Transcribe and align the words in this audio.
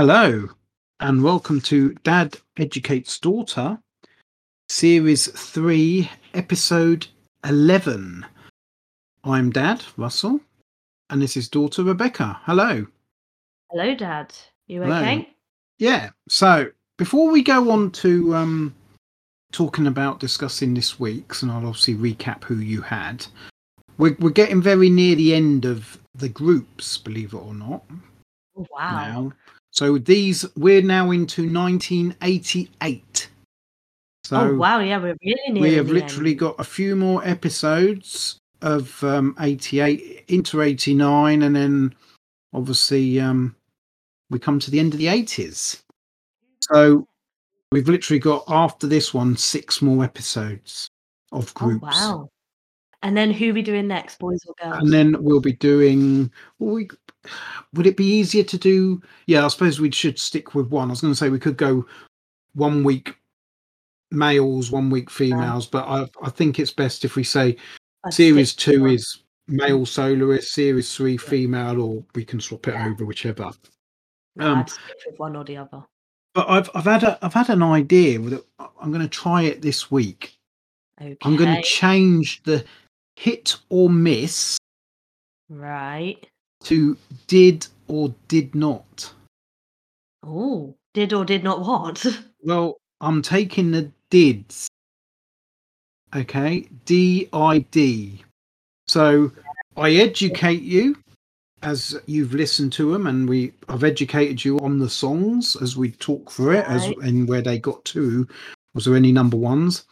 Hello, 0.00 0.48
and 1.00 1.24
welcome 1.24 1.60
to 1.62 1.92
Dad 2.04 2.36
Educates 2.56 3.18
Daughter, 3.18 3.80
Series 4.68 5.26
3, 5.26 6.08
Episode 6.34 7.08
11. 7.44 8.24
I'm 9.24 9.50
Dad, 9.50 9.82
Russell, 9.96 10.40
and 11.10 11.20
this 11.20 11.36
is 11.36 11.48
daughter 11.48 11.82
Rebecca. 11.82 12.38
Hello. 12.44 12.86
Hello, 13.72 13.96
Dad. 13.96 14.32
You 14.68 14.82
Hello. 14.82 14.98
okay? 14.98 15.30
Yeah, 15.80 16.10
so 16.28 16.70
before 16.96 17.32
we 17.32 17.42
go 17.42 17.72
on 17.72 17.90
to 17.90 18.36
um, 18.36 18.76
talking 19.50 19.88
about 19.88 20.20
discussing 20.20 20.74
this 20.74 21.00
week's, 21.00 21.42
and 21.42 21.50
I'll 21.50 21.66
obviously 21.66 21.96
recap 21.96 22.44
who 22.44 22.58
you 22.58 22.82
had, 22.82 23.26
we're, 23.96 24.16
we're 24.20 24.30
getting 24.30 24.62
very 24.62 24.90
near 24.90 25.16
the 25.16 25.34
end 25.34 25.64
of 25.64 25.98
the 26.14 26.28
groups, 26.28 26.98
believe 26.98 27.34
it 27.34 27.38
or 27.38 27.52
not. 27.52 27.82
Oh, 28.56 28.64
wow. 28.72 28.92
now. 28.92 29.32
So 29.78 29.96
these 29.96 30.44
we're 30.56 30.82
now 30.82 31.12
into 31.12 31.42
1988. 31.42 33.28
So 34.24 34.36
oh, 34.36 34.54
wow. 34.56 34.80
Yeah, 34.80 34.98
we're 34.98 35.16
really 35.24 35.52
near. 35.52 35.62
we 35.62 35.74
have 35.74 35.88
literally 35.88 36.34
got 36.34 36.58
a 36.58 36.64
few 36.64 36.96
more 36.96 37.24
episodes 37.24 38.40
of 38.60 39.04
um, 39.04 39.36
88 39.38 40.24
into 40.26 40.62
89, 40.62 41.42
and 41.42 41.54
then 41.54 41.94
obviously 42.52 43.20
um, 43.20 43.54
we 44.30 44.40
come 44.40 44.58
to 44.58 44.68
the 44.72 44.80
end 44.80 44.94
of 44.94 44.98
the 44.98 45.06
80s. 45.06 45.80
So 46.60 47.06
we've 47.70 47.88
literally 47.88 48.18
got 48.18 48.42
after 48.48 48.88
this 48.88 49.14
one 49.14 49.36
six 49.36 49.80
more 49.80 50.02
episodes 50.02 50.88
of 51.30 51.52
Oh, 51.54 51.66
groups. 51.66 51.82
wow. 51.84 52.28
And 53.02 53.16
then 53.16 53.30
who 53.30 53.54
we 53.54 53.62
doing 53.62 53.86
next, 53.86 54.18
boys 54.18 54.40
or 54.46 54.54
girls? 54.60 54.82
And 54.82 54.92
then 54.92 55.16
we'll 55.22 55.40
be 55.40 55.52
doing. 55.52 56.32
Well, 56.58 56.74
we, 56.74 56.88
would 57.74 57.86
it 57.86 57.96
be 57.96 58.06
easier 58.06 58.42
to 58.44 58.58
do? 58.58 59.00
Yeah, 59.26 59.44
I 59.44 59.48
suppose 59.48 59.80
we 59.80 59.90
should 59.92 60.18
stick 60.18 60.54
with 60.54 60.68
one. 60.68 60.88
I 60.88 60.90
was 60.90 61.00
going 61.00 61.12
to 61.12 61.16
say 61.16 61.28
we 61.28 61.38
could 61.38 61.56
go 61.56 61.86
one 62.54 62.82
week 62.82 63.14
males, 64.10 64.70
one 64.70 64.90
week 64.90 65.10
females, 65.10 65.66
but 65.66 65.86
I, 65.86 66.08
I 66.22 66.30
think 66.30 66.58
it's 66.58 66.72
best 66.72 67.04
if 67.04 67.14
we 67.14 67.22
say 67.22 67.56
I'd 68.04 68.14
series 68.14 68.54
two 68.54 68.82
one. 68.82 68.90
is 68.90 69.22
male 69.46 69.86
soloist, 69.86 70.52
series 70.52 70.94
three 70.94 71.16
female, 71.16 71.80
or 71.80 72.04
we 72.14 72.24
can 72.24 72.40
swap 72.40 72.66
it 72.66 72.74
over, 72.74 73.04
whichever. 73.04 73.52
No, 74.36 74.52
um, 74.52 74.66
with 75.06 75.18
one 75.18 75.36
or 75.36 75.44
the 75.44 75.58
other. 75.58 75.84
But 76.34 76.48
I've 76.48 76.70
I've 76.74 76.84
had 76.84 77.02
a 77.04 77.18
I've 77.22 77.34
had 77.34 77.50
an 77.50 77.62
idea. 77.62 78.18
that. 78.18 78.44
I'm 78.80 78.90
going 78.90 79.02
to 79.02 79.08
try 79.08 79.42
it 79.42 79.60
this 79.60 79.90
week. 79.90 80.36
Okay. 81.00 81.16
I'm 81.22 81.36
going 81.36 81.54
to 81.54 81.62
change 81.62 82.42
the 82.44 82.64
hit 83.18 83.56
or 83.68 83.90
miss 83.90 84.58
Right. 85.50 86.24
to 86.64 86.96
did 87.26 87.66
or 87.88 88.14
did 88.28 88.54
not. 88.54 89.12
Oh, 90.24 90.76
did 90.94 91.12
or 91.12 91.24
did 91.24 91.42
not 91.42 91.60
what? 91.60 92.04
Well, 92.44 92.76
I'm 93.00 93.20
taking 93.20 93.72
the 93.72 93.90
dids. 94.10 94.68
Okay, 96.14 96.68
D 96.84 97.28
I 97.32 97.58
D. 97.72 98.22
So 98.86 99.32
I 99.76 99.90
educate 99.96 100.62
you 100.62 100.96
as 101.64 101.98
you've 102.06 102.32
listened 102.34 102.72
to 102.74 102.92
them, 102.92 103.08
and 103.08 103.28
we 103.28 103.52
I've 103.68 103.82
educated 103.82 104.44
you 104.44 104.60
on 104.60 104.78
the 104.78 104.88
songs 104.88 105.56
as 105.60 105.76
we 105.76 105.90
talk 105.90 106.30
through 106.30 106.58
it, 106.58 106.66
as 106.66 106.86
and 107.02 107.28
where 107.28 107.42
they 107.42 107.58
got 107.58 107.84
to. 107.86 108.28
Was 108.74 108.84
there 108.84 108.94
any 108.94 109.10
number 109.10 109.36
ones? 109.36 109.84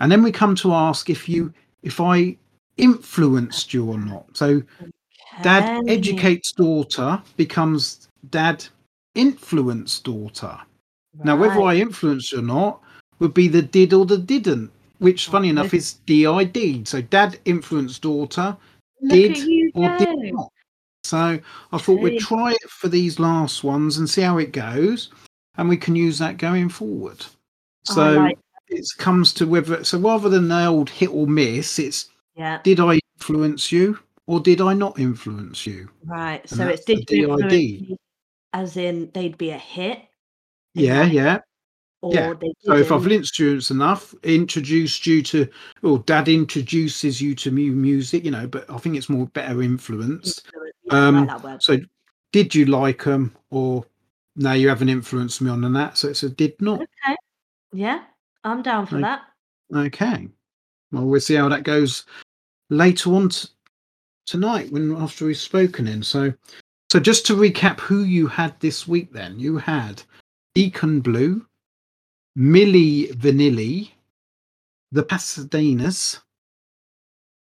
And 0.00 0.10
then 0.10 0.22
we 0.22 0.32
come 0.32 0.54
to 0.56 0.72
ask 0.72 1.10
if 1.10 1.28
you 1.28 1.52
if 1.82 2.00
I 2.00 2.38
influenced 2.76 3.74
you 3.74 3.90
or 3.90 3.98
not. 3.98 4.26
So 4.34 4.62
dad 5.42 5.82
educates 5.88 6.52
daughter 6.52 7.22
becomes 7.36 8.08
dad 8.30 8.64
influence 9.14 10.00
daughter. 10.00 10.58
Now, 11.24 11.36
whether 11.36 11.60
I 11.60 11.76
influenced 11.76 12.32
or 12.32 12.42
not 12.42 12.80
would 13.18 13.34
be 13.34 13.48
the 13.48 13.62
did 13.62 13.92
or 13.92 14.06
the 14.06 14.18
didn't, 14.18 14.70
which, 14.98 15.26
funny 15.26 15.48
enough, 15.48 15.74
is 15.74 15.94
DID. 16.06 16.86
So, 16.86 17.02
dad 17.02 17.38
influenced 17.44 18.02
daughter, 18.02 18.56
Look 19.00 19.12
did 19.12 19.72
or 19.74 19.88
go. 19.88 19.98
did 19.98 20.32
not. 20.32 20.52
So, 21.04 21.40
I 21.72 21.78
thought 21.78 22.00
we'd 22.00 22.20
try 22.20 22.52
it 22.52 22.70
for 22.70 22.88
these 22.88 23.18
last 23.18 23.64
ones 23.64 23.98
and 23.98 24.08
see 24.08 24.22
how 24.22 24.38
it 24.38 24.52
goes, 24.52 25.10
and 25.56 25.68
we 25.68 25.76
can 25.76 25.96
use 25.96 26.18
that 26.18 26.36
going 26.38 26.68
forward. 26.68 27.24
So, 27.84 28.12
like- 28.12 28.38
it 28.68 28.86
comes 28.98 29.32
to 29.34 29.46
whether, 29.46 29.82
so 29.82 29.98
rather 29.98 30.28
than 30.28 30.46
the 30.46 30.66
old 30.66 30.90
hit 30.90 31.10
or 31.10 31.26
miss, 31.26 31.80
it's 31.80 32.08
Yeah. 32.36 32.60
did 32.62 32.80
I 32.80 33.00
influence 33.18 33.70
you 33.72 33.98
or 34.26 34.40
did 34.40 34.60
I 34.60 34.72
not 34.74 34.98
influence 34.98 35.66
you? 35.66 35.88
Right. 36.04 36.40
And 36.42 36.50
So 36.50 36.68
it's 36.68 36.84
did 36.84 37.10
you 37.10 37.36
DID. 37.36 37.96
as 38.52 38.76
in 38.76 39.10
they'd 39.12 39.36
be 39.38 39.50
a 39.50 39.58
hit, 39.58 40.00
Yeah, 40.74 41.04
yeah. 41.04 41.38
or 42.02 42.14
Yeah. 42.14 42.34
So 42.60 42.76
if 42.76 42.92
I've 42.92 43.06
influenced 43.06 43.70
enough, 43.70 44.14
introduced 44.22 45.06
you 45.06 45.22
to, 45.24 45.48
or 45.82 45.98
dad 46.00 46.28
introduces 46.28 47.20
you 47.20 47.34
to 47.36 47.50
mu- 47.50 47.72
music, 47.72 48.24
you 48.24 48.30
know, 48.30 48.46
but 48.46 48.70
I 48.70 48.78
think 48.78 48.96
it's 48.96 49.08
more 49.10 49.26
better 49.28 49.62
influenced. 49.62 50.46
influence. 50.46 50.74
Um, 50.90 51.26
like. 51.26 51.62
So 51.62 51.78
did 52.32 52.54
you 52.54 52.66
like 52.66 53.04
them 53.04 53.34
or 53.50 53.84
no, 54.36 54.52
you 54.52 54.68
haven't 54.68 54.88
influenced 54.88 55.40
me 55.42 55.50
on 55.50 55.64
and 55.64 55.74
that. 55.76 55.98
So 55.98 56.08
it's 56.08 56.22
a 56.22 56.30
did 56.30 56.54
not. 56.62 56.80
Okay. 56.80 57.16
Yeah, 57.72 58.04
I'm 58.44 58.62
down 58.62 58.86
for 58.86 58.98
Like- 59.00 59.20
that. 59.72 59.76
Okay. 59.86 60.28
Well, 60.92 61.04
we'll 61.04 61.20
see 61.20 61.34
how 61.34 61.48
that 61.48 61.62
goes 61.64 62.04
later 62.68 63.14
on 63.14 63.28
t- 63.28 63.48
tonight 64.26 64.70
when 64.72 64.94
after 64.96 65.26
we've 65.26 65.36
spoken 65.36 65.86
in. 65.86 66.02
So, 66.02 66.32
so 66.90 66.98
just 67.00 67.26
to 67.26 67.36
recap 67.36 67.80
who 67.80 68.04
you 68.04 68.26
had 68.26 68.58
this 68.60 68.88
week, 68.88 69.12
then 69.12 69.38
you 69.38 69.56
had 69.58 70.02
Deacon 70.54 71.00
Blue, 71.00 71.44
Milli 72.36 73.12
Vanilli, 73.14 73.90
the 74.92 75.02
Pasadenas, 75.02 76.20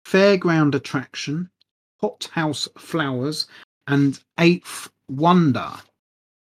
Fairground 0.06 0.76
Attraction, 0.76 1.50
Hot 2.02 2.30
House 2.32 2.68
Flowers, 2.78 3.48
and 3.88 4.20
Eighth 4.40 4.90
Wonder. 5.10 5.72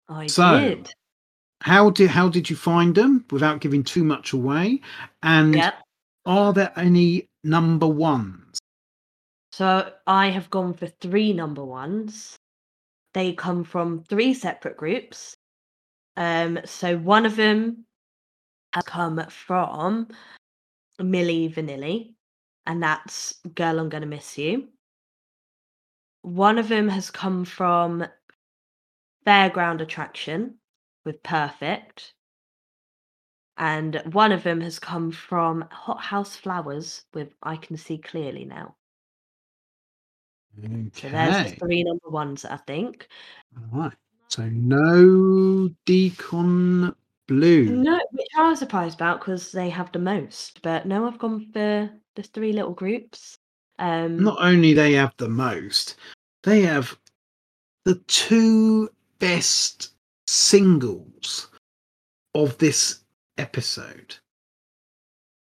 I 0.08 0.26
So, 0.26 0.58
did. 0.58 0.92
How 1.60 1.90
did 1.90 2.08
how 2.08 2.28
did 2.28 2.48
you 2.48 2.54
find 2.56 2.94
them 2.94 3.24
without 3.30 3.60
giving 3.60 3.82
too 3.82 4.04
much 4.04 4.32
away? 4.32 4.80
And 5.22 5.56
Yep. 5.56 5.74
Are 6.28 6.52
there 6.52 6.72
any 6.76 7.30
number 7.42 7.86
ones? 7.86 8.58
So 9.50 9.90
I 10.06 10.28
have 10.28 10.50
gone 10.50 10.74
for 10.74 10.86
three 10.86 11.32
number 11.32 11.64
ones. 11.64 12.36
They 13.14 13.32
come 13.32 13.64
from 13.64 14.04
three 14.04 14.34
separate 14.34 14.76
groups. 14.76 15.34
Um, 16.18 16.60
so 16.66 16.98
one 16.98 17.24
of 17.24 17.34
them 17.36 17.86
has 18.74 18.84
come 18.84 19.24
from 19.30 20.08
Milli 21.00 21.50
Vanilli, 21.54 22.12
and 22.66 22.82
that's 22.82 23.40
Girl 23.54 23.78
I'm 23.78 23.88
Gonna 23.88 24.04
Miss 24.04 24.36
You. 24.36 24.68
One 26.20 26.58
of 26.58 26.68
them 26.68 26.90
has 26.90 27.10
come 27.10 27.46
from 27.46 28.04
Fairground 29.26 29.80
Attraction 29.80 30.58
with 31.06 31.22
Perfect. 31.22 32.12
And 33.58 34.00
one 34.12 34.30
of 34.30 34.44
them 34.44 34.60
has 34.60 34.78
come 34.78 35.10
from 35.10 35.64
Hot 35.70 36.00
House 36.00 36.36
Flowers 36.36 37.04
with 37.12 37.34
I 37.42 37.56
Can 37.56 37.76
See 37.76 37.98
Clearly 37.98 38.44
Now. 38.44 38.76
Okay. 40.58 40.90
So 40.92 41.08
there's 41.08 41.52
the 41.52 41.56
three 41.56 41.82
number 41.82 42.08
ones, 42.08 42.44
I 42.44 42.56
think. 42.56 43.08
All 43.56 43.80
right. 43.80 43.92
So 44.28 44.48
no 44.48 45.68
Deacon 45.86 46.94
Blue. 47.26 47.64
No, 47.64 48.00
which 48.12 48.28
I 48.36 48.50
was 48.50 48.58
surprised 48.58 48.96
about 48.96 49.20
because 49.20 49.52
they 49.52 49.68
have 49.70 49.90
the 49.92 49.98
most. 49.98 50.62
But 50.62 50.86
no, 50.86 51.06
I've 51.06 51.18
gone 51.18 51.46
for 51.52 51.90
the 52.14 52.22
three 52.22 52.52
little 52.52 52.72
groups. 52.72 53.38
Um, 53.78 54.22
Not 54.22 54.38
only 54.40 54.72
they 54.72 54.92
have 54.94 55.14
the 55.18 55.28
most, 55.28 55.96
they 56.42 56.62
have 56.62 56.96
the 57.84 57.96
two 58.06 58.88
best 59.18 59.92
singles 60.26 61.48
of 62.34 62.56
this 62.58 63.00
episode. 63.38 64.16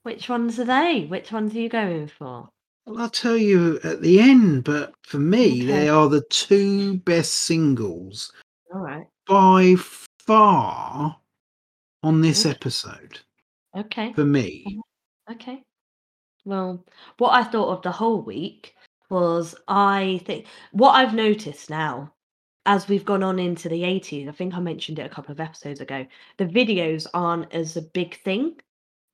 which 0.03 0.29
ones 0.29 0.59
are 0.59 0.65
they? 0.65 1.05
Which 1.05 1.31
ones 1.31 1.55
are 1.55 1.59
you 1.59 1.69
going 1.69 2.07
for? 2.07 2.49
Well, 2.85 2.99
I'll 3.01 3.09
tell 3.09 3.37
you 3.37 3.79
at 3.83 4.01
the 4.01 4.19
end, 4.19 4.63
but 4.63 4.93
for 5.01 5.17
me, 5.17 5.63
Okay. 5.63 5.65
they 5.65 5.89
are 5.89 6.07
the 6.09 6.21
two 6.29 6.97
best 6.99 7.33
singles 7.33 8.31
All 8.73 8.81
right. 8.81 9.07
by 9.27 9.75
far 10.19 11.19
on 12.03 12.21
this 12.21 12.45
Okay. 12.45 12.55
episode. 12.55 13.19
Okay. 13.75 14.13
For 14.13 14.25
me, 14.25 14.63
uh-huh. 14.67 15.33
Okay. 15.33 15.63
Well, 16.45 16.85
what 17.17 17.31
I 17.31 17.43
thought 17.43 17.69
of 17.77 17.81
the 17.81 17.91
whole 17.91 18.21
week 18.21 18.75
was 19.09 19.55
I 19.67 20.21
think 20.25 20.45
what 20.71 20.91
I've 20.91 21.15
noticed 21.15 21.69
now 21.71 22.13
as 22.65 22.88
we've 22.88 23.06
gone 23.06 23.23
on 23.23 23.39
into 23.39 23.69
the 23.69 23.81
80s, 23.83 24.27
I 24.27 24.31
think 24.31 24.53
I 24.56 24.59
mentioned 24.59 25.00
it 25.00 25.06
a 25.06 25.09
couple 25.09 25.31
of 25.31 25.39
episodes 25.39 25.81
ago, 25.81 26.06
the 26.38 26.45
videos 26.45 27.07
aren't 27.13 27.53
as 27.53 27.77
a 27.77 27.81
big 27.81 28.21
thing. 28.23 28.56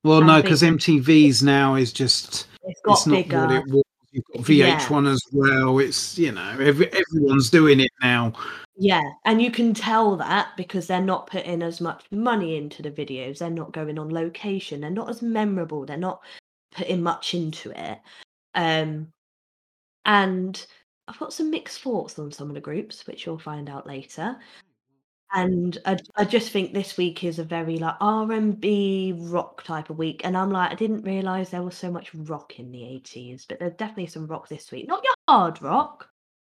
well, 0.04 0.22
no, 0.22 0.40
because 0.42 0.62
MTV's 0.62 1.42
now 1.42 1.74
is 1.74 1.92
just 1.92 2.48
It's 2.64 2.80
got 2.80 2.92
it's 2.98 3.06
not 3.06 3.14
bigger. 3.16 3.46
what 3.46 3.50
it 3.56 3.66
was 3.68 3.82
You've 4.12 4.24
got 4.34 4.48
Yeah. 4.50 4.78
VH1 4.78 5.10
as 5.10 5.22
well. 5.32 5.78
It's 5.78 6.18
you 6.18 6.32
know 6.32 6.56
every, 6.60 6.90
everyone's 6.92 7.48
doing 7.48 7.80
it 7.80 7.90
now. 8.02 8.32
Yeah, 8.76 9.02
and 9.24 9.40
you 9.40 9.50
can 9.50 9.72
tell 9.72 10.16
that 10.16 10.48
because 10.56 10.86
they're 10.86 11.00
not 11.00 11.26
putting 11.28 11.62
as 11.62 11.80
much 11.80 12.04
money 12.10 12.56
into 12.56 12.82
the 12.82 12.90
videos. 12.90 13.38
They're 13.38 13.48
not 13.48 13.72
going 13.72 13.98
on 13.98 14.10
location. 14.12 14.80
They're 14.82 14.90
not 14.90 15.08
as 15.08 15.22
memorable. 15.22 15.86
They're 15.86 15.96
not 15.96 16.20
putting 16.74 17.02
much 17.02 17.32
into 17.34 17.70
it. 17.70 18.00
Um, 18.54 19.08
and 20.04 20.66
I've 21.08 21.18
got 21.18 21.32
some 21.32 21.50
mixed 21.50 21.80
thoughts 21.80 22.18
on 22.18 22.30
some 22.32 22.48
of 22.48 22.54
the 22.54 22.60
groups, 22.60 23.06
which 23.06 23.26
you'll 23.26 23.38
find 23.38 23.68
out 23.68 23.86
later. 23.86 24.36
And 25.34 25.78
I, 25.86 25.96
I 26.16 26.24
just 26.24 26.52
think 26.52 26.72
this 26.74 26.98
week 26.98 27.24
is 27.24 27.38
a 27.38 27.44
very 27.44 27.78
like 27.78 27.94
R 28.00 28.30
and 28.32 28.60
B 28.60 29.14
rock 29.16 29.64
type 29.64 29.88
of 29.88 29.96
week, 29.98 30.20
and 30.24 30.36
I'm 30.36 30.50
like, 30.50 30.70
I 30.70 30.74
didn't 30.74 31.04
realize 31.04 31.48
there 31.50 31.62
was 31.62 31.76
so 31.76 31.90
much 31.90 32.14
rock 32.14 32.58
in 32.58 32.70
the 32.70 32.80
80s, 32.82 33.46
but 33.48 33.58
there's 33.58 33.72
definitely 33.76 34.08
some 34.08 34.26
rock 34.26 34.48
this 34.48 34.70
week. 34.70 34.86
Not 34.88 35.02
your 35.02 35.14
hard 35.28 35.62
rock, 35.62 36.08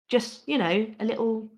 just 0.10 0.48
you 0.48 0.60
know, 0.60 0.88
a 1.00 1.06
little 1.06 1.50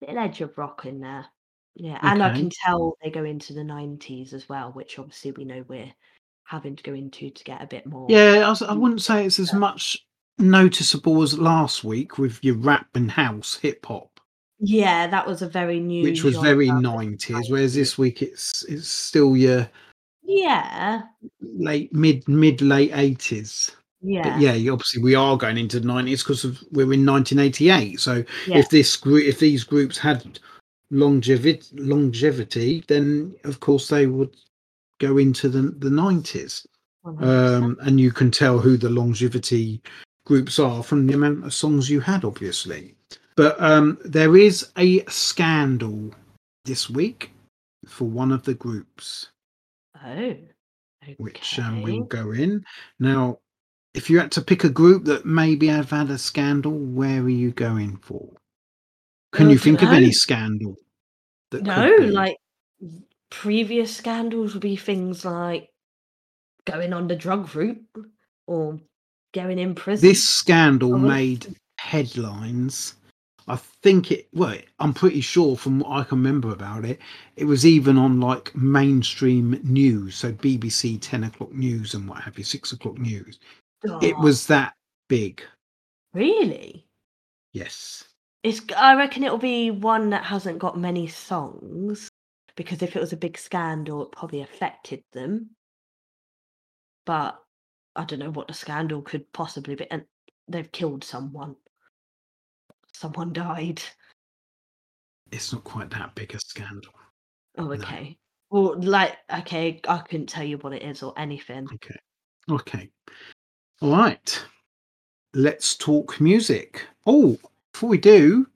little 0.00 0.18
edge 0.18 0.40
of 0.40 0.56
rock 0.56 0.86
in 0.86 1.00
there. 1.00 1.26
Yeah, 1.74 1.98
and 2.02 2.22
I 2.22 2.32
can 2.34 2.48
tell 2.50 2.96
they 3.02 3.10
go 3.10 3.24
into 3.24 3.52
the 3.52 3.60
90s 3.62 4.32
as 4.32 4.48
well, 4.48 4.70
which 4.72 4.98
obviously 5.00 5.32
we 5.32 5.44
know 5.44 5.64
we're 5.68 5.92
having 6.44 6.76
to 6.76 6.82
go 6.84 6.94
into 6.94 7.30
to 7.30 7.44
get 7.44 7.60
a 7.62 7.66
bit 7.66 7.86
more. 7.86 8.06
Yeah, 8.08 8.42
I, 8.46 8.48
was- 8.50 8.62
I 8.62 8.72
Mm. 8.74 8.80
wouldn't 8.80 9.02
say 9.02 9.26
it's 9.26 9.38
as 9.40 9.52
much 9.52 9.98
noticeable 10.40 11.22
as 11.22 11.38
last 11.38 11.84
week 11.84 12.18
with 12.18 12.42
your 12.42 12.56
rap 12.56 12.88
and 12.94 13.10
house 13.10 13.56
hip 13.56 13.84
hop, 13.86 14.20
Yeah, 14.58 15.06
that 15.06 15.26
was 15.26 15.42
a 15.42 15.48
very 15.48 15.80
new. 15.80 16.02
which 16.02 16.22
was 16.24 16.36
very 16.36 16.70
nineties. 16.70 17.50
Whereas 17.50 17.74
this 17.74 17.96
week 17.98 18.22
it's 18.22 18.64
it's 18.68 18.88
still 18.88 19.36
your 19.36 19.68
Yeah, 20.22 21.02
late 21.40 21.92
mid 21.92 22.26
mid 22.28 22.60
late 22.62 22.92
eighties. 22.94 23.70
yeah, 24.02 24.22
But 24.22 24.40
yeah, 24.40 24.72
obviously 24.72 25.02
we 25.02 25.14
are 25.14 25.36
going 25.36 25.58
into 25.58 25.80
the 25.80 25.86
nineties 25.86 26.22
because 26.22 26.64
we're 26.72 26.92
in 26.92 27.04
nineteen 27.04 27.38
eighty 27.38 27.70
eight. 27.70 28.00
So 28.00 28.24
yeah. 28.46 28.58
if 28.58 28.68
this 28.70 28.96
group 28.96 29.24
if 29.24 29.38
these 29.38 29.64
groups 29.64 29.98
had 29.98 30.38
longevity 30.90 31.68
longevity, 31.76 32.84
then 32.88 33.34
of 33.44 33.60
course 33.60 33.88
they 33.88 34.06
would 34.06 34.34
go 34.98 35.18
into 35.18 35.48
the 35.48 35.62
the 35.78 35.90
nineties. 35.90 36.66
um, 37.04 37.78
and 37.80 37.98
you 37.98 38.12
can 38.12 38.30
tell 38.30 38.58
who 38.58 38.76
the 38.76 38.90
longevity 38.90 39.80
groups 40.26 40.58
are 40.58 40.82
from 40.82 41.06
the 41.06 41.14
amount 41.14 41.44
of 41.44 41.54
songs 41.54 41.90
you 41.90 42.00
had, 42.00 42.24
obviously. 42.24 42.94
But 43.36 43.60
um, 43.60 43.98
there 44.04 44.36
is 44.36 44.70
a 44.76 45.04
scandal 45.06 46.14
this 46.64 46.90
week 46.90 47.30
for 47.86 48.04
one 48.04 48.32
of 48.32 48.44
the 48.44 48.54
groups, 48.54 49.30
oh, 50.04 50.36
Okay. 51.02 51.16
which 51.16 51.58
um, 51.58 51.82
we'll 51.82 52.04
go 52.04 52.32
in 52.32 52.64
now. 52.98 53.38
If 53.94 54.08
you 54.08 54.20
had 54.20 54.30
to 54.32 54.42
pick 54.42 54.62
a 54.62 54.68
group 54.68 55.04
that 55.06 55.24
maybe 55.24 55.66
have 55.66 55.90
had 55.90 56.10
a 56.10 56.18
scandal, 56.18 56.72
where 56.72 57.22
are 57.22 57.28
you 57.28 57.50
going 57.50 57.96
for? 57.96 58.28
Can 59.32 59.48
Oh, 59.48 59.50
you 59.50 59.58
think 59.58 59.82
of 59.82 59.92
any 59.92 60.12
scandal? 60.12 60.76
That 61.50 61.62
No, 61.62 61.88
like 62.12 62.36
previous 63.30 63.96
scandals 63.96 64.54
would 64.54 64.62
be 64.62 64.76
things 64.76 65.24
like 65.24 65.70
going 66.66 66.92
on 66.92 67.08
the 67.08 67.16
drug 67.16 67.52
route 67.54 67.82
or 68.46 68.78
going 69.32 69.58
in 69.58 69.74
prison. 69.74 70.08
this 70.08 70.28
scandal 70.28 70.94
Oh, 70.94 70.98
made 70.98 71.54
headlines. 71.78 72.94
I 73.48 73.56
think 73.56 74.12
it. 74.12 74.28
Well, 74.32 74.56
I'm 74.78 74.94
pretty 74.94 75.20
sure 75.20 75.56
from 75.56 75.80
what 75.80 75.90
I 75.98 76.04
can 76.04 76.18
remember 76.18 76.52
about 76.52 76.84
it, 76.84 77.00
it 77.36 77.46
was 77.46 77.66
even 77.66 77.98
on 77.98 78.20
like 78.20 78.54
mainstream 78.54 79.58
news, 79.64 80.14
so 80.16 80.32
BBC 80.32 80.98
ten 81.00 81.24
o'clock 81.24 81.52
news 81.52 81.94
and 81.94 82.08
what 82.08 82.20
have 82.22 82.38
you, 82.38 82.44
six 82.44 82.70
o'clock 82.72 82.98
news. 82.98 83.38
It 84.02 84.14
Oh, 84.16 84.22
was 84.22 84.46
that 84.46 84.74
big. 85.08 85.42
really. 86.14 86.86
Yes. 87.52 88.04
It's. 88.44 88.60
I 88.76 88.94
reckon 88.94 89.24
it'll 89.24 89.38
be 89.38 89.70
one 89.72 90.10
that 90.10 90.24
hasn't 90.24 90.58
got 90.60 90.78
many 90.78 91.08
songs 91.08 92.08
because 92.56 92.82
if 92.82 92.94
it 92.94 93.00
was 93.00 93.12
a 93.12 93.16
big 93.16 93.36
scandal, 93.36 94.02
it 94.04 94.12
probably 94.12 94.42
affected 94.42 95.02
them. 95.12 95.50
But 97.06 97.42
I 97.96 98.04
don't 98.04 98.18
know 98.20 98.30
what 98.30 98.48
the 98.48 98.54
scandal 98.54 99.02
could 99.02 99.30
possibly 99.32 99.74
be. 99.74 99.90
And 99.90 100.04
they've 100.48 100.70
killed 100.72 101.04
someone. 101.04 101.56
Someone 102.94 103.32
died. 103.32 103.82
It's 105.32 105.52
not 105.52 105.64
quite 105.64 105.90
that 105.90 106.14
big 106.14 106.34
a 106.34 106.40
scandal. 106.40 106.92
Oh, 107.58 107.64
No. 107.64 107.72
okay. 107.72 108.18
Well, 108.50 108.80
like, 108.80 109.16
okay, 109.32 109.80
I 109.88 109.98
couldn't 109.98 110.26
tell 110.28 110.44
you 110.44 110.58
what 110.58 110.72
it 110.72 110.82
is 110.82 111.02
or 111.02 111.14
anything. 111.16 111.68
Okay. 111.74 111.96
Okay. 112.50 112.90
All 113.80 113.92
right. 113.92 114.44
Let's 115.34 115.76
talk 115.76 116.20
music. 116.20 116.84
Oh, 117.06 117.38
before 117.72 117.90
we 117.90 117.98
do, 117.98 118.48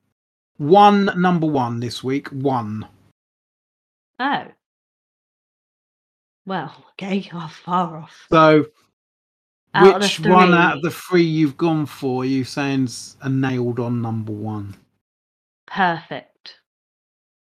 one 0.56 1.10
number 1.16 1.46
one 1.46 1.78
this 1.78 2.02
week. 2.02 2.28
One. 2.28 2.86
Oh. 4.18 4.46
Well, 6.46 6.74
okay, 6.92 7.30
far 7.50 7.96
off. 7.98 8.26
So, 8.30 8.66
Out 9.74 10.00
which 10.00 10.20
one 10.20 10.54
out 10.54 10.76
of 10.76 10.82
the 10.82 10.90
three 10.90 11.24
you've 11.24 11.56
gone 11.56 11.86
for? 11.86 12.24
You 12.24 12.44
saying's 12.44 13.16
a 13.22 13.28
nailed 13.28 13.80
on 13.80 14.00
number 14.00 14.32
one. 14.32 14.76
Perfect. 15.66 16.56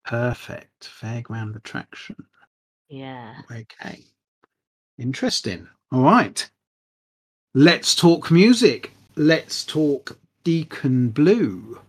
Perfect. 0.07 0.89
Fairground 1.01 1.57
attraction. 1.57 2.17
Yeah. 2.89 3.35
Okay. 3.51 4.05
Interesting. 4.99 5.69
All 5.93 6.03
right. 6.03 6.49
Let's 7.55 7.95
talk 7.95 8.31
music. 8.31 8.93
Let's 9.17 9.65
talk 9.65 10.19
Deacon 10.45 11.11
Blue. 11.11 11.81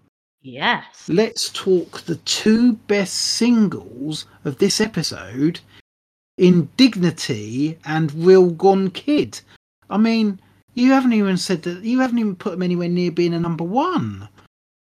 Yes. 0.41 1.07
Let's 1.07 1.49
talk 1.49 2.01
the 2.01 2.15
two 2.17 2.73
best 2.73 3.13
singles 3.13 4.25
of 4.45 4.57
this 4.57 4.81
episode 4.81 5.59
Indignity 6.37 7.79
and 7.85 8.13
Real 8.13 8.49
Gone 8.51 8.91
Kid. 8.91 9.41
I 9.89 9.97
mean, 9.97 10.39
you 10.73 10.91
haven't 10.91 11.13
even 11.13 11.37
said 11.37 11.63
that, 11.63 11.83
you 11.83 11.99
haven't 11.99 12.19
even 12.19 12.35
put 12.35 12.51
them 12.51 12.63
anywhere 12.63 12.89
near 12.89 13.11
being 13.11 13.33
a 13.33 13.39
number 13.39 13.63
one. 13.63 14.29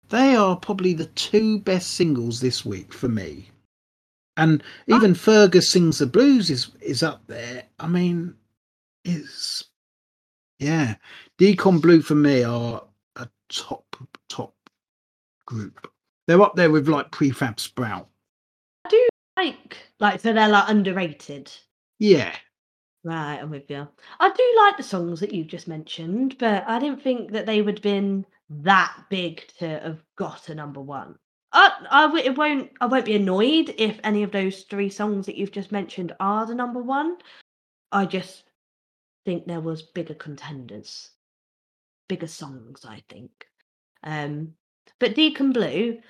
They 0.08 0.36
are 0.36 0.56
probably 0.56 0.92
the 0.92 1.06
two 1.06 1.58
best 1.60 1.94
singles 1.94 2.40
this 2.40 2.64
week 2.64 2.92
for 2.92 3.08
me. 3.08 3.50
And 4.36 4.62
even 4.86 5.12
ah. 5.12 5.14
Fergus 5.14 5.70
Sings 5.70 5.98
the 5.98 6.06
Blues 6.06 6.50
is, 6.50 6.70
is 6.80 7.02
up 7.02 7.22
there. 7.26 7.64
I 7.80 7.88
mean, 7.88 8.34
it's, 9.04 9.64
yeah. 10.58 10.96
Deacon 11.38 11.78
Blue 11.78 12.02
for 12.02 12.14
me 12.14 12.44
are 12.44 12.82
a 13.16 13.28
top, 13.48 13.96
top 14.28 14.54
group. 15.46 15.90
They're 16.26 16.42
up 16.42 16.56
there 16.56 16.70
with 16.70 16.88
like 16.88 17.10
Prefab 17.10 17.58
Sprout. 17.58 18.08
I 18.84 18.88
do 18.90 19.08
like, 19.38 19.76
like, 20.00 20.20
so 20.20 20.32
they're 20.32 20.48
like 20.48 20.68
underrated. 20.68 21.50
Yeah. 21.98 22.34
Right, 23.06 23.38
I'm 23.40 23.50
with 23.50 23.70
you. 23.70 23.86
I 24.18 24.30
do 24.32 24.54
like 24.64 24.76
the 24.76 24.82
songs 24.82 25.20
that 25.20 25.32
you've 25.32 25.46
just 25.46 25.68
mentioned, 25.68 26.38
but 26.38 26.64
I 26.66 26.80
didn't 26.80 27.00
think 27.02 27.30
that 27.30 27.46
they 27.46 27.62
would 27.62 27.76
have 27.76 27.82
been 27.82 28.26
that 28.50 28.96
big 29.08 29.46
to 29.60 29.78
have 29.78 30.02
got 30.16 30.48
a 30.48 30.56
number 30.56 30.80
one. 30.80 31.16
I, 31.52 31.70
I, 31.88 32.02
w- 32.06 32.24
it 32.24 32.36
won't. 32.36 32.72
I 32.80 32.86
won't 32.86 33.04
be 33.04 33.14
annoyed 33.14 33.72
if 33.78 34.00
any 34.02 34.24
of 34.24 34.32
those 34.32 34.62
three 34.64 34.90
songs 34.90 35.24
that 35.26 35.36
you've 35.36 35.52
just 35.52 35.70
mentioned 35.70 36.16
are 36.18 36.46
the 36.46 36.54
number 36.56 36.82
one. 36.82 37.18
I 37.92 38.06
just 38.06 38.42
think 39.24 39.46
there 39.46 39.60
was 39.60 39.82
bigger 39.82 40.14
contenders, 40.14 41.10
bigger 42.08 42.26
songs. 42.26 42.84
I 42.84 43.04
think. 43.08 43.30
Um, 44.02 44.54
but 44.98 45.14
Deacon 45.14 45.52
Blue, 45.52 46.00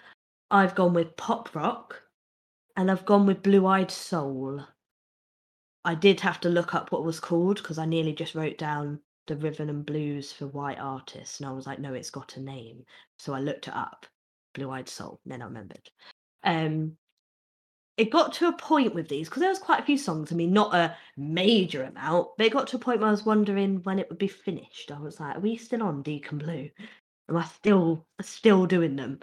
I've 0.51 0.75
gone 0.75 0.95
with 0.95 1.15
pop 1.19 1.55
rock, 1.55 2.01
and 2.75 2.91
I've 2.91 3.05
gone 3.05 3.27
with 3.27 3.43
Blue 3.43 3.67
Eyed 3.67 3.91
Soul. 3.91 4.65
I 5.87 5.95
did 5.95 6.21
have 6.21 6.41
to 6.41 6.49
look 6.49 6.75
up 6.75 6.91
what 6.91 7.05
was 7.05 7.21
called 7.21 7.59
because 7.59 7.79
I 7.79 7.87
nearly 7.87 8.13
just 8.13 8.35
wrote 8.35 8.59
down 8.59 8.99
the 9.29 9.37
rhythm 9.37 9.69
and 9.69 9.87
blues 9.87 10.33
for 10.33 10.49
white 10.49 10.79
artists, 10.81 11.39
and 11.39 11.49
I 11.49 11.53
was 11.53 11.67
like, 11.67 11.79
no, 11.79 11.95
it's 11.95 12.11
got 12.11 12.37
a 12.37 12.41
name. 12.41 12.85
So 13.19 13.33
I 13.33 13.41
looked 13.41 13.69
it 13.69 13.75
up, 13.75 14.05
Blue 14.55 14.71
Eyed 14.71 14.89
Soul. 14.89 15.21
Then 15.25 15.43
I 15.43 15.45
remembered. 15.45 15.89
Um, 16.43 16.97
it 17.97 18.11
got 18.11 18.33
to 18.35 18.49
a 18.49 18.53
point 18.53 18.95
with 18.95 19.09
these 19.09 19.29
because 19.29 19.41
there 19.41 19.49
was 19.49 19.61
quite 19.61 19.81
a 19.81 19.85
few 19.85 19.97
songs. 19.97 20.33
I 20.33 20.35
mean, 20.35 20.53
not 20.53 20.75
a 20.75 20.97
major 21.17 21.85
amount, 21.85 22.29
but 22.37 22.47
it 22.47 22.53
got 22.53 22.67
to 22.69 22.77
a 22.77 22.81
point 22.81 22.99
where 22.99 23.09
I 23.09 23.13
was 23.13 23.25
wondering 23.25 23.81
when 23.85 24.01
it 24.01 24.09
would 24.11 24.19
be 24.19 24.29
finished. 24.29 24.91
I 24.91 24.99
was 24.99 25.21
like, 25.21 25.37
are 25.37 25.41
we 25.41 25.57
still 25.57 25.85
on 25.85 26.03
Deacon 26.03 26.39
Blue? 26.39 26.69
Am 27.29 27.37
I 27.37 27.45
still 27.45 28.05
still 28.21 28.67
doing 28.67 28.97
them? 28.97 29.21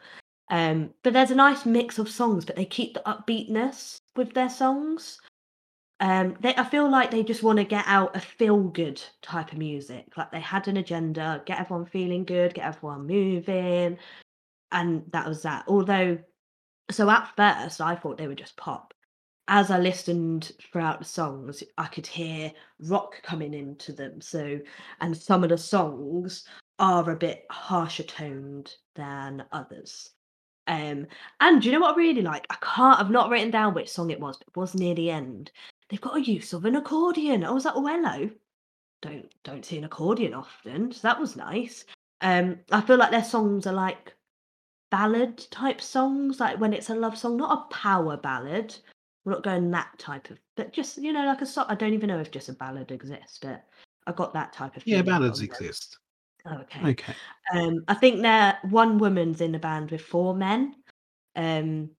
Um, 0.50 0.91
but 1.03 1.13
there's 1.13 1.32
a 1.32 1.36
nice 1.36 1.65
mix 1.65 2.00
of 2.00 2.10
songs, 2.10 2.46
but 2.46 2.55
they 2.55 2.65
keep 2.65 2.93
the 2.93 3.03
upbeatness 3.05 3.98
with 4.15 4.34
their 4.34 4.50
songs. 4.50 5.20
Um, 6.04 6.36
they, 6.42 6.54
I 6.56 6.66
feel 6.66 6.92
like 6.92 7.12
they 7.12 7.24
just 7.24 7.44
want 7.44 7.60
to 7.60 7.64
get 7.64 7.86
out 7.88 8.14
a 8.14 8.20
feel 8.20 8.60
good 8.62 9.02
type 9.22 9.54
of 9.54 9.58
music. 9.58 10.06
Like 10.18 10.34
they 10.34 10.42
had 10.42 10.68
an 10.68 10.76
agenda, 10.76 11.42
get 11.46 11.62
everyone 11.62 11.86
feeling 11.86 12.26
good, 12.26 12.54
get 12.54 12.66
everyone 12.66 13.08
moving, 13.08 13.98
and 14.74 15.04
that 15.14 15.26
was 15.26 15.44
that. 15.44 15.64
Although, 15.66 16.20
so 16.92 17.10
at 17.10 17.34
first 17.38 17.80
I 17.80 17.96
thought 17.96 18.18
they 18.18 18.28
were 18.28 18.36
just 18.36 18.58
pop. 18.58 18.94
As 19.48 19.72
I 19.72 19.80
listened 19.80 20.52
throughout 20.62 21.00
the 21.00 21.06
songs, 21.06 21.64
I 21.78 21.86
could 21.86 22.06
hear 22.06 22.52
rock 22.80 23.24
coming 23.24 23.54
into 23.54 23.94
them. 23.94 24.20
So, 24.20 24.60
and 25.00 25.16
some 25.16 25.42
of 25.42 25.52
the 25.52 25.58
songs 25.58 26.46
are 26.80 27.10
a 27.12 27.16
bit 27.16 27.46
harsher 27.50 28.04
toned 28.04 28.76
than 28.96 29.46
others. 29.54 30.10
Um, 30.68 31.08
and 31.40 31.62
do 31.62 31.70
you 31.70 31.74
know 31.74 31.80
what 31.80 31.96
I 31.96 31.98
really 31.98 32.22
like? 32.22 32.46
I 32.50 32.58
can't. 32.62 33.00
I've 33.00 33.10
not 33.10 33.30
written 33.30 33.52
down 33.52 33.74
which 33.74 33.90
song 33.90 34.10
it 34.10 34.20
was, 34.20 34.36
but 34.36 34.48
it 34.48 34.58
was 34.58 34.76
near 34.76 34.96
the 34.96 35.10
end. 35.10 35.50
They've 35.90 36.02
got 36.02 36.18
a 36.18 36.22
use 36.22 36.54
of 36.54 36.66
an 36.66 36.75
accordion. 36.75 37.44
I 37.44 37.52
was 37.52 37.66
like, 37.66 37.75
oh 37.75 37.86
hello. 37.86 38.30
Don't 39.02 39.32
don't 39.44 39.66
see 39.66 39.78
an 39.78 39.84
accordion 39.84 40.34
often, 40.34 40.92
so 40.92 41.00
that 41.04 41.20
was 41.20 41.36
nice. 41.36 41.86
Um, 42.22 42.60
I 42.72 42.82
feel 42.82 42.98
like 42.98 43.12
their 43.12 43.24
songs 43.24 43.68
are 43.68 43.74
like 43.74 44.13
ballad 44.92 45.46
type 45.52 45.82
songs, 45.82 46.40
like 46.40 46.60
when 46.60 46.72
it's 46.72 46.90
a 46.90 46.96
love 46.96 47.18
song, 47.18 47.36
not 47.36 47.58
a 47.58 47.74
power 47.74 48.16
ballad. 48.16 48.75
We're 49.25 49.34
not 49.34 49.44
going 49.44 49.72
that 49.72 49.98
type 50.00 50.30
of, 50.30 50.40
but 50.56 50.72
just 50.72 50.98
you 50.98 51.12
know, 51.12 51.25
like 51.25 51.42
a 51.42 51.46
song. 51.46 51.66
I 51.68 51.75
don't 51.75 51.94
even 51.94 52.08
know 52.08 52.20
if 52.20 52.32
just 52.32 52.50
a 52.50 52.54
ballad 52.54 52.92
exists, 52.92 53.40
but 53.42 53.66
I 54.08 54.12
got 54.12 54.34
that 54.34 54.54
type 54.54 54.78
of. 54.78 54.86
Yeah, 54.86 55.02
ballads 55.02 55.42
exist. 55.42 55.98
Oh, 56.46 56.58
okay. 56.58 56.92
Okay. 56.92 57.13
Um, 57.54 57.84
I 57.88 57.94
think 57.94 58.22
they're 58.22 58.58
one 58.70 58.98
woman's 58.98 59.42
in 59.42 59.52
the 59.52 59.60
band 59.60 59.92
with 59.92 60.02
four 60.02 60.36
men. 60.36 60.75
Um, 61.36 61.90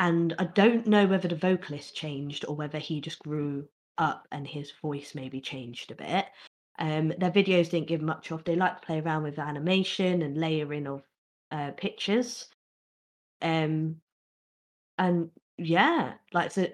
and 0.00 0.34
I 0.38 0.44
don't 0.44 0.86
know 0.86 1.06
whether 1.06 1.28
the 1.28 1.36
vocalist 1.36 1.94
changed 1.94 2.46
or 2.48 2.56
whether 2.56 2.78
he 2.78 3.02
just 3.02 3.18
grew 3.18 3.68
up 3.98 4.26
and 4.32 4.46
his 4.46 4.72
voice 4.80 5.14
maybe 5.14 5.42
changed 5.42 5.90
a 5.90 5.94
bit. 5.94 6.24
Um, 6.78 7.12
their 7.18 7.30
videos 7.30 7.68
didn't 7.68 7.88
give 7.88 8.00
much 8.00 8.32
off. 8.32 8.42
They 8.42 8.56
like 8.56 8.80
to 8.80 8.86
play 8.86 9.00
around 9.00 9.24
with 9.24 9.38
animation 9.38 10.22
and 10.22 10.38
layering 10.38 10.86
of 10.86 11.02
uh, 11.50 11.72
pictures. 11.72 12.48
Um, 13.42 13.96
and 14.96 15.28
yeah, 15.58 16.14
like 16.32 16.50
so 16.50 16.66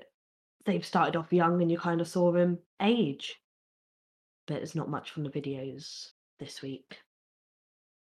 they've 0.64 0.86
started 0.86 1.16
off 1.16 1.32
young 1.32 1.60
and 1.60 1.70
you 1.70 1.78
kind 1.78 2.00
of 2.00 2.06
saw 2.06 2.30
them 2.30 2.60
age. 2.80 3.42
But 4.46 4.58
there's 4.58 4.76
not 4.76 4.88
much 4.88 5.10
from 5.10 5.24
the 5.24 5.30
videos 5.30 6.10
this 6.38 6.62
week. 6.62 7.00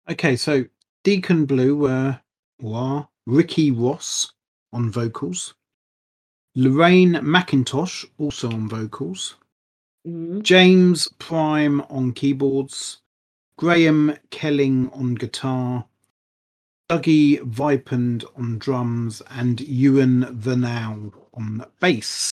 Okay, 0.09 0.35
so 0.35 0.65
Deacon 1.03 1.45
Blue 1.45 1.77
were 1.77 2.19
were 2.59 3.05
Ricky 3.27 3.69
Ross 3.69 4.31
on 4.73 4.89
vocals, 4.91 5.53
Lorraine 6.55 7.13
McIntosh 7.15 8.05
also 8.17 8.49
on 8.51 8.67
vocals, 8.67 9.35
Mhm. 10.07 10.41
James 10.41 11.07
Prime 11.19 11.81
on 11.89 12.11
keyboards, 12.13 12.97
Graeme 13.57 14.17
Kelling 14.31 14.89
on 14.93 15.15
guitar, 15.15 15.85
Dougie 16.89 17.39
Vipond 17.43 18.25
on 18.35 18.57
drums, 18.57 19.21
and 19.29 19.61
Ewen 19.61 20.25
Vernal 20.37 21.13
on 21.33 21.65
bass. 21.79 22.31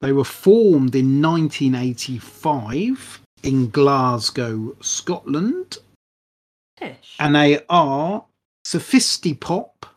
They 0.00 0.12
were 0.12 0.24
formed 0.24 0.94
in 0.94 1.20
1985 1.22 3.20
in 3.42 3.70
Glasgow, 3.70 4.76
Scotland, 4.80 5.78
Ish. 6.80 7.16
and 7.18 7.34
they 7.34 7.64
are 7.68 8.26
sophistipop, 8.66 9.88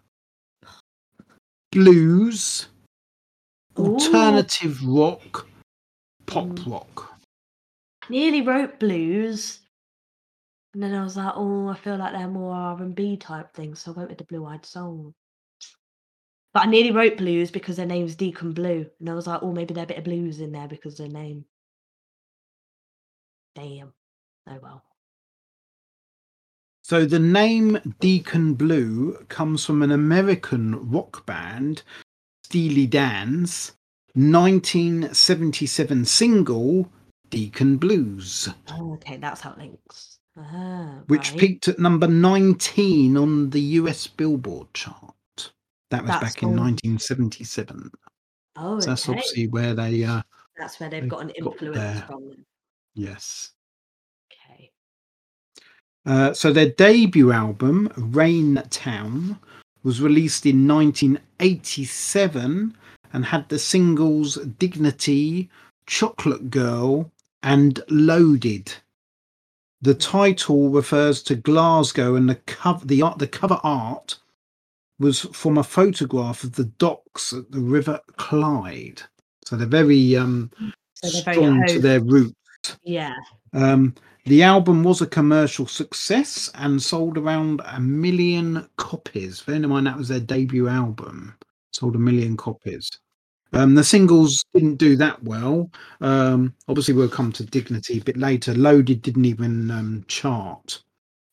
blues, 1.71 2.67
Ooh. 3.77 3.93
alternative 3.93 4.83
rock, 4.85 5.47
pop 6.25 6.47
Mm. 6.47 6.71
rock. 6.71 7.19
nearly 8.09 8.41
wrote 8.41 8.79
blues, 8.79 9.61
and 10.73 10.81
then 10.81 10.95
I 10.95 11.03
was 11.03 11.15
like, 11.15 11.33
oh, 11.35 11.67
I 11.67 11.75
feel 11.75 11.97
like 11.97 12.13
they're 12.13 12.27
more 12.27 12.53
R 12.55 12.81
and 12.81 12.95
B 12.95 13.17
type 13.17 13.53
things, 13.53 13.81
so 13.81 13.91
I 13.91 13.97
went 13.97 14.09
with 14.09 14.17
the 14.17 14.23
Blue 14.23 14.45
Eyed 14.45 14.65
Soul. 14.65 15.13
But 16.53 16.63
I 16.63 16.69
nearly 16.69 16.91
wrote 16.91 17.17
blues 17.17 17.51
because 17.51 17.77
their 17.77 17.85
name's 17.85 18.15
Deacon 18.15 18.53
Blue, 18.53 18.89
and 18.99 19.09
I 19.09 19.13
was 19.13 19.27
like, 19.27 19.43
oh, 19.43 19.51
maybe 19.51 19.73
there's 19.75 19.83
a 19.83 19.88
bit 19.88 19.97
of 19.99 20.03
blues 20.05 20.39
in 20.39 20.51
there 20.51 20.67
because 20.67 20.99
of 20.99 21.11
their 21.11 21.21
name. 21.21 21.45
Damn. 23.55 23.93
Oh 24.47 24.59
well. 24.61 24.83
So 26.89 27.05
the 27.05 27.19
name 27.19 27.77
Deacon 28.00 28.55
Blue 28.55 29.13
comes 29.29 29.63
from 29.63 29.84
an 29.84 29.91
American 29.91 30.89
rock 30.89 31.24
band, 31.27 31.84
Steely 32.43 32.88
Dan's 32.88 33.74
1977 34.15 36.03
single 36.05 36.91
Deacon 37.29 37.77
Blues, 37.77 38.50
Oh, 38.72 38.93
okay, 38.93 39.17
that's 39.17 39.41
how 39.41 39.51
it 39.51 39.60
links. 39.60 40.17
Ah, 40.36 41.01
which 41.05 41.29
right. 41.29 41.39
peaked 41.39 41.67
at 41.67 41.77
number 41.77 42.08
19 42.08 43.15
on 43.17 43.51
the 43.51 43.62
US 43.62 44.08
Billboard 44.08 44.74
chart. 44.74 45.13
That 45.91 46.01
was 46.01 46.10
That 46.10 46.22
back 46.22 46.41
in 46.41 46.50
song- 46.50 46.55
1977. 46.55 47.91
Oh, 48.55 48.79
So 48.79 48.89
that's 48.89 49.08
obviously 49.08 49.48
where 49.48 49.75
they 49.75 50.03
uh 50.05 50.24
That's 50.58 50.79
where 50.79 50.89
they've 50.89 51.03
they've 51.03 51.10
got 51.12 51.22
an 51.22 51.29
influence 51.29 51.77
their- 51.77 52.03
from. 52.08 52.29
Them. 52.29 52.46
yes. 52.96 53.51
Uh, 56.05 56.33
so 56.33 56.51
their 56.51 56.69
debut 56.69 57.31
album, 57.31 57.89
Raintown, 57.97 59.37
was 59.83 60.01
released 60.01 60.45
in 60.45 60.67
1987 60.67 62.75
and 63.13 63.25
had 63.25 63.47
the 63.49 63.59
singles 63.59 64.35
Dignity, 64.35 65.49
Chocolate 65.85 66.49
Girl, 66.49 67.11
and 67.43 67.81
Loaded. 67.89 68.73
The 69.81 69.93
title 69.93 70.69
refers 70.69 71.23
to 71.23 71.35
Glasgow, 71.35 72.15
and 72.15 72.29
the 72.29 72.35
cover 72.35 72.85
the 72.85 73.01
art 73.01 73.17
the 73.17 73.27
cover 73.27 73.59
art 73.63 74.17
was 74.99 75.21
from 75.21 75.57
a 75.57 75.63
photograph 75.63 76.43
of 76.43 76.53
the 76.53 76.65
docks 76.65 77.31
at 77.31 77.49
the 77.51 77.61
River 77.61 78.01
Clyde. 78.17 79.01
So 79.45 79.55
they're 79.55 79.65
very 79.65 80.17
um, 80.17 80.51
So 80.95 81.09
they're 81.09 81.23
very 81.23 81.37
strong 81.37 81.65
to 81.67 81.79
their 81.79 82.01
roots. 82.01 82.77
Yeah. 82.83 83.15
Um, 83.53 83.95
the 84.29 84.43
album 84.43 84.83
was 84.83 85.01
a 85.01 85.07
commercial 85.07 85.65
success 85.65 86.51
and 86.55 86.81
sold 86.81 87.17
around 87.17 87.62
a 87.65 87.79
million 87.79 88.67
copies. 88.77 89.41
Bear 89.41 89.55
in 89.55 89.67
mind 89.67 89.88
that 89.88 89.98
was 89.98 90.07
their 90.07 90.19
debut 90.19 90.67
album, 90.67 91.36
sold 91.71 91.95
a 91.95 92.00
million 92.00 92.38
copies. 92.38 92.88
Um, 93.53 93.74
the 93.74 93.83
singles 93.83 94.45
didn't 94.53 94.75
do 94.75 94.95
that 94.98 95.24
well. 95.24 95.71
Um, 96.01 96.53
obviously, 96.67 96.93
we'll 96.93 97.09
come 97.09 97.31
to 97.31 97.43
Dignity 97.43 97.98
a 97.98 98.03
bit 98.03 98.17
later. 98.17 98.53
Loaded 98.53 99.01
didn't 99.01 99.25
even 99.25 99.71
um, 99.71 100.05
chart. 100.07 100.83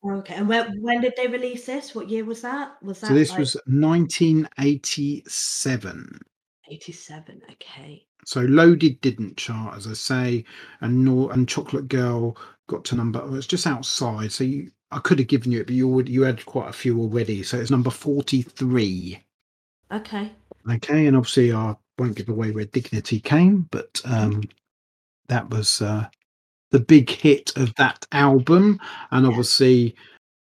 Okay. 0.03 0.37
And 0.37 0.49
when 0.49 0.81
when 0.81 1.03
did 1.03 1.13
they 1.17 1.27
release 1.27 1.67
this? 1.67 1.95
What 1.95 2.09
year 2.09 2.25
was 2.25 2.41
that? 2.43 2.83
Was 2.83 3.01
that 3.01 3.09
So 3.09 3.15
this 3.15 3.31
like 3.31 3.41
was 3.41 3.57
1987. 3.67 6.21
87? 6.69 7.43
Okay. 7.53 8.06
So 8.27 8.41
Loaded 8.41 9.01
didn't 9.03 9.37
chart, 9.37 9.77
as 9.77 9.87
I 9.87 9.93
say, 9.93 10.45
and 10.81 11.05
nor 11.05 11.33
and 11.33 11.49
Chocolate 11.49 11.87
Girl 11.87 12.37
got 12.67 12.85
to 12.87 12.97
number. 12.97 13.21
Well, 13.21 13.37
it's 13.37 13.47
just 13.47 13.69
outside, 13.69 14.33
so 14.33 14.43
you, 14.43 14.73
I 14.91 14.99
could 14.99 15.21
have 15.21 15.29
given 15.29 15.53
you 15.53 15.61
it, 15.61 15.67
but 15.67 15.77
you 15.77 16.03
you 16.03 16.23
had 16.23 16.45
quite 16.45 16.69
a 16.69 16.73
few 16.73 17.01
already. 17.01 17.45
So 17.45 17.57
it's 17.57 17.71
number 17.71 17.91
forty-three. 17.91 19.25
Okay. 19.93 20.33
Okay, 20.69 21.07
and 21.07 21.17
obviously 21.17 21.53
I 21.53 21.77
won't 22.01 22.17
give 22.17 22.29
away 22.29 22.51
where 22.51 22.65
Dignity 22.65 23.21
came, 23.21 23.69
but 23.71 24.03
um, 24.05 24.43
that 25.29 25.49
was 25.49 25.81
uh, 25.81 26.07
the 26.73 26.81
big 26.81 27.09
hit 27.09 27.57
of 27.57 27.73
that 27.77 28.05
album, 28.11 28.81
and 29.13 29.25
obviously 29.25 29.95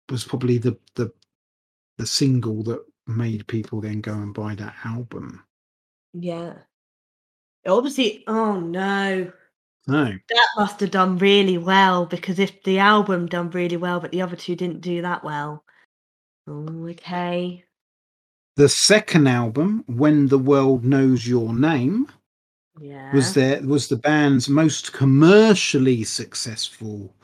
was 0.08 0.24
probably 0.24 0.56
the 0.56 0.78
the 0.94 1.12
the 1.98 2.06
single 2.06 2.62
that 2.62 2.82
made 3.06 3.46
people 3.46 3.82
then 3.82 4.00
go 4.00 4.14
and 4.14 4.32
buy 4.32 4.54
that 4.54 4.74
album. 4.86 5.44
Yeah. 6.14 6.54
Obviously, 7.68 8.24
oh 8.26 8.58
no. 8.60 9.30
No. 9.86 10.04
That 10.04 10.48
must 10.56 10.80
have 10.80 10.90
done 10.90 11.16
really 11.18 11.56
well 11.56 12.04
because 12.04 12.38
if 12.38 12.62
the 12.62 12.78
album 12.78 13.26
done 13.26 13.50
really 13.50 13.78
well, 13.78 14.00
but 14.00 14.10
the 14.12 14.20
other 14.20 14.36
two 14.36 14.54
didn't 14.54 14.82
do 14.82 15.00
that 15.02 15.24
well. 15.24 15.64
Oh, 16.46 16.88
okay. 16.88 17.64
The 18.56 18.68
second 18.68 19.28
album, 19.28 19.84
When 19.86 20.26
the 20.26 20.38
World 20.38 20.84
Knows 20.84 21.26
Your 21.26 21.54
Name, 21.54 22.08
Yeah. 22.80 23.14
was 23.14 23.32
there 23.34 23.62
was 23.62 23.88
the 23.88 23.96
band's 23.96 24.48
most 24.48 24.92
commercially 24.92 26.04
successful, 26.04 27.14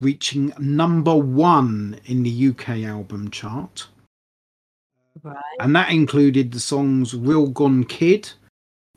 reaching 0.00 0.52
number 0.58 1.14
one 1.16 1.98
in 2.04 2.22
the 2.22 2.30
UK 2.48 2.84
album 2.84 3.30
chart. 3.30 3.88
right. 5.22 5.36
And 5.60 5.74
that 5.76 5.90
included 5.90 6.52
the 6.52 6.60
songs 6.60 7.14
Real 7.14 7.48
Gone 7.48 7.84
Kid, 7.84 8.30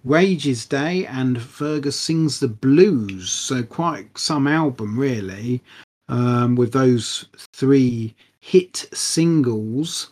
Wages 0.06 0.66
Day, 0.66 1.06
and 1.08 1.42
Fergus 1.42 2.00
Sings 2.00 2.40
the 2.40 2.48
Blues. 2.48 3.32
So 3.32 3.64
quite 3.64 4.16
some 4.18 4.48
album 4.48 4.98
really, 4.98 5.62
um, 6.10 6.56
with 6.56 6.72
those 6.72 7.26
three 7.54 8.16
hit 8.40 8.88
singles 8.94 10.12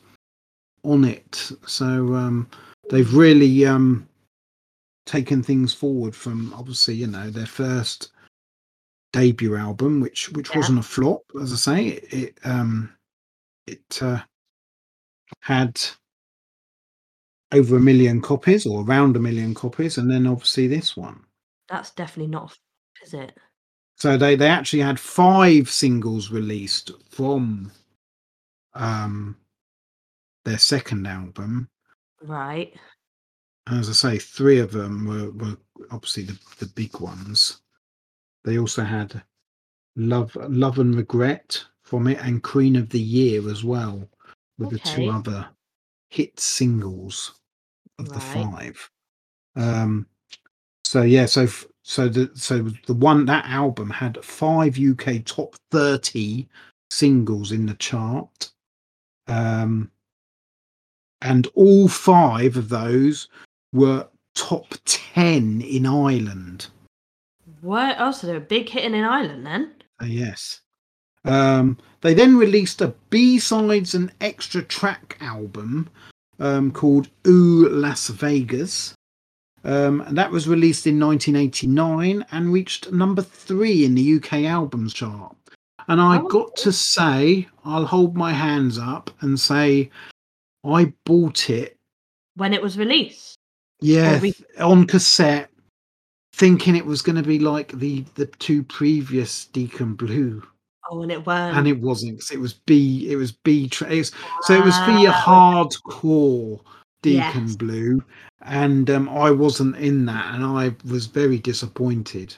on 0.83 1.05
it. 1.05 1.51
So 1.67 2.13
um, 2.15 2.49
they've 2.89 3.13
really 3.13 3.65
um, 3.65 4.07
taken 5.05 5.43
things 5.43 5.73
forward 5.73 6.15
from 6.15 6.53
obviously 6.53 6.95
you 6.95 7.07
know 7.07 7.29
their 7.29 7.45
first 7.45 8.11
debut 9.11 9.55
album, 9.55 10.01
which 10.01 10.29
which 10.31 10.49
Yeah. 10.49 10.57
wasn't 10.57 10.79
a 10.79 10.83
flop, 10.83 11.21
as 11.39 11.53
I 11.53 11.55
say. 11.55 11.87
It, 11.87 12.13
it 12.13 12.39
um, 12.43 12.93
it 13.67 13.99
uh, 14.01 14.21
had 15.41 15.79
over 17.53 17.77
a 17.77 17.79
million 17.79 18.21
copies 18.21 18.65
or 18.65 18.83
around 18.83 19.15
a 19.15 19.19
million 19.19 19.53
copies, 19.53 19.97
and 19.97 20.09
then 20.09 20.27
obviously 20.27 20.67
this 20.67 20.97
one. 20.97 21.23
That's 21.69 21.91
definitely 21.91 22.31
not, 22.31 22.57
is 23.03 23.13
it? 23.13 23.37
So 23.95 24.17
they 24.17 24.35
they 24.35 24.49
actually 24.49 24.81
had 24.81 24.99
five 24.99 25.69
singles 25.69 26.31
released 26.31 26.91
from 27.09 27.71
um 28.73 29.37
their 30.45 30.57
second 30.57 31.07
album. 31.07 31.69
Right. 32.21 32.73
As 33.69 33.89
I 33.89 33.93
say, 33.93 34.17
three 34.17 34.59
of 34.59 34.71
them 34.71 35.05
were, 35.05 35.31
were 35.31 35.57
obviously 35.91 36.23
the, 36.23 36.37
the 36.59 36.65
big 36.65 36.99
ones. 36.99 37.61
They 38.43 38.57
also 38.57 38.83
had 38.83 39.23
Love 39.95 40.35
Love 40.35 40.79
and 40.79 40.95
Regret 40.95 41.63
from 41.83 42.07
it 42.07 42.19
and 42.21 42.43
Queen 42.43 42.75
of 42.75 42.89
the 42.89 42.99
Year 42.99 43.49
as 43.49 43.63
well, 43.63 44.09
with 44.57 44.71
the 44.71 44.79
two 44.79 45.09
other 45.09 45.47
hit 46.09 46.39
singles 46.39 47.39
of 47.99 48.09
the 48.09 48.19
Right. 48.19 48.45
five. 48.51 48.91
Um 49.55 50.07
so 50.83 51.01
yeah, 51.01 51.25
so 51.25 51.47
so 51.83 52.07
the 52.07 52.31
so 52.35 52.63
the 52.85 52.93
one 52.93 53.25
that 53.25 53.45
album 53.45 53.89
had 53.89 54.23
five 54.23 54.77
UK 54.77 55.23
top 55.25 55.55
30 55.71 56.47
singles 56.91 57.51
in 57.51 57.65
the 57.65 57.75
chart. 57.75 58.51
Um 59.27 59.91
and 61.21 61.47
all 61.55 61.87
five 61.87 62.57
of 62.57 62.69
those 62.69 63.29
were 63.71 64.07
top 64.35 64.73
10 64.85 65.61
in 65.61 65.85
Ireland. 65.85 66.67
What? 67.61 67.95
Oh, 67.97 68.11
so 68.11 68.27
they're 68.27 68.37
a 68.37 68.41
big 68.41 68.67
hitting 68.67 68.93
in 68.93 69.03
Ireland 69.05 69.45
then? 69.45 69.73
Uh, 70.01 70.05
yes. 70.05 70.61
Um, 71.23 71.77
they 72.01 72.13
then 72.13 72.35
released 72.35 72.81
a 72.81 72.93
B-sides 73.09 73.95
and 73.95 74.11
extra 74.19 74.61
track 74.61 75.17
album 75.21 75.89
um, 76.43 76.71
called 76.71 77.09
Ooh 77.25 77.69
Las 77.69 78.09
Vegas. 78.09 78.93
Um, 79.63 80.01
and 80.01 80.17
that 80.17 80.29
was 80.29 80.47
released 80.47 80.85
in 80.85 80.99
1989 80.99 82.25
and 82.31 82.51
reached 82.51 82.91
number 82.91 83.21
three 83.21 83.85
in 83.85 83.95
the 83.95 84.15
UK 84.17 84.43
albums 84.43 84.93
chart. 84.93 85.35
And 85.87 86.01
I 86.01 86.17
Oh, 86.17 86.27
got 86.27 86.55
to 86.57 86.71
say, 86.73 87.47
I'll 87.63 87.85
hold 87.85 88.15
my 88.15 88.33
hands 88.33 88.77
up 88.77 89.09
and 89.21 89.39
say, 89.39 89.89
I 90.65 90.93
bought 91.05 91.49
it, 91.49 91.77
When 92.35 92.53
it 92.53 92.61
was 92.61 92.77
released. 92.77 93.35
yeah, 93.79 94.19
th- 94.19 94.43
on 94.59 94.85
cassette, 94.85 95.49
thinking 96.33 96.75
it 96.75 96.85
was 96.85 97.01
going 97.01 97.15
to 97.17 97.23
be 97.23 97.39
like 97.39 97.71
the 97.71 98.01
the 98.15 98.25
two 98.25 98.63
previous 98.63 99.45
Deacon 99.45 99.93
Blue 99.95 100.43
Oh, 100.91 101.01
and 101.01 101.11
it 101.11 101.25
weren't. 101.25 101.57
and 101.57 101.67
it 101.67 101.79
wasn't 101.79 102.19
'cause 102.19 102.31
it 102.31 102.39
was 102.39 102.53
b 102.53 103.09
it 103.09 103.15
was 103.15 103.31
b 103.31 103.67
tra- 103.69 103.87
was, 103.89 104.11
so 104.41 104.53
it 104.53 104.63
was 104.63 104.77
for 104.79 104.91
your 104.91 105.13
hardcore 105.13 106.59
deacon 107.01 107.47
Yes. 107.47 107.55
blue 107.55 108.03
and 108.41 108.89
um 108.89 109.07
i 109.09 109.31
wasn't 109.31 109.75
in 109.77 110.05
that 110.05 110.35
and 110.35 110.43
i 110.45 110.75
was 110.89 111.05
very 111.05 111.37
disappointed 111.37 112.35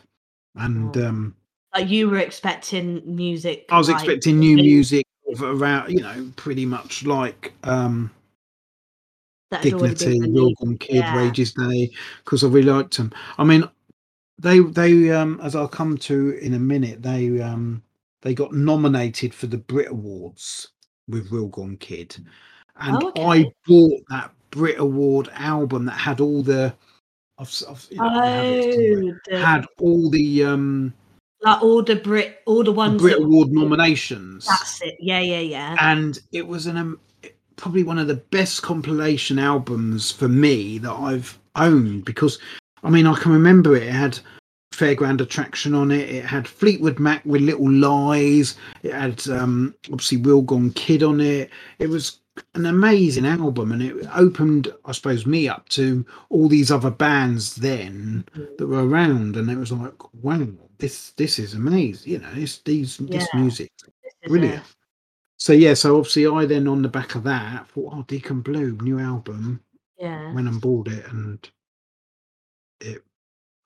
and 0.55 0.95
Oh. 0.97 1.07
um 1.07 1.35
Like 1.73 1.89
you 1.89 2.09
were 2.09 2.19
expecting 2.19 3.01
music. 3.15 3.65
i 3.71 3.77
was 3.77 3.89
like, 3.89 3.97
expecting 3.99 4.39
new 4.39 4.55
music 4.57 5.05
of 5.31 5.41
around 5.41 5.91
you 5.91 6.01
know 6.01 6.31
pretty 6.35 6.65
much 6.67 7.03
like 7.03 7.51
um 7.63 8.11
that 9.51 9.63
had 9.63 9.73
already 9.73 9.95
been 9.95 10.11
dignity. 10.13 10.31
Real 10.31 10.51
Gone 10.61 10.77
Kid 10.77 10.95
yeah. 10.97 11.15
wages 11.15 11.53
day 11.53 11.91
because 12.23 12.43
i 12.43 12.47
really 12.47 12.69
liked 12.71 12.97
them 12.97 13.11
i 13.39 13.43
mean 13.43 13.67
they 14.39 14.59
they 14.59 15.11
um 15.11 15.39
as 15.41 15.55
i'll 15.55 15.67
come 15.67 15.97
to 15.97 16.31
in 16.41 16.53
a 16.53 16.59
minute 16.59 17.01
they 17.01 17.41
um 17.41 17.81
they 18.25 18.33
got 18.33 18.53
nominated 18.53 19.35
for 19.35 19.45
the 19.45 19.59
brit 19.59 19.87
awards 19.91 20.69
with 21.07 21.31
Real 21.31 21.47
Gone 21.47 21.77
Kid, 21.77 22.17
and 22.77 22.97
Oh, 23.01 23.11
I 23.19 23.45
bought 23.67 24.01
that 24.09 24.31
Brit 24.49 24.79
Award 24.79 25.29
album 25.33 25.85
that 25.85 25.91
had 25.91 26.19
all 26.19 26.41
the, 26.41 26.73
I've, 27.37 27.63
I've, 27.69 27.87
you 27.91 27.99
know, 27.99 28.09
Oh, 28.11 29.13
the, 29.29 29.37
had 29.37 29.65
all 29.79 30.09
the 30.09 30.43
um 30.43 30.91
like 31.41 31.61
all 31.61 31.83
the 31.83 31.97
Brit, 31.97 32.41
all 32.47 32.63
the 32.63 32.71
ones. 32.71 32.99
Brit 32.99 33.19
that- 33.19 33.23
Award 33.23 33.51
nominations, 33.51 34.47
That's 34.47 34.81
it. 34.81 34.95
Yeah, 34.99 35.19
yeah, 35.19 35.41
yeah. 35.41 35.75
and 35.79 36.19
it 36.31 36.47
was 36.47 36.65
an 36.65 36.77
um, 36.77 36.99
probably 37.57 37.83
one 37.83 37.99
of 37.99 38.07
the 38.07 38.15
best 38.15 38.63
compilation 38.63 39.37
albums 39.37 40.11
for 40.11 40.27
me 40.27 40.79
that 40.79 40.91
I've 40.93 41.37
owned 41.55 42.05
because 42.05 42.39
I 42.83 42.89
mean 42.89 43.05
I 43.05 43.13
can 43.19 43.31
remember 43.33 43.75
it, 43.75 43.83
it 43.83 43.93
had 43.93 44.19
Fairground 44.75 45.21
Attraction 45.21 45.73
on 45.73 45.91
it. 45.91 46.09
It 46.09 46.25
had 46.25 46.47
Fleetwood 46.47 46.99
Mac 46.99 47.23
with 47.25 47.41
Little 47.41 47.71
Lies. 47.71 48.55
It 48.83 48.93
had 48.93 49.27
um, 49.29 49.73
obviously 49.91 50.17
Real 50.17 50.41
Gone 50.41 50.71
Kid 50.71 51.03
on 51.03 51.21
it. 51.21 51.49
It 51.79 51.87
was 51.87 52.19
an 52.55 52.65
amazing 52.65 53.25
album, 53.25 53.71
and 53.71 53.81
it 53.81 53.95
opened, 54.13 54.73
I 54.83 54.91
suppose, 54.91 55.25
me 55.25 55.47
up 55.47 55.69
to 55.69 56.05
all 56.29 56.49
these 56.49 56.69
other 56.71 56.91
bands 56.91 57.55
then 57.55 58.25
that 58.57 58.67
were 58.67 58.85
around, 58.87 59.37
and 59.37 59.49
it 59.49 59.57
was 59.57 59.71
like, 59.71 59.93
wow, 60.21 60.45
this 60.77 61.11
this 61.11 61.39
is 61.39 61.53
amazing. 61.53 62.11
You 62.11 62.19
know, 62.19 62.33
this 62.33 62.57
these 62.59 62.97
this 62.97 63.27
Yeah. 63.33 63.39
music 63.39 63.71
This 63.79 64.13
is 64.23 64.29
brilliant. 64.29 64.63
a- 64.63 64.75
So 65.37 65.53
yeah, 65.53 65.75
so 65.75 65.97
obviously 65.97 66.27
I 66.27 66.45
then 66.45 66.67
on 66.67 66.81
the 66.81 66.89
back 66.89 67.15
of 67.15 67.23
that 67.23 67.67
thought, 67.69 67.93
oh, 67.95 68.03
Deacon 68.07 68.41
Blue, 68.41 68.77
new 68.81 68.99
album, 68.99 69.61
yeah. 69.97 70.33
went 70.33 70.47
and 70.49 70.59
bought 70.59 70.87
it, 70.89 71.05
and 71.11 71.49
it 72.81 73.01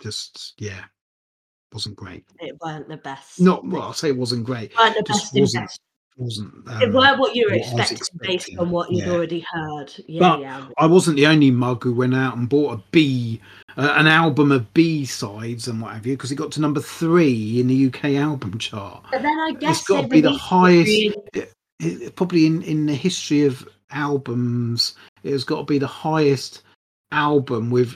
just 0.02 0.54
yeah 0.60 0.86
wasn't 1.74 1.96
great. 1.96 2.26
It 2.40 2.58
weren't 2.64 2.88
the 2.88 2.98
best. 2.98 3.40
Not 3.40 3.66
well, 3.66 3.84
I'll 3.84 3.94
say 3.94 4.10
it 4.10 4.18
wasn't 4.18 4.46
great. 4.46 4.76
weren't 4.78 4.96
the 4.96 5.04
just 5.04 5.34
best 5.34 5.40
wasn't, 5.40 5.62
investment. 5.64 5.90
Wasn't 6.18 6.54
It 6.82 6.90
um, 6.90 6.94
weren't 6.94 7.20
what 7.20 7.34
you 7.34 7.48
were 7.50 7.58
what 7.58 7.74
was 7.74 7.92
expecting, 7.92 8.20
based 8.28 8.58
on 8.58 8.72
what 8.72 8.92
you'd 8.92 9.06
yeah. 9.06 9.12
already 9.14 9.46
heard. 9.50 9.94
Yeah, 10.06 10.20
But 10.20 10.40
yeah. 10.42 10.68
I 10.78 10.86
wasn't 10.86 11.16
the 11.16 11.28
only 11.28 11.50
mug 11.50 11.84
who 11.84 11.94
went 11.94 12.14
out 12.14 12.36
and 12.36 12.50
bought 12.50 12.78
a 12.78 12.84
B, 12.92 13.40
uh, 13.78 13.94
an 13.96 14.08
album 14.08 14.52
of 14.52 14.74
B 14.74 15.06
sides 15.06 15.70
and 15.70 15.82
what 15.82 15.94
have 15.94 16.06
you, 16.06 16.18
because 16.18 16.32
it 16.32 16.36
got 16.36 16.52
to 16.54 16.62
number 16.62 16.82
three 16.82 17.62
in 17.62 17.68
the 17.68 17.88
UK 17.88 18.16
album 18.16 18.58
chart. 18.58 19.06
But 19.12 19.22
then 19.22 19.40
I 19.40 19.54
guess 19.54 19.80
It's 19.80 19.88
got 19.88 20.02
to 20.02 20.08
be 20.08 20.20
the 20.20 20.32
highest, 20.32 20.90
it, 21.34 21.54
it, 21.80 22.16
probably 22.18 22.46
in 22.46 22.64
in 22.64 22.86
the 22.86 22.96
history 22.96 23.46
of 23.46 23.68
albums. 23.92 24.96
It 25.24 25.32
has 25.32 25.46
got 25.46 25.60
to 25.60 25.64
be 25.64 25.80
the 25.80 25.88
highest 25.88 26.64
album 27.14 27.70
with 27.70 27.96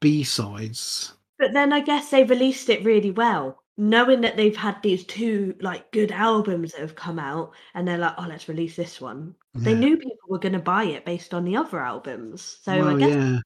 B 0.00 0.24
sides. 0.24 1.12
But 1.42 1.54
then 1.54 1.72
I 1.72 1.80
guess 1.80 2.08
they 2.10 2.22
released 2.22 2.68
it 2.68 2.84
really 2.84 3.10
well, 3.10 3.64
knowing 3.76 4.20
that 4.20 4.36
they've 4.36 4.56
had 4.56 4.80
these 4.80 5.04
two 5.04 5.56
like 5.60 5.90
good 5.90 6.12
albums 6.12 6.70
that 6.70 6.80
have 6.82 6.94
come 6.94 7.18
out, 7.18 7.50
and 7.74 7.86
they're 7.86 7.98
like, 7.98 8.14
"Oh, 8.16 8.26
let's 8.28 8.48
release 8.48 8.76
this 8.76 9.00
one." 9.00 9.34
They 9.54 9.74
knew 9.74 9.96
people 9.96 10.28
were 10.28 10.38
going 10.38 10.52
to 10.52 10.60
buy 10.60 10.84
it 10.84 11.04
based 11.04 11.34
on 11.34 11.44
the 11.44 11.56
other 11.56 11.80
albums, 11.80 12.58
so 12.62 12.72
I 12.72 12.96
guess 12.96 13.14
yeah. 13.16 13.38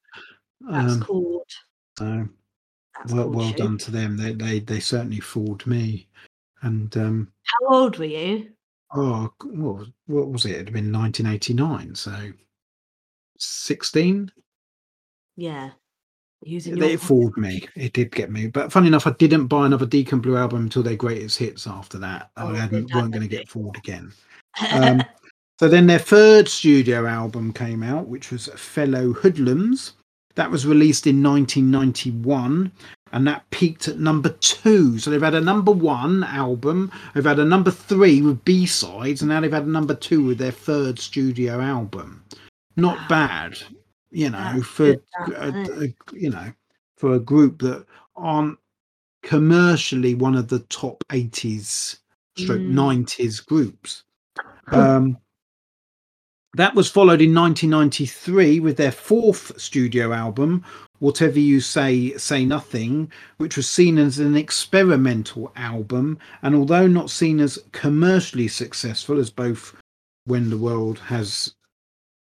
that's 0.61 0.93
Um, 0.93 1.01
called. 1.01 1.49
so 1.97 2.29
That's 2.99 3.13
well, 3.13 3.29
well 3.29 3.47
shoot. 3.47 3.57
done 3.57 3.77
to 3.79 3.89
them. 3.91 4.15
They 4.15 4.33
they 4.33 4.59
they 4.59 4.79
certainly 4.79 5.19
fooled 5.19 5.65
me. 5.65 6.07
And 6.61 6.95
um, 6.97 7.31
How 7.43 7.67
old 7.75 7.97
were 7.97 8.05
you? 8.05 8.51
oh, 8.95 9.33
what 9.43 9.75
was, 9.77 9.87
what 10.05 10.29
was 10.31 10.45
it? 10.45 10.51
It'd 10.51 10.71
been 10.71 10.91
1989, 10.93 11.95
so 11.95 12.31
16. 13.39 14.31
Yeah, 15.35 15.71
using 16.43 16.81
It 16.81 16.99
fooled 16.99 17.37
me. 17.37 17.67
It 17.75 17.93
did 17.93 18.11
get 18.11 18.31
me. 18.31 18.47
But 18.47 18.71
funny 18.71 18.87
enough, 18.87 19.07
I 19.07 19.11
didn't 19.11 19.47
buy 19.47 19.65
another 19.65 19.85
Deacon 19.85 20.19
Blue 20.19 20.37
album 20.37 20.63
until 20.63 20.83
their 20.83 20.95
greatest 20.95 21.37
hits. 21.37 21.67
After 21.67 21.97
that, 21.99 22.31
Oh, 22.37 22.49
I 22.49 22.57
hadn't 22.57 22.93
weren't 22.93 23.11
going 23.11 23.23
to 23.23 23.27
get 23.27 23.49
fooled 23.49 23.77
again. 23.77 24.11
Um, 24.71 25.03
so 25.59 25.67
then 25.67 25.87
their 25.87 25.99
third 25.99 26.47
studio 26.47 27.05
album 27.05 27.53
came 27.53 27.83
out, 27.83 28.07
which 28.07 28.31
was 28.31 28.47
Fellow 28.55 29.13
Hoodlums. 29.13 29.93
That 30.35 30.51
was 30.51 30.67
released 30.67 31.07
in 31.07 31.23
1991, 31.23 32.71
and 33.11 33.27
that 33.27 33.49
peaked 33.49 33.87
at 33.87 33.97
number 33.97 34.29
two. 34.29 34.99
So 34.99 35.09
they've 35.09 35.19
had 35.19 35.33
a 35.33 35.41
number 35.41 35.71
one 35.71 36.23
album, 36.23 36.91
they've 37.15 37.25
had 37.25 37.39
a 37.39 37.45
number 37.45 37.71
three 37.71 38.21
with 38.21 38.45
B 38.45 38.67
sides, 38.67 39.23
and 39.23 39.29
now 39.29 39.41
they've 39.41 39.51
had 39.51 39.65
a 39.65 39.69
number 39.69 39.95
two 39.95 40.23
with 40.23 40.37
their 40.37 40.51
third 40.51 40.99
studio 40.99 41.59
album. 41.59 42.23
Not 42.75 43.09
bad, 43.09 43.57
you 44.11 44.29
know, 44.29 44.37
That's 44.53 44.65
for 44.67 44.95
good, 45.25 45.35
a, 45.35 45.83
a- 45.83 46.15
you 46.17 46.29
know 46.29 46.51
for 46.97 47.13
a 47.13 47.19
group 47.19 47.59
that 47.61 47.85
aren't 48.15 48.57
commercially 49.23 50.15
one 50.15 50.35
of 50.35 50.47
the 50.47 50.59
top 50.69 51.03
80s 51.09 51.99
stroke 52.37 52.59
Mm. 52.61 52.73
90s 52.73 53.45
groups. 53.45 54.03
Um, 54.67 55.17
that 56.55 56.73
was 56.75 56.89
followed 56.89 57.21
in 57.21 57.33
1993 57.35 58.59
with 58.61 58.77
their 58.77 58.91
fourth 58.91 59.59
studio 59.59 60.11
album, 60.13 60.63
Whatever 60.99 61.39
You 61.39 61.59
Say, 61.61 62.17
Say 62.17 62.45
Nothing, 62.45 63.11
which 63.37 63.57
was 63.57 63.69
seen 63.69 63.97
as 63.99 64.17
an 64.19 64.35
experimental 64.35 65.51
album. 65.55 66.17
And 66.41 66.55
although 66.55 66.87
not 66.87 67.11
seen 67.11 67.39
as 67.39 67.59
commercially 67.73 68.47
successful 68.47 69.19
as 69.19 69.29
both 69.29 69.75
When 70.25 70.49
the 70.49 70.57
World 70.57 70.97
Has 70.99 71.53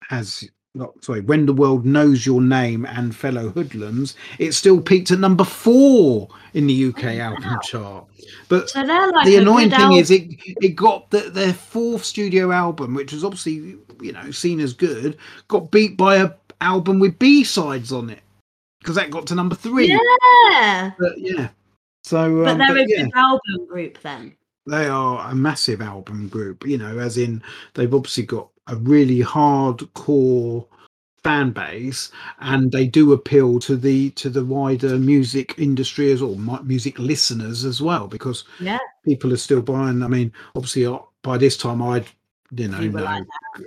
has 0.09 0.49
not 0.79 1.03
sorry, 1.03 1.21
When 1.21 1.45
the 1.45 1.53
World 1.53 1.85
Knows 1.85 2.25
Your 2.25 2.41
Name 2.41 2.85
and 2.85 3.15
Fellow 3.15 3.49
Hoodlums, 3.49 4.15
it 4.39 4.53
still 4.53 4.81
peaked 4.81 5.11
at 5.11 5.19
number 5.19 5.43
four 5.43 6.29
in 6.53 6.65
the 6.65 6.85
UK 6.87 7.03
Oh, 7.03 7.19
album 7.19 7.43
wow. 7.51 7.59
chart. 7.59 8.05
But 8.47 8.69
so 8.69 8.81
like 8.81 9.25
the 9.25 9.35
annoying 9.37 9.69
good 9.69 9.77
thing 9.77 9.93
is 9.93 10.09
it 10.11 10.23
it 10.61 10.75
got 10.75 11.09
the, 11.11 11.21
their 11.29 11.53
fourth 11.53 12.03
studio 12.03 12.51
album 12.51 12.93
which 12.95 13.13
was 13.13 13.23
obviously 13.23 13.77
you 14.01 14.11
know 14.11 14.31
seen 14.31 14.59
as 14.59 14.73
good 14.73 15.17
got 15.47 15.69
beat 15.71 15.97
by 15.97 16.17
a 16.17 16.31
album 16.61 16.99
with 16.99 17.17
b-sides 17.19 17.91
on 17.91 18.09
it 18.09 18.19
because 18.79 18.95
that 18.95 19.09
got 19.11 19.25
to 19.27 19.35
number 19.35 19.55
three 19.55 19.87
Yeah, 19.87 20.91
but 20.99 21.13
yeah 21.17 21.49
So, 22.03 22.43
But 22.43 22.51
um, 22.51 22.57
they're 22.59 22.67
but 22.69 22.77
a 22.77 22.85
yeah, 22.87 23.03
big 23.03 23.11
album 23.15 23.65
group 23.67 23.99
then. 24.01 24.35
they 24.67 24.87
are 24.87 25.31
a 25.31 25.35
massive 25.35 25.81
album 25.81 26.27
group. 26.27 26.65
You 26.65 26.77
know, 26.77 26.99
as 26.99 27.17
in 27.17 27.41
they've 27.73 27.93
obviously 27.93 28.23
got 28.23 28.49
a 28.69 28.75
really 28.77 29.19
hardcore 29.19 30.65
fan 31.23 31.51
base, 31.51 32.11
and 32.39 32.71
they 32.71 32.87
do 32.87 33.11
appeal 33.11 33.59
to 33.59 33.75
the 33.75 34.09
to 34.11 34.29
the 34.29 34.43
wider 34.45 34.97
music 34.97 35.53
industry 35.57 36.11
as 36.11 36.21
well, 36.23 36.35
music 36.63 36.97
listeners 36.97 37.65
as 37.65 37.81
well, 37.81 38.07
because 38.07 38.45
Yeah. 38.59 38.77
people 39.05 39.33
are 39.33 39.37
still 39.37 39.61
buying. 39.61 40.01
I 40.01 40.07
mean, 40.07 40.31
obviously, 40.55 40.85
uh, 40.85 40.99
by 41.23 41.37
this 41.37 41.57
time, 41.57 41.81
I'd 41.81 42.05
you 42.51 42.67
know, 42.67 42.79
You 42.79 42.89
know, 42.89 43.03
like 43.03 43.23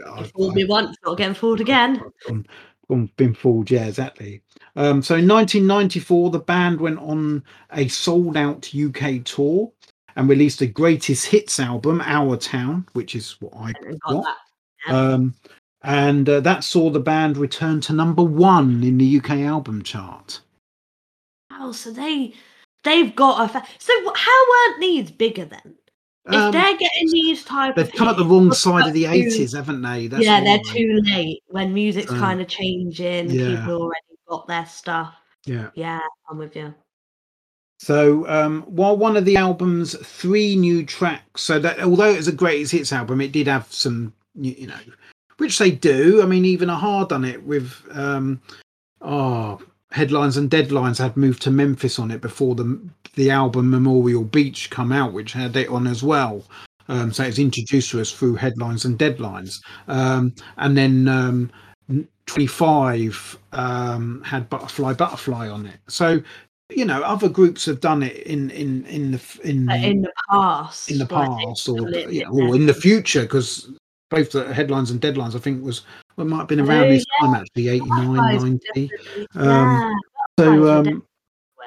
I- 0.08 0.20
You 0.20 0.24
fooled 0.36 0.52
I- 0.52 0.54
me 0.56 0.64
once, 0.64 0.96
not 1.06 1.16
getting 1.16 1.34
fooled 1.34 1.60
again. 1.60 2.02
Gone, 2.26 2.46
gone, 2.88 3.10
been 3.16 3.32
fooled, 3.32 3.70
yeah, 3.70 3.86
exactly. 3.86 4.42
Um, 4.74 5.02
so 5.02 5.14
in 5.14 5.28
1994, 5.28 6.30
the 6.30 6.40
band 6.40 6.80
went 6.80 6.98
on 6.98 7.44
a 7.72 7.86
sold 7.86 8.36
out 8.36 8.74
UK 8.74 9.20
tour 9.20 9.70
and 10.16 10.28
released 10.28 10.62
a 10.62 10.66
greatest 10.66 11.26
hits 11.26 11.60
album, 11.60 12.00
Our 12.04 12.36
Town, 12.36 12.84
which 12.92 13.14
is 13.14 13.36
what 13.38 13.52
I 13.56 13.72
got 14.00 14.00
got. 14.24 14.36
Yeah. 14.86 14.94
Um, 14.96 15.34
and 15.84 16.28
uh, 16.28 16.40
that 16.40 16.64
saw 16.64 16.90
the 16.90 17.00
band 17.00 17.36
return 17.36 17.80
to 17.82 17.92
number 17.92 18.22
one 18.22 18.82
in 18.84 18.98
the 18.98 19.18
UK 19.18 19.30
album 19.40 19.82
chart. 19.82 20.40
Oh, 21.52 21.72
so 21.72 21.90
they 21.90 22.34
they've 22.84 23.14
got 23.14 23.44
a. 23.44 23.48
Fa- 23.52 23.66
so 23.78 23.92
how 24.14 24.40
weren't 24.50 24.80
these 24.80 25.10
bigger 25.10 25.44
then? 25.44 25.74
If 26.26 26.34
Um, 26.34 26.52
they're 26.52 26.76
getting 26.76 27.10
these 27.10 27.44
type 27.44 27.74
they've 27.74 27.90
come 27.92 28.06
at 28.06 28.16
the 28.16 28.24
wrong 28.24 28.52
side 28.52 28.86
of 28.86 28.92
the 28.94 29.04
80s, 29.04 29.56
haven't 29.56 29.82
they? 29.82 30.06
That's 30.06 30.24
yeah, 30.24 30.40
they're 30.40 30.58
why. 30.58 30.72
too 30.72 31.00
late 31.04 31.42
when 31.48 31.74
music's 31.74 32.10
So, 32.10 32.18
kind 32.18 32.40
of 32.40 32.46
changing. 32.46 33.30
yeah. 33.30 33.56
People 33.56 33.82
already 33.82 34.06
got 34.28 34.46
their 34.46 34.64
stuff. 34.66 35.14
Yeah. 35.46 35.70
Yeah, 35.74 35.98
I'm 36.30 36.38
with 36.38 36.54
you. 36.54 36.72
So 37.80 38.28
um, 38.28 38.62
while 38.62 38.96
one 38.96 39.16
of 39.16 39.24
the 39.24 39.36
album's 39.36 39.96
three 40.06 40.54
new 40.54 40.86
tracks, 40.86 41.40
so 41.42 41.58
that 41.58 41.80
although 41.80 42.10
it 42.10 42.16
was 42.18 42.28
a 42.28 42.32
greatest 42.32 42.70
hits 42.70 42.92
album, 42.92 43.20
it 43.20 43.32
did 43.32 43.48
have 43.48 43.66
some, 43.72 44.12
you, 44.34 44.52
you 44.52 44.66
know, 44.66 44.78
which 45.38 45.58
they 45.58 45.70
do. 45.70 46.22
I 46.22 46.26
mean, 46.26 46.44
even 46.44 46.70
A-ha 46.70 47.04
done 47.04 47.24
it 47.24 47.42
with, 47.42 47.74
um, 47.92 48.40
oh, 49.00 49.60
headlines 49.90 50.36
and 50.36 50.50
deadlines 50.50 50.98
had 50.98 51.16
moved 51.16 51.42
to 51.42 51.50
Memphis 51.50 51.98
on 51.98 52.10
it 52.10 52.20
before 52.20 52.54
the 52.54 52.80
the 53.14 53.30
album 53.30 53.70
Memorial 53.70 54.24
Beach 54.24 54.70
come 54.70 54.90
out, 54.90 55.12
which 55.12 55.32
had 55.32 55.54
it 55.56 55.68
on 55.68 55.86
as 55.86 56.02
well. 56.02 56.44
Um, 56.88 57.12
so 57.12 57.24
it's 57.24 57.38
introduced 57.38 57.90
to 57.90 58.00
us 58.00 58.10
through 58.10 58.36
headlines 58.36 58.84
and 58.84 58.98
deadlines, 58.98 59.60
um, 59.88 60.34
and 60.56 60.76
then 60.76 61.08
um, 61.08 61.50
25 62.26 63.38
um, 63.52 64.22
had 64.22 64.48
Butterfly 64.48 64.94
Butterfly 64.94 65.48
on 65.48 65.66
it. 65.66 65.78
So 65.88 66.22
you 66.70 66.84
know, 66.84 67.02
other 67.02 67.28
groups 67.28 67.66
have 67.66 67.80
done 67.80 68.02
it 68.02 68.16
in 68.18 68.50
in 68.50 68.84
in 68.86 69.12
the 69.12 69.40
in 69.44 69.70
in 69.70 70.02
the 70.02 70.12
past, 70.30 70.90
in 70.90 70.98
the 70.98 71.06
past 71.06 71.68
or 71.68 71.88
yeah, 71.90 72.28
or 72.28 72.54
in 72.54 72.66
the 72.66 72.74
future 72.74 73.22
because 73.22 73.70
both 74.12 74.30
the 74.32 74.52
headlines 74.54 74.90
and 74.90 75.00
deadlines 75.00 75.34
I 75.34 75.38
think 75.38 75.64
was 75.64 75.82
well, 76.16 76.26
it 76.26 76.30
might 76.30 76.38
have 76.40 76.48
been 76.48 76.60
around 76.60 76.84
Oh, 76.84 76.90
this 76.90 77.04
time 77.20 77.34
actually 77.34 77.68
89 77.68 77.88
Butterflies 78.16 78.42
90 78.44 78.58
definitely- 78.88 79.28
Um, 79.34 80.00
so 80.38 80.52
um 80.52 80.84
definitely, 80.84 81.02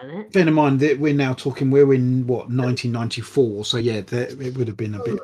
weren't 0.04 0.20
it? 0.28 0.34
bear 0.34 0.48
in 0.48 0.54
mind 0.54 0.80
that 0.80 1.00
we're 1.00 1.14
now 1.14 1.34
talking 1.34 1.72
we're 1.72 1.94
in 1.94 2.26
what 2.28 2.50
1994 2.50 3.66
so 3.66 3.78
yeah 3.78 4.02
there, 4.02 4.28
it 4.30 4.56
would 4.56 4.68
have 4.68 4.78
been 4.78 4.96
a 4.96 5.04
bit 5.04 5.20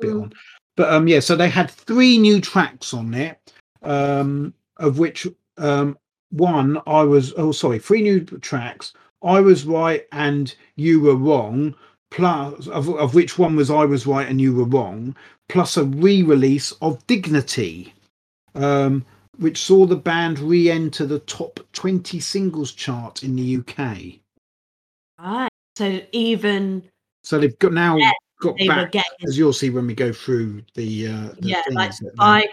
bit 0.00 0.10
Mm. 0.10 0.22
on. 0.22 0.32
But 0.76 0.92
um 0.92 1.08
yeah 1.08 1.20
so 1.20 1.36
they 1.36 1.48
had 1.50 1.70
three 1.70 2.16
new 2.18 2.40
tracks 2.40 2.94
on 2.94 3.12
it 3.14 3.38
um 3.82 4.54
of 4.78 4.98
which 4.98 5.26
um 5.58 5.98
one 6.30 6.80
i 6.86 7.02
was 7.02 7.34
oh 7.36 7.50
sorry 7.52 7.78
three 7.78 8.02
new 8.02 8.20
tracks 8.20 8.92
i 9.22 9.40
was 9.40 9.66
right 9.66 10.06
and 10.12 10.54
you 10.76 11.00
were 11.00 11.16
wrong 11.16 11.74
plus 12.10 12.66
of, 12.68 12.88
of 12.88 13.14
which 13.14 13.38
one 13.38 13.56
was 13.56 13.70
i 13.70 13.84
was 13.84 14.06
right 14.06 14.28
and 14.28 14.40
you 14.40 14.54
were 14.54 14.64
wrong 14.64 15.14
plus 15.50 15.76
a 15.76 15.84
re-release 15.84 16.72
of 16.82 17.04
dignity 17.06 17.92
um 18.54 19.04
which 19.38 19.62
saw 19.62 19.86
the 19.86 19.96
band 19.96 20.38
re-enter 20.38 21.06
the 21.06 21.18
top 21.20 21.60
20 21.72 22.20
singles 22.20 22.72
chart 22.72 23.22
in 23.22 23.36
the 23.36 23.56
uk 23.58 23.78
Right. 25.22 25.50
So 25.76 26.00
even 26.12 26.82
so 27.22 27.38
they've 27.38 27.58
got 27.58 27.72
now 27.72 27.96
Yeah, 27.96 28.12
got 28.40 28.56
back 28.66 28.92
getting 28.92 29.26
as 29.28 29.36
you'll 29.36 29.52
see 29.52 29.68
when 29.70 29.86
we 29.86 29.94
go 29.94 30.12
through 30.12 30.62
the 30.74 31.08
uh 31.08 31.28
the 31.40 31.48
yeah, 31.48 31.62
like 31.72 31.90
things 31.90 31.98
that 32.00 32.16
they- 32.16 32.24
I. 32.24 32.48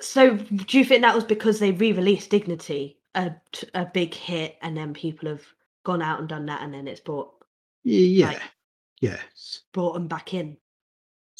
So 0.00 0.34
do 0.36 0.78
you 0.78 0.84
think 0.84 1.02
that 1.02 1.14
was 1.14 1.24
because 1.24 1.58
they 1.58 1.70
re-released 1.70 2.28
Dignity, 2.28 2.98
a, 3.14 3.32
a 3.74 3.86
big 3.86 4.12
hit, 4.14 4.58
and 4.60 4.76
then 4.76 4.92
people 4.92 5.28
have 5.28 5.44
gone 5.84 6.02
out 6.02 6.18
and 6.18 6.28
done 6.28 6.46
that, 6.46 6.60
and 6.62 6.74
then 6.74 6.86
it's 6.88 7.00
brought 7.00 7.32
yeah 7.84 8.28
like- 8.28 8.42
yes 9.00 9.60
brought 9.72 9.94
them 9.94 10.08
back 10.08 10.34
in? 10.34 10.56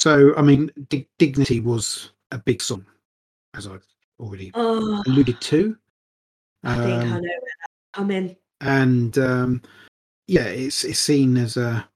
So 0.02 0.34
i 0.36 0.42
mean 0.42 0.68
Dig- 0.88 1.08
dignity 1.16 1.60
was 1.60 2.10
a 2.32 2.38
big 2.38 2.60
song 2.60 2.84
as 3.54 3.68
i've 3.68 3.86
already 4.18 4.50
Oh, 4.54 5.00
alluded 5.06 5.40
to 5.42 5.76
I 6.64 6.74
think 6.74 7.04
I 7.04 7.06
know 7.06 7.14
Um, 7.14 7.20
where 7.22 7.30
that's 7.60 7.90
coming. 7.94 8.36
and 8.62 9.16
um 9.18 9.62
yeah 10.26 10.46
it's 10.46 10.82
it's 10.82 10.98
seen 10.98 11.36
as 11.36 11.56
a 11.56 11.88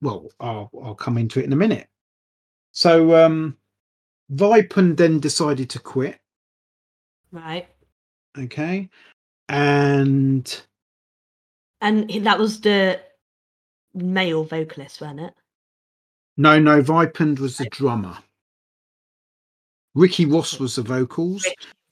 well 0.00 0.30
i'll 0.38 0.70
i'll 0.84 0.94
come 0.94 1.18
into 1.18 1.40
it 1.40 1.46
in 1.46 1.52
a 1.52 1.56
minute 1.56 1.88
so 2.70 3.16
um 3.16 3.56
Vipond 4.30 4.96
then 4.96 5.18
decided 5.18 5.68
to 5.70 5.80
quit 5.80 6.20
Right. 7.32 7.66
okay 8.38 8.88
and 9.48 10.62
And 11.80 12.08
that 12.24 12.38
was 12.38 12.60
the 12.60 13.00
male 13.94 14.44
vocalist, 14.44 15.00
wasn't 15.00 15.20
it? 15.20 15.34
No 16.38 16.58
no 16.58 16.80
Vipond 16.82 17.38
was 17.40 17.56
the 17.58 17.66
drummer 17.66 18.16
ricky 19.94 20.24
ross 20.26 20.60
was 20.60 20.76
the 20.76 20.82
vocals 20.82 21.44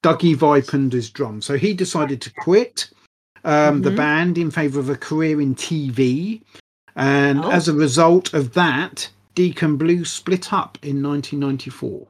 dougie 0.03 0.37
Vipond 0.37 0.95
is 0.95 1.11
drum 1.11 1.43
so 1.43 1.57
he 1.57 1.75
decided 1.75 2.21
to 2.21 2.31
quit 2.35 2.89
um 3.45 3.83
the 3.83 3.91
Mhm. 3.91 3.97
band 3.97 4.39
in 4.39 4.51
favor 4.51 4.79
of 4.79 4.89
a 4.91 4.97
career 4.97 5.41
in 5.41 5.55
tv 5.55 6.43
and 6.95 7.45
Oh. 7.45 7.51
as 7.51 7.67
a 7.69 7.75
result 7.75 8.33
of 8.35 8.53
that 8.55 9.11
deacon 9.35 9.77
blue 9.77 10.05
split 10.05 10.53
up 10.53 10.79
in 10.83 11.03
1994 11.03 12.07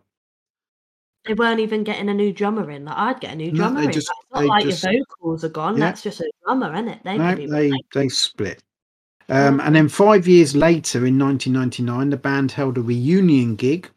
They 1.24 1.34
weren't 1.34 1.60
even 1.60 1.82
getting 1.82 2.08
a 2.08 2.14
new 2.14 2.32
drummer 2.32 2.70
in. 2.70 2.84
Like 2.84 2.96
I'd 2.96 3.20
get 3.20 3.32
a 3.32 3.36
new 3.36 3.50
No, 3.50 3.56
drummer 3.56 3.80
they 3.80 3.86
in. 3.86 3.86
Like, 3.88 3.96
it's 3.96 4.10
not 4.32 4.44
like 4.44 4.64
just- 4.64 4.84
your 4.84 4.92
vocals 5.08 5.42
are 5.44 5.48
gone. 5.48 5.74
Yeah. 5.76 5.86
That's 5.86 6.02
just 6.02 6.20
a 6.20 6.30
drummer, 6.44 6.72
isn't 6.74 6.88
it? 6.88 7.00
They 7.02 7.18
no, 7.18 7.34
they 7.34 7.72
they 7.94 8.08
split 8.08 8.62
um, 9.28 9.60
and 9.60 9.74
then 9.74 9.88
five 9.88 10.26
years 10.28 10.54
later 10.54 11.06
in 11.06 11.18
1999 11.18 12.10
the 12.10 12.16
band 12.16 12.52
held 12.52 12.78
a 12.78 12.82
reunion 12.82 13.56
gig 13.56 13.90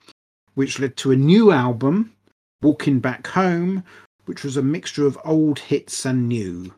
which 0.56 0.80
led 0.80 0.96
to 0.98 1.12
a 1.12 1.16
new 1.16 1.52
album 1.52 2.14
walking 2.62 3.00
back 3.00 3.28
home 3.28 3.84
which 4.26 4.44
was 4.44 4.58
a 4.58 4.62
mixture 4.62 5.06
of 5.06 5.18
old 5.26 5.60
hits 5.60 6.06
and 6.06 6.28
new 6.28 6.72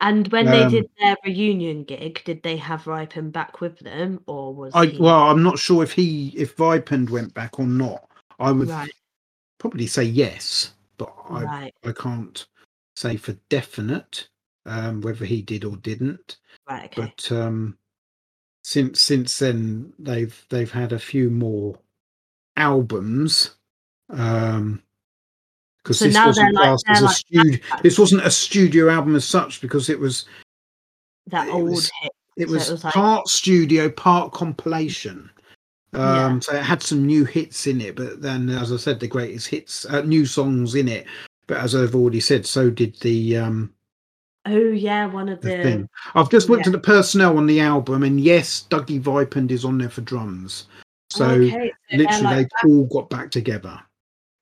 And 0.00 0.28
when 0.28 0.46
they 0.46 0.64
Um, 0.64 0.70
did 0.70 0.90
their 0.98 1.16
reunion 1.26 1.84
gig, 1.84 2.22
did 2.24 2.42
they 2.42 2.56
have 2.56 2.86
Ripen 2.86 3.30
back 3.30 3.60
with 3.60 3.78
them, 3.80 4.20
or 4.26 4.54
was 4.54 4.74
I 4.74 4.86
he 4.86 4.98
well, 4.98 5.28
I'm 5.28 5.42
not 5.42 5.58
sure 5.58 5.82
if 5.82 5.92
he 5.92 6.32
if 6.34 6.56
Vipond 6.56 7.10
went 7.10 7.34
back 7.34 7.58
or 7.58 7.66
not. 7.66 8.08
I 8.38 8.50
would 8.50 8.68
right? 8.68 8.90
probably 9.58 9.86
say 9.86 10.04
yes, 10.04 10.72
but 10.96 11.12
I 11.28 11.44
Right, 11.44 11.74
I 11.84 11.92
can't 11.92 12.46
say 12.96 13.16
for 13.16 13.32
definite 13.50 14.28
um, 14.64 15.02
whether 15.02 15.26
he 15.26 15.42
did 15.42 15.64
or 15.64 15.76
didn't. 15.76 16.38
right, 16.68 16.86
okay. 16.86 17.12
But 17.14 17.30
um, 17.32 17.76
since 18.70 19.00
since 19.00 19.36
then 19.40 19.92
they've 19.98 20.46
they've 20.48 20.70
had 20.70 20.92
a 20.92 20.98
few 20.98 21.28
more 21.28 21.76
albums. 22.56 23.56
Um, 24.10 24.80
because 25.82 25.98
So 25.98 26.04
this 26.04 26.16
wasn't 26.16 26.54
like- 26.54 26.62
classed 26.64 26.84
as 26.88 27.00
a 27.00 27.04
like 27.06 27.16
studio. 27.16 27.58
This 27.82 27.98
wasn't 27.98 28.24
a 28.24 28.30
studio 28.30 28.88
album 28.90 29.16
as 29.16 29.24
such 29.24 29.60
because 29.60 29.88
it 29.88 29.98
was 29.98 30.26
that 31.26 31.48
it 31.48 31.54
old 31.54 31.70
was- 31.70 31.90
hit. 32.00 32.12
it 32.36 32.46
So 32.46 32.52
was, 32.54 32.68
it 32.68 32.72
was 32.72 32.84
like- 32.84 32.94
part 32.94 33.26
studio, 33.28 33.88
part 33.90 34.32
compilation. 34.32 35.30
Um, 35.92 36.00
Yeah. 36.34 36.38
So 36.40 36.54
it 36.54 36.62
had 36.62 36.80
some 36.82 37.04
new 37.04 37.24
hits 37.24 37.66
in 37.66 37.80
it, 37.80 37.96
but 37.96 38.22
then, 38.22 38.50
as 38.50 38.70
I 38.72 38.76
said, 38.76 39.00
the 39.00 39.08
greatest 39.08 39.48
hits, 39.48 39.84
uh, 39.86 40.02
new 40.02 40.24
songs 40.26 40.76
in 40.76 40.86
it. 40.86 41.06
But 41.48 41.56
as 41.58 41.74
I've 41.74 41.96
already 41.96 42.20
said, 42.20 42.46
so 42.46 42.70
did 42.70 42.94
the 43.00 43.36
um, 43.38 43.74
Oh 44.50 44.72
yeah, 44.72 45.06
one 45.06 45.28
of 45.28 45.40
the 45.40 45.48
the. 45.48 45.88
I've 46.14 46.30
just 46.30 46.48
looked 46.48 46.66
yeah. 46.66 46.70
at 46.70 46.72
the 46.72 46.78
personnel 46.78 47.38
on 47.38 47.46
the 47.46 47.60
album, 47.60 48.02
and 48.02 48.20
yes, 48.20 48.66
Dougie 48.68 49.00
Vipond 49.00 49.50
is 49.50 49.64
on 49.64 49.78
there 49.78 49.88
for 49.88 50.00
drums. 50.00 50.66
So 51.10 51.26
okay, 51.26 51.72
so 51.90 51.96
literally, 51.96 52.36
like 52.36 52.48
they 52.62 52.68
all 52.68 52.86
got 52.86 53.10
back 53.10 53.30
together. 53.30 53.80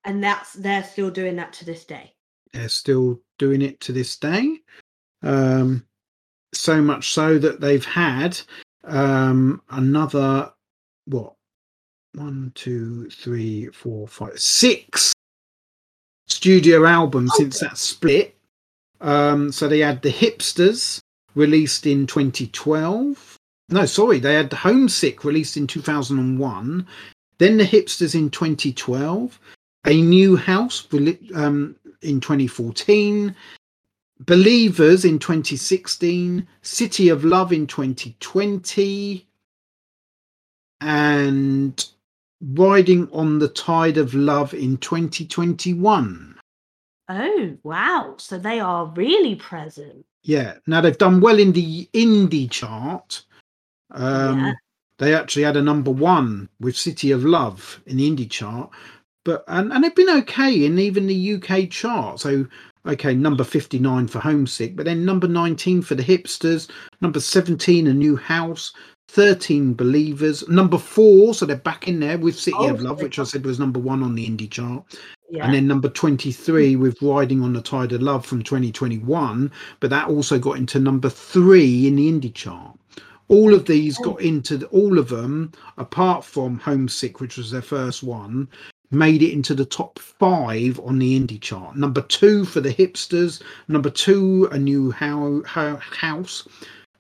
and 0.05 0.25
that's 0.25 0.55
they're 0.55 0.85
still 0.85 1.11
doing 1.11 1.37
that 1.37 1.53
to 1.55 1.65
this 1.65 1.85
day. 1.85 2.15
They're 2.53 2.69
still 2.69 3.21
doing 3.39 3.61
it 3.63 3.81
to 3.81 3.93
this 3.93 4.17
day. 4.17 4.61
Um, 5.23 5.85
so 6.55 6.81
much 6.81 7.11
so 7.11 7.39
that 7.39 7.61
they've 7.61 7.85
had 7.85 8.41
um, 8.85 9.61
another 9.71 10.53
what 11.07 11.35
one, 12.15 12.53
two, 12.55 13.11
three, 13.11 13.67
four, 13.69 14.09
five, 14.09 14.39
six 14.39 15.13
studio 16.27 16.87
albums 16.87 17.33
since 17.37 17.61
that 17.61 17.77
split. 17.77 18.38
Um, 19.01 19.53
so 19.53 19.69
they 19.69 19.81
had 19.81 20.03
the 20.03 20.13
Hipsters 20.13 21.01
released 21.35 21.87
in 21.87 22.07
2012. 22.07 23.37
no, 23.71 23.87
sorry, 23.87 24.19
they 24.19 24.35
had 24.35 24.53
Homesick 24.53 25.25
released 25.25 25.57
in 25.57 25.67
2001, 25.67 26.87
then 27.39 27.57
The 27.57 27.65
Hipsters 27.65 28.15
in 28.15 28.31
2012, 28.31 29.39
A 29.87 30.03
New 30.03 30.37
House 30.37 30.87
um, 31.35 31.77
in 32.03 32.21
2014, 32.21 33.35
Believers 34.21 35.05
in 35.05 35.21
2016, 35.21 36.47
City 36.63 37.09
of 37.09 37.25
Love 37.25 37.53
in 37.53 37.67
2020, 37.69 39.25
and 40.81 41.89
Riding 42.41 43.09
on 43.13 43.39
the 43.39 43.49
Tide 43.49 43.97
of 43.97 44.15
Love 44.15 44.55
in 44.55 44.77
2021. 44.79 46.38
Oh, 47.09 47.57
wow. 47.63 48.15
So 48.19 48.39
they 48.39 48.61
are 48.61 48.87
really 48.97 49.35
present. 49.37 50.05
Yeah. 50.23 50.55
Now 50.67 50.81
they've 50.81 50.99
done 50.99 51.21
well 51.21 51.39
in 51.39 51.53
the 51.53 51.89
indie 51.95 52.51
chart. 52.51 53.25
Um, 53.91 54.41
yeah. 54.41 54.53
They 54.99 55.15
actually 55.15 55.45
had 55.45 55.57
a 55.57 55.63
number 55.63 55.91
one 55.91 56.49
with 56.61 56.77
City 56.77 57.13
of 57.13 57.25
Love 57.25 57.81
in 57.87 57.97
the 57.97 58.11
indie 58.11 58.29
chart, 58.29 58.71
but 59.25 59.45
and, 59.47 59.73
and 59.73 59.83
they've 59.83 59.95
been 59.95 60.11
okay 60.19 60.65
in 60.67 60.79
even 60.79 61.07
the 61.07 61.35
UK 61.35 61.71
chart. 61.71 62.19
So 62.21 62.47
okay, 62.85 63.15
number 63.15 63.45
59 63.45 64.09
for 64.09 64.19
Homesick, 64.19 64.75
but 64.75 64.87
then 64.87 65.05
number 65.05 65.29
19 65.29 65.83
for 65.83 65.95
the 65.95 66.03
Hipsters, 66.03 66.69
number 67.01 67.21
17, 67.21 67.87
A 67.87 67.95
New 67.95 68.17
House, 68.17 68.73
13 69.09 69.75
Believers, 69.75 70.49
number 70.49 70.79
four, 70.79 71.35
so 71.35 71.47
they're 71.47 71.57
back 71.57 71.87
in 71.87 72.01
there 72.01 72.19
with 72.19 72.39
City 72.39 72.57
oh, 72.59 72.71
of 72.71 72.81
Love, 72.81 73.03
which 73.03 73.19
I 73.19 73.25
said 73.25 73.45
was 73.45 73.59
number 73.59 73.79
one 73.79 74.03
on 74.03 74.15
the 74.15 74.27
indie 74.27 74.51
chart. 74.51 74.85
Yeah. 75.31 75.45
And 75.45 75.55
then 75.55 75.67
number 75.67 75.89
23 75.89 76.73
mm-hmm. 76.73 76.83
with 76.83 77.03
Riding 77.03 77.43
on 77.43 77.53
the 77.53 77.61
Tide 77.61 77.93
of 77.93 78.03
Love 78.03 78.25
from 78.25 78.43
2021, 78.43 79.51
but 79.81 79.91
that 79.91 80.09
also 80.09 80.39
got 80.39 80.57
into 80.57 80.81
number 80.81 81.11
three 81.11 81.87
in 81.87 81.97
the 81.97 82.11
indie 82.11 82.35
chart. 82.35 82.79
All 83.29 83.53
of 83.53 83.67
these 83.67 83.99
oh. 84.01 84.05
got 84.05 84.21
into 84.23 84.57
the, 84.57 84.67
all 84.69 84.99
of 84.99 85.11
them, 85.11 85.53
apart 85.77 86.25
from 86.25 86.59
Homesick, 86.59 87.21
which 87.21 87.37
was 87.37 87.51
their 87.51 87.63
first 87.63 88.03
one, 88.03 88.49
made 88.91 89.23
it 89.23 89.33
into 89.33 89.55
the 89.55 89.67
top 89.67 89.99
five 89.99 90.81
on 90.81 90.99
the 90.99 91.19
indie 91.19 91.41
chart. 91.41 91.77
Number 91.77 92.01
two 92.01 92.47
for 92.47 92.61
the 92.61 92.73
hipsters. 92.73 93.43
Number 93.69 93.91
two, 93.91 94.49
a 94.51 94.59
new 94.59 94.91
how, 94.91 95.43
how, 95.45 95.77
house. 95.77 96.49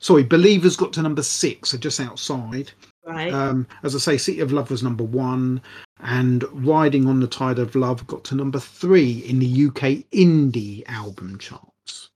Sorry, 0.00 0.22
Believers 0.22 0.76
got 0.76 0.92
to 0.92 1.02
number 1.02 1.22
six, 1.22 1.70
so 1.70 1.78
just 1.78 1.98
outside. 1.98 2.70
Right. 3.08 3.32
Um, 3.32 3.66
as 3.82 3.94
I 3.94 3.98
say, 3.98 4.18
City 4.18 4.40
of 4.40 4.52
Love 4.52 4.70
was 4.70 4.82
number 4.82 5.02
one, 5.02 5.62
and 6.00 6.44
Riding 6.52 7.06
on 7.06 7.20
the 7.20 7.26
Tide 7.26 7.58
of 7.58 7.74
Love 7.74 8.06
got 8.06 8.22
to 8.24 8.34
number 8.34 8.60
three 8.60 9.20
in 9.20 9.38
the 9.38 9.66
UK 9.66 10.04
indie 10.12 10.82
album 10.88 11.38
charts. 11.38 12.10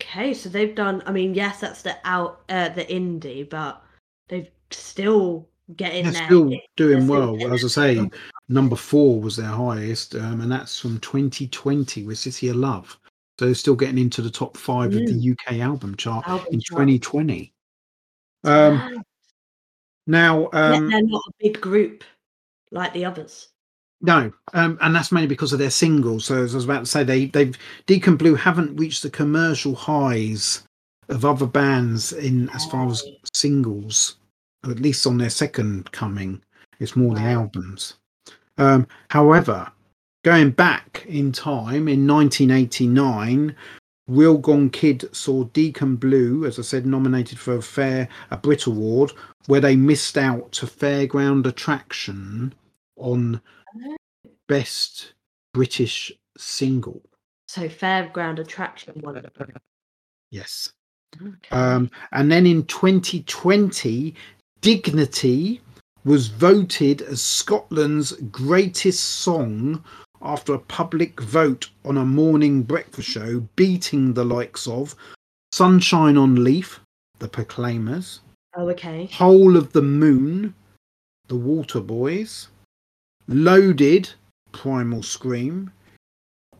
Okay, 0.00 0.32
so 0.32 0.48
they've 0.48 0.74
done. 0.74 1.02
I 1.04 1.10
mean, 1.10 1.34
yes, 1.34 1.58
that's 1.58 1.82
the 1.82 1.96
out 2.04 2.42
uh, 2.48 2.68
the 2.68 2.84
indie, 2.84 3.48
but 3.50 3.82
they've 4.28 4.48
still 4.70 5.48
getting 5.74 6.04
They're 6.04 6.12
there. 6.12 6.26
still 6.26 6.52
doing 6.76 7.08
well. 7.08 7.52
As 7.52 7.64
I 7.64 7.68
say, 7.68 8.10
number 8.48 8.76
four 8.76 9.20
was 9.20 9.36
their 9.36 9.46
highest, 9.46 10.14
um, 10.14 10.42
and 10.42 10.52
that's 10.52 10.78
from 10.78 11.00
2020 11.00 12.04
with 12.04 12.18
City 12.18 12.50
of 12.50 12.56
Love. 12.56 12.96
So 13.40 13.46
they're 13.46 13.54
still 13.56 13.74
getting 13.74 13.98
into 13.98 14.22
the 14.22 14.30
top 14.30 14.56
five 14.56 14.92
mm. 14.92 15.00
of 15.00 15.08
the 15.08 15.32
UK 15.32 15.58
album 15.58 15.96
chart 15.96 16.28
album 16.28 16.46
in 16.52 16.60
chart. 16.60 16.86
2020. 16.86 17.52
Um, 18.44 19.02
now, 20.06 20.48
um, 20.52 20.90
they're 20.90 21.02
not 21.02 21.22
a 21.28 21.32
big 21.40 21.60
group 21.60 22.04
like 22.70 22.92
the 22.92 23.04
others. 23.04 23.48
No, 24.02 24.30
um, 24.52 24.78
and 24.82 24.94
that's 24.94 25.10
mainly 25.10 25.26
because 25.26 25.52
of 25.52 25.58
their 25.58 25.70
singles. 25.70 26.26
So 26.26 26.42
as 26.42 26.54
I 26.54 26.58
was 26.58 26.64
about 26.64 26.80
to 26.80 26.86
say, 26.86 27.02
they 27.02 27.26
they've 27.26 27.56
Deacon 27.86 28.16
Blue 28.16 28.34
haven't 28.34 28.76
reached 28.76 29.02
the 29.02 29.10
commercial 29.10 29.74
highs 29.74 30.62
of 31.08 31.24
other 31.24 31.46
bands 31.46 32.12
in 32.12 32.48
as 32.50 32.66
far 32.66 32.88
as 32.88 33.02
singles, 33.32 34.16
at 34.64 34.80
least 34.80 35.06
on 35.06 35.18
their 35.18 35.30
second 35.30 35.90
coming. 35.92 36.42
It's 36.78 36.96
more 36.96 37.10
wow. 37.10 37.14
the 37.14 37.22
albums. 37.22 37.94
Um, 38.58 38.86
however, 39.08 39.70
going 40.24 40.50
back 40.50 41.04
in 41.08 41.32
time 41.32 41.88
in 41.88 42.06
1989, 42.06 43.54
Real 44.08 44.38
Gone 44.38 44.70
Kid 44.70 45.08
saw 45.14 45.44
Deacon 45.44 45.96
Blue, 45.96 46.44
as 46.44 46.58
I 46.58 46.62
said, 46.62 46.86
nominated 46.86 47.38
for 47.38 47.56
a 47.56 47.62
Fair 47.62 48.08
a 48.30 48.36
Brit 48.36 48.66
Award, 48.66 49.12
where 49.46 49.60
they 49.60 49.76
missed 49.76 50.18
out 50.18 50.52
to 50.52 50.66
Fairground 50.66 51.46
Attraction 51.46 52.54
on 52.96 53.40
best 54.48 55.14
British 55.52 56.12
single. 56.36 57.02
So 57.48 57.68
Fairground 57.68 58.38
Attraction 58.38 59.00
won. 59.02 59.22
Yes. 60.30 60.72
Okay. 61.20 61.34
Um, 61.50 61.90
and 62.12 62.30
then 62.30 62.46
in 62.46 62.64
2020, 62.64 64.14
Dignity 64.60 65.60
was 66.04 66.28
voted 66.28 67.02
as 67.02 67.22
Scotland's 67.22 68.12
greatest 68.12 69.02
song 69.02 69.82
after 70.22 70.54
a 70.54 70.58
public 70.58 71.20
vote 71.20 71.68
on 71.84 71.96
a 71.96 72.04
morning 72.04 72.62
breakfast 72.62 73.08
show, 73.08 73.40
beating 73.56 74.14
the 74.14 74.24
likes 74.24 74.66
of 74.66 74.94
Sunshine 75.52 76.16
on 76.16 76.42
Leith, 76.42 76.78
the 77.18 77.28
Proclaimers. 77.28 78.20
Oh, 78.56 78.70
okay. 78.70 79.06
Whole 79.12 79.56
of 79.56 79.72
the 79.72 79.82
Moon, 79.82 80.54
the 81.28 81.34
Waterboys. 81.34 82.48
Loaded, 83.28 84.10
Primal 84.52 85.02
Scream, 85.02 85.72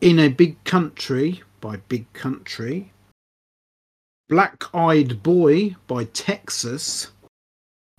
In 0.01 0.19
a 0.19 0.27
Big 0.27 0.63
Country 0.63 1.41
by 1.61 1.77
Big 1.87 2.11
Country, 2.13 2.91
Black 4.29 4.63
Eyed 4.75 5.23
Boy 5.23 5.75
by 5.87 6.03
Texas, 6.05 7.11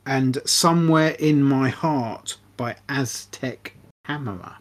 and 0.07 0.39
Somewhere 0.45 1.17
in 1.19 1.43
My 1.43 1.71
Heart 1.71 2.37
by 2.57 2.77
Aztec 2.89 3.75
Camera. 4.05 4.59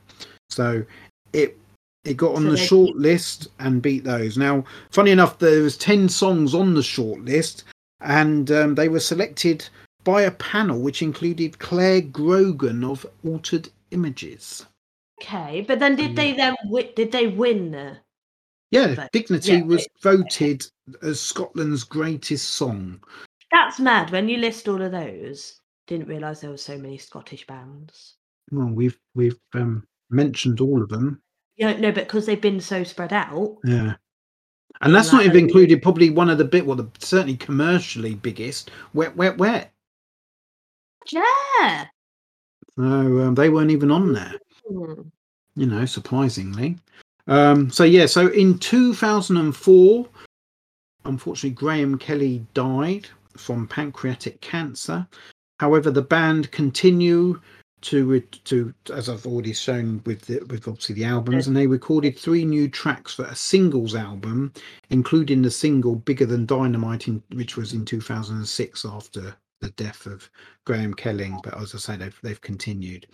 So 0.50 0.86
it 1.34 1.58
it 2.06 2.16
got 2.16 2.36
on 2.36 2.44
so 2.44 2.52
the 2.52 2.58
short 2.58 2.96
list 2.96 3.50
and 3.60 3.82
beat 3.82 4.06
those. 4.06 4.38
Now, 4.38 4.64
funny 4.92 5.12
enough, 5.12 5.38
there 5.38 5.62
was 5.62 5.78
ten 5.78 6.08
songs 6.08 6.56
on 6.56 6.74
the 6.74 6.84
short 6.84 7.20
list, 7.22 7.66
and 8.02 8.52
um, 8.52 8.76
they 8.76 8.90
were 8.90 9.00
selected 9.00 9.68
by 10.04 10.22
a 10.22 10.32
panel 10.32 10.80
which 10.80 11.02
included 11.02 11.60
Clare 11.60 12.02
Grogan 12.02 12.84
of 12.84 13.06
Altered 13.26 13.70
Images. 13.92 14.66
Okay, 15.22 15.66
but 15.68 15.80
then 15.80 15.96
did 15.96 16.16
they 16.16 16.34
then 16.34 16.56
did 16.96 17.12
they 17.12 17.28
win 17.28 17.72
the? 17.72 17.98
Yeah, 18.72 18.96
vote? 18.96 19.12
Dignity 19.14 19.54
yeah, 19.54 19.64
was 19.64 19.88
voted 20.04 20.66
okay. 20.96 21.08
as 21.08 21.22
Scotland's 21.22 21.84
greatest 21.84 22.50
song. 22.50 23.02
That's 23.52 23.80
mad. 23.80 24.12
When 24.12 24.28
you 24.28 24.38
list 24.38 24.68
all 24.68 24.82
of 24.82 24.92
those, 24.92 25.60
didn't 25.88 26.08
realise 26.08 26.42
there 26.42 26.50
were 26.50 26.58
so 26.58 26.78
many 26.78 26.98
Scottish 26.98 27.48
bands. 27.48 28.16
Well, 28.52 28.68
we've 28.68 28.98
we've 29.16 29.40
um, 29.54 29.86
mentioned 30.10 30.62
all 30.62 30.82
of 30.82 30.90
them. 30.90 31.22
Yeah, 31.56 31.78
no, 31.78 31.92
but 31.92 32.06
because 32.06 32.26
they've 32.26 32.40
been 32.40 32.60
so 32.60 32.84
spread 32.84 33.14
out. 33.14 33.58
Yeah. 33.64 33.96
And 34.82 34.94
that's 34.94 35.12
not 35.12 35.26
even 35.26 35.46
included 35.46 35.82
probably 35.82 36.10
one 36.10 36.30
of 36.30 36.38
the 36.38 36.46
bit 36.46 36.66
well 36.66 36.76
the 36.76 36.88
certainly 37.00 37.38
commercially 37.38 38.16
biggest 38.16 38.72
wet 38.94 39.16
wet 39.16 39.38
wet. 39.38 39.72
Yeah. 41.12 41.88
So 42.76 42.84
um, 42.84 43.36
they 43.36 43.50
weren't 43.50 43.72
even 43.72 43.92
on 43.92 44.14
there. 44.14 44.34
Mm. 44.72 45.10
You 45.56 45.66
know, 45.66 45.86
surprisingly. 45.86 46.78
Um, 47.28 47.72
so 47.72 47.84
yeah, 47.84 48.06
so 48.06 48.28
in 48.28 48.60
2004, 48.60 50.08
unfortunately, 51.06 51.50
Graham 51.50 51.98
Kelly 51.98 52.46
died 52.54 53.08
from 53.36 53.68
pancreatic 53.68 54.40
cancer. 54.42 55.08
However, 55.60 55.90
the 55.90 56.02
band 56.02 56.52
continue 56.52 57.42
to 57.82 58.20
to 58.20 58.74
as 58.94 59.10
I've 59.10 59.26
already 59.26 59.54
shown 59.54 60.02
with 60.06 60.22
the, 60.22 60.40
with 60.50 60.68
obviously 60.68 60.96
the 60.96 61.06
albums, 61.06 61.48
and 61.48 61.56
they 61.56 61.68
recorded 61.68 62.18
three 62.18 62.46
new 62.46 62.68
tracks 62.68 63.14
for 63.14 63.26
a 63.26 63.36
singles 63.36 63.96
album, 63.96 64.52
including 64.90 65.42
the 65.42 65.52
single 65.52 65.96
"Bigger 65.96 66.26
Than 66.26 66.46
Dynamite," 66.46 67.08
in, 67.08 67.22
which 67.34 67.56
was 67.58 67.74
in 67.74 67.86
2006 67.86 68.86
after 68.86 69.36
the 69.62 69.70
death 69.72 70.06
of 70.06 70.30
Graeme 70.66 70.94
Kelling. 70.94 71.40
But 71.44 71.60
as 71.60 71.76
I 71.76 71.78
say, 71.78 71.98
they've 71.98 72.20
they've 72.24 72.42
continued. 72.42 73.08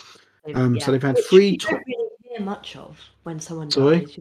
Um, 0.56 0.76
yeah. 0.76 0.86
So 0.86 0.92
they've 0.92 1.02
had 1.02 1.16
Which 1.16 1.26
three. 1.26 1.52
We 1.52 1.58
don't 1.58 1.84
really 1.88 2.10
hear 2.24 2.42
much 2.42 2.76
of 2.76 3.00
when 3.24 3.40
someone 3.40 3.72
Sorry? 3.72 4.02
dies. 4.02 4.20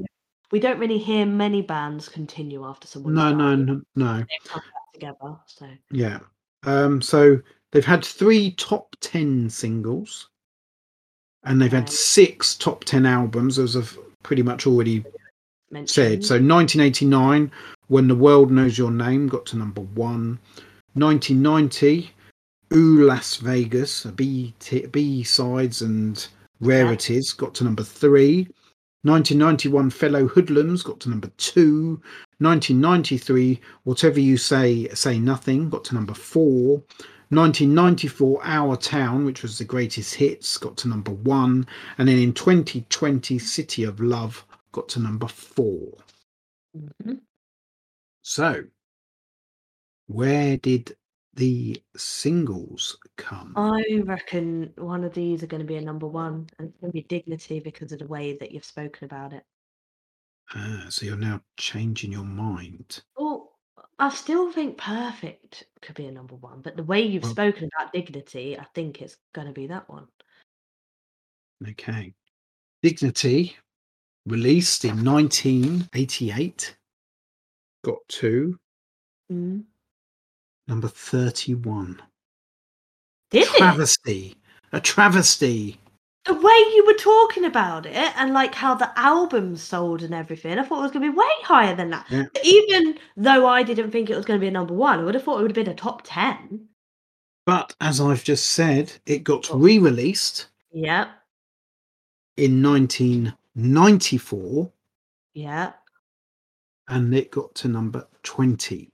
We 0.50 0.60
don't 0.60 0.78
really 0.78 0.98
hear 0.98 1.24
many 1.24 1.62
bands 1.62 2.08
continue 2.08 2.64
after 2.66 2.86
someone. 2.86 3.14
No, 3.14 3.34
no, 3.34 3.54
no, 3.54 3.80
no. 3.96 4.18
They 4.18 4.38
come 4.44 4.60
back 4.60 4.92
together. 4.92 5.36
So 5.46 5.66
yeah. 5.90 6.18
Um, 6.64 7.00
so 7.00 7.40
they've 7.70 7.84
had 7.84 8.04
three 8.04 8.52
top 8.52 8.94
ten 9.00 9.48
singles, 9.50 10.28
and 11.44 11.60
they've 11.60 11.72
had 11.72 11.88
six 11.88 12.54
top 12.56 12.84
ten 12.84 13.06
albums, 13.06 13.58
as 13.58 13.76
I've 13.76 13.98
pretty 14.22 14.42
much 14.42 14.66
already 14.66 15.04
Mentioned. 15.70 15.90
said. 15.90 16.24
So 16.24 16.34
1989, 16.34 17.50
when 17.88 18.08
the 18.08 18.14
world 18.14 18.50
knows 18.50 18.78
your 18.78 18.90
name, 18.90 19.28
got 19.28 19.46
to 19.46 19.56
number 19.56 19.80
one. 19.80 20.38
1990, 20.94 22.10
Ooh 22.74 23.04
Las 23.04 23.36
Vegas, 23.36 24.04
B, 24.04 24.54
t- 24.60 24.86
B 24.86 25.22
sides 25.22 25.82
and 25.82 26.26
rarities, 26.60 27.32
got 27.32 27.54
to 27.54 27.64
number 27.64 27.82
three. 27.82 28.48
1991, 29.04 29.90
Fellow 29.90 30.28
Hoodlums 30.28 30.82
got 30.82 31.00
to 31.00 31.10
number 31.10 31.28
two. 31.36 32.00
1993, 32.38 33.60
Whatever 33.84 34.20
You 34.20 34.36
Say, 34.36 34.88
Say 34.94 35.18
Nothing 35.18 35.68
got 35.70 35.84
to 35.84 35.94
number 35.94 36.14
four. 36.14 36.82
1994, 37.32 38.40
Our 38.44 38.76
Town, 38.76 39.24
which 39.24 39.42
was 39.42 39.56
the 39.58 39.64
greatest 39.64 40.14
hits, 40.14 40.58
got 40.58 40.76
to 40.78 40.88
number 40.88 41.12
one. 41.12 41.66
And 41.98 42.06
then 42.06 42.18
in 42.18 42.32
2020, 42.34 43.38
City 43.38 43.84
of 43.84 44.00
Love 44.00 44.44
got 44.72 44.88
to 44.90 45.00
number 45.00 45.28
four. 45.28 45.96
Mhm. 46.76 47.20
So, 48.22 48.64
where 50.06 50.56
did 50.58 50.96
the 51.34 51.82
singles 51.96 52.98
come? 53.16 53.54
I 53.56 54.02
reckon 54.04 54.72
one 54.76 55.02
of 55.02 55.14
these 55.14 55.42
are 55.42 55.46
going 55.46 55.62
to 55.62 55.66
be 55.66 55.76
a 55.76 55.80
number 55.80 56.06
one, 56.06 56.48
and 56.58 56.68
it's 56.68 56.78
going 56.80 56.92
to 56.92 56.94
be 56.94 57.02
Dignity 57.02 57.60
because 57.60 57.92
of 57.92 58.00
the 58.00 58.06
way 58.06 58.36
that 58.36 58.52
you've 58.52 58.64
spoken 58.64 59.06
about 59.06 59.32
it. 59.32 59.44
Ah, 60.54 60.86
so 60.90 61.06
you're 61.06 61.16
now 61.16 61.40
changing 61.56 62.12
your 62.12 62.24
mind. 62.24 63.02
Well, 63.16 63.41
I 63.98 64.08
still 64.10 64.50
think 64.50 64.78
Perfect 64.78 65.64
could 65.80 65.94
be 65.94 66.06
a 66.06 66.12
number 66.12 66.34
one, 66.34 66.60
but 66.60 66.76
the 66.76 66.82
way 66.82 67.02
you've 67.02 67.22
Well- 67.22 67.32
spoken 67.32 67.68
about 67.74 67.92
Dignity, 67.92 68.58
I 68.58 68.64
think 68.74 69.00
it's 69.00 69.16
going 69.32 69.46
to 69.46 69.52
be 69.52 69.66
that 69.68 69.88
one. 69.88 70.08
Okay. 71.66 72.14
Dignity, 72.82 73.56
released 74.26 74.84
in 74.84 75.04
1988, 75.04 76.76
got 77.84 78.06
to 78.08 78.58
Mm. 79.30 79.64
number 80.66 80.88
31. 80.88 82.02
Did 83.30 83.42
it? 83.42 83.54
A 83.54 83.58
travesty. 83.58 84.36
A 84.72 84.80
travesty. 84.80 85.80
The 86.24 86.34
way 86.34 86.52
you 86.74 86.84
were 86.86 86.94
talking 86.94 87.44
about 87.44 87.84
it 87.84 87.96
and 88.16 88.32
like 88.32 88.54
how 88.54 88.76
the 88.76 88.96
album 88.98 89.56
sold 89.56 90.02
and 90.02 90.14
everything, 90.14 90.56
I 90.56 90.62
thought 90.62 90.78
it 90.78 90.82
was 90.82 90.92
going 90.92 91.04
to 91.04 91.10
be 91.10 91.18
way 91.18 91.26
higher 91.42 91.74
than 91.74 91.90
that. 91.90 92.06
Yeah. 92.10 92.26
Even 92.44 92.98
though 93.16 93.46
I 93.46 93.64
didn't 93.64 93.90
think 93.90 94.08
it 94.08 94.14
was 94.16 94.24
going 94.24 94.38
to 94.38 94.44
be 94.44 94.48
a 94.48 94.52
number 94.52 94.72
one, 94.74 95.00
I 95.00 95.02
would 95.02 95.14
have 95.14 95.24
thought 95.24 95.40
it 95.40 95.42
would 95.42 95.56
have 95.56 95.64
been 95.64 95.72
a 95.72 95.76
top 95.76 96.02
10. 96.04 96.68
But 97.44 97.74
as 97.80 98.00
I've 98.00 98.22
just 98.22 98.52
said, 98.52 98.92
it 99.04 99.24
got 99.24 99.50
re 99.52 99.80
released 99.80 100.46
Yeah. 100.72 101.08
in 102.36 102.62
1994 102.62 104.72
Yeah. 105.34 105.72
and 106.86 107.12
it 107.14 107.32
got 107.32 107.52
to 107.56 107.68
number 107.68 108.06
20. 108.22 108.92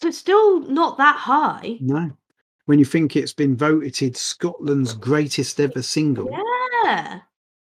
So 0.00 0.08
it's 0.08 0.16
still 0.18 0.60
not 0.60 0.96
that 0.96 1.16
high. 1.16 1.76
No. 1.80 2.16
When 2.66 2.78
you 2.78 2.84
think 2.84 3.14
it's 3.14 3.32
been 3.34 3.56
voted 3.56 4.16
Scotland's 4.16 4.94
greatest 4.94 5.60
ever 5.60 5.82
single, 5.82 6.30
Yeah. 6.30 7.20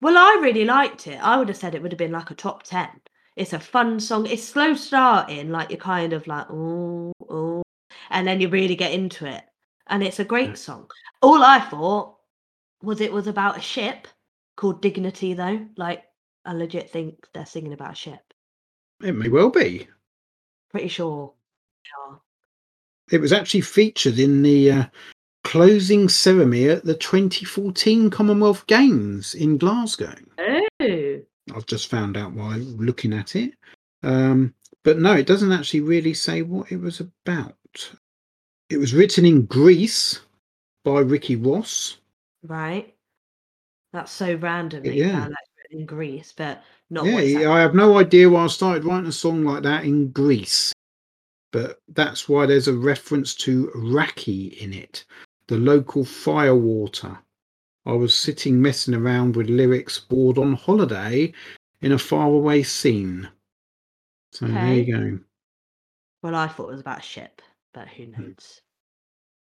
Well, 0.01 0.17
I 0.17 0.39
really 0.41 0.65
liked 0.65 1.07
it. 1.07 1.19
I 1.23 1.37
would 1.37 1.47
have 1.47 1.57
said 1.57 1.73
it 1.73 1.81
would 1.81 1.91
have 1.91 1.97
been 1.99 2.11
like 2.11 2.29
a 2.29 2.35
top 2.35 2.63
10. 2.63 2.89
It's 3.35 3.53
a 3.53 3.59
fun 3.59 3.99
song. 3.99 4.27
It's 4.27 4.43
slow 4.43 4.75
starting, 4.75 5.49
like 5.49 5.69
you're 5.71 5.79
kind 5.79 6.13
of 6.13 6.27
like, 6.27 6.45
oh, 6.51 7.11
oh, 7.29 7.63
and 8.09 8.27
then 8.27 8.39
you 8.41 8.49
really 8.49 8.75
get 8.75 8.91
into 8.91 9.25
it. 9.25 9.43
And 9.87 10.03
it's 10.03 10.19
a 10.19 10.25
great 10.25 10.49
Yeah. 10.49 10.55
song. 10.55 10.91
All 11.21 11.41
I 11.41 11.59
thought 11.59 12.17
was 12.81 13.01
it 13.01 13.11
was 13.13 13.27
about 13.27 13.57
a 13.57 13.61
ship 13.61 14.07
called 14.57 14.81
Dignity, 14.81 15.33
though. 15.33 15.67
Like, 15.77 16.03
I 16.45 16.53
legit 16.53 16.89
think 16.91 17.27
they're 17.33 17.45
singing 17.45 17.73
about 17.73 17.93
a 17.93 17.95
ship. 17.95 18.21
it 19.01 19.13
may 19.15 19.27
well 19.29 19.49
be. 19.49 19.87
Pretty 20.71 20.87
sure. 20.89 21.33
they 21.83 21.89
are. 22.13 22.21
It 23.13 23.21
was 23.21 23.31
actually 23.31 23.61
featured 23.61 24.17
in 24.17 24.41
the 24.41 24.71
uh, 24.71 24.85
closing 25.43 26.09
ceremony 26.09 26.67
at 26.69 26.83
the 26.83 26.95
2014 26.95 28.09
Commonwealth 28.09 28.65
Games 28.65 29.35
in 29.35 29.59
Glasgow. 29.59 30.15
Oh, 30.39 31.19
I've 31.55 31.67
just 31.67 31.89
found 31.91 32.17
out 32.17 32.33
while 32.33 32.57
looking 32.57 33.13
at 33.13 33.35
it. 33.35 33.53
Um, 34.01 34.55
but 34.83 34.97
no, 34.97 35.13
it 35.13 35.27
doesn't 35.27 35.51
actually 35.51 35.81
really 35.81 36.15
say 36.15 36.41
what 36.41 36.71
it 36.71 36.77
was 36.81 37.01
about. 37.01 37.55
It 38.71 38.77
was 38.77 38.95
written 38.95 39.27
in 39.27 39.45
Greece 39.45 40.21
by 40.83 41.01
Ricky 41.01 41.35
Ross. 41.35 41.97
right. 42.41 42.91
That's 43.91 44.11
so 44.11 44.33
random. 44.37 44.81
that 44.81 44.95
Yeah. 44.95 45.27
in 45.69 45.85
Greece, 45.85 46.33
but 46.35 46.63
not 46.89 47.05
yeah, 47.05 47.13
what 47.13 47.23
it's 47.23 47.37
he- 47.37 47.45
I 47.45 47.59
have 47.59 47.75
no 47.75 47.99
idea 47.99 48.27
why 48.27 48.45
I 48.45 48.47
started 48.47 48.85
writing 48.85 49.07
a 49.07 49.11
song 49.11 49.43
like 49.43 49.61
that 49.61 49.83
in 49.85 50.07
Greece. 50.09 50.73
But 51.53 51.79
that's 51.89 52.27
why 52.27 52.47
there's 52.47 52.67
a 52.67 52.73
reference 52.73 53.35
to 53.35 53.71
Raki 53.75 54.47
in 54.59 54.73
it, 54.73 55.05
the 55.47 55.57
local 55.57 56.03
firewater. 56.03 57.17
I 57.85 57.91
was 57.91 58.17
sitting 58.17 58.59
messing 58.59 58.95
around 58.95 59.35
with 59.35 59.49
lyrics 59.49 59.99
bored 59.99 60.39
on 60.39 60.53
holiday 60.53 61.31
in 61.81 61.91
a 61.91 61.99
faraway 61.99 62.63
scene. 62.63 63.29
So 64.31 64.47
there 64.47 64.73
you 64.73 64.93
go. 64.93 65.19
Well, 66.23 66.33
I 66.35 66.47
thought 66.47 66.69
it 66.69 66.71
was 66.71 66.81
about 66.81 66.99
a 66.99 67.03
ship, 67.03 67.41
but 67.71 67.87
who 67.87 68.05
Hmm. 68.05 68.21
knows? 68.23 68.61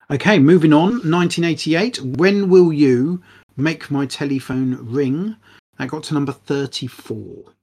Okay, 0.10 0.40
moving 0.40 0.74
on. 0.74 1.08
1988. 1.08 2.02
When 2.02 2.50
will 2.50 2.74
you 2.74 3.22
make 3.56 3.92
my 3.92 4.08
telephone 4.08 4.78
ring? 4.84 5.36
That 5.78 5.90
got 5.90 6.04
to 6.06 6.16
number 6.16 6.32
34. 6.32 7.54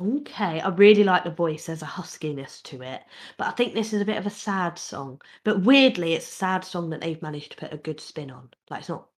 Okay, 0.00 0.60
I 0.60 0.68
really 0.70 1.04
like 1.04 1.24
the 1.24 1.30
voice. 1.30 1.66
There's 1.66 1.82
a 1.82 1.86
huskiness 1.86 2.62
to 2.62 2.80
it, 2.82 3.02
but 3.36 3.48
I 3.48 3.50
think 3.50 3.74
this 3.74 3.92
is 3.92 4.00
a 4.00 4.06
bit 4.06 4.16
of 4.16 4.26
a 4.26 4.30
sad 4.30 4.78
song. 4.78 5.20
But 5.44 5.60
weirdly, 5.60 6.14
it's 6.14 6.28
a 6.28 6.34
sad 6.34 6.64
song 6.64 6.88
that 6.90 7.02
they've 7.02 7.20
managed 7.20 7.52
to 7.52 7.58
put 7.58 7.74
a 7.74 7.78
good 7.78 8.00
spin 8.00 8.30
on. 8.30 8.48
Like 8.70 8.80
it's 8.80 8.88
not 8.88 9.08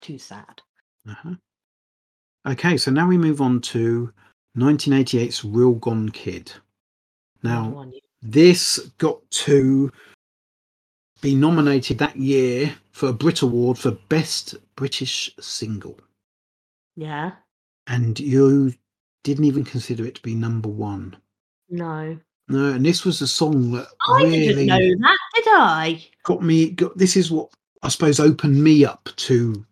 too 0.00 0.18
sad. 0.18 0.60
Uh-huh. 1.08 1.34
Okay, 2.48 2.76
so 2.76 2.90
now 2.90 3.06
we 3.06 3.16
move 3.16 3.40
on 3.40 3.60
to 3.60 4.12
1988's 4.58 5.44
Real 5.44 5.74
Gone 5.74 6.08
Kid. 6.08 6.52
Now, 7.44 7.86
this 8.20 8.78
got 8.98 9.18
to 9.30 9.92
be 11.20 11.36
nominated 11.36 11.98
that 11.98 12.16
year 12.16 12.74
for 12.90 13.08
a 13.08 13.12
Brit 13.12 13.42
Award 13.42 13.78
for 13.78 13.92
Best 13.92 14.56
British 14.74 15.32
Single. 15.40 15.98
yeah, 16.96 17.32
And 17.86 18.18
you 18.18 18.74
didn't 19.24 19.44
even 19.44 19.64
consider 19.64 20.04
it 20.04 20.14
to 20.16 20.22
be 20.22 20.34
number 20.34 20.68
one. 20.68 21.16
no, 21.70 22.18
No, 22.48 22.72
and 22.72 22.84
this 22.84 23.04
was 23.04 23.20
a 23.22 23.26
song 23.26 23.72
that 23.72 23.88
I 24.08 24.22
really 24.22 24.66
didn't 24.66 24.66
know 24.66 24.78
that, 24.78 25.18
did 25.34 25.44
I? 25.48 26.04
got 26.24 26.42
me. 26.42 26.70
Got, 26.70 26.96
this 26.98 27.16
is 27.16 27.30
what 27.30 27.50
I 27.82 27.88
suppose 27.88 28.20
opened 28.20 28.62
me 28.62 28.84
up 28.84 29.08
to 29.16 29.64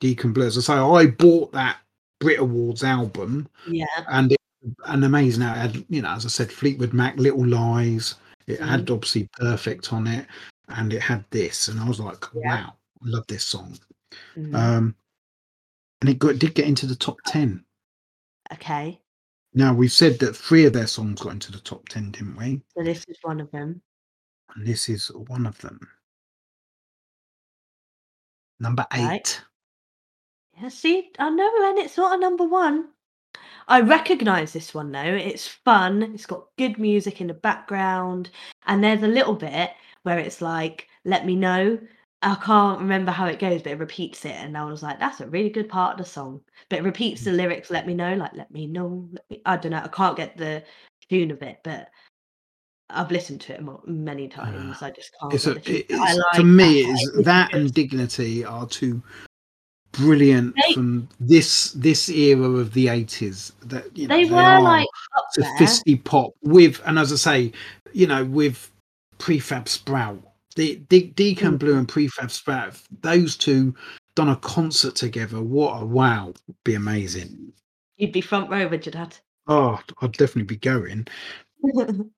Deacon 0.00 0.32
Blue. 0.32 0.46
As 0.46 0.58
I 0.58 0.60
say, 0.60 0.72
I 0.74 1.06
bought 1.06 1.52
that 1.52 1.78
Brit 2.20 2.38
Awards 2.40 2.84
album, 2.84 3.48
Yeah, 3.68 3.86
and 4.08 4.32
it, 4.32 4.38
an 4.86 5.04
amazing. 5.04 5.42
It 5.42 5.56
had, 5.56 5.84
you 5.88 6.02
know, 6.02 6.10
as 6.10 6.24
I 6.24 6.28
said, 6.28 6.52
Fleetwood 6.52 6.92
Mac, 6.92 7.16
Little 7.16 7.46
Lies. 7.46 8.16
It 8.46 8.60
had 8.60 8.90
obviously 8.90 9.28
Perfect 9.38 9.92
on 9.92 10.06
it, 10.06 10.26
and 10.68 10.92
it 10.92 11.02
had 11.02 11.24
this, 11.30 11.68
and 11.68 11.78
I 11.78 11.86
was 11.86 12.00
like, 12.00 12.24
Yeah. 12.34 12.62
wow, 12.64 12.74
I 13.02 13.06
love 13.08 13.26
this 13.28 13.44
song. 13.44 13.78
mm, 14.36 14.54
Um, 14.54 14.94
and 16.00 16.08
it 16.10 16.18
got, 16.18 16.38
did 16.38 16.54
get 16.54 16.66
into 16.66 16.86
the 16.86 16.96
top 16.96 17.18
ten. 17.26 17.64
Okay. 18.52 19.00
Now 19.54 19.72
we've 19.72 19.92
said 19.92 20.18
that 20.20 20.36
three 20.36 20.66
of 20.66 20.72
their 20.72 20.86
songs 20.86 21.20
got 21.20 21.32
into 21.32 21.52
the 21.52 21.60
top 21.60 21.88
ten, 21.88 22.10
didn't 22.10 22.36
we? 22.36 22.60
So 22.76 22.82
this 22.82 23.04
is 23.08 23.18
one 23.22 23.40
of 23.40 23.50
them. 23.50 23.80
And 24.54 24.66
this 24.66 24.88
is 24.88 25.08
one 25.08 25.46
of 25.46 25.58
them. 25.58 25.80
Number 28.60 28.86
eight. 28.92 29.04
Right. 29.04 29.40
Yeah, 30.60 30.68
see, 30.68 31.10
I 31.18 31.30
know, 31.30 31.68
and 31.68 31.78
it's 31.78 31.96
not 31.96 32.16
a 32.16 32.20
number 32.20 32.44
one. 32.44 32.88
I 33.68 33.80
recognise 33.80 34.52
this 34.52 34.74
one 34.74 34.90
though. 34.90 35.00
It's 35.00 35.46
fun. 35.46 36.02
It's 36.14 36.26
got 36.26 36.46
good 36.56 36.78
music 36.78 37.20
in 37.20 37.28
the 37.28 37.34
background, 37.34 38.30
and 38.66 38.82
there's 38.82 39.02
a 39.02 39.08
little 39.08 39.34
bit 39.34 39.70
where 40.02 40.18
it's 40.18 40.40
like, 40.40 40.88
"Let 41.04 41.26
me 41.26 41.36
know." 41.36 41.78
I 42.22 42.34
can't 42.34 42.80
remember 42.80 43.12
how 43.12 43.26
it 43.26 43.38
goes, 43.38 43.62
but 43.62 43.72
it 43.72 43.78
repeats 43.78 44.24
it, 44.24 44.34
and 44.34 44.56
I 44.56 44.64
was 44.64 44.82
like, 44.82 44.98
"That's 44.98 45.20
a 45.20 45.28
really 45.28 45.50
good 45.50 45.68
part 45.68 45.92
of 45.92 46.04
the 46.04 46.10
song." 46.10 46.40
But 46.68 46.80
it 46.80 46.84
repeats 46.84 47.22
the 47.22 47.30
mm. 47.30 47.36
lyrics, 47.36 47.70
"Let 47.70 47.86
me 47.86 47.94
know," 47.94 48.14
like 48.14 48.32
"Let 48.34 48.50
me 48.50 48.66
know." 48.66 49.08
Let 49.12 49.22
me... 49.30 49.40
I 49.46 49.56
don't 49.56 49.70
know. 49.70 49.82
I 49.84 49.88
can't 49.88 50.16
get 50.16 50.36
the 50.36 50.64
tune 51.08 51.30
of 51.30 51.42
it, 51.42 51.58
but 51.62 51.88
I've 52.90 53.10
listened 53.12 53.40
to 53.42 53.54
it 53.54 53.62
many 53.86 54.26
times. 54.28 54.82
I 54.82 54.90
just 54.90 55.12
can't. 55.20 55.32
It's 55.32 55.46
a, 55.46 55.54
the 55.54 55.60
tune. 55.60 55.76
it- 55.76 55.88
But 55.88 55.98
I 56.00 56.02
it's- 56.02 56.16
like 56.16 56.36
for 56.36 56.42
me, 56.44 56.82
that. 56.82 56.90
it's 56.90 57.08
It's 57.08 57.24
that 57.24 57.54
and 57.54 57.72
Dignity 57.72 58.44
are 58.44 58.66
two 58.66 59.00
brilliant 59.92 60.54
They- 60.56 60.74
from 60.74 61.08
this 61.20 61.70
this 61.72 62.08
era 62.08 62.48
of 62.48 62.72
the 62.72 62.88
eighties. 62.88 63.52
That 63.66 63.96
you 63.96 64.08
know, 64.08 64.16
they 64.16 64.24
they 64.24 64.30
were 64.30 64.60
like 64.60 64.88
there. 65.36 65.96
pop 66.04 66.32
with, 66.42 66.80
and 66.84 66.98
as 66.98 67.12
I 67.12 67.16
say, 67.16 67.52
you 67.92 68.08
know, 68.08 68.24
with 68.24 68.72
Prefab 69.18 69.68
Sprout, 69.68 70.20
the 70.58 70.76
De- 70.88 71.12
Deacon. 71.12 71.56
Blue 71.56 71.78
and 71.78 71.88
Prefab 71.88 72.30
Sprout, 72.30 72.74
those 73.00 73.36
two 73.36 73.74
done 74.16 74.28
a 74.28 74.36
concert 74.36 74.96
together. 74.96 75.40
What 75.40 75.80
a 75.80 75.86
wow! 75.86 76.34
Be 76.64 76.74
amazing. 76.74 77.52
You'd 77.96 78.12
be 78.12 78.20
front 78.20 78.50
row, 78.50 78.66
would 78.66 78.84
you, 78.84 78.92
Dad? 78.92 79.16
Oh, 79.46 79.80
I'd 80.02 80.12
definitely 80.12 80.42
be 80.42 80.56
going. 80.56 81.06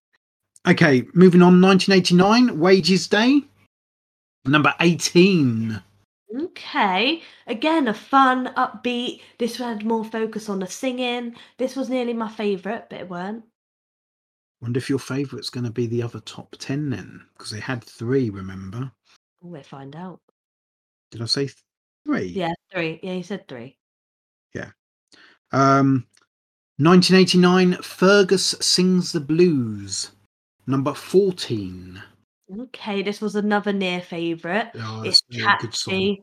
Okay, 0.68 1.07
moving 1.14 1.41
on. 1.41 1.59
1989, 1.62 2.59
Wages 2.59 3.09
Day, 3.09 3.41
number 4.45 4.74
18. 4.80 5.82
okay. 6.38 7.22
Again, 7.47 7.88
a 7.88 7.95
fun, 7.95 8.53
upbeat. 8.59 9.22
This 9.38 9.57
had 9.57 9.86
more 9.86 10.05
focus 10.05 10.51
on 10.51 10.59
the 10.59 10.66
singing. 10.66 11.34
This 11.57 11.76
was 11.76 11.88
nearly 11.88 12.12
my 12.12 12.28
favourite, 12.28 12.91
but 12.91 13.01
it 13.01 13.09
weren't. 13.09 13.43
Wonder 14.62 14.78
if 14.78 14.90
your 14.90 14.98
favourite's 14.98 15.50
going 15.50 15.64
to 15.64 15.70
be 15.70 15.86
the 15.86 16.02
other 16.02 16.20
top 16.20 16.54
10 16.58 16.90
then, 16.90 17.24
because 17.32 17.50
they 17.50 17.61
had 17.61 17.82
three, 17.82 18.28
remember? 18.30 18.90
We'll 19.40 19.62
find 19.62 19.96
out. 19.96 20.20
Did 21.11 21.22
I 21.22 21.26
say 21.26 21.48
three? 22.06 22.26
Yeah, 22.26 22.52
three. 22.70 23.00
Yeah, 23.02 23.14
you 23.14 23.22
said 23.22 23.48
three. 23.48 23.78
Yeah. 24.54 24.70
Um, 25.52 26.06
1989, 26.76 27.82
Fergus 27.82 28.54
Sings 28.61 29.12
the 29.12 29.20
Blues, 29.20 30.11
number 30.66 30.92
14. 30.92 32.02
Okay, 32.62 33.02
this 33.02 33.20
was 33.20 33.36
another 33.36 33.72
near 33.72 34.00
favourite. 34.02 34.70
Oh, 34.74 35.02
It's 35.04 35.22
that's 35.30 35.42
a 35.42 35.56
good 35.62 35.74
song. 35.74 35.92
catchy, 35.94 36.22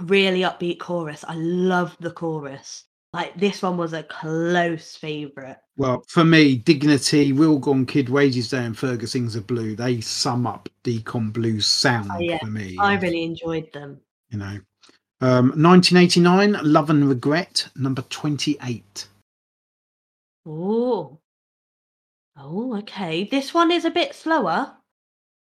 really 0.00 0.40
upbeat 0.40 0.78
chorus. 0.78 1.24
I 1.26 1.34
love 1.34 1.96
the 1.98 2.10
chorus. 2.12 2.84
Like 3.12 3.38
this 3.38 3.62
one 3.62 3.76
was 3.76 3.92
a 3.92 4.02
close 4.02 4.96
favourite. 4.96 5.56
Well, 5.76 6.04
for 6.08 6.24
me, 6.24 6.56
Dignity, 6.56 7.32
Real 7.32 7.58
Gone 7.58 7.86
Kid, 7.86 8.08
Wages 8.08 8.50
Day, 8.50 8.64
and 8.64 8.76
Fergus 8.76 9.12
Sings 9.12 9.34
the 9.34 9.40
Blue, 9.40 9.74
they 9.76 10.00
sum 10.00 10.46
up 10.46 10.68
Deacon 10.82 11.30
Blue's 11.30 11.66
sound 11.66 12.10
Oh, 12.12 12.18
yeah. 12.18 12.38
for 12.38 12.46
me. 12.46 12.76
I 12.78 12.94
really 12.98 13.22
enjoyed 13.24 13.72
them. 13.72 14.00
You 14.30 14.38
know. 14.38 14.58
Um, 15.22 15.48
1989, 15.62 16.58
Love 16.62 16.90
and 16.90 17.08
Regret, 17.08 17.68
number 17.76 18.02
28. 18.02 19.08
Oh. 20.46 21.18
Oh, 22.38 22.76
okay. 22.78 23.24
This 23.24 23.54
one 23.54 23.70
is 23.70 23.84
a 23.86 23.90
bit 23.90 24.14
slower, 24.14 24.74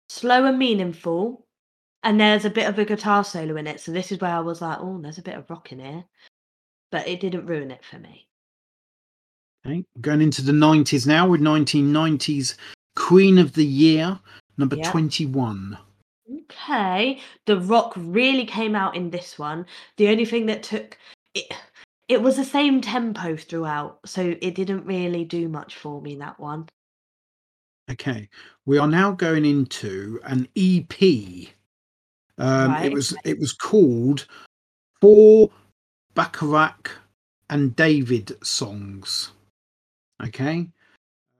slow 0.08 0.46
and 0.46 0.58
meaningful. 0.58 1.44
And 2.02 2.18
there's 2.18 2.46
a 2.46 2.50
bit 2.50 2.66
of 2.66 2.78
a 2.78 2.84
guitar 2.86 3.22
solo 3.22 3.56
in 3.56 3.66
it. 3.66 3.80
So 3.80 3.92
this 3.92 4.10
is 4.10 4.18
where 4.20 4.34
I 4.34 4.40
was 4.40 4.62
like, 4.62 4.78
oh, 4.80 4.98
there's 5.02 5.18
a 5.18 5.22
bit 5.22 5.34
of 5.36 5.50
rock 5.50 5.72
in 5.72 5.80
here. 5.80 6.04
But 6.90 7.06
it 7.06 7.20
didn't 7.20 7.46
ruin 7.46 7.70
it 7.70 7.84
for 7.84 7.98
me. 7.98 8.26
Okay. 9.66 9.84
Going 10.00 10.22
into 10.22 10.42
the 10.42 10.52
90s 10.52 11.06
now 11.06 11.28
with 11.28 11.40
1990s 11.40 12.56
Queen 12.96 13.38
of 13.38 13.52
the 13.52 13.64
Year, 13.64 14.18
number 14.56 14.76
Yeah. 14.76 14.90
21. 14.90 15.78
Okay. 16.44 17.20
The 17.46 17.60
rock 17.60 17.92
really 17.96 18.46
came 18.46 18.74
out 18.74 18.96
in 18.96 19.10
this 19.10 19.38
one. 19.38 19.66
The 19.96 20.08
only 20.08 20.24
thing 20.24 20.46
that 20.46 20.62
took 20.62 20.96
it 21.34 21.52
it 22.10 22.20
was 22.20 22.36
the 22.36 22.44
same 22.44 22.80
tempo 22.80 23.36
throughout, 23.36 24.00
so 24.04 24.34
it 24.40 24.56
didn't 24.56 24.84
really 24.84 25.24
do 25.24 25.48
much 25.48 25.76
for 25.76 26.02
me 26.02 26.16
that 26.16 26.40
one. 26.40 26.68
Okay, 27.88 28.28
we 28.66 28.78
are 28.78 28.88
now 28.88 29.12
going 29.12 29.44
into 29.44 30.18
an 30.24 30.48
EP. 30.56 31.00
Um, 32.36 32.72
Right, 32.72 32.86
It 32.86 32.92
was 32.92 33.16
it 33.24 33.38
was 33.38 33.52
called 33.52 34.26
Four 35.00 35.50
Bacharach 36.14 36.90
and 37.48 37.74
David 37.76 38.36
songs. 38.44 39.32
Okay, 40.22 40.68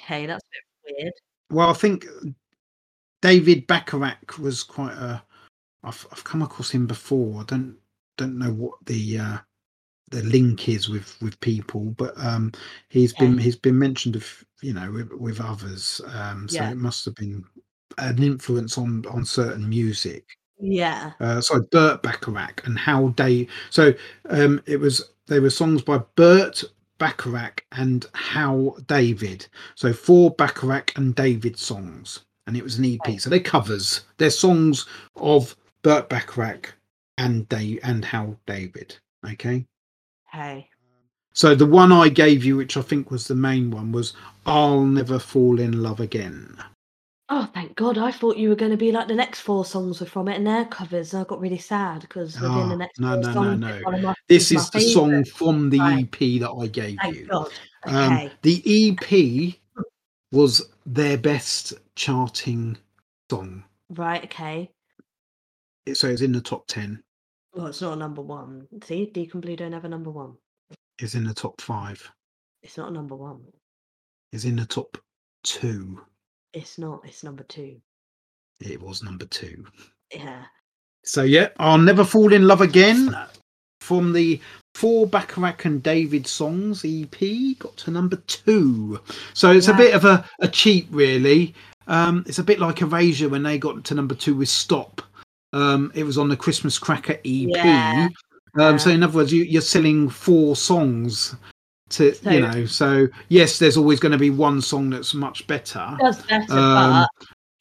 Okay, 0.03 0.27
that's 0.27 0.43
a 0.43 0.87
bit 0.87 0.97
weird. 0.99 1.13
well, 1.51 1.69
I 1.71 1.75
think 1.75 2.07
David 3.23 3.67
Bacharach 3.67 4.39
was 4.39 4.63
quite 4.63 4.95
a. 4.95 5.23
I've 5.83 6.07
I've 6.13 6.25
come 6.25 6.43
across 6.43 6.71
him 6.71 6.87
before. 6.87 7.41
I 7.41 7.45
don't 7.45 7.77
don't 8.17 8.39
know 8.39 8.53
what 8.53 8.75
the 8.87 9.19
uh, 9.19 9.39
the 10.11 10.23
link 10.23 10.69
is 10.69 10.89
with 10.89 11.21
with 11.21 11.39
people, 11.41 11.87
but 11.97 12.15
um, 12.19 12.53
he's 12.89 13.13
been 13.13 13.37
he's 13.39 13.57
been 13.57 13.79
mentioned 13.79 14.17
of 14.17 14.45
you 14.63 14.73
know 14.73 14.91
with, 14.91 15.13
with 15.13 15.41
others. 15.41 16.01
Um, 16.15 16.49
so 16.49 16.63
Yeah. 16.63 16.71
it 16.71 16.77
must 16.79 17.05
have 17.05 17.15
been 17.17 17.45
an 17.99 18.23
influence 18.23 18.79
on 18.79 19.05
on 19.11 19.25
certain 19.25 19.69
music. 19.69 20.25
Yeah. 20.61 21.13
Uh, 21.21 21.41
so 21.41 21.63
Burt 21.71 22.03
Bacharach 22.03 22.67
and 22.67 22.79
how 22.79 23.09
they. 23.17 23.49
So 23.71 23.95
um, 24.29 24.63
it 24.67 24.79
was 24.79 25.11
they 25.27 25.41
were 25.41 25.51
songs 25.51 25.83
by 25.83 25.99
Burt 26.17 26.63
Bacharach 26.99 27.65
and 27.73 28.07
Hal 28.15 28.77
David. 28.87 29.47
So 29.75 29.93
four 29.93 30.31
Bacharach 30.33 30.97
and 30.97 31.15
David 31.15 31.59
songs, 31.59 32.21
and 32.47 32.57
it 32.57 32.63
was 32.63 32.79
an 32.79 32.85
EP. 32.85 33.21
So 33.21 33.31
they 33.31 33.41
covers. 33.41 34.03
They're 34.19 34.31
songs 34.31 34.87
of 35.17 35.57
Burt 35.83 36.09
Bacharach 36.09 36.75
and 37.17 37.49
Dave 37.49 37.81
and 37.83 38.05
Hal 38.05 38.39
David. 38.47 38.97
Okay. 39.27 39.67
Hey. 40.31 40.69
So 41.33 41.55
the 41.55 41.67
one 41.67 41.93
I 41.93 42.09
gave 42.09 42.45
you, 42.45 42.57
which 42.57 42.77
I 42.77 42.83
think 42.83 43.11
was 43.11 43.29
the 43.29 43.35
main 43.35 43.71
one, 43.71 43.93
was 43.93 44.13
"I'll 44.45 44.85
Never 44.85 45.19
Fall 45.19 45.59
in 45.59 45.83
Love 45.83 46.01
Again." 46.01 46.59
Oh, 47.33 47.49
thank 47.55 47.77
God. 47.77 47.97
I 47.97 48.11
thought 48.11 48.37
you 48.37 48.49
were 48.49 48.57
going 48.57 48.73
to 48.73 48.77
be 48.77 48.91
like 48.91 49.07
the 49.07 49.15
next 49.15 49.41
four 49.41 49.65
songs 49.65 50.01
were 50.01 50.07
from 50.07 50.27
it 50.27 50.35
and 50.37 50.47
their 50.47 50.65
covers. 50.65 51.15
I 51.15 51.23
got 51.25 51.41
really 51.41 51.59
sad 51.59 52.01
because 52.03 52.35
within 52.35 52.51
Ah, 52.51 52.69
the 52.69 52.77
next 52.77 52.99
no, 52.99 53.13
four 53.15 53.21
no, 53.23 53.29
no, 53.29 53.33
songs, 53.33 53.61
no. 53.61 53.93
of 53.93 54.03
my, 54.03 54.15
This 54.29 54.51
is 54.51 54.69
the 54.71 54.81
song 54.81 55.25
from 55.25 55.71
the 55.71 55.79
Right. 55.79 56.09
EP 56.13 56.39
that 56.41 56.51
I 56.51 56.67
gave 56.67 56.99
Thank 57.01 57.17
you. 57.17 57.27
God. 57.29 57.49
Um, 57.85 58.13
Okay. 58.13 58.33
the 58.43 58.63
EP 58.67 59.61
was 60.33 60.71
their 60.87 61.17
best 61.17 61.75
charting 61.95 62.77
song. 63.31 63.63
right. 63.91 64.25
Okay. 64.25 64.69
It- 65.87 65.97
So 65.97 66.09
it's 66.09 66.23
in 66.23 66.33
the 66.33 66.41
top 66.41 66.67
10, 66.67 67.01
Well, 67.55 67.67
it's 67.69 67.81
not 67.81 67.93
a 67.93 67.97
number 67.97 68.23
one. 68.23 68.67
See, 68.85 69.07
Deacon 69.07 69.41
Blue 69.41 69.55
don't 69.57 69.73
have 69.73 69.85
a 69.85 69.89
number 69.89 70.11
one. 70.11 70.37
it's 70.99 71.15
in 71.15 71.25
the 71.25 71.35
top 71.35 71.61
five, 71.61 72.11
It's 72.63 72.77
not 72.77 72.89
a 72.91 72.93
number 72.93 73.15
one. 73.15 73.45
it's 74.33 74.45
in 74.45 74.57
the 74.57 74.67
top 74.67 74.99
two. 75.45 76.05
It's 76.53 76.79
not. 76.79 77.03
It's 77.05 77.23
number 77.23 77.45
two. 77.45 77.77
It 78.61 78.81
was 78.81 79.03
number 79.03 79.25
two. 79.27 79.65
Yeah. 80.15 80.45
So 81.05 81.23
yeah, 81.23 81.49
I'll 81.59 81.79
never 81.79 82.05
fall 82.05 82.33
in 82.33 82.47
love 82.47 82.61
again 82.61 83.17
from 83.81 84.13
the 84.13 84.41
four 84.75 85.07
Bacharach 85.07 85.65
and 85.65 85.83
David 85.83 86.27
songs 86.27 86.85
EP 86.85 87.59
got 87.59 87.77
to 87.79 87.91
number 87.91 88.17
two. 88.27 89.01
So 89.35 89.51
it's 89.51 89.69
a 89.69 89.75
bit 89.75 89.95
of 89.95 90.05
a, 90.05 90.25
a 90.41 90.49
cheat, 90.49 90.87
really. 90.91 91.55
Um, 91.87 92.25
it's 92.27 92.39
a 92.39 92.45
bit 92.45 92.61
like 92.61 92.83
Erasure 92.83 93.29
when 93.29 93.43
they 93.43 93.59
got 93.59 93.83
to 93.85 93.95
number 93.95 94.15
two 94.15 94.35
with 94.35 94.49
Stop. 94.49 95.03
Um, 95.53 95.91
it 95.95 96.05
was 96.05 96.19
on 96.19 96.29
the 96.29 96.37
Christmas 96.37 96.79
Cracker 96.79 97.15
EP. 97.15 97.49
Yeah. 97.49 98.09
Um, 98.59 98.79
so 98.79 98.91
in 98.91 99.03
other 99.03 99.17
words, 99.17 99.33
you, 99.33 99.43
you're 99.43 99.63
selling 99.63 100.09
four 100.09 100.55
songs 100.57 101.35
to 101.91 102.15
So- 102.15 102.31
you 102.31 102.41
know. 102.41 102.67
So 102.67 103.09
yes, 103.29 103.59
there's 103.59 103.77
always 103.77 104.01
going 104.01 104.13
to 104.13 104.19
be 104.19 104.31
one 104.31 104.61
song 104.61 104.91
that's 104.91 105.15
much 105.15 105.47
better. 105.47 105.97
Does 106.01 106.23
better, 106.23 106.53
Um, 106.53 107.07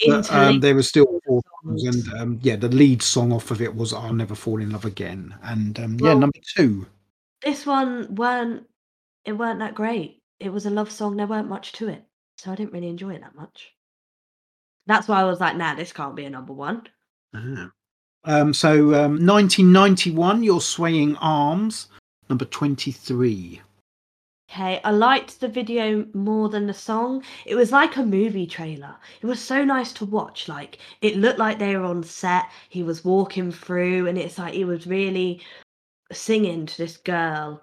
but 0.08 0.32
um, 0.32 0.60
there 0.62 0.76
was 0.76 0.88
still 0.88 1.20
four 1.26 1.42
songs, 1.64 1.84
and 1.84 2.14
um, 2.20 2.40
yeah, 2.42 2.56
the 2.56 2.70
lead 2.70 3.02
song 3.02 3.34
off 3.34 3.52
of 3.52 3.62
it 3.62 3.76
was 3.76 3.94
"I'll 3.94 4.14
Never 4.14 4.36
Fall 4.36 4.62
in 4.62 4.70
Love 4.72 4.86
Again," 4.86 5.36
and 5.44 5.78
um, 5.80 5.98
yeah, 6.00 6.14
number 6.14 6.40
two. 6.56 6.86
this 7.44 7.66
one 7.66 8.16
weren't. 8.16 8.66
It 9.26 9.34
weren't 9.34 9.60
that 9.60 9.76
great. 9.76 10.22
It 10.40 10.54
was 10.54 10.66
a 10.66 10.70
love 10.70 10.90
song. 10.90 11.18
There 11.18 11.28
weren't 11.28 11.50
much 11.50 11.74
to 11.74 11.90
it, 11.90 12.04
so 12.38 12.52
I 12.52 12.56
didn't 12.56 12.72
really 12.74 12.88
enjoy 12.88 13.14
it 13.16 13.22
that 13.22 13.36
much. 13.36 13.74
That's 14.88 15.08
why 15.10 15.20
I 15.20 15.26
was 15.26 15.40
like, 15.42 15.58
"Nah, 15.58 15.76
this 15.76 15.92
can't 15.92 16.16
be 16.16 16.24
a 16.26 16.30
number 16.30 16.54
one." 16.54 16.84
Ah. 17.36 17.70
Um, 18.26 18.54
so 18.54 18.94
um, 18.94 19.26
1991, 19.26 20.44
"Your 20.44 20.62
Swaying 20.62 21.16
Arms," 21.18 21.88
number 22.30 22.46
23. 22.46 23.62
Okay, 24.52 24.82
I 24.84 24.90
liked 24.90 25.40
the 25.40 25.48
video 25.48 26.08
more 26.16 26.50
than 26.50 26.66
the 26.66 26.74
song. 26.74 27.24
It 27.46 27.54
was 27.54 27.72
like 27.72 27.98
a 27.98 28.04
movie 28.04 28.48
trailer. 28.48 28.96
It 29.22 29.28
was 29.28 29.40
so 29.40 29.64
nice 29.64 29.94
to 29.94 30.06
watch. 30.06 30.48
Like 30.48 30.80
it 31.02 31.18
looked 31.18 31.38
like 31.38 31.60
they 31.60 31.76
were 31.76 31.84
on 31.84 32.02
set. 32.02 32.46
He 32.70 32.82
was 32.82 33.06
walking 33.06 33.52
through, 33.52 34.08
and 34.08 34.18
it's 34.18 34.40
like 34.40 34.56
he 34.56 34.66
was 34.66 34.88
really 34.88 35.42
singing 36.12 36.66
to 36.66 36.78
this 36.78 36.98
girl, 36.98 37.62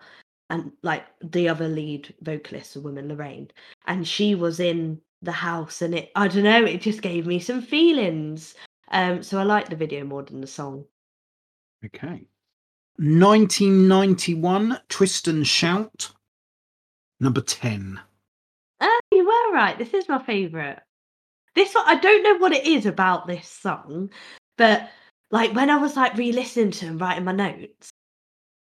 and 0.49 0.71
like 0.83 1.07
the 1.23 1.49
other 1.49 1.67
lead 1.67 2.15
vocalist, 2.21 2.75
the 2.75 2.81
woman 2.81 3.09
Lorraine, 3.09 3.51
and 3.87 4.07
she 4.07 4.37
was 4.37 4.61
in 4.61 5.01
the 5.23 5.33
house, 5.33 5.83
and 5.83 5.93
it 5.93 6.13
I 6.15 6.29
don't 6.29 6.45
know, 6.45 6.65
it 6.65 6.83
just 6.83 7.03
gave 7.03 7.27
me 7.27 7.41
some 7.41 7.63
feelings. 7.63 8.55
Um, 8.93 9.25
so 9.25 9.41
I 9.41 9.43
liked 9.43 9.71
the 9.71 9.77
video 9.77 10.05
more 10.05 10.23
than 10.23 10.41
the 10.41 10.47
song. 10.47 10.85
Okay. 11.85 12.29
1991, 12.99 14.81
"Twist 14.89 15.27
and 15.27 15.45
Shout," 15.45 16.13
number 17.21 17.41
10. 17.41 18.01
Oh, 18.81 19.01
you 19.13 19.25
were 19.25 19.55
right. 19.55 19.79
This 19.79 19.95
is 19.95 20.09
my 20.09 20.23
favourite. 20.23 20.79
This 21.55 21.75
one, 21.75 21.85
I 21.87 21.99
don't 21.99 22.23
know 22.23 22.37
what 22.37 22.53
it 22.53 22.67
is 22.67 22.85
about 22.87 23.27
this 23.27 23.49
song, 23.49 24.11
but 24.59 24.91
like 25.31 25.55
when 25.55 25.71
I 25.71 25.79
was 25.79 25.97
like 25.97 26.17
re-listening 26.17 26.71
to 26.73 26.87
and 26.87 27.01
writing 27.01 27.25
my 27.25 27.33
notes, 27.33 27.91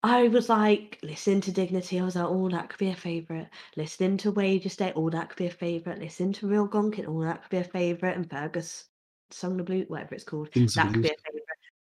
I 0.04 0.28
was 0.28 0.50
like 0.50 1.00
listening 1.02 1.42
to 1.42 1.52
Dignity. 1.52 2.00
I 2.00 2.04
was 2.04 2.16
like, 2.16 2.26
oh, 2.28 2.50
that 2.50 2.70
could 2.70 2.78
be 2.78 2.90
a 2.90 2.96
favourite. 2.96 3.48
Listening 3.78 4.18
to 4.18 4.32
Wages 4.32 4.76
Day, 4.76 4.92
oh, 4.96 5.10
that 5.10 5.30
could 5.30 5.38
be 5.38 5.48
a 5.48 5.52
favourite. 5.52 6.00
Listening 6.00 6.34
to 6.34 6.48
Real 6.48 6.68
Gone 6.68 6.92
Kid, 6.92 7.06
oh, 7.08 7.24
that 7.24 7.42
could 7.42 7.50
be 7.50 7.58
a 7.58 7.64
favourite. 7.64 8.18
And 8.18 8.30
Fergus 8.30 8.86
Song 9.32 9.58
the 9.58 9.64
Blue, 9.64 9.86
whatever 9.88 10.14
it's 10.14 10.26
called, 10.26 10.52
Things 10.52 10.76
that 10.76 10.94
could 10.94 11.04
be 11.04 11.10
a 11.10 11.16
favourite. 11.26 11.44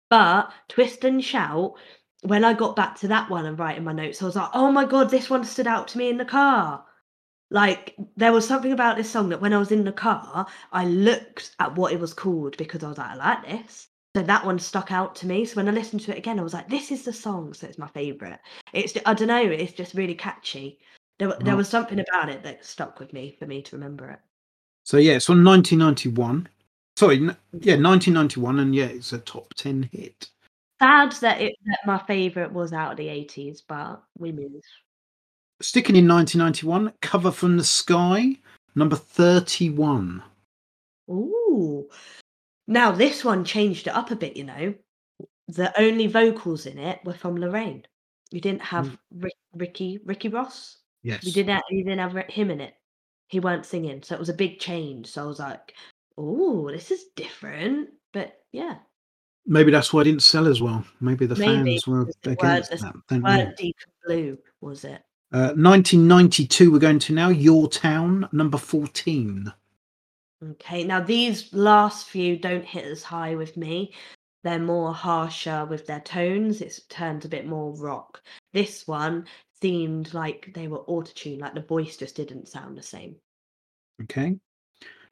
But 0.09 0.51
Twist 0.67 1.03
and 1.03 1.23
Shout, 1.23 1.73
when 2.21 2.43
I 2.43 2.53
got 2.53 2.75
back 2.75 2.97
to 2.99 3.07
that 3.09 3.29
one 3.29 3.45
and 3.45 3.57
writing 3.59 3.83
my 3.83 3.93
notes, 3.93 4.21
I 4.21 4.25
was 4.25 4.35
like, 4.35 4.49
oh 4.53 4.71
my 4.71 4.85
god, 4.85 5.09
this 5.09 5.29
one 5.29 5.43
stood 5.43 5.67
out 5.67 5.87
to 5.89 5.97
me 5.97 6.09
in 6.09 6.17
the 6.17 6.25
car. 6.25 6.83
Like 7.49 7.95
there 8.17 8.33
was 8.33 8.47
something 8.47 8.71
about 8.71 8.97
this 8.97 9.09
song 9.09 9.29
that 9.29 9.39
when 9.39 9.53
I 9.53 9.59
was 9.59 9.71
in 9.71 9.83
the 9.83 9.91
car, 9.91 10.45
I 10.71 10.85
looked 10.85 11.55
at 11.59 11.75
what 11.75 11.93
it 11.93 11.99
was 11.99 12.13
called 12.13 12.57
because 12.57 12.83
I 12.83 12.89
was 12.89 12.97
like, 12.97 13.11
I 13.11 13.15
like 13.15 13.45
this. 13.45 13.87
So 14.15 14.23
that 14.23 14.45
one 14.45 14.59
stuck 14.59 14.91
out 14.91 15.15
to 15.17 15.27
me. 15.27 15.45
So 15.45 15.55
when 15.55 15.69
I 15.69 15.71
listened 15.71 16.01
to 16.01 16.11
it 16.11 16.17
again, 16.17 16.39
I 16.39 16.43
was 16.43 16.53
like, 16.53 16.69
this 16.69 16.91
is 16.91 17.03
the 17.03 17.13
song. 17.13 17.53
So 17.53 17.67
it's 17.67 17.77
my 17.77 17.87
favourite. 17.87 18.39
It's 18.73 18.97
I 19.05 19.13
don't 19.13 19.27
know, 19.27 19.41
it's 19.41 19.73
just 19.73 19.93
really 19.93 20.15
catchy. 20.15 20.79
There, 21.19 21.29
there 21.29 21.37
mm-hmm. 21.37 21.57
was 21.57 21.69
something 21.69 21.99
about 21.99 22.29
it 22.29 22.43
that 22.43 22.65
stuck 22.65 22.99
with 22.99 23.13
me 23.13 23.35
for 23.39 23.45
me 23.45 23.61
to 23.61 23.75
remember 23.75 24.09
it. 24.09 24.19
So 24.83 24.97
yeah, 24.97 25.13
it's 25.13 25.25
from 25.25 25.43
1991. 25.43 26.49
Sorry, 26.95 27.17
yeah, 27.17 27.75
1991, 27.75 28.59
and 28.59 28.73
yeah, 28.73 28.85
it's 28.85 29.13
a 29.13 29.19
top 29.19 29.53
10 29.53 29.89
hit. 29.91 30.29
Sad 30.79 31.11
that 31.13 31.41
it 31.41 31.55
that 31.65 31.79
my 31.85 31.97
favourite 31.97 32.51
was 32.51 32.73
out 32.73 32.91
of 32.91 32.97
the 32.97 33.07
80s, 33.07 33.61
but 33.67 34.03
we 34.17 34.31
move. 34.31 34.61
Sticking 35.59 35.95
in 35.95 36.07
1991, 36.07 36.93
Cover 37.01 37.31
from 37.31 37.57
the 37.57 37.63
Sky, 37.63 38.37
number 38.75 38.95
31. 38.95 40.21
Ooh. 41.09 41.89
Now 42.67 42.91
this 42.91 43.23
one 43.23 43.43
changed 43.43 43.87
it 43.87 43.95
up 43.95 44.11
a 44.11 44.15
bit, 44.15 44.37
you 44.37 44.43
know. 44.43 44.73
The 45.47 45.79
only 45.79 46.07
vocals 46.07 46.65
in 46.65 46.77
it 46.77 46.99
were 47.05 47.13
from 47.13 47.37
Lorraine. 47.37 47.85
You 48.31 48.41
didn't 48.41 48.61
have 48.61 48.87
mm. 48.87 48.97
Rick, 49.15 49.37
Ricky 49.53 49.99
Ricky 50.05 50.29
Ross. 50.29 50.77
Yes. 51.01 51.23
You 51.23 51.31
didn't 51.31 51.55
have, 51.55 51.63
you 51.69 51.83
didn't 51.83 51.99
have 51.99 52.29
him 52.29 52.51
in 52.51 52.61
it. 52.61 52.73
He 53.29 53.39
weren't 53.39 53.65
singing, 53.65 54.03
so 54.03 54.13
it 54.13 54.19
was 54.19 54.29
a 54.29 54.33
big 54.33 54.59
change. 54.59 55.07
So 55.07 55.23
I 55.23 55.27
was 55.27 55.39
like, 55.39 55.73
"Oh, 56.17 56.69
this 56.69 56.91
is 56.91 57.05
different." 57.15 57.89
But 58.13 58.41
yeah, 58.51 58.75
Maybe 59.49 59.71
that's 59.71 59.93
why 59.93 60.01
it 60.01 60.05
didn't 60.05 60.23
sell 60.23 60.47
as 60.47 60.61
well. 60.61 60.83
Maybe 60.99 61.25
the 61.25 61.35
Maybe, 61.35 61.71
fans 61.79 61.87
were 61.87 62.01
it 62.01 62.15
against 62.25 62.71
weren't- 62.71 62.81
that. 62.81 62.93
Don't 63.07 63.21
know. 63.23 63.53
deep 63.57 63.77
blue, 64.05 64.37
was 64.61 64.83
it? 64.83 65.01
Uh, 65.33 65.53
1992, 65.55 66.71
we're 66.71 66.79
going 66.79 66.99
to 66.99 67.13
now. 67.13 67.29
Your 67.29 67.67
Town, 67.69 68.27
number 68.31 68.57
14. 68.57 69.51
Okay, 70.51 70.83
now 70.83 70.99
these 70.99 71.51
last 71.53 72.07
few 72.07 72.37
don't 72.37 72.63
hit 72.63 72.85
as 72.85 73.03
high 73.03 73.35
with 73.35 73.57
me. 73.57 73.93
They're 74.43 74.59
more 74.59 74.93
harsher 74.93 75.65
with 75.65 75.87
their 75.87 75.99
tones. 76.01 76.61
It 76.61 76.79
turns 76.89 77.25
a 77.25 77.29
bit 77.29 77.47
more 77.47 77.73
rock. 77.75 78.21
This 78.53 78.87
one 78.87 79.25
seemed 79.61 80.13
like 80.13 80.51
they 80.53 80.67
were 80.67 80.81
auto-tuned, 80.81 81.41
like 81.41 81.55
the 81.55 81.61
voice 81.61 81.97
just 81.97 82.15
didn't 82.15 82.47
sound 82.47 82.77
the 82.77 82.83
same. 82.83 83.15
Okay. 84.03 84.37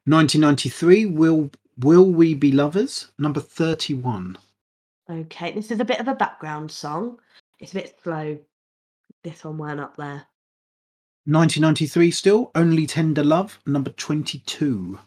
1993, 0.04 1.06
Will 1.06 1.50
Will 1.78 2.10
We 2.10 2.34
Be 2.34 2.52
Lovers, 2.52 3.10
number 3.18 3.40
31. 3.40 4.38
Okay, 5.10 5.52
this 5.52 5.70
is 5.70 5.78
a 5.78 5.84
bit 5.84 6.00
of 6.00 6.08
a 6.08 6.14
background 6.14 6.70
song. 6.70 7.18
It's 7.58 7.72
a 7.72 7.76
bit 7.76 7.98
slow. 8.02 8.38
This 9.22 9.44
one 9.44 9.58
weren't 9.58 9.80
up 9.80 9.96
there. 9.96 10.26
1993 11.26 12.10
still, 12.10 12.50
Only 12.54 12.86
Tender 12.86 13.22
Love, 13.22 13.58
number 13.66 13.90
22. 13.90 14.98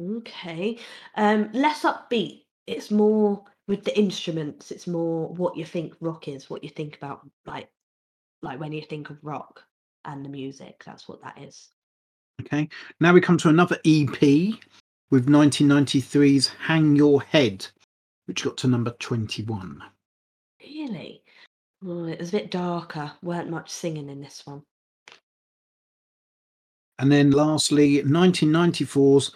Okay. 0.00 0.78
Um, 1.16 1.50
less 1.52 1.82
upbeat. 1.82 2.42
It's 2.66 2.90
more 2.90 3.44
with 3.68 3.84
the 3.84 3.96
instruments. 3.96 4.70
It's 4.70 4.86
more 4.86 5.28
what 5.28 5.56
you 5.56 5.64
think 5.64 5.94
rock 6.00 6.28
is, 6.28 6.50
what 6.50 6.64
you 6.64 6.70
think 6.70 6.96
about 6.96 7.28
like 7.46 7.68
like 8.42 8.58
when 8.58 8.72
you 8.72 8.82
think 8.82 9.10
of 9.10 9.18
rock 9.22 9.62
and 10.04 10.24
the 10.24 10.28
music. 10.28 10.82
That's 10.84 11.08
what 11.08 11.22
that 11.22 11.38
is. 11.40 11.68
Okay. 12.40 12.68
Now 13.00 13.12
we 13.12 13.20
come 13.20 13.38
to 13.38 13.48
another 13.48 13.78
EP 13.84 14.54
with 15.12 15.26
1993's 15.26 16.48
Hang 16.58 16.96
Your 16.96 17.20
Head, 17.20 17.66
which 18.24 18.44
got 18.44 18.56
to 18.56 18.66
number 18.66 18.92
21. 18.92 19.82
Really? 20.62 21.22
Oh, 21.84 22.06
it 22.06 22.18
was 22.18 22.30
a 22.30 22.32
bit 22.32 22.50
darker. 22.50 23.12
weren't 23.20 23.50
much 23.50 23.68
singing 23.68 24.08
in 24.08 24.22
this 24.22 24.40
one. 24.46 24.62
And 26.98 27.12
then 27.12 27.30
lastly, 27.30 28.02
1994's 28.02 29.32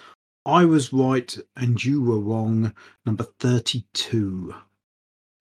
I 0.47 0.65
Was 0.65 0.95
Right 0.95 1.37
and 1.57 1.85
You 1.85 2.03
Were 2.03 2.21
Wrong, 2.21 2.73
number 3.05 3.25
32. 3.39 4.55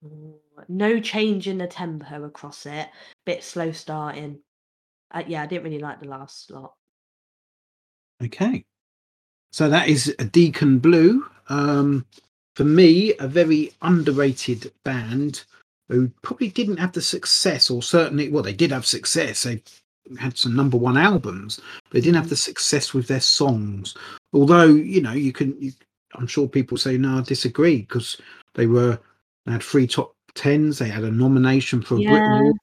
Oh, 0.06 0.40
No 0.68 1.00
change 1.00 1.48
in 1.48 1.60
the 1.60 1.68
tempo 1.68 2.26
across 2.26 2.66
it. 2.66 2.90
Bit 3.26 3.42
slow 3.42 3.72
starting. 3.72 4.40
Uh, 5.12 5.24
yeah, 5.26 5.44
I 5.44 5.46
didn't 5.46 5.64
really 5.64 5.80
like 5.80 6.02
the 6.02 6.10
last 6.10 6.52
lot. 6.52 6.74
Okay. 8.22 8.66
So 9.56 9.70
that 9.70 9.88
is 9.88 10.14
a 10.20 10.26
Deacon 10.26 10.80
Blue. 10.80 11.26
Um, 11.48 12.06
for 12.58 12.66
me, 12.66 13.14
a 13.22 13.28
very 13.30 13.72
underrated 13.84 14.70
band 14.84 15.46
who 15.88 16.10
probably 16.24 16.50
didn't 16.50 16.76
have 16.76 16.92
the 16.92 17.02
success, 17.02 17.70
or 17.70 17.82
certainly, 17.82 18.28
well, 18.28 18.44
they 18.44 18.52
did 18.52 18.72
have 18.72 18.86
success. 18.86 19.44
They 19.44 19.64
had 20.20 20.38
some 20.38 20.58
number 20.58 20.76
one 20.76 20.98
albums, 20.98 21.62
but 21.86 21.94
they 21.94 22.02
didn't 22.02 22.18
have 22.18 22.26
Mhm. 22.26 22.32
the 22.32 22.36
success 22.36 22.94
with 22.94 23.08
their 23.08 23.22
songs. 23.22 23.96
Although, 24.34 24.66
you 24.66 25.00
know, 25.00 25.14
you 25.14 25.32
can, 25.32 25.56
you, 25.62 25.72
I'm 26.16 26.28
sure 26.28 26.50
people 26.50 26.78
say, 26.78 26.98
no, 26.98 27.20
I 27.20 27.22
disagree 27.22 27.78
because 27.78 28.18
they 28.56 28.68
were, 28.68 29.00
they 29.46 29.54
had 29.54 29.64
three 29.64 29.88
top 29.88 30.18
tens, 30.34 30.80
they 30.80 30.90
had 30.90 31.06
a 31.06 31.12
nomination 31.12 31.82
for 31.82 31.96
a 31.96 32.04
Brit 32.04 32.10
Yeah, 32.10 32.40
Award, 32.40 32.58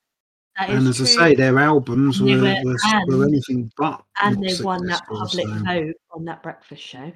that 0.58 0.70
and 0.70 0.86
as 0.86 1.00
I 1.00 1.04
say, 1.04 1.34
their 1.34 1.58
albums 1.58 2.20
were, 2.20 2.40
were- 2.40 2.62
were, 2.64 3.16
were 3.18 3.24
anything 3.24 3.70
but. 3.76 4.02
and 4.22 4.42
they 4.42 4.62
won 4.62 4.86
that 4.86 5.06
public 5.06 5.46
so- 5.46 5.64
vote 5.64 5.94
on 6.12 6.24
that 6.26 6.42
breakfast 6.42 6.82
show. 6.82 7.12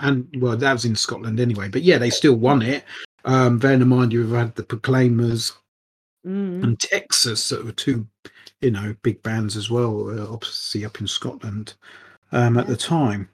and 0.00 0.26
well, 0.38 0.56
that 0.56 0.72
was 0.72 0.84
in 0.84 0.96
Scotland 0.96 1.38
anyway. 1.40 1.68
But 1.68 1.82
yeah, 1.82 1.98
they 1.98 2.10
still 2.10 2.34
won 2.36 2.62
it. 2.62 2.84
Um, 3.24 3.58
bearing 3.58 3.82
in 3.82 3.88
mind 3.88 4.12
you've 4.12 4.30
had 4.32 4.54
the 4.54 4.62
Proclaimers 4.64 5.52
Mm. 6.26 6.64
and 6.64 6.80
Texas 6.80 7.48
that 7.48 7.64
were 7.64 7.72
two, 7.72 8.06
you 8.60 8.72
know, 8.72 8.94
big 9.02 9.22
bands 9.22 9.56
as 9.56 9.70
well, 9.70 10.10
uh, 10.10 10.30
obviously 10.32 10.84
up 10.84 11.00
in 11.00 11.06
Scotland 11.06 11.74
um, 12.32 12.58
at 12.58 12.64
Yeah. 12.66 12.70
the 12.72 12.76
time. 12.76 13.28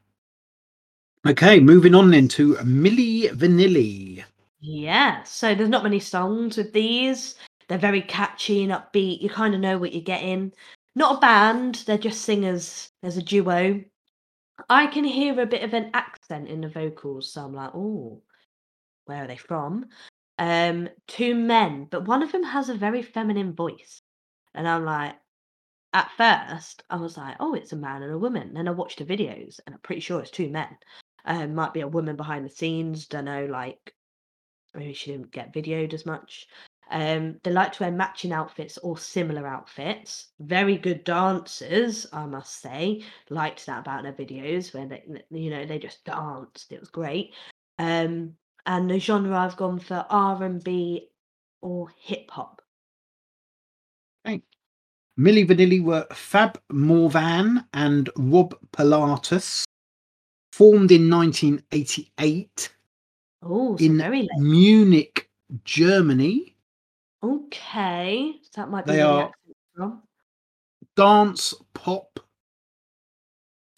Okay, 1.26 1.60
moving 1.60 1.94
on 1.94 2.10
then 2.10 2.28
to 2.28 2.54
Milli 2.56 3.30
Vanilli. 3.30 4.22
Yeah, 4.60 5.22
so 5.22 5.54
there's 5.54 5.70
not 5.70 5.82
many 5.82 5.98
songs 5.98 6.58
with 6.58 6.72
these. 6.74 7.36
They're 7.68 7.78
very 7.78 8.02
catchy 8.02 8.62
and 8.62 8.72
upbeat. 8.72 9.22
You 9.22 9.30
kind 9.30 9.54
of 9.54 9.60
know 9.60 9.78
what 9.78 9.92
you're 9.92 10.02
getting. 10.02 10.52
Not 10.94 11.16
a 11.16 11.20
band, 11.20 11.82
they're 11.86 11.98
just 11.98 12.22
singers. 12.22 12.90
There's 13.02 13.16
a 13.16 13.22
duo. 13.22 13.82
I 14.68 14.86
can 14.86 15.04
hear 15.04 15.40
a 15.40 15.46
bit 15.46 15.62
of 15.62 15.74
an 15.74 15.90
accent 15.94 16.48
in 16.48 16.60
the 16.60 16.68
vocals, 16.68 17.32
so 17.32 17.44
I'm 17.44 17.54
like, 17.54 17.70
oh, 17.74 18.22
where 19.06 19.24
are 19.24 19.26
they 19.26 19.36
from? 19.36 19.86
Um, 20.38 20.88
two 21.08 21.34
men, 21.34 21.88
but 21.90 22.06
one 22.06 22.22
of 22.22 22.32
them 22.32 22.44
has 22.44 22.68
a 22.68 22.74
very 22.74 23.02
feminine 23.02 23.54
voice. 23.54 24.02
And 24.54 24.68
I'm 24.68 24.84
like, 24.84 25.16
at 25.92 26.10
first, 26.16 26.82
I 26.90 26.96
was 26.96 27.16
like, 27.16 27.36
oh, 27.40 27.54
it's 27.54 27.72
a 27.72 27.76
man 27.76 28.02
and 28.02 28.12
a 28.12 28.18
woman. 28.18 28.54
Then 28.54 28.68
I 28.68 28.72
watched 28.72 28.98
the 28.98 29.04
videos 29.04 29.60
and 29.66 29.74
I'm 29.74 29.80
pretty 29.80 30.00
sure 30.00 30.20
it's 30.20 30.30
two 30.30 30.50
men. 30.50 30.76
Um, 31.24 31.54
might 31.54 31.72
be 31.72 31.80
a 31.80 31.88
woman 31.88 32.16
behind 32.16 32.44
the 32.44 32.50
scenes, 32.50 33.06
don't 33.06 33.24
know, 33.24 33.46
like 33.46 33.94
maybe 34.74 34.92
she 34.92 35.12
didn't 35.12 35.30
get 35.30 35.54
videoed 35.54 35.94
as 35.94 36.04
much. 36.04 36.46
Um, 36.90 37.40
they 37.42 37.50
like 37.50 37.72
to 37.74 37.84
wear 37.84 37.92
matching 37.92 38.32
outfits 38.32 38.78
or 38.78 38.98
similar 38.98 39.46
outfits. 39.46 40.28
Very 40.40 40.76
good 40.76 41.04
dancers, 41.04 42.06
I 42.12 42.26
must 42.26 42.60
say. 42.60 43.02
Liked 43.30 43.66
that 43.66 43.80
about 43.80 44.02
their 44.02 44.12
videos 44.12 44.74
where 44.74 44.86
they, 44.86 45.02
you 45.30 45.50
know, 45.50 45.64
they 45.64 45.78
just 45.78 46.04
danced. 46.04 46.72
It 46.72 46.80
was 46.80 46.90
great. 46.90 47.34
Um, 47.78 48.34
and 48.66 48.90
the 48.90 48.98
genre 48.98 49.36
I've 49.36 49.56
gone 49.56 49.78
for 49.78 50.06
R 50.08 50.42
and 50.42 50.62
B 50.62 51.08
or 51.60 51.88
hip 51.98 52.30
hop. 52.30 52.60
Milli 55.16 55.46
Vanilli 55.46 55.80
were 55.80 56.06
Fab 56.12 56.60
Morvan 56.72 57.64
and 57.72 58.10
Rob 58.16 58.56
Pilatus, 58.72 59.64
formed 60.50 60.90
in 60.90 61.08
1988 61.08 62.74
Oh, 63.44 63.76
so 63.76 63.84
in 63.84 63.98
very 63.98 64.22
late. 64.22 64.30
Munich, 64.38 65.30
Germany. 65.64 66.53
Okay, 67.24 68.34
so 68.42 68.50
that 68.60 68.70
might 68.70 68.84
be 68.84 68.92
They 68.92 69.00
are- 69.00 69.32
from. 69.74 70.02
dance, 70.94 71.54
pop, 71.72 72.20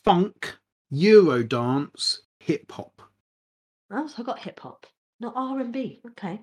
funk, 0.05 0.57
Eurodance, 0.93 2.19
hip 2.41 2.73
hop. 2.73 3.03
Oh, 3.93 4.07
so 4.09 4.23
I 4.23 4.27
got 4.27 4.41
hip 4.41 4.59
hop, 4.61 4.87
not 5.21 5.33
R 5.37 5.61
and 5.61 5.73
B. 5.73 6.01
Okay. 6.11 6.41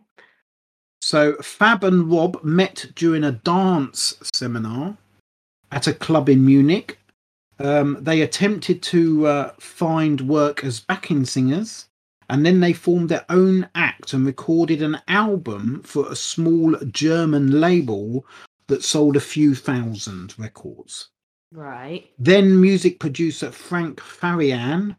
So 1.01 1.36
Fab 1.41 1.84
and 1.84 2.10
Rob 2.10 2.41
met 2.43 2.86
during 2.95 3.26
a 3.26 3.34
dance 3.34 4.16
seminar 4.34 4.97
at 5.72 5.88
a 5.88 5.93
club 5.93 6.30
in 6.30 6.45
Munich. 6.45 6.99
Um, 7.60 7.97
they 8.01 8.22
attempted 8.22 8.82
to 8.84 9.28
uh, 9.28 9.54
find 9.60 10.22
work 10.22 10.64
as 10.64 10.80
backing 10.80 11.26
singers, 11.26 11.89
and 12.34 12.43
then 12.43 12.59
they 12.59 12.73
formed 12.73 13.09
their 13.09 13.25
own 13.29 13.69
act 13.75 14.11
and 14.11 14.25
recorded 14.25 14.81
an 14.81 14.99
album 15.07 15.84
for 15.84 16.11
a 16.11 16.15
small 16.15 16.75
German 16.86 17.61
label 17.61 18.25
that 18.65 18.84
sold 18.84 19.15
a 19.15 19.19
few 19.19 19.53
thousand 19.53 20.34
records. 20.39 21.09
Right. 21.51 22.09
Then 22.17 22.59
music 22.59 22.99
producer 22.99 23.51
Frank 23.51 23.99
Farian 23.99 24.95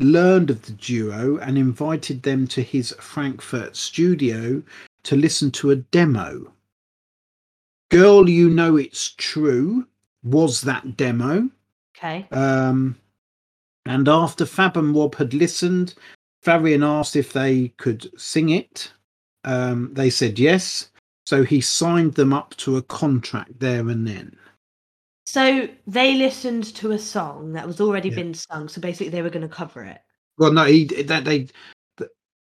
learned 0.00 0.50
of 0.50 0.62
the 0.62 0.72
duo 0.72 1.36
and 1.36 1.56
invited 1.56 2.24
them 2.24 2.48
to 2.48 2.62
his 2.62 2.90
Frankfurt 2.98 3.76
studio 3.76 4.60
to 5.04 5.14
listen 5.14 5.52
to 5.52 5.70
a 5.70 5.76
demo. 5.76 6.52
Girl, 7.92 8.28
You 8.28 8.50
Know 8.50 8.74
It's 8.74 9.14
True 9.18 9.86
was 10.24 10.62
that 10.62 10.96
demo. 10.96 11.48
Okay. 11.96 12.26
Um, 12.32 12.96
and 13.86 14.08
after 14.08 14.44
Fab 14.44 14.76
and 14.76 14.96
Rob 14.96 15.14
had 15.14 15.32
listened, 15.32 15.94
Farian 16.44 16.84
asked 16.84 17.16
if 17.16 17.32
they 17.32 17.68
could 17.78 18.10
sing 18.20 18.50
it. 18.50 18.92
Um, 19.44 19.90
they 19.92 20.10
said 20.10 20.38
yes. 20.38 20.90
So 21.26 21.44
he 21.44 21.60
signed 21.60 22.14
them 22.14 22.32
up 22.32 22.56
to 22.58 22.76
a 22.76 22.82
contract 22.82 23.58
there 23.60 23.88
and 23.88 24.06
then. 24.06 24.36
So 25.24 25.68
they 25.86 26.14
listened 26.14 26.74
to 26.76 26.90
a 26.92 26.98
song 26.98 27.52
that 27.52 27.66
was 27.66 27.80
already 27.80 28.08
Yeah. 28.08 28.16
been 28.16 28.34
sung. 28.34 28.68
So 28.68 28.80
basically, 28.80 29.10
they 29.10 29.22
were 29.22 29.30
going 29.30 29.48
to 29.48 29.54
cover 29.54 29.84
it. 29.84 30.00
Well, 30.38 30.52
no, 30.52 30.64
he 30.64 30.84
that 30.84 31.24
they 31.24 31.48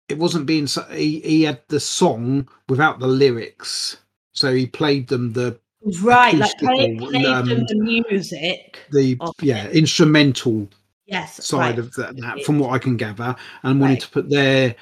it 0.08 0.18
wasn't 0.18 0.46
being 0.46 0.66
so- 0.66 0.82
he 0.84 1.20
he 1.20 1.42
had 1.42 1.60
the 1.68 1.80
song 1.80 2.48
without 2.68 2.98
the 3.00 3.06
lyrics, 3.06 3.96
so 4.32 4.54
he 4.54 4.66
played 4.66 5.08
them 5.08 5.32
the 5.32 5.58
Right, 6.00 6.34
like 6.34 6.56
played 6.58 6.98
them 6.98 7.26
um, 7.26 7.48
the 7.66 7.74
music. 7.76 8.78
the 8.90 9.18
yeah 9.42 9.64
it. 9.64 9.76
instrumental 9.76 10.68
Yes, 11.06 11.44
side 11.44 11.58
right. 11.58 11.78
of 11.78 11.92
that, 11.94 12.16
that 12.16 12.44
from 12.44 12.58
what 12.58 12.70
I 12.72 12.78
can 12.78 12.96
gather, 12.96 13.36
and 13.62 13.80
wanted 13.80 13.92
Right. 13.94 14.00
to 14.02 14.10
put 14.10 14.30
their 14.30 14.74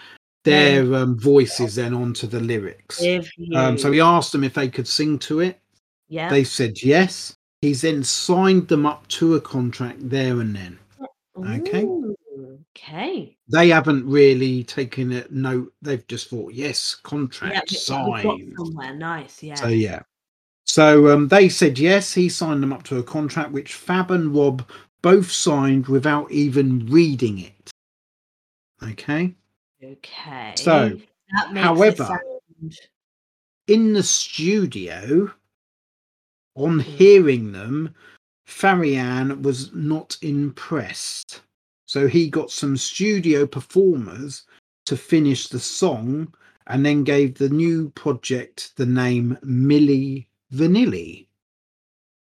their 0.45 0.93
um, 0.95 1.19
voices 1.19 1.77
then 1.77 1.95
onto 1.95 2.27
the 2.27 2.41
lyrics. 2.41 3.01
With 3.01 3.29
Um, 3.55 3.79
so 3.79 3.89
you. 3.89 3.95
he 3.95 4.01
asked 4.01 4.33
them 4.33 4.43
if 4.45 4.55
they 4.55 4.69
could 4.69 4.89
sing 4.89 5.19
to 5.21 5.41
it. 5.41 5.61
yeah. 6.09 6.29
They 6.29 6.43
said 6.45 6.83
yes. 6.83 7.35
He's 7.61 7.83
then 7.83 8.03
signed 8.03 8.67
them 8.67 8.85
up 8.87 9.07
to 9.09 9.37
a 9.37 9.41
contract 9.41 9.99
there 10.11 10.41
and 10.41 10.55
then. 10.57 10.79
okay. 11.39 11.85
Ooh, 11.85 12.17
okay. 12.77 13.37
They 13.53 13.69
haven't 13.69 14.05
really 14.09 14.65
taken 14.65 15.13
a 15.13 15.25
note. 15.31 15.73
They've 15.81 16.05
just 16.09 16.29
thought, 16.29 16.53
yes, 16.55 16.97
contract 16.97 17.55
got 17.55 17.79
signed. 17.79 18.53
somewhere 18.57 18.95
nice. 18.97 19.43
Yeah. 19.45 19.55
So 19.55 19.69
yeah. 19.69 20.01
So 20.65 21.13
um, 21.15 21.29
they 21.29 21.49
said 21.49 21.79
yes. 21.79 22.13
He 22.13 22.29
signed 22.29 22.63
them 22.65 22.73
up 22.73 22.83
to 22.85 22.99
a 22.99 23.03
contract, 23.03 23.53
which 23.53 23.75
Fab 23.75 24.11
and 24.11 24.35
Rob 24.35 24.69
both 25.03 25.31
signed 25.31 25.87
without 25.87 26.31
even 26.31 26.87
reading 26.87 27.39
it. 27.41 27.71
Okay. 28.83 29.35
okay. 29.83 30.55
So, 30.57 30.99
that 31.33 31.53
makes 31.53 31.65
however. 31.65 32.21
In 33.69 33.93
the 33.93 34.03
studio, 34.03 35.33
on 36.57 36.79
Mm. 36.79 36.83
hearing 36.83 37.53
them, 37.53 37.95
Farian 38.47 39.43
was 39.43 39.73
not 39.73 40.19
impressed. 40.23 41.43
So 41.87 42.07
he 42.09 42.29
got 42.29 42.51
some 42.51 42.77
studio 42.77 43.47
performers 43.47 44.45
to 44.87 44.97
finish 44.97 45.49
the 45.49 45.61
song 45.61 46.35
and 46.67 46.85
then 46.85 47.05
gave 47.05 47.35
the 47.35 47.49
new 47.49 47.91
project 47.91 48.73
the 48.77 48.87
name 48.87 49.39
Milli 49.45 50.27
Vanilli, 50.53 51.27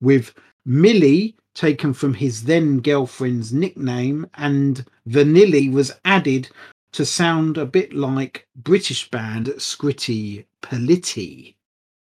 with 0.02 0.34
Millie 0.66 1.36
taken 1.54 1.94
from 1.94 2.14
his 2.14 2.44
then 2.44 2.80
girlfriend's 2.80 3.52
nickname, 3.54 4.30
and 4.36 4.86
Vanilli 5.10 5.72
was 5.72 5.92
added 6.06 6.50
to 6.94 7.06
sound 7.06 7.58
a 7.58 7.66
bit 7.66 7.94
like 7.94 8.48
British 8.58 9.10
band 9.12 9.48
Scritti 9.58 10.46
Politti. 10.62 11.56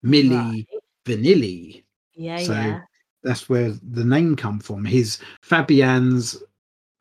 Millie 0.03 0.37
Right. 0.37 0.67
Vanilli. 1.05 1.83
yeah, 2.15 2.39
so- 2.39 2.53
yeah. 2.53 2.81
That's 3.25 3.49
where 3.49 3.71
the 3.93 4.05
name 4.05 4.35
come 4.35 4.59
from. 4.59 4.85
His 4.85 5.19
Fabian's 5.43 6.43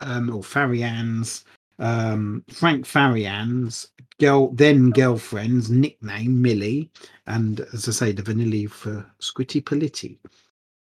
um, 0.01 0.29
or 0.35 0.43
Farian's 0.43 1.45
um, 1.79 2.43
Frank 2.51 2.85
Farian's 2.85 3.87
girl 4.19 4.49
then 4.53 4.91
girlfriend's 4.91 5.71
nickname 5.71 6.39
Millie, 6.39 6.91
and 7.25 7.61
as 7.73 7.87
I 7.89 7.91
say, 7.91 8.11
the 8.11 8.21
Vanilli 8.21 8.69
for 8.69 9.03
Scritti 9.19 9.63
Politti. 9.63 10.19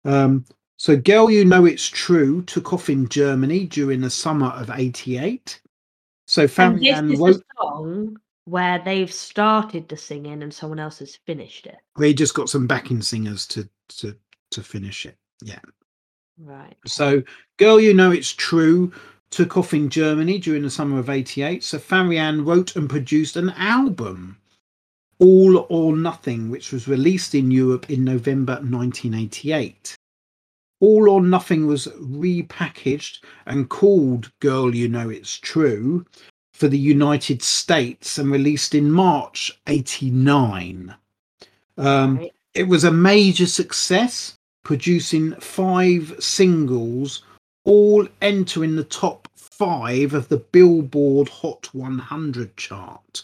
Um, 0.06 0.46
so, 0.84 0.98
Girl 0.98 1.32
You 1.32 1.46
Know 1.46 1.64
It's 1.64 1.88
True 1.88 2.42
took 2.42 2.74
off 2.74 2.90
in 2.90 3.08
Germany 3.08 3.68
during 3.68 4.02
the 4.02 4.10
summer 4.10 4.48
of 4.48 4.70
88. 4.70 5.62
So, 6.28 6.46
And 6.58 6.78
this 6.78 7.00
is 7.00 7.20
wrote, 7.22 7.38
a 7.38 7.42
song 7.58 8.18
where 8.44 8.80
they've 8.84 9.10
started 9.10 9.88
the 9.88 9.96
singing 9.96 10.44
and 10.44 10.54
someone 10.54 10.80
else 10.80 11.00
has 11.00 11.16
finished 11.26 11.68
it. 11.68 11.78
they 11.98 12.14
just 12.14 12.34
got 12.34 12.50
some 12.50 12.68
backing 12.68 13.02
singers 13.02 13.48
to, 13.48 13.70
to, 14.00 14.14
to 14.52 14.62
finish 14.62 15.06
it. 15.06 15.16
Yeah. 15.42 15.62
Right. 16.38 16.76
So, 16.86 17.24
Girl 17.56 17.80
You 17.80 17.94
Know 17.94 18.12
It's 18.12 18.34
True 18.34 18.92
took 19.30 19.56
off 19.56 19.74
in 19.74 19.90
Germany 19.90 20.38
during 20.38 20.64
the 20.64 20.70
summer 20.70 21.00
of 21.00 21.10
88. 21.10 21.64
So, 21.64 21.80
Farian 21.80 22.46
wrote 22.46 22.76
and 22.76 22.90
produced 22.90 23.38
an 23.38 23.52
album, 23.52 24.38
All 25.20 25.66
or 25.70 25.96
Nothing, 25.96 26.50
which 26.50 26.74
was 26.74 26.90
released 26.90 27.36
in 27.36 27.52
Europe 27.52 27.90
in 27.90 28.04
November 28.04 28.56
1988. 28.56 29.96
All 30.84 31.10
or 31.10 31.22
Nothing 31.22 31.66
was 31.66 31.88
repackaged 32.02 33.20
and 33.46 33.70
called 33.70 34.30
Girl 34.42 34.76
You 34.76 34.90
Know 34.90 35.10
It's 35.10 35.40
True 35.40 36.06
for 36.52 36.68
the 36.68 36.78
United 36.78 37.42
States 37.42 38.18
and 38.18 38.30
released 38.30 38.76
in 38.76 38.92
March 38.92 39.50
89. 39.68 40.94
Um, 41.78 42.18
right. 42.18 42.34
it 42.54 42.68
was 42.68 42.84
a 42.84 42.92
major 42.92 43.46
success, 43.46 44.36
producing 44.66 45.36
five 45.36 46.14
singles, 46.20 47.24
all 47.64 48.06
entering 48.22 48.76
the 48.76 48.84
top 48.84 49.30
five 49.38 50.14
of 50.14 50.28
the 50.28 50.40
Billboard 50.52 51.30
Hot 51.30 51.74
100 51.74 52.58
chart. 52.58 53.24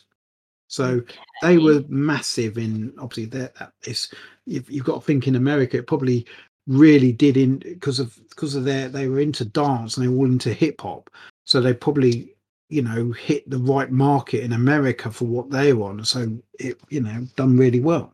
So 0.70 1.02
they 1.42 1.58
were 1.58 1.84
massive 1.90 2.58
in 2.58 2.94
obviously 3.00 3.26
that 3.38 3.56
that 3.56 3.74
is 3.86 4.14
you've, 4.46 4.70
you've 4.70 4.86
got 4.86 5.02
to 5.02 5.06
think 5.06 5.28
in 5.28 5.36
America 5.36 5.78
it 5.78 5.88
probably 5.88 6.26
really 6.70 7.12
did 7.12 7.36
in 7.36 7.58
because 7.58 8.00
of 8.00 8.18
because 8.30 8.54
of 8.56 8.64
their 8.64 8.88
they 8.88 9.08
were 9.08 9.20
into 9.20 9.44
dance 9.44 9.98
and 9.98 10.06
they 10.06 10.08
were 10.08 10.20
all 10.20 10.26
into 10.26 10.54
hip 10.54 10.80
hop 10.82 11.10
so 11.44 11.60
they 11.60 11.74
probably 11.74 12.36
you 12.70 12.84
know 12.84 13.12
hit 13.12 13.50
the 13.50 13.58
right 13.58 13.90
market 13.92 14.44
in 14.44 14.54
America 14.54 15.10
for 15.12 15.26
what 15.26 15.50
they 15.50 15.74
want. 15.74 16.08
so 16.08 16.32
it 16.60 16.80
you 16.90 17.02
know 17.02 17.26
done 17.36 17.58
really 17.58 17.80
well 17.80 18.14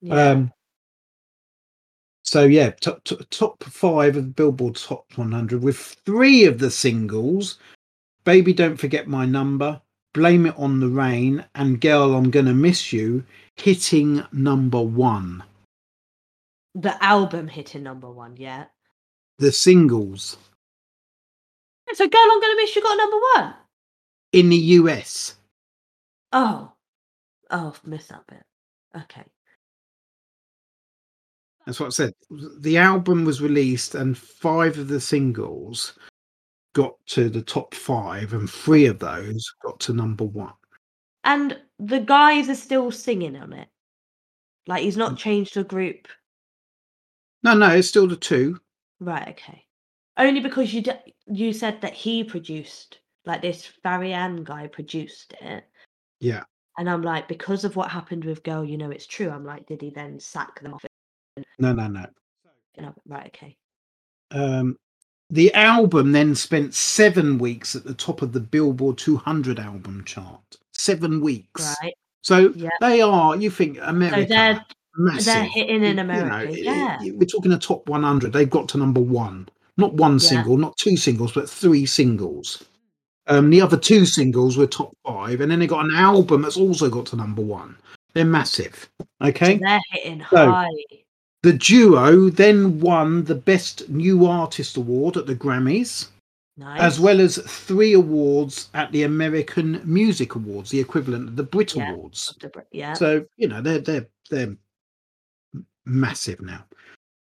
Yeah. 0.00 0.30
um, 0.30 0.52
so 2.24 2.44
yeah, 2.44 2.70
top, 2.70 3.02
top, 3.04 3.20
top 3.30 3.64
five 3.64 4.16
of 4.16 4.24
the 4.24 4.30
Billboard 4.30 4.76
Top 4.76 5.06
100 5.16 5.62
with 5.62 5.76
three 6.06 6.44
of 6.44 6.58
the 6.58 6.70
singles: 6.70 7.58
"Baby 8.24 8.52
Don't 8.52 8.76
Forget 8.76 9.06
My 9.08 9.26
Number," 9.26 9.80
"Blame 10.14 10.46
It 10.46 10.54
on 10.56 10.80
the 10.80 10.88
Rain," 10.88 11.44
and 11.54 11.80
"Girl 11.80 12.14
I'm 12.14 12.30
Gonna 12.30 12.54
Miss 12.54 12.92
You" 12.92 13.24
hitting 13.56 14.24
number 14.32 14.80
one. 14.80 15.42
The 16.74 17.02
album 17.04 17.48
hitting 17.48 17.82
number 17.82 18.10
one, 18.10 18.36
yeah. 18.36 18.66
The 19.38 19.52
singles 19.52 20.36
So 21.94 22.06
Girl 22.08 22.20
I'm 22.30 22.40
Gonna 22.40 22.56
Miss 22.56 22.74
You 22.76 22.82
got 22.82 22.96
number 22.96 23.16
one. 23.36 23.54
in 24.32 24.48
the 24.48 24.56
US. 24.56 25.34
Oh. 26.32 26.72
Oh, 27.50 27.68
I've 27.68 27.86
missed 27.86 28.08
that 28.08 28.26
bit. 28.26 28.42
Okay. 28.96 29.24
That's 31.66 31.78
what 31.78 31.86
I 31.86 31.90
said. 31.90 32.12
The 32.60 32.78
album 32.78 33.24
was 33.24 33.40
released, 33.42 33.94
and 33.94 34.16
five 34.16 34.78
of 34.78 34.88
the 34.88 35.00
singles 35.00 35.98
got 36.74 36.94
to 37.08 37.28
the 37.28 37.42
top 37.42 37.74
five, 37.74 38.32
and 38.32 38.48
three 38.50 38.86
of 38.86 38.98
those 38.98 39.44
got 39.62 39.78
to 39.80 39.92
number 39.92 40.24
one. 40.24 40.54
And 41.24 41.60
the 41.78 42.00
guys 42.00 42.48
are 42.48 42.54
still 42.54 42.90
singing 42.90 43.36
on 43.36 43.52
it. 43.52 43.68
Like 44.66 44.82
he's 44.82 44.94
Mm. 44.96 44.98
not 45.00 45.18
changed 45.18 45.54
the 45.54 45.64
group. 45.64 46.08
No, 47.42 47.54
no, 47.54 47.68
it's 47.70 47.88
still 47.88 48.06
the 48.06 48.16
two. 48.16 48.60
Right, 49.00 49.28
okay. 49.28 49.64
Only 50.16 50.40
because 50.40 50.72
you 50.72 50.82
d- 50.82 51.14
you 51.26 51.52
said 51.52 51.80
that 51.80 51.92
he 51.94 52.22
produced, 52.22 52.98
like 53.24 53.42
this 53.42 53.68
Farian 53.84 54.44
guy 54.44 54.66
produced 54.66 55.34
it. 55.40 55.64
Yeah. 56.20 56.44
And 56.78 56.88
I'm 56.88 57.02
like, 57.02 57.28
because 57.28 57.64
of 57.64 57.76
what 57.76 57.90
happened 57.90 58.24
with 58.24 58.42
Girl, 58.44 58.64
you 58.64 58.78
know 58.78 58.90
it's 58.90 59.06
true. 59.06 59.30
I'm 59.30 59.44
like, 59.44 59.66
did 59.66 59.82
he 59.82 59.90
then 59.90 60.18
sack 60.20 60.60
them 60.60 60.74
off? 60.74 60.84
No, 61.58 61.72
no, 61.72 61.88
no. 61.88 62.06
You 62.78 62.94
right, 63.06 63.26
okay. 63.26 63.56
Um, 64.30 64.78
the 65.30 65.52
album 65.54 66.12
then 66.12 66.34
spent 66.34 66.74
seven 66.74 67.38
weeks 67.38 67.74
at 67.74 67.84
the 67.84 67.94
top 67.94 68.22
of 68.22 68.32
the 68.32 68.40
Billboard 68.40 68.98
200 68.98 69.58
album 69.58 70.04
chart. 70.04 70.56
Seven 70.72 71.20
weeks. 71.20 71.74
Right. 71.82 71.94
So 72.22 72.52
Yeah. 72.54 72.68
they 72.80 73.00
are. 73.00 73.36
You 73.36 73.50
think 73.50 73.78
America? 73.82 74.22
So 74.22 74.28
they're 74.28 74.64
massive. 74.96 75.24
they're 75.26 75.44
hitting 75.44 75.76
in 75.76 75.82
You 75.84 75.94
know, 75.94 76.02
America. 76.02 76.60
yeah. 76.60 76.98
we're 77.02 77.24
talking 77.26 77.52
a 77.52 77.58
top 77.58 77.88
100. 77.88 78.32
They've 78.32 78.48
got 78.50 78.68
to 78.70 78.78
number 78.78 79.00
one. 79.00 79.48
Not 79.76 79.94
one 79.94 80.14
Yeah. 80.14 80.18
single, 80.18 80.56
not 80.58 80.76
two 80.76 80.96
singles, 80.96 81.32
but 81.32 81.48
three 81.48 81.86
singles. 81.86 82.64
Um, 83.28 83.50
the 83.50 83.60
other 83.60 83.76
two 83.78 84.04
singles 84.04 84.56
were 84.56 84.66
top 84.66 84.94
five, 85.06 85.40
and 85.40 85.50
then 85.50 85.60
they 85.60 85.66
got 85.66 85.84
an 85.84 85.94
album 85.94 86.42
that's 86.42 86.56
also 86.56 86.90
got 86.90 87.06
to 87.06 87.16
number 87.16 87.40
one. 87.42 87.76
They're 88.14 88.24
massive. 88.24 88.90
Okay. 89.22 89.54
So 89.58 89.60
they're 89.64 89.80
hitting 89.92 90.24
So- 90.30 90.50
high. 90.50 90.68
The 91.42 91.52
duo 91.54 92.28
then 92.30 92.78
won 92.78 93.24
the 93.24 93.34
Best 93.34 93.88
New 93.88 94.26
Artist 94.26 94.76
Award 94.76 95.16
at 95.16 95.26
the 95.26 95.34
Grammys, 95.34 96.06
Nice. 96.56 96.80
as 96.80 97.00
well 97.00 97.20
as 97.20 97.38
three 97.38 97.94
awards 97.94 98.68
at 98.74 98.92
the 98.92 99.02
American 99.02 99.80
Music 99.84 100.36
Awards, 100.36 100.70
the 100.70 100.78
equivalent 100.78 101.30
of 101.30 101.36
the 101.36 101.42
Brit 101.42 101.74
Yeah. 101.74 101.92
Awards. 101.94 102.32
The 102.40 102.48
Brit- 102.48 102.66
Yeah. 102.70 102.92
So 102.92 103.24
you 103.36 103.48
know 103.48 103.60
they're 103.60 103.80
they're 103.80 104.06
they're 104.30 104.56
massive 105.84 106.40
now. 106.40 106.64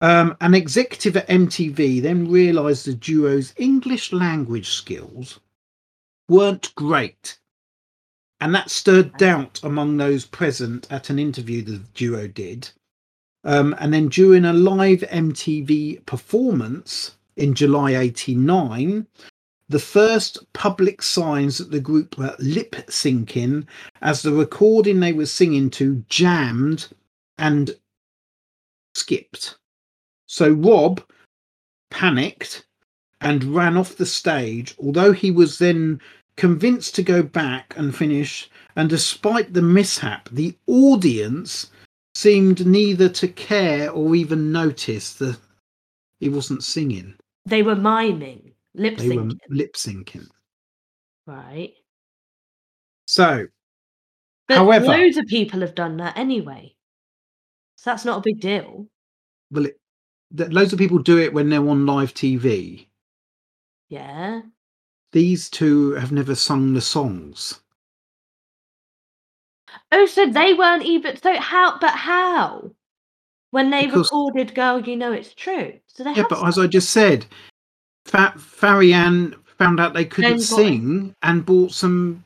Um, 0.01 0.37
an 0.41 0.55
executive 0.55 1.17
at 1.17 1.29
MTV 1.29 2.01
then 2.01 2.31
realised 2.31 2.87
the 2.87 2.95
duo's 2.95 3.53
English 3.57 4.13
language 4.13 4.71
skills 4.71 5.41
weren't 6.29 6.75
great, 6.75 7.39
and 8.41 8.55
that 8.55 8.71
stirred 8.71 9.17
doubt 9.19 9.61
among 9.63 9.97
those 9.97 10.25
present 10.25 10.87
at 10.91 11.11
an 11.11 11.19
interview 11.19 11.63
the 11.63 11.83
duo 11.93 12.27
did. 12.27 12.71
Um, 13.45 13.75
and 13.79 13.93
then 13.93 14.09
during 14.09 14.45
a 14.45 14.53
live 14.53 15.01
MTV 15.01 16.07
performance 16.07 17.17
in 17.37 17.55
July 17.55 17.95
'89, 17.95 19.07
the 19.69 19.79
first 19.79 20.53
public 20.53 21.03
signs 21.03 21.59
that 21.59 21.71
the 21.71 21.81
group 21.81 22.17
were 22.17 22.35
lip 22.39 22.73
syncing 22.89 23.67
as 24.01 24.23
the 24.23 24.33
recording 24.33 25.01
they 25.01 25.13
were 25.13 25.27
singing 25.27 25.71
to 25.71 26.05
jammed 26.09 26.89
and 27.39 27.77
skipped. 28.95 29.57
So 30.27 30.51
Rob 30.53 31.03
panicked 31.91 32.67
and 33.21 33.45
ran 33.45 33.77
off 33.77 33.97
the 33.97 34.07
stage, 34.07 34.75
although 34.79 35.13
he 35.13 35.31
was 35.31 35.59
then 35.59 36.01
convinced 36.37 36.95
to 36.95 37.03
go 37.03 37.23
back 37.23 37.75
and 37.77 37.95
finish. 37.95 38.49
And 38.77 38.89
despite 38.89 39.53
the 39.53 39.63
mishap, 39.63 40.29
the 40.31 40.57
audience 40.67 41.71
seemed 42.15 42.67
neither 42.67 43.09
to 43.09 43.29
care 43.29 43.91
or 43.91 44.15
even 44.15 44.53
notice 44.53 45.15
that 45.15 45.39
he 46.19 46.29
wasn't 46.29 46.63
singing. 46.65 47.15
They 47.47 47.63
were 47.63 47.77
miming, 47.77 48.53
lip 48.75 48.97
They 48.99 49.09
were 49.17 49.23
syncing. 49.25 49.39
lip 49.49 49.75
syncing. 49.75 50.29
Right. 51.27 51.75
So, 53.07 53.47
But 54.49 54.57
However- 54.59 54.87
loads 54.87 55.17
of 55.17 55.27
people 55.27 55.61
have 55.61 55.75
done 55.75 55.97
that 55.99 56.17
anyway. 56.17 56.75
So 57.81 57.89
that's 57.89 58.05
not 58.05 58.19
a 58.19 58.23
big 58.23 58.41
deal. 58.41 58.87
well, 59.51 59.65
it, 59.65 59.81
that 60.33 60.53
loads 60.53 60.75
of 60.75 60.79
people 60.79 60.99
do 60.99 61.17
it 61.17 61.33
when 61.33 61.49
they're 61.49 61.67
on 61.67 61.87
live 61.87 62.13
TV. 62.13 62.87
Yeah. 63.89 64.43
These 65.13 65.49
two 65.49 65.93
have 65.93 66.13
never 66.13 66.35
sung 66.35 66.75
the 66.75 66.83
songs. 66.83 67.61
Oh, 69.91 70.05
so 70.05 70.27
they 70.27 70.53
weren't 70.53 70.85
even 70.85 71.17
so 71.17 71.41
how 71.41 71.79
but 71.79 71.93
how? 71.95 72.71
When 73.51 73.71
they 73.71 73.87
Because- 73.87 74.11
recorded 74.13 74.55
Girl 74.55 74.81
You 74.81 74.97
Know 74.99 75.13
It's 75.13 75.33
True. 75.33 75.73
So 75.87 76.05
they 76.05 76.13
Yeah, 76.13 76.25
but 76.29 76.47
as 76.47 76.59
I 76.59 76.67
just 76.67 76.91
said, 76.91 77.25
Fa- 78.05 78.35
Farian 78.37 79.37
found 79.57 79.81
out 79.81 79.95
they 79.95 80.05
couldn't 80.05 80.41
sing 80.41 81.15
and 81.23 81.47
bought 81.47 81.73
some 81.73 82.25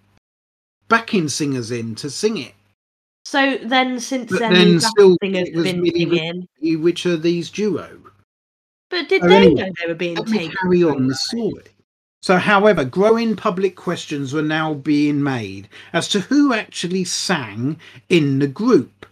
backing 0.88 1.28
singers 1.28 1.70
in 1.70 1.94
to 1.94 2.10
sing 2.10 2.38
it. 2.38 2.54
So 3.24 3.58
then 3.58 4.00
since 4.00 4.30
But 4.30 4.40
then, 4.40 4.52
then 4.52 4.80
still 4.80 5.16
singers 5.22 5.48
it 5.48 5.54
was 5.54 5.64
been 5.64 5.82
Milli 5.82 5.92
singing. 5.92 6.82
Which 6.82 7.06
are 7.06 7.16
these 7.16 7.50
duo? 7.50 7.98
But 8.90 9.08
did 9.08 9.22
they 9.22 9.36
anyway, 9.36 9.54
know 9.54 9.72
they 9.80 9.86
were 9.88 9.94
being 9.94 10.16
taken? 10.16 10.54
carry 10.62 10.84
on 10.84 11.08
the 11.08 11.14
story. 11.14 11.64
So, 12.22 12.38
however, 12.38 12.84
growing 12.84 13.36
public 13.36 13.76
questions 13.76 14.32
were 14.32 14.40
now 14.40 14.72
being 14.72 15.22
made 15.22 15.68
as 15.92 16.08
to 16.08 16.20
who 16.20 16.54
actually 16.54 17.04
sang 17.04 17.78
in 18.08 18.38
the 18.38 18.46
group. 18.46 19.04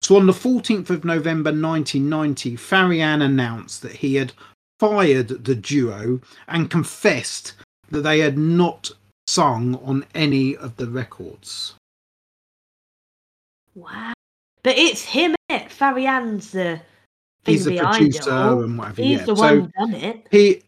So, 0.00 0.16
on 0.16 0.26
the 0.26 0.32
14th 0.32 0.88
of 0.88 1.04
November 1.04 1.50
1990, 1.50 2.56
Farian 2.56 3.22
announced 3.22 3.82
that 3.82 3.96
he 3.96 4.14
had 4.14 4.32
fired 4.80 5.28
the 5.28 5.54
duo 5.54 6.20
and 6.48 6.70
confessed 6.70 7.52
that 7.90 8.00
they 8.00 8.20
had 8.20 8.38
not 8.38 8.90
sung 9.26 9.74
on 9.84 10.06
any 10.14 10.56
of 10.56 10.76
the 10.76 10.86
records. 10.86 11.74
Wow. 13.74 14.12
But 14.62 14.78
it's 14.78 15.04
him, 15.04 15.34
it. 15.48 15.70
Farian's 15.70 16.52
the 16.52 16.80
He's 17.44 17.64
the 17.64 17.78
producer 17.78 18.30
and 18.30 18.78
whatever. 18.78 19.02
He's 19.02 19.18
yeah. 19.18 19.24
the 19.26 19.36
so, 19.36 19.42
one 19.42 19.60
who 19.60 19.66
done 19.78 19.94
it. 19.94 20.26
He, 20.30 20.62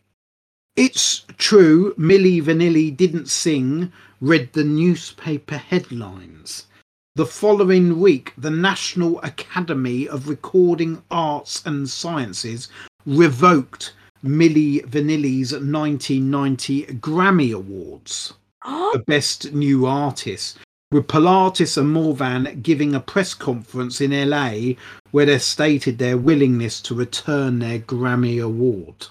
it's 0.76 1.24
true. 1.38 1.94
Milli 1.94 2.42
Vanilli 2.42 2.94
didn't 2.94 3.28
sing. 3.28 3.92
Read 4.20 4.52
the 4.52 4.64
newspaper 4.64 5.56
headlines. 5.56 6.66
The 7.14 7.26
following 7.26 7.98
week, 7.98 8.34
the 8.36 8.50
National 8.50 9.20
Academy 9.22 10.06
of 10.06 10.28
Recording 10.28 11.02
Arts 11.10 11.64
and 11.64 11.88
Sciences 11.88 12.68
revoked 13.06 13.94
Milli 14.22 14.84
Vanilli's 14.86 15.52
1990 15.52 16.86
Grammy 16.98 17.54
Awards 17.54 18.34
for 18.64 18.98
Best 19.06 19.54
New 19.54 19.86
Artist, 19.86 20.58
with 20.92 21.08
Pilatus 21.08 21.76
and 21.76 21.92
Morvan 21.92 22.60
giving 22.62 22.94
a 22.94 23.00
press 23.00 23.34
conference 23.34 24.00
in 24.00 24.12
LA 24.30 24.74
where 25.10 25.26
they 25.26 25.38
stated 25.38 25.98
their 25.98 26.16
willingness 26.16 26.80
to 26.82 26.94
return 26.94 27.58
their 27.58 27.78
Grammy 27.80 28.42
Award. 28.42 29.06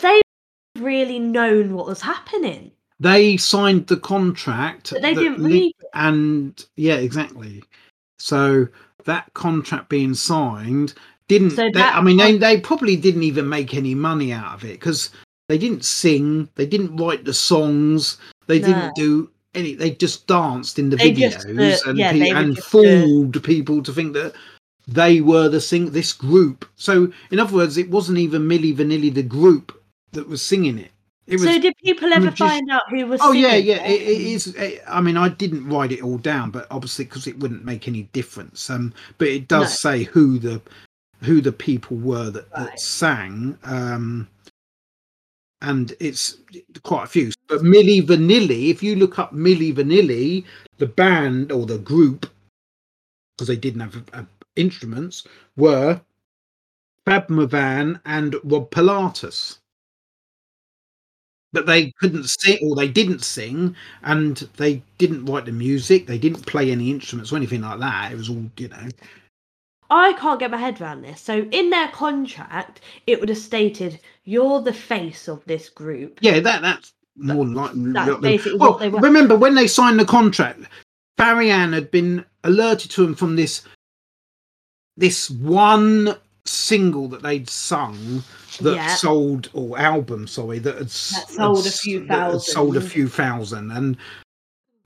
they 0.00 0.20
really 0.78 1.18
known 1.18 1.74
what 1.74 1.86
was 1.86 2.00
happening. 2.00 2.70
They 3.00 3.36
signed 3.38 3.86
the 3.86 3.96
contract, 3.96 4.90
But 4.90 5.02
they 5.02 5.14
didn't 5.14 5.42
read 5.42 5.74
and 5.94 6.64
yeah, 6.76 6.96
exactly. 6.96 7.64
So 8.18 8.68
that 9.04 9.32
contract 9.34 9.88
being 9.88 10.14
signed 10.14 10.94
didn't. 11.28 11.52
So 11.52 11.70
they- 11.72 11.80
I 11.80 12.00
mean, 12.02 12.18
they, 12.18 12.36
they 12.36 12.60
probably 12.60 12.96
didn't 12.96 13.22
even 13.22 13.48
make 13.48 13.74
any 13.74 13.94
money 13.94 14.32
out 14.32 14.54
of 14.54 14.64
it 14.64 14.78
because 14.78 15.10
they 15.48 15.56
didn't 15.58 15.84
sing, 15.84 16.48
they 16.56 16.66
didn't 16.66 16.96
write 16.96 17.24
the 17.24 17.34
songs, 17.34 18.18
they 18.46 18.58
No. 18.60 18.66
didn't 18.68 18.94
do 18.96 19.30
any. 19.54 19.74
They 19.74 19.90
just 19.92 20.26
danced 20.26 20.78
in 20.78 20.90
the 20.90 20.96
They 20.96 21.12
videos 21.12 21.32
just, 21.32 21.86
uh, 21.86 21.90
and 21.90 21.98
yeah, 21.98 22.12
pe- 22.12 22.30
and 22.30 22.54
just, 22.56 22.66
uh, 22.66 22.70
fooled 22.70 23.42
people 23.44 23.82
to 23.82 23.92
think 23.92 24.12
that 24.14 24.34
they 24.88 25.20
were 25.20 25.48
the 25.48 25.60
sing 25.60 25.90
this 25.90 26.12
group. 26.12 26.64
So 26.76 27.12
in 27.30 27.38
other 27.38 27.54
words, 27.54 27.76
it 27.76 27.90
wasn't 27.90 28.18
even 28.18 28.42
Milli 28.42 28.74
Vanilli 28.74 29.12
the 29.12 29.22
group 29.22 29.80
that 30.12 30.28
was 30.28 30.42
singing 30.42 30.78
it. 30.78 30.90
It 31.26 31.34
was 31.34 31.44
so 31.44 31.60
did 31.60 31.76
people 31.84 32.12
ever 32.12 32.32
find 32.32 32.68
out 32.70 32.82
who 32.90 33.06
was 33.06 33.20
Oh 33.22 33.30
yeah, 33.30 33.54
yeah. 33.54 33.84
it? 33.84 34.02
It, 34.02 34.20
is. 34.20 34.48
It, 34.56 34.82
I 34.88 35.00
mean, 35.00 35.16
I 35.16 35.28
didn't 35.28 35.68
write 35.68 35.92
it 35.92 36.02
all 36.02 36.18
down, 36.18 36.50
but 36.50 36.66
obviously 36.72 37.04
because 37.04 37.28
it 37.28 37.38
wouldn't 37.38 37.64
make 37.64 37.86
any 37.86 38.04
difference. 38.12 38.68
Um, 38.68 38.92
but 39.18 39.28
it 39.28 39.46
does 39.46 39.70
No. 39.84 39.90
say 39.90 40.02
who 40.04 40.40
the 40.40 40.60
who 41.22 41.40
the 41.40 41.52
people 41.52 41.98
were 41.98 42.30
that, 42.30 42.50
that 42.50 42.80
sang. 42.80 43.58
Um, 43.62 44.26
and 45.62 45.94
it's 46.00 46.38
quite 46.82 47.04
a 47.04 47.08
few. 47.08 47.32
But 47.48 47.60
Milli 47.60 48.00
Vanilli, 48.02 48.70
if 48.70 48.82
you 48.82 48.96
look 48.96 49.18
up 49.18 49.32
Milli 49.32 49.74
Vanilli, 49.74 50.44
the 50.78 50.86
band 50.86 51.52
or 51.52 51.66
the 51.66 51.78
group, 51.78 52.30
because 53.36 53.48
they 53.48 53.56
didn't 53.56 53.80
have 53.80 54.04
uh, 54.12 54.24
instruments, 54.56 55.26
were 55.56 56.00
Fab 57.04 57.28
Morvan 57.28 58.00
and 58.04 58.36
Rob 58.44 58.70
Pilatus. 58.70 59.58
But 61.52 61.66
they 61.66 61.90
couldn't 61.98 62.28
sing, 62.28 62.58
or 62.62 62.76
they 62.76 62.86
didn't 62.86 63.24
sing, 63.24 63.74
and 64.02 64.36
they 64.56 64.84
didn't 64.98 65.24
write 65.24 65.46
the 65.46 65.52
music. 65.52 66.06
They 66.06 66.18
didn't 66.18 66.46
play 66.46 66.70
any 66.70 66.90
instruments 66.90 67.32
or 67.32 67.36
anything 67.36 67.62
like 67.62 67.80
that. 67.80 68.12
It 68.12 68.16
was 68.16 68.28
all, 68.28 68.48
you 68.56 68.68
know. 68.68 68.88
I 69.90 70.12
can't 70.14 70.38
get 70.40 70.50
my 70.50 70.56
head 70.56 70.80
around 70.80 71.02
this. 71.02 71.20
So 71.20 71.46
in 71.50 71.70
their 71.70 71.88
contract, 71.88 72.80
it 73.06 73.18
would 73.20 73.28
have 73.28 73.38
stated 73.38 73.98
you're 74.24 74.60
the 74.62 74.72
face 74.72 75.28
of 75.28 75.44
this 75.46 75.68
group. 75.68 76.18
Yeah, 76.22 76.40
that 76.40 76.62
that's 76.62 76.92
more 77.16 77.44
likely. 77.46 77.92
that's 77.92 78.16
basically 78.20 78.58
well, 78.58 78.70
what 78.70 78.80
they 78.80 78.88
were. 78.88 79.00
remember 79.00 79.36
when 79.36 79.54
they 79.56 79.66
signed 79.66 79.98
the 79.98 80.04
contract, 80.04 80.60
Farian 81.18 81.72
had 81.72 81.90
been 81.90 82.24
alerted 82.44 82.90
to 82.92 83.04
him 83.04 83.14
from 83.14 83.36
this 83.36 83.62
this 84.96 85.30
one 85.30 86.14
single 86.44 87.08
that 87.08 87.22
they'd 87.22 87.48
sung 87.48 88.22
that 88.60 88.74
Yeah. 88.74 88.94
sold 88.94 89.48
or 89.52 89.78
album, 89.78 90.26
sorry, 90.26 90.58
that 90.60 90.74
had, 90.74 90.86
That 90.86 90.90
sold 91.30 91.58
a 91.58 91.62
had 91.62 91.66
s- 91.72 91.80
few 91.80 92.00
that 92.06 92.32
had 92.32 92.40
sold 92.42 92.76
a 92.76 92.80
thousand. 92.80 92.90
few 92.90 93.08
thousand, 93.08 93.70
and 93.70 93.96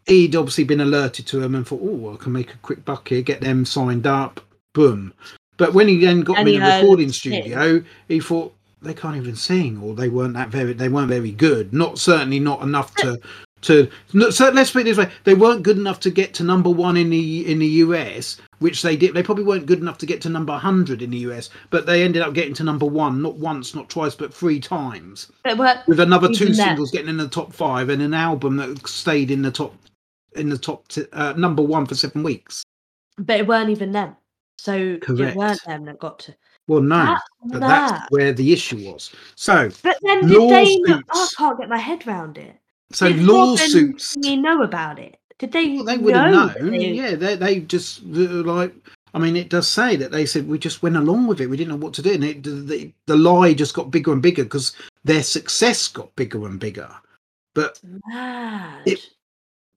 he'd 0.07 0.37
obviously 0.37 0.65
been 0.65 0.81
alerted 0.81 1.27
to 1.29 1.43
him 1.43 1.55
and 1.55 1.67
thought, 1.67 1.81
oh, 1.83 2.15
I 2.15 2.17
can 2.23 2.33
make 2.33 2.53
a 2.53 2.59
quick 2.59 2.85
buck 2.85 3.09
here, 3.09 3.23
get 3.23 3.41
them 3.41 3.65
signed 3.65 4.07
up, 4.07 4.41
boom. 4.75 5.15
But 5.57 5.73
when 5.73 5.89
he 5.89 5.99
then 6.05 6.21
got 6.21 6.39
And 6.39 6.49
in 6.49 6.63
a 6.63 6.77
recording 6.81 7.07
him. 7.07 7.13
studio, 7.13 7.83
he 8.09 8.21
thought 8.21 8.55
they 8.83 8.93
can't 8.95 9.17
even 9.17 9.37
sing, 9.37 9.81
or 9.83 9.95
they 9.95 10.09
weren't 10.11 10.35
that 10.35 10.51
very, 10.51 10.73
they 10.75 10.89
weren't 10.91 11.09
very 11.09 11.31
good. 11.33 11.73
Not 11.73 11.99
certainly 11.99 12.39
not 12.41 12.61
enough 12.63 12.95
to 12.97 13.19
to. 13.63 13.89
So 14.31 14.51
let's 14.51 14.73
put 14.73 14.81
it 14.81 14.85
this 14.85 14.99
way: 14.99 15.11
they 15.23 15.35
weren't 15.35 15.63
good 15.63 15.79
enough 15.79 16.01
to 16.01 16.11
get 16.11 16.35
to 16.35 16.43
number 16.45 16.69
one 16.69 16.97
in 16.99 17.09
the 17.09 17.51
in 17.51 17.61
the 17.61 17.67
US, 17.87 18.37
which 18.59 18.83
they 18.83 18.97
did. 18.97 19.15
They 19.15 19.23
probably 19.23 19.45
weren't 19.45 19.65
good 19.67 19.79
enough 19.79 19.97
to 19.99 20.07
get 20.07 20.21
to 20.23 20.29
number 20.29 20.53
hundred 20.59 21.01
in 21.01 21.11
the 21.11 21.19
US, 21.19 21.49
but 21.71 21.87
they 21.87 22.03
ended 22.03 22.21
up 22.21 22.35
getting 22.35 22.53
to 22.55 22.65
number 22.65 22.85
one, 22.85 23.23
not 23.23 23.37
once, 23.37 23.75
not 23.77 23.89
twice, 23.89 24.15
but 24.17 24.35
three 24.35 24.59
times, 24.61 25.31
But 25.45 25.87
with 25.87 26.01
another 26.01 26.29
two 26.29 26.47
then- 26.47 26.55
singles 26.55 26.91
getting 26.91 27.09
in 27.09 27.17
the 27.17 27.29
top 27.29 27.53
five 27.55 27.89
and 27.91 28.03
an 28.03 28.13
album 28.13 28.57
that 28.57 28.87
stayed 28.89 29.31
in 29.31 29.41
the 29.43 29.53
top 29.53 29.75
in 30.35 30.49
the 30.51 30.59
top 30.59 30.89
t- 30.89 31.05
uh, 31.13 31.33
number 31.37 31.63
one 31.63 31.87
for 31.87 31.95
seven 31.95 32.25
weeks. 32.25 32.65
but 33.19 33.39
it 33.39 33.47
weren't 33.47 33.71
even 33.71 33.93
them. 33.93 34.17
So 34.59 34.97
Correct. 34.99 35.33
it 35.33 35.37
weren't 35.37 35.65
them 35.65 35.85
that 35.87 35.99
got 35.99 36.19
to. 36.21 36.35
Well, 36.67 36.81
no, 36.81 37.05
That's 37.05 37.23
but 37.45 37.61
mad. 37.61 37.91
that's 37.91 38.11
where 38.11 38.33
the 38.33 38.53
issue 38.53 38.91
was. 38.91 39.13
So, 39.35 39.69
But 39.83 39.99
then 40.03 40.27
did 40.27 40.51
they? 40.51 40.77
Know, 40.77 41.03
I 41.11 41.29
can't 41.37 41.59
get 41.59 41.69
my 41.69 41.77
head 41.79 42.07
around 42.07 42.39
it. 42.39 42.57
so 42.91 43.09
did 43.13 43.23
lawsuits. 43.23 44.17
Thingy 44.17 44.41
know 44.41 44.63
about 44.63 44.99
it? 44.99 45.19
Did 45.39 45.53
they? 45.53 45.75
Well, 45.75 45.85
they 45.85 45.99
would 45.99 46.15
have 46.15 46.31
know 46.33 46.47
that 46.47 46.63
known. 46.63 46.71
they- 46.73 46.93
Yeah, 46.93 47.15
they 47.17 47.37
they 47.37 47.61
just 47.61 48.01
uh, 48.03 48.43
like. 48.45 48.75
I 49.13 49.19
mean, 49.21 49.37
it 49.37 49.49
does 49.51 49.69
say 49.69 49.95
that 49.97 50.11
they 50.11 50.27
said 50.27 50.49
we 50.49 50.59
just 50.59 50.83
went 50.83 50.97
along 50.97 51.29
with 51.29 51.41
it. 51.41 51.47
We 51.49 51.57
didn't 51.57 51.71
know 51.71 51.85
what 51.85 51.95
to 51.95 52.03
do, 52.03 52.15
and 52.15 52.25
it, 52.25 52.43
the, 52.43 52.93
the 53.07 53.17
lie 53.17 53.53
just 53.55 53.73
got 53.75 53.91
bigger 53.93 54.13
and 54.13 54.21
bigger 54.23 54.43
because 54.43 54.73
their 55.05 55.23
success 55.23 55.87
got 55.87 56.15
bigger 56.17 56.47
and 56.47 56.59
bigger. 56.59 56.91
But. 57.55 57.79
It- 58.87 59.11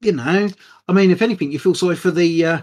you 0.01 0.11
know, 0.11 0.47
I 0.87 0.93
mean, 0.93 1.09
if 1.09 1.23
anything, 1.23 1.51
you 1.51 1.57
feel 1.57 1.73
sorry 1.73 1.95
for 1.95 2.11
the 2.11 2.45
uh, 2.45 2.61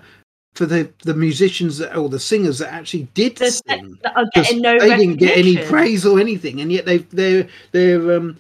for 0.55 0.67
the 0.67 0.91
the 1.03 1.15
musicians 1.15 1.79
that, 1.79 1.97
or 1.97 2.09
the 2.09 2.21
singers 2.21 2.59
that 2.59 2.73
actually 2.73 3.09
did 3.15 3.37
The- 3.37 3.51
sing. 3.51 3.99
that 4.03 4.15
no 4.57 4.79
they 4.79 4.97
didn't 4.97 5.17
get 5.17 5.37
any 5.37 5.57
praise 5.57 6.07
or 6.07 6.21
anything, 6.21 6.61
and 6.61 6.71
yet 6.71 6.85
they 6.87 6.99
they're 6.99 7.49
they're 7.73 8.17
um 8.17 8.37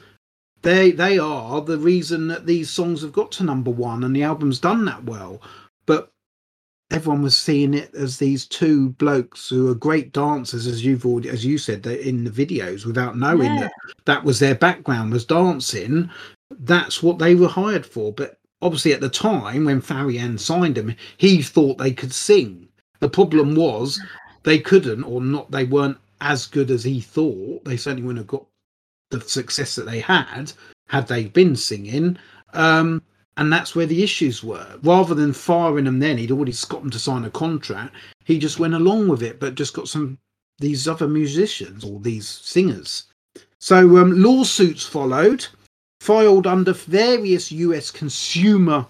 they 0.62 0.93
they 0.93 1.19
are 1.19 1.61
the 1.61 1.79
reason 1.79 2.29
that 2.29 2.47
these 2.47 2.71
songs 2.71 3.03
have 3.03 3.12
got 3.12 3.33
to 3.33 3.45
number 3.45 3.71
one 3.71 4.05
and 4.05 4.15
the 4.15 4.23
album's 4.23 4.59
done 4.61 4.85
that 4.87 5.05
well. 5.05 5.43
But 5.87 6.11
everyone 6.91 7.23
was 7.23 7.37
seeing 7.37 7.75
it 7.75 7.93
as 7.95 8.19
these 8.19 8.47
two 8.47 8.91
blokes 8.91 9.49
who 9.49 9.69
are 9.71 9.75
great 9.75 10.12
dancers, 10.12 10.67
as 10.67 10.85
you've 10.85 11.05
already 11.05 11.29
as 11.31 11.45
you 11.45 11.59
said 11.59 11.83
they- 11.83 12.03
in 12.03 12.25
the 12.25 12.31
videos, 12.31 12.87
without 12.87 13.19
knowing 13.19 13.53
Yeah. 13.55 13.61
that 13.62 13.73
that 14.05 14.25
was 14.25 14.39
their 14.39 14.55
background 14.55 15.12
was 15.12 15.25
dancing. 15.25 16.09
That's 16.61 17.03
what 17.03 17.19
they 17.19 17.35
were 17.35 17.49
hired 17.49 17.85
for. 17.85 18.12
But 18.12 18.39
obviously, 18.63 18.93
at 18.93 19.01
the 19.01 19.09
time 19.09 19.65
when 19.65 19.81
Farian 19.81 20.39
signed 20.39 20.79
him, 20.79 20.95
he 21.17 21.43
thought 21.43 21.79
they 21.79 21.93
could 21.93 22.13
sing. 22.13 22.69
The 23.01 23.09
problem 23.09 23.55
was 23.55 24.01
they 24.43 24.59
couldn't, 24.59 25.05
or 25.05 25.21
not. 25.21 25.51
They 25.51 25.65
weren't 25.65 25.99
as 26.21 26.47
good 26.47 26.71
as 26.71 26.85
he 26.85 27.01
thought. 27.01 27.65
They 27.65 27.77
certainly 27.77 28.03
wouldn't 28.03 28.21
have 28.21 28.27
got 28.27 28.47
the 29.11 29.21
success 29.21 29.75
that 29.77 29.87
they 29.87 30.01
had 30.01 30.53
had 30.89 31.07
they 31.07 31.25
been 31.25 31.57
singing. 31.57 32.17
Um, 32.53 33.03
and 33.37 33.53
that's 33.53 33.75
where 33.75 33.87
the 33.87 34.03
issues 34.03 34.45
were. 34.45 34.79
Rather 34.83 35.15
than 35.15 35.33
firing 35.33 35.85
them, 35.85 35.99
then 35.99 36.19
he'd 36.19 36.31
already 36.31 36.55
got 36.69 36.83
them 36.83 36.91
to 36.91 36.99
sign 36.99 37.25
a 37.25 37.31
contract. 37.31 37.95
He 38.25 38.39
just 38.39 38.59
went 38.59 38.75
along 38.75 39.09
with 39.09 39.23
it, 39.23 39.41
but 39.41 39.57
just 39.57 39.75
got 39.75 39.89
some 39.89 40.19
these 40.61 40.87
other 40.87 41.09
musicians 41.09 41.85
or 41.85 41.99
these 42.01 42.29
singers. 42.29 43.05
So 43.59 43.97
um, 43.97 44.23
lawsuits 44.23 44.87
followed, 44.87 45.47
filed 46.05 46.47
under 46.47 46.75
various 46.75 47.51
U.S. 47.51 47.91
consumer 47.91 48.87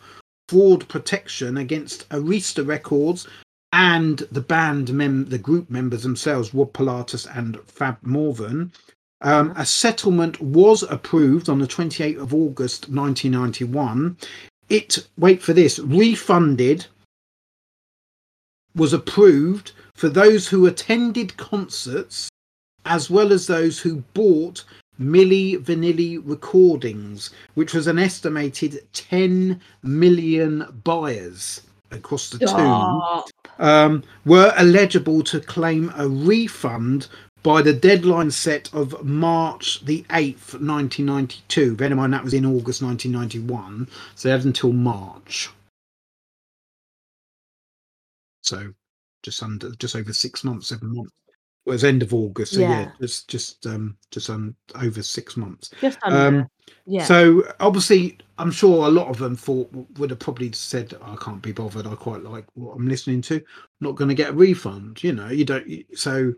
fraud 0.49 0.89
protection 0.89 1.57
against 1.57 2.09
Arista 2.09 2.67
Records 2.67 3.29
and 3.73 4.19
the 4.33 4.41
band 4.41 4.93
mem- 4.93 5.27
the 5.27 5.39
group 5.39 5.71
members 5.71 6.03
themselves, 6.03 6.53
Rob 6.53 6.73
Pilatus 6.73 7.25
and 7.27 7.61
Fab 7.67 7.99
Morvan. 8.03 8.73
Um, 9.21 9.53
a 9.57 9.65
settlement 9.65 10.41
was 10.41 10.83
approved 10.83 11.49
on 11.49 11.61
the 11.61 11.69
28th 11.69 12.21
of 12.21 12.35
August 12.35 12.89
1991. 12.89 14.17
It, 14.69 15.07
wait 15.17 15.41
for 15.41 15.53
this, 15.53 15.79
refunded 15.79 16.87
was 18.75 18.93
approved 18.93 19.71
for 19.95 20.09
those 20.09 20.49
who 20.49 20.67
attended 20.67 21.37
concerts 21.37 22.29
as 22.85 23.09
well 23.09 23.33
as 23.33 23.47
those 23.47 23.79
who 23.79 24.03
bought 24.15 24.65
Milli 25.01 25.59
Vanilli 25.59 26.20
recordings, 26.24 27.30
which 27.55 27.74
was 27.74 27.86
an 27.86 27.99
estimated 27.99 28.86
10 28.92 29.61
million 29.82 30.80
buyers 30.84 31.62
across 31.90 32.30
the 32.30 32.38
two 32.38 33.62
um, 33.62 34.03
were 34.24 34.53
eligible 34.57 35.22
to 35.22 35.40
claim 35.40 35.92
a 35.97 36.09
refund 36.09 37.09
by 37.42 37.61
the 37.61 37.72
deadline 37.72 38.30
set 38.30 38.72
of 38.72 39.05
March 39.05 39.84
the 39.84 40.03
8th, 40.11 40.55
1992. 40.55 41.76
Bear 41.76 41.90
in 41.90 41.97
mind 41.97 42.12
that 42.12 42.24
was 42.24 42.34
in 42.34 42.47
August 42.47 42.82
1991, 42.82 43.88
so 44.14 44.28
they 44.28 44.32
had 44.32 44.45
until 44.45 44.72
March. 44.72 45.51
So 48.42 48.72
just 49.22 49.42
under, 49.42 49.70
just 49.76 49.95
over 49.95 50.12
six 50.12 50.42
months, 50.42 50.68
seven 50.68 50.95
months. 50.95 51.12
It 51.67 51.71
was 51.71 51.85
end 51.85 52.03
of 52.03 52.12
August, 52.12 52.55
so 52.55 52.61
yeah, 52.61 52.81
Yeah. 52.81 52.91
just 53.01 53.29
just 53.29 53.67
um 53.67 53.97
just 54.11 54.29
um 54.29 54.55
over 54.75 55.03
six 55.03 55.37
months. 55.37 55.71
Just 55.81 55.99
under. 56.03 56.39
Um, 56.41 56.49
yeah. 56.87 57.05
So 57.05 57.43
obviously, 57.61 58.19
I'm 58.37 58.51
sure 58.51 58.87
a 58.87 58.91
lot 58.91 59.09
of 59.09 59.19
them 59.19 59.35
thought 59.35 59.71
would 59.99 60.11
have 60.11 60.19
probably 60.19 60.53
said, 60.53 60.95
"I 61.03 61.17
can't 61.17 61.41
be 61.41 61.53
bothered. 61.53 61.87
I 61.87 61.95
quite 61.95 62.23
like 62.23 62.45
what 62.55 62.75
I'm 62.75 62.87
listening 62.87 63.23
to. 63.23 63.43
not 63.81 63.97
going 63.97 64.09
to 64.09 64.15
get 64.15 64.31
a 64.31 64.35
refund." 64.35 65.03
You 65.03 65.12
know, 65.12 65.29
you 65.29 65.47
don't. 65.47 65.67
So 65.95 66.35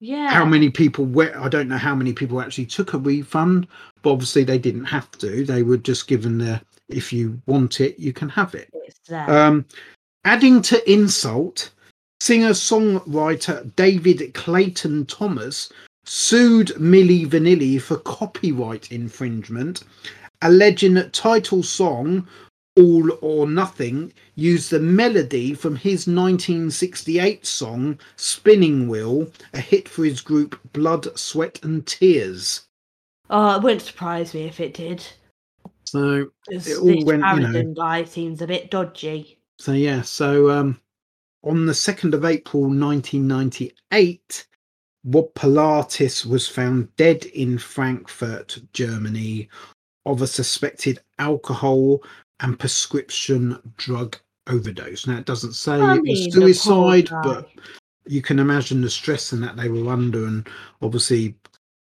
yeah. 0.00 0.30
how 0.30 0.44
many 0.44 0.68
people? 0.68 1.10
I 1.20 1.48
don't 1.48 1.68
know 1.68 1.78
how 1.78 1.94
many 1.94 2.12
people 2.12 2.40
actually 2.40 2.66
took 2.66 2.92
a 2.92 2.98
refund, 2.98 3.66
but 4.02 4.12
obviously 4.12 4.44
they 4.44 4.58
didn't 4.58 4.84
have 4.84 5.10
to. 5.12 5.44
They 5.46 5.62
were 5.62 5.78
just 5.78 6.08
given 6.08 6.36
the 6.36 6.60
if 6.88 7.12
you 7.12 7.40
want 7.46 7.80
it, 7.80 7.98
you 7.98 8.12
can 8.12 8.28
have 8.28 8.54
it. 8.54 8.68
Um, 9.10 9.64
adding 10.24 10.62
to 10.62 10.90
insult, 10.90 11.70
singer 12.22 12.50
songwriter 12.50 13.74
David 13.74 14.32
Clayton 14.32 15.06
Thomas 15.06 15.72
sued 16.04 16.68
Milli 16.78 17.26
Vanilli 17.26 17.82
for 17.82 17.96
copyright 17.96 18.92
infringement, 18.92 19.82
alleging 20.40 20.94
that 20.94 21.12
title 21.12 21.64
song 21.64 22.28
All 22.76 23.10
or 23.22 23.48
Nothing 23.48 24.12
used 24.36 24.70
the 24.70 24.78
melody 24.78 25.52
from 25.52 25.74
his 25.74 26.06
1968 26.06 27.44
song 27.44 27.98
Spinning 28.14 28.86
Wheel, 28.86 29.28
a 29.52 29.58
hit 29.58 29.88
for 29.88 30.04
his 30.04 30.20
group 30.20 30.60
Blood, 30.72 31.18
Sweat 31.18 31.58
and 31.64 31.84
Tears. 31.88 32.68
oh, 33.30 33.56
it 33.56 33.62
wouldn't 33.64 33.82
surprise 33.82 34.32
me 34.32 34.44
if 34.44 34.60
it 34.60 34.74
did. 34.74 35.04
So 35.82 36.30
This, 36.46 36.68
It 36.68 36.78
all 36.78 37.04
went, 37.04 37.24
you 37.24 37.64
know- 37.64 37.74
guy 37.74 38.04
seems 38.04 38.42
a 38.42 38.46
bit 38.46 38.70
dodgy. 38.70 39.40
So 39.58 39.72
yeah, 39.72 40.02
so 40.02 40.50
um, 40.50 40.80
on 41.44 41.66
the 41.66 41.74
second 41.74 42.14
of 42.14 42.24
April, 42.24 42.70
nineteen 42.70 43.26
ninety-eight, 43.26 44.46
Rob 45.04 45.32
Pilatus 45.34 46.24
was 46.24 46.48
found 46.48 46.94
dead 46.96 47.24
in 47.26 47.58
Frankfurt, 47.58 48.60
Germany, 48.72 49.48
of 50.06 50.22
a 50.22 50.26
suspected 50.26 51.00
alcohol 51.18 52.02
and 52.40 52.58
prescription 52.58 53.58
drug 53.76 54.16
overdose. 54.48 55.06
Now 55.06 55.18
it 55.18 55.26
doesn't 55.26 55.54
say 55.54 55.72
I 55.72 55.96
it 55.96 56.02
was 56.02 56.32
suicide, 56.32 57.08
but 57.22 57.48
you 58.06 58.22
can 58.22 58.38
imagine 58.38 58.80
the 58.80 58.90
stress 58.90 59.32
and 59.32 59.42
that 59.42 59.56
they 59.56 59.68
were 59.68 59.92
under, 59.92 60.26
and 60.26 60.48
obviously 60.80 61.34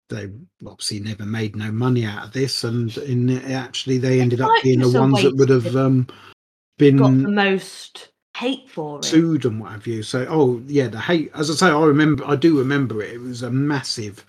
they 0.09 0.31
obviously 0.65 1.01
never 1.01 1.25
made 1.25 1.57
no 1.57 1.73
money 1.73 2.05
out 2.05 2.25
of 2.25 2.33
this, 2.33 2.65
and 2.65 2.97
in 2.99 3.31
actually 3.53 3.99
they 3.99 4.21
ended 4.21 4.41
up 4.41 4.51
being 4.63 4.81
the 4.81 5.01
ones 5.01 5.23
that 5.23 5.37
would 5.37 5.49
have 5.49 5.75
um, 5.77 6.07
been 6.79 6.99
Got 6.99 7.11
the 7.11 7.29
most 7.29 8.09
hate 8.37 8.69
for 8.71 8.99
it. 8.99 9.05
sued 9.05 9.45
and 9.45 9.61
what 9.61 9.73
have 9.73 9.87
you. 9.87 10.03
So, 10.03 10.27
oh 10.29 10.63
yeah, 10.67 10.89
the 10.89 11.01
hate. 11.01 11.31
As 11.35 11.51
I 11.51 11.55
say, 11.55 11.67
I 11.67 11.85
remember. 11.85 12.25
I 12.27 12.37
do 12.37 12.59
remember 12.59 13.03
it. 13.03 13.15
It 13.15 13.21
was 13.21 13.43
a 13.43 13.51
massive, 13.51 14.25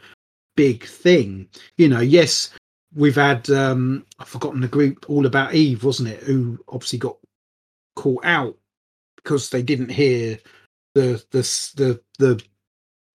big 0.56 0.86
thing. 0.86 1.48
You 1.78 1.90
know, 1.90 2.00
yes, 2.00 2.52
we've 2.96 3.16
had. 3.16 3.50
um 3.50 4.06
I've 4.20 4.30
forgotten 4.30 4.62
the 4.62 4.68
group 4.68 5.06
all 5.10 5.26
about 5.26 5.54
Eve, 5.56 5.84
wasn't 5.84 6.10
it? 6.10 6.24
Who 6.24 6.58
obviously 6.70 7.00
got 7.00 7.18
caught 7.96 8.24
out 8.26 8.56
because 9.18 9.50
they 9.50 9.62
didn't 9.62 9.90
hear 9.90 10.40
the 10.96 11.24
the 11.32 11.42
the 11.76 12.02
the 12.18 12.44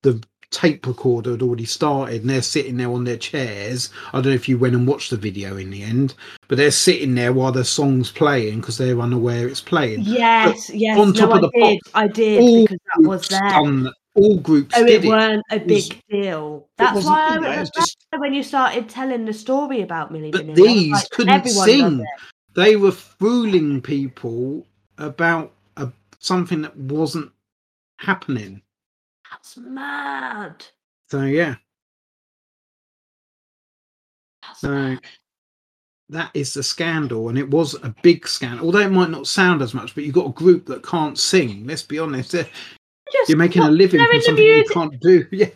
the 0.02 0.22
tape 0.52 0.86
recorder 0.86 1.32
had 1.32 1.42
already 1.42 1.64
started 1.64 2.20
and 2.20 2.30
they're 2.30 2.42
sitting 2.42 2.76
there 2.76 2.90
on 2.92 3.04
their 3.04 3.16
chairs 3.16 3.90
i 4.12 4.18
don't 4.18 4.26
know 4.26 4.30
if 4.32 4.48
you 4.48 4.58
went 4.58 4.74
and 4.74 4.86
watched 4.86 5.10
the 5.10 5.16
video 5.16 5.56
in 5.56 5.70
the 5.70 5.82
end 5.82 6.14
but 6.46 6.58
they're 6.58 6.70
sitting 6.70 7.14
there 7.14 7.32
while 7.32 7.50
the 7.50 7.64
song's 7.64 8.10
playing 8.12 8.60
because 8.60 8.76
they're 8.76 9.00
unaware 9.00 9.48
it's 9.48 9.60
playing 9.62 10.00
Yes, 10.02 10.68
yes. 10.70 10.98
on 10.98 11.14
top 11.14 11.30
no, 11.30 11.36
of 11.36 11.40
the 11.50 11.50
I 11.58 11.66
did. 11.70 11.80
I 11.94 12.06
did 12.06 12.64
because 12.68 12.78
that 12.94 13.08
was 13.08 13.28
there. 13.28 13.40
done 13.40 13.90
all 14.14 14.36
groups 14.40 14.74
Oh, 14.76 14.82
it 14.84 15.04
it, 15.04 15.08
weren't 15.08 15.42
a 15.50 15.56
It 15.56 15.66
was- 15.66 15.88
big 15.88 15.98
deal. 16.10 16.68
That's 16.76 17.04
why 17.06 17.38
I 17.42 17.60
was 17.60 17.70
just 17.70 17.96
when 18.18 18.34
you 18.34 18.42
started 18.42 18.88
telling 18.90 19.24
the 19.24 19.32
story 19.32 19.80
about 19.80 20.12
Millie 20.12 20.30
But 20.30 20.46
Vanilli. 20.48 20.54
These 20.56 20.92
like, 20.92 21.10
couldn't 21.10 21.48
sing. 21.48 22.04
they 22.54 22.76
were 22.76 22.92
fooling 22.92 23.80
people 23.80 24.66
about 24.98 25.52
a, 25.78 25.90
something 26.18 26.60
that 26.60 26.76
wasn't 26.76 27.32
happening 27.98 28.60
That's 29.42 29.56
mad. 29.56 30.64
so 31.10 31.22
yeah 31.22 31.56
That's 34.42 34.60
so 34.60 34.70
mad. 34.70 35.00
that 36.10 36.30
is 36.34 36.54
the 36.54 36.62
scandal 36.62 37.28
and 37.28 37.36
it 37.36 37.50
was 37.50 37.74
a 37.82 37.92
big 38.02 38.28
scandal 38.28 38.66
although 38.66 38.78
it 38.80 38.92
might 38.92 39.10
not 39.10 39.26
sound 39.26 39.60
as 39.62 39.74
much 39.74 39.94
but 39.96 40.04
you've 40.04 40.14
got 40.14 40.26
a 40.28 40.32
group 40.32 40.64
that 40.66 40.84
can't 40.86 41.18
sing 41.18 41.66
let's 41.66 41.82
be 41.82 41.98
honest 41.98 42.32
Just, 42.32 42.48
you're 43.28 43.36
making 43.36 43.62
a 43.62 43.70
living 43.70 43.98
from 44.00 44.10
in 44.10 44.16
the 44.18 44.22
something 44.22 44.44
you 44.44 44.64
can't 44.72 45.00
do 45.00 45.26
yeah 45.32 45.48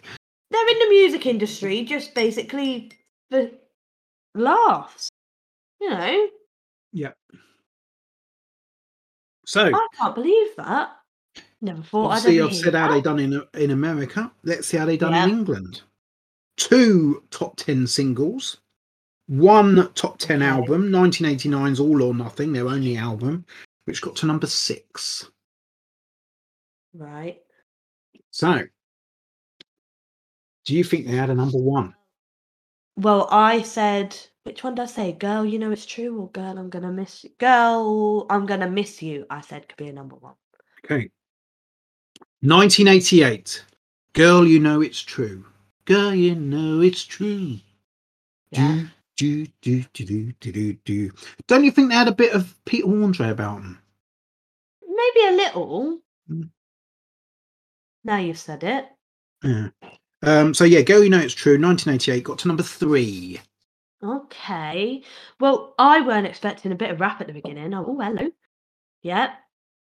They're 0.50 0.68
in 0.68 0.78
the 0.80 0.88
music 0.88 1.26
industry, 1.26 1.84
just 1.84 2.12
basically 2.14 2.90
for 3.30 3.48
laughs. 4.34 5.08
You 5.80 5.90
know, 5.90 6.28
Yep. 6.92 7.16
so 9.44 9.64
I 9.66 9.86
can't 9.96 10.14
believe 10.14 10.48
that. 10.56 10.96
Never 11.60 11.82
thought 11.82 12.26
I'd 12.26 12.36
ever 12.36 12.44
i've 12.46 12.54
said 12.54 12.74
how 12.74 12.88
they 12.90 13.00
done 13.00 13.18
in 13.18 13.42
in 13.54 13.70
america 13.70 14.30
let's 14.44 14.68
see 14.68 14.76
how 14.76 14.84
they 14.86 14.96
done 14.96 15.12
Yeah. 15.14 15.24
in 15.24 15.30
england 15.30 15.82
two 16.56 17.22
top 17.30 17.56
10 17.56 17.86
singles 17.86 18.58
one 19.26 19.92
top 19.94 20.18
10 20.18 20.42
Okay. 20.42 20.50
album 20.50 20.90
1989's 20.90 21.80
all 21.80 22.02
or 22.02 22.14
nothing 22.14 22.52
their 22.52 22.68
only 22.68 22.96
album 22.96 23.44
which 23.86 24.02
got 24.02 24.16
to 24.16 24.26
number 24.26 24.46
six 24.46 25.30
Right. 26.94 27.42
so 28.30 28.62
do 30.66 30.74
you 30.74 30.84
think 30.84 31.06
they 31.06 31.16
had 31.16 31.30
a 31.30 31.34
number 31.34 31.58
one 31.58 31.94
Well, 32.98 33.28
I 33.30 33.60
said, 33.62 34.16
which 34.44 34.64
one 34.64 34.74
did 34.74 34.82
I 34.84 34.86
say? 34.86 35.12
Girl, 35.12 35.44
you 35.44 35.58
know 35.58 35.70
it's 35.70 35.84
true, 35.84 36.18
or 36.18 36.30
girl, 36.30 36.56
I'm 36.58 36.70
gonna 36.70 36.90
miss 36.90 37.24
you. 37.24 37.30
Girl, 37.38 38.24
I'm 38.30 38.46
gonna 38.46 38.70
miss 38.70 39.02
you. 39.02 39.26
I 39.28 39.42
said 39.42 39.68
could 39.68 39.76
be 39.76 39.88
a 39.88 39.92
number 39.92 40.16
one. 40.16 40.34
okay 40.84 41.10
1988 42.42 43.64
girl 44.12 44.46
you 44.46 44.58
know 44.60 44.80
it's 44.80 45.00
true 45.00 45.44
girl 45.84 46.14
you 46.14 46.34
know 46.34 46.80
it's 46.80 47.04
true 47.04 47.56
Yeah. 48.50 48.84
do 49.16 49.46
Do, 49.46 49.46
do, 49.62 49.84
do, 49.94 50.04
do, 50.04 50.32
do, 50.40 50.52
do, 50.52 50.72
do. 50.84 51.10
Don't 51.46 51.64
you 51.64 51.70
think 51.70 51.88
they 51.88 51.94
had 51.96 52.08
a 52.08 52.12
bit 52.12 52.34
of 52.34 52.54
Peter 52.66 52.86
Andre 52.86 53.30
about 53.30 53.62
them? 53.62 53.80
Maybe 54.86 55.26
a 55.28 55.32
little. 55.32 56.00
Mm. 56.30 56.50
Now 58.04 58.18
you've 58.18 58.38
said 58.38 58.62
it. 58.62 58.86
Yeah. 59.42 59.68
Um, 60.22 60.52
so 60.52 60.64
yeah, 60.64 60.82
Girl 60.82 61.02
You 61.02 61.08
Know 61.08 61.18
It's 61.20 61.32
True, 61.34 61.54
1988, 61.58 62.24
got 62.24 62.38
to 62.40 62.48
number 62.48 62.62
three. 62.62 63.40
Okay. 64.04 65.02
Well, 65.40 65.74
I 65.78 66.02
weren't 66.02 66.26
expecting 66.26 66.72
a 66.72 66.76
bit 66.76 66.90
of 66.90 67.00
rap 67.00 67.20
at 67.22 67.26
the 67.26 67.32
beginning. 67.32 67.72
Oh, 67.72 67.86
oh, 67.88 67.98
hello. 67.98 68.30
Yeah. 69.02 69.34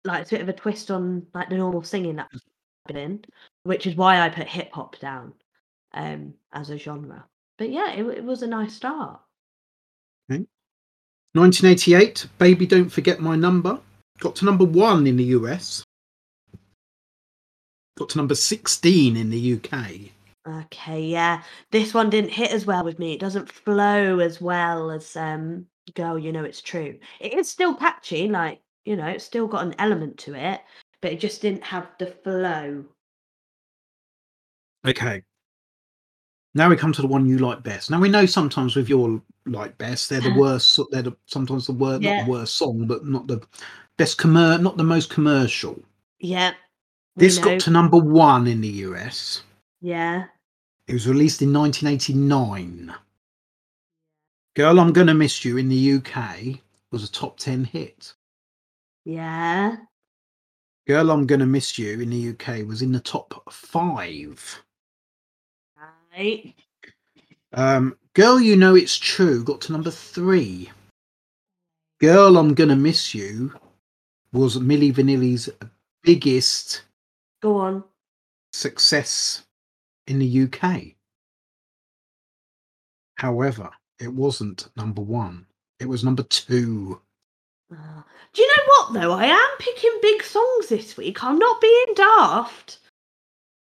Like 0.07 0.23
it's 0.23 0.33
a 0.33 0.37
bit 0.37 0.43
of 0.43 0.49
a 0.49 0.53
twist 0.53 0.91
on 0.91 1.27
like 1.35 1.49
the 1.49 1.57
normal 1.57 1.83
singing 1.83 2.17
that 2.17 2.29
I've 2.33 2.41
been 2.87 2.97
in, 2.97 3.25
which 3.65 3.87
is 3.87 3.97
why 3.97 4.21
I 4.21 4.29
put 4.29 4.47
hip 4.47 4.73
hop 4.73 4.99
down 4.99 5.33
um 5.95 6.35
as 6.53 6.71
a 6.71 6.79
genre. 6.79 7.25
But 7.59 7.71
yeah, 7.71 7.93
it, 7.93 8.07
it 8.07 8.25
was 8.25 8.43
a 8.43 8.47
nice 8.47 8.75
start. 8.75 9.21
Okay. 10.31 10.45
1988, 11.33 12.27
Baby 12.39 12.67
Don't 12.67 12.89
Forget 12.89 13.21
My 13.21 13.37
Number, 13.37 13.81
got 14.21 14.37
to 14.37 14.45
number 14.45 14.65
one 14.65 15.07
in 15.07 15.17
the 15.17 15.25
US. 15.25 15.85
Got 17.99 18.11
to 18.11 18.19
number 18.19 18.35
16 18.35 19.17
in 19.17 19.31
the 19.31 19.55
UK. 19.55 20.13
Okay, 20.47 21.03
yeah. 21.03 21.43
This 21.73 21.95
one 21.95 22.11
didn't 22.11 22.31
hit 22.31 22.53
as 22.53 22.67
well 22.67 22.85
with 22.85 22.99
me. 22.99 23.15
It 23.15 23.21
doesn't 23.21 23.51
flow 23.51 24.21
as 24.21 24.41
well 24.41 24.91
as 24.91 25.17
um 25.17 25.67
Girl, 25.95 26.19
You 26.19 26.33
Know 26.33 26.45
It's 26.45 26.61
True. 26.61 26.99
It 27.21 27.35
is 27.35 27.49
still 27.49 27.75
catchy, 27.75 28.29
like, 28.29 28.61
you 28.87 28.97
know, 28.97 29.07
it's 29.07 29.25
still 29.25 29.47
got 29.47 29.67
an 29.67 29.75
element 29.79 30.17
to 30.19 30.35
it, 30.35 30.61
but 31.03 31.13
it 31.13 31.21
just 31.21 31.43
didn't 31.43 31.65
have 31.65 31.89
the 31.99 32.07
flow. 32.07 32.85
Okay. 34.87 35.23
Now 36.55 36.71
we 36.71 36.77
come 36.77 36.93
to 36.93 37.03
the 37.03 37.09
one 37.09 37.27
you 37.27 37.39
like 37.39 37.63
best. 37.63 37.91
Now 37.91 38.01
we 38.01 38.09
know 38.09 38.25
sometimes 38.25 38.77
with 38.77 38.89
your 38.89 39.21
like 39.45 39.77
best, 39.77 40.09
they're 40.09 40.21
the 40.21 40.35
worst. 40.39 40.81
They're 40.91 41.03
the, 41.03 41.17
sometimes 41.27 41.67
the 41.67 41.73
worst, 41.73 42.03
not 42.03 42.25
the 42.25 42.31
worst 42.31 42.55
song, 42.55 42.87
but 42.87 43.05
not 43.05 43.27
the 43.27 43.43
best 43.99 44.19
commer, 44.19 44.61
not 44.61 44.77
the 44.77 44.85
most 44.85 45.11
commercial. 45.11 45.79
Yeah. 46.21 46.53
This 47.17 47.39
know. 47.39 47.45
got 47.45 47.61
to 47.61 47.71
number 47.71 47.99
one 47.99 48.47
in 48.47 48.61
the 48.61 48.69
US. 48.69 49.43
Yeah. 49.81 50.27
It 50.87 50.93
was 50.93 51.09
released 51.09 51.43
in 51.43 51.53
1989. 51.53 52.95
Girl, 54.55 54.81
I'm 54.81 54.93
Gonna 54.93 55.13
Miss 55.13 55.45
You 55.45 55.57
in 55.59 55.69
the 55.69 55.95
UK 55.95 56.61
was 56.91 57.05
a 57.05 57.13
top 57.13 57.39
10 57.39 57.65
hit. 57.65 58.15
Yeah. 59.07 59.77
Girl, 60.89 61.13
I'm 61.13 61.27
Gonna 61.27 61.47
Miss 61.47 61.79
You 61.79 62.01
in 62.01 62.11
the 62.11 62.31
UK 62.31 62.67
was 62.67 62.83
in 62.83 62.91
the 62.91 62.99
top 62.99 63.53
five. 63.53 64.63
Right. 66.13 66.55
Um, 67.53 67.97
Girl, 68.15 68.41
You 68.41 68.57
Know 68.57 68.75
It's 68.75 68.97
True 68.97 69.45
got 69.45 69.61
to 69.63 69.73
number 69.73 69.93
three. 69.93 70.71
Girl, 72.01 72.37
I'm 72.37 72.53
Gonna 72.53 72.75
Miss 72.75 73.15
You 73.15 73.55
was 74.33 74.57
Milli 74.59 74.93
Vanilli's 74.93 75.49
biggest 76.03 76.83
Go 77.41 77.59
on. 77.59 77.85
success 78.53 79.45
in 80.09 80.19
the 80.19 80.43
UK. 80.43 80.97
However, 83.15 83.71
it 84.01 84.13
wasn't 84.13 84.69
number 84.77 85.01
one, 85.01 85.47
it 85.79 85.87
was 85.87 86.03
number 86.03 86.25
two. 86.25 87.01
Do 88.37 88.43
you 88.43 88.49
know 88.49 88.63
what 88.67 88.93
though? 88.93 89.13
I 89.15 89.25
am 89.25 89.49
picking 89.59 89.99
big 90.03 90.23
songs 90.23 90.67
this 90.69 90.97
week. 90.97 91.25
I'm 91.25 91.39
not 91.39 91.61
being 91.61 91.87
daft. 91.95 92.79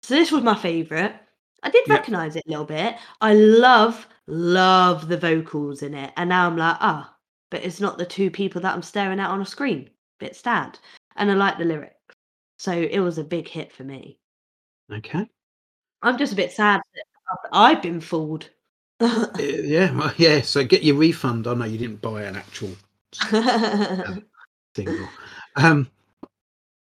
So 0.02 0.14
this 0.14 0.32
was 0.32 0.42
my 0.42 0.54
favourite. 0.54 1.14
I 1.62 1.70
did 1.70 1.86
Yep. 1.86 1.98
recognise 1.98 2.36
it 2.36 2.44
a 2.46 2.50
little 2.50 2.64
bit. 2.64 2.96
I 3.20 3.34
love, 3.34 4.06
love 4.26 5.08
the 5.08 5.16
vocals 5.18 5.82
in 5.82 5.94
it. 5.94 6.12
And 6.16 6.28
now 6.30 6.46
I'm 6.46 6.56
like, 6.56 6.76
ah, 6.80 7.14
but 7.50 7.62
it's 7.62 7.80
not 7.80 7.98
the 7.98 8.06
two 8.06 8.30
people 8.30 8.60
that 8.62 8.74
I'm 8.74 8.82
staring 8.82 9.20
at 9.20 9.30
on 9.30 9.40
a 9.42 9.46
screen. 9.46 9.90
Bit 10.18 10.34
sad. 10.36 10.78
And 11.16 11.30
I 11.30 11.34
like 11.34 11.58
the 11.58 11.64
lyrics. 11.64 11.94
So 12.58 12.72
it 12.72 13.00
was 13.00 13.18
a 13.18 13.24
big 13.24 13.48
hit 13.48 13.72
for 13.72 13.84
me. 13.84 14.18
Okay. 14.92 15.26
I'm 16.02 16.18
just 16.18 16.32
a 16.32 16.36
bit 16.36 16.52
sad 16.52 16.80
that 16.94 17.04
I've- 17.52 17.80
been 17.80 18.00
fooled. 18.00 18.48
Uh, 19.00 19.26
yeah, 19.38 19.90
well, 19.96 20.12
yeah. 20.16 20.40
So 20.40 20.64
get 20.64 20.84
your 20.84 20.96
refund. 20.96 21.46
I 21.46 21.54
know 21.54 21.64
you 21.64 21.78
didn't 21.78 22.00
buy 22.00 22.22
an 22.22 22.36
actual 22.36 22.70
single. 24.74 25.08
Um, 25.56 25.90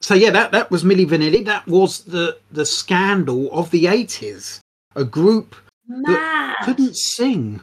so 0.01 0.15
yeah, 0.15 0.31
that 0.31 0.53
that 0.53 0.71
was 0.71 0.85
Milli 0.85 1.07
Vanilli. 1.07 1.45
That 1.45 1.67
was 1.67 2.05
the 2.05 2.39
the 2.53 2.67
scandal 2.67 3.51
of 3.53 3.71
the 3.71 3.87
eighties. 3.87 4.61
A 4.97 5.05
group 5.05 5.55
Mad. 5.87 6.57
couldn't 6.65 6.97
sing. 6.97 7.61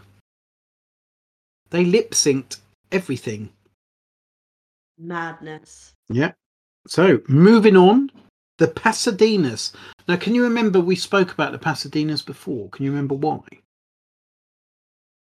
They 1.69 1.85
lip 1.85 2.11
synced 2.11 2.59
everything. 2.91 3.49
Madness. 4.97 5.93
Yeah. 6.09 6.31
So 6.87 7.21
moving 7.27 7.75
on, 7.75 8.11
the 8.57 8.67
Pasadenas. 8.67 9.73
Now, 10.07 10.15
can 10.15 10.35
you 10.35 10.43
remember 10.43 10.79
we 10.79 10.95
spoke 10.95 11.31
about 11.31 11.51
the 11.51 11.59
Pasadenas 11.59 12.25
before? 12.25 12.69
Can 12.69 12.85
you 12.85 12.91
remember 12.91 13.15
why? 13.15 13.41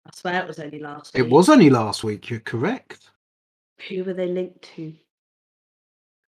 I 0.06 0.10
swear 0.14 0.42
it 0.42 0.48
was 0.48 0.58
only 0.58 0.80
last 0.80 1.14
Week. 1.14 1.24
It 1.24 1.30
was 1.30 1.48
only 1.48 1.70
last 1.70 2.02
week. 2.02 2.30
You're 2.30 2.40
correct. 2.40 3.10
Who 3.88 4.04
were 4.04 4.14
they 4.14 4.26
linked 4.26 4.62
to? 4.76 4.94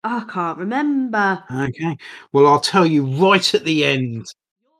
I 0.03 0.25
can't 0.31 0.59
remember. 0.59 1.43
Okay. 1.51 1.97
Well, 2.33 2.47
I'll 2.47 2.61
tell 2.61 2.85
you 2.85 3.07
right 3.07 3.55
at 3.55 3.65
the 3.65 3.85
end. 3.85 4.27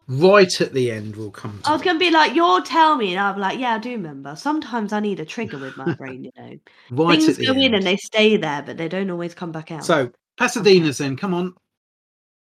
Right 0.07 0.61
at 0.61 0.75
the 0.75 0.91
end, 0.91 1.17
we'll 1.17 1.31
come. 1.31 1.61
To 1.63 1.71
I 1.71 1.73
was 1.73 1.81
going 1.81 1.97
to 1.97 2.01
be 2.01 2.11
like, 2.11 2.35
you'll 2.35 2.61
tell 2.61 2.97
me. 2.97 3.13
And 3.13 3.21
I'll 3.21 3.35
be 3.35 3.41
like, 3.41 3.59
yeah, 3.59 3.77
I 3.77 3.79
do 3.79 3.93
remember. 3.93 4.37
Sometimes 4.37 4.93
I 4.93 5.01
need 5.01 5.19
a 5.21 5.25
trigger 5.25 5.59
with 5.59 5.79
my 5.79 5.95
brain, 5.95 6.25
you 6.25 6.31
know. 6.37 6.59
right 6.91 7.19
Things 7.19 7.31
at 7.31 7.37
the 7.37 7.47
go 7.47 7.53
end. 7.53 7.63
in 7.63 7.75
and 7.75 7.87
they 7.87 7.97
stay 7.97 8.37
there, 8.37 8.61
but 8.63 8.77
they 8.77 8.89
don't 8.89 9.11
always 9.11 9.35
come 9.35 9.51
back 9.51 9.71
out. 9.71 9.85
So 9.85 10.11
Pasadena's 10.39 10.99
then. 10.99 11.17
Come 11.17 11.33
on. 11.33 11.55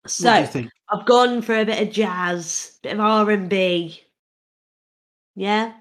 So? 0.07 0.31
I've 0.31 1.07
gone 1.07 1.43
for 1.43 1.59
a 1.59 1.65
bit 1.65 1.87
of 1.87 1.93
jazz, 1.93 2.79
bit 2.83 2.95
of 2.95 3.01
R 3.01 3.31
and 3.31 3.51
B. 3.51 4.03
Yeah, 5.35 5.73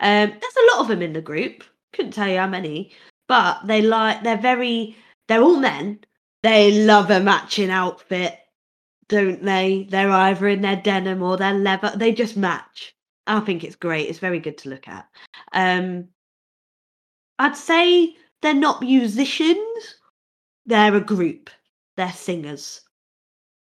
um, 0.00 0.28
there's 0.28 0.56
a 0.56 0.76
lot 0.76 0.80
of 0.80 0.88
them 0.88 1.00
in 1.00 1.14
the 1.14 1.22
group. 1.22 1.64
Couldn't 1.94 2.12
tell 2.12 2.28
you 2.28 2.36
how 2.36 2.46
many, 2.46 2.92
but 3.32 3.66
they 3.66 3.80
like 3.80 4.22
they're 4.22 4.36
very. 4.36 4.94
They're 5.26 5.40
all 5.40 5.56
men. 5.56 6.00
They 6.42 6.84
love 6.84 7.10
a 7.10 7.18
matching 7.18 7.70
outfit, 7.70 8.38
don't 9.08 9.42
they? 9.42 9.86
They're 9.88 10.10
either 10.10 10.48
in 10.48 10.60
their 10.60 10.76
denim 10.76 11.22
or 11.22 11.38
their 11.38 11.54
leather. 11.54 11.94
They 11.96 12.12
just 12.12 12.36
match. 12.36 12.94
I 13.26 13.40
think 13.40 13.64
it's 13.64 13.76
great. 13.76 14.10
It's 14.10 14.18
very 14.18 14.38
good 14.38 14.58
to 14.58 14.68
look 14.68 14.86
at. 14.86 15.08
Um, 15.54 16.08
I'd 17.38 17.56
say 17.56 18.14
they're 18.42 18.52
not 18.52 18.82
musicians. 18.82 19.94
They're 20.66 20.94
a 20.96 21.00
group. 21.00 21.48
They're 21.96 22.12
singers. 22.12 22.82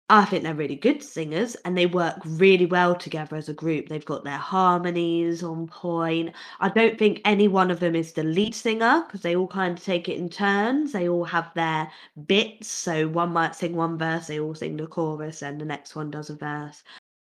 I 0.09 0.25
think 0.25 0.45
they're 0.45 0.55
really 0.55 0.77
good 0.77 1.03
singers 1.03 1.57
and 1.65 1.77
they 1.77 1.87
work 1.87 2.17
really 2.25 2.67
well 2.67 2.95
together 2.95 3.35
as 3.35 3.49
a 3.49 3.55
group. 3.55 3.89
They've 3.89 4.05
got 4.05 4.23
their 4.23 4.39
harmonies 4.39 5.43
on 5.43 5.67
point. 5.67 6.33
I 6.61 6.69
don't 6.69 6.97
think 6.97 7.21
any 7.25 7.49
one 7.49 7.73
of 7.73 7.81
them 7.81 7.97
is 7.97 8.13
the 8.13 8.23
lead 8.23 8.55
singer 8.55 9.03
because 9.07 9.23
they 9.23 9.35
all 9.35 9.49
kind 9.49 9.77
of 9.77 9.85
take 9.85 10.09
it 10.09 10.17
in 10.17 10.29
turns. 10.29 10.93
They 10.93 11.09
all 11.09 11.25
have 11.25 11.53
their 11.55 11.91
bits. 12.27 12.69
So 12.69 13.09
one 13.09 13.33
might 13.33 13.57
sing 13.57 13.75
one 13.75 13.99
verse, 13.99 14.29
they 14.29 14.39
all 14.39 14.55
sing 14.55 14.77
the 14.77 14.87
chorus, 14.87 15.43
and 15.43 15.61
the 15.61 15.65
next 15.65 15.97
one 15.97 16.13
does 16.13 16.31
a 16.31 16.37
verse. 16.37 16.85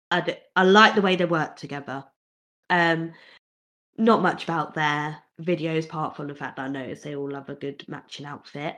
I, 0.10 0.64
like 0.64 0.96
the 0.96 1.02
way 1.02 1.16
they 1.16 1.26
work 1.26 1.56
together. 1.58 2.04
Um, 2.72 3.14
not 3.98 4.24
much 4.24 4.44
about 4.44 4.74
their 4.74 5.18
videos 5.40 5.86
apart 5.86 6.16
from 6.16 6.28
the 6.28 6.36
fact 6.36 6.56
that 6.56 6.66
I 6.66 6.68
noticed 6.68 7.04
they 7.04 7.16
all 7.16 7.34
have 7.36 7.50
a 7.50 7.56
good 7.56 7.86
matching 7.88 8.26
outfit. 8.26 8.78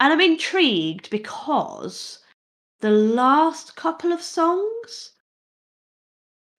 And 0.00 0.12
I'm 0.12 0.20
intrigued 0.20 1.10
because 1.10 2.18
the 2.80 2.90
last 2.90 3.76
couple 3.76 4.12
of 4.12 4.22
songs 4.22 5.12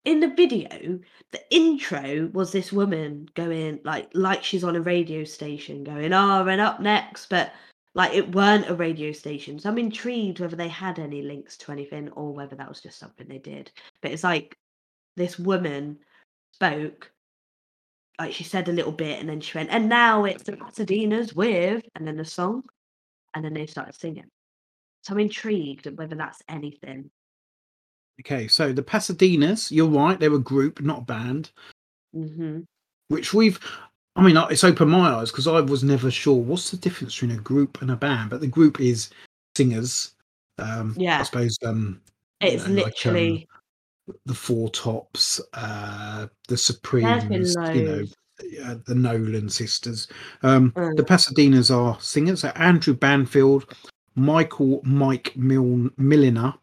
in 0.06 0.20
the 0.20 0.30
video, 0.30 1.00
the 1.32 1.56
intro 1.56 2.30
was 2.34 2.52
this 2.52 2.72
woman 2.72 3.30
going 3.36 3.80
like 3.84 4.10
like 4.14 4.44
she's 4.44 4.64
on 4.64 4.76
a 4.76 4.82
radio 4.82 5.24
station 5.24 5.84
going, 5.84 6.14
oh, 6.14 6.48
and 6.48 6.62
up 6.62 6.80
next, 6.80 7.28
but 7.30 7.54
like 7.94 8.14
it 8.14 8.34
weren't 8.34 8.70
a 8.70 8.76
radio 8.76 9.12
station. 9.12 9.60
So 9.60 9.70
I'm 9.70 9.78
intrigued 9.78 10.40
whether 10.40 10.56
they 10.56 10.70
had 10.70 10.98
any 11.00 11.22
links 11.22 11.58
to 11.58 11.72
anything 11.72 12.10
or 12.12 12.34
whether 12.34 12.56
that 12.56 12.70
was 12.70 12.82
just 12.82 13.00
something 13.00 13.28
they 13.28 13.38
did. 13.38 13.72
But 14.02 14.12
it's 14.12 14.24
like 14.24 14.58
this 15.18 15.38
woman 15.38 16.00
spoke, 16.54 17.12
like 18.20 18.34
she 18.34 18.44
said 18.44 18.70
a 18.70 18.74
little 18.74 18.92
bit, 18.92 19.20
and 19.20 19.30
then 19.30 19.42
she 19.42 19.58
went, 19.58 19.70
and 19.72 19.90
now 19.90 20.26
it's 20.26 20.44
the 20.44 20.54
Pasadena's 20.54 21.36
with, 21.36 21.84
and 21.96 22.08
then 22.08 22.18
the 22.18 22.26
song, 22.26 22.64
and 23.34 23.46
then 23.46 23.54
they 23.54 23.66
started 23.68 23.96
singing. 23.96 24.30
So 25.02 25.14
I'm 25.14 25.20
intrigued 25.20 25.88
at 25.88 25.96
whether 25.96 26.16
that's 26.16 26.42
anything. 26.48 27.10
Okay, 28.22 28.48
so 28.48 28.72
the 28.72 28.84
Pasadenas, 28.84 29.72
you're 29.72 29.88
right, 29.88 30.20
they're 30.20 30.34
a 30.34 30.40
group, 30.40 30.82
not 30.82 31.00
a 31.00 31.06
band, 31.06 31.52
hmm 32.14 32.62
which 33.08 33.34
we've. 33.34 33.60
I 34.16 34.22
mean, 34.22 34.38
it's 34.50 34.64
opened 34.64 34.92
my 34.92 35.12
eyes 35.14 35.32
because 35.32 35.48
I 35.48 35.62
was 35.62 35.84
never 35.84 36.12
sure 36.12 36.36
what's 36.36 36.70
the 36.70 36.78
difference 36.78 37.16
between 37.16 37.38
a 37.38 37.42
group 37.42 37.82
and 37.82 37.92
a 37.92 37.96
band. 37.96 38.30
But 38.30 38.42
the 38.42 38.48
group 38.48 38.82
is 38.82 39.10
singers. 39.56 40.14
Um, 40.58 40.96
yeah. 40.98 41.20
I 41.20 41.24
suppose 41.24 41.58
um, 41.66 42.02
you 42.42 42.50
It's 42.50 42.68
know, 42.68 42.84
like, 42.84 43.06
um, 43.06 43.14
literally 43.14 43.48
the 44.26 44.34
Four 44.34 44.70
Tops, 44.70 45.40
uh, 45.54 46.28
the 46.48 46.58
Supremes, 46.58 47.56
you 47.74 47.84
know, 47.84 48.04
uh, 48.66 48.76
the 48.86 48.96
Nolan 48.96 49.50
sisters. 49.50 50.08
Um, 50.44 50.72
Mm. 50.72 50.96
The 50.98 51.04
Pasadenas 51.04 51.74
are 51.74 52.00
singers: 52.02 52.42
So 52.42 52.50
Andrew 52.50 52.94
Banfield, 52.94 53.74
Michael 54.16 54.82
Mike 54.84 55.36
Mil- 55.36 55.92
Milliner, 55.98 56.54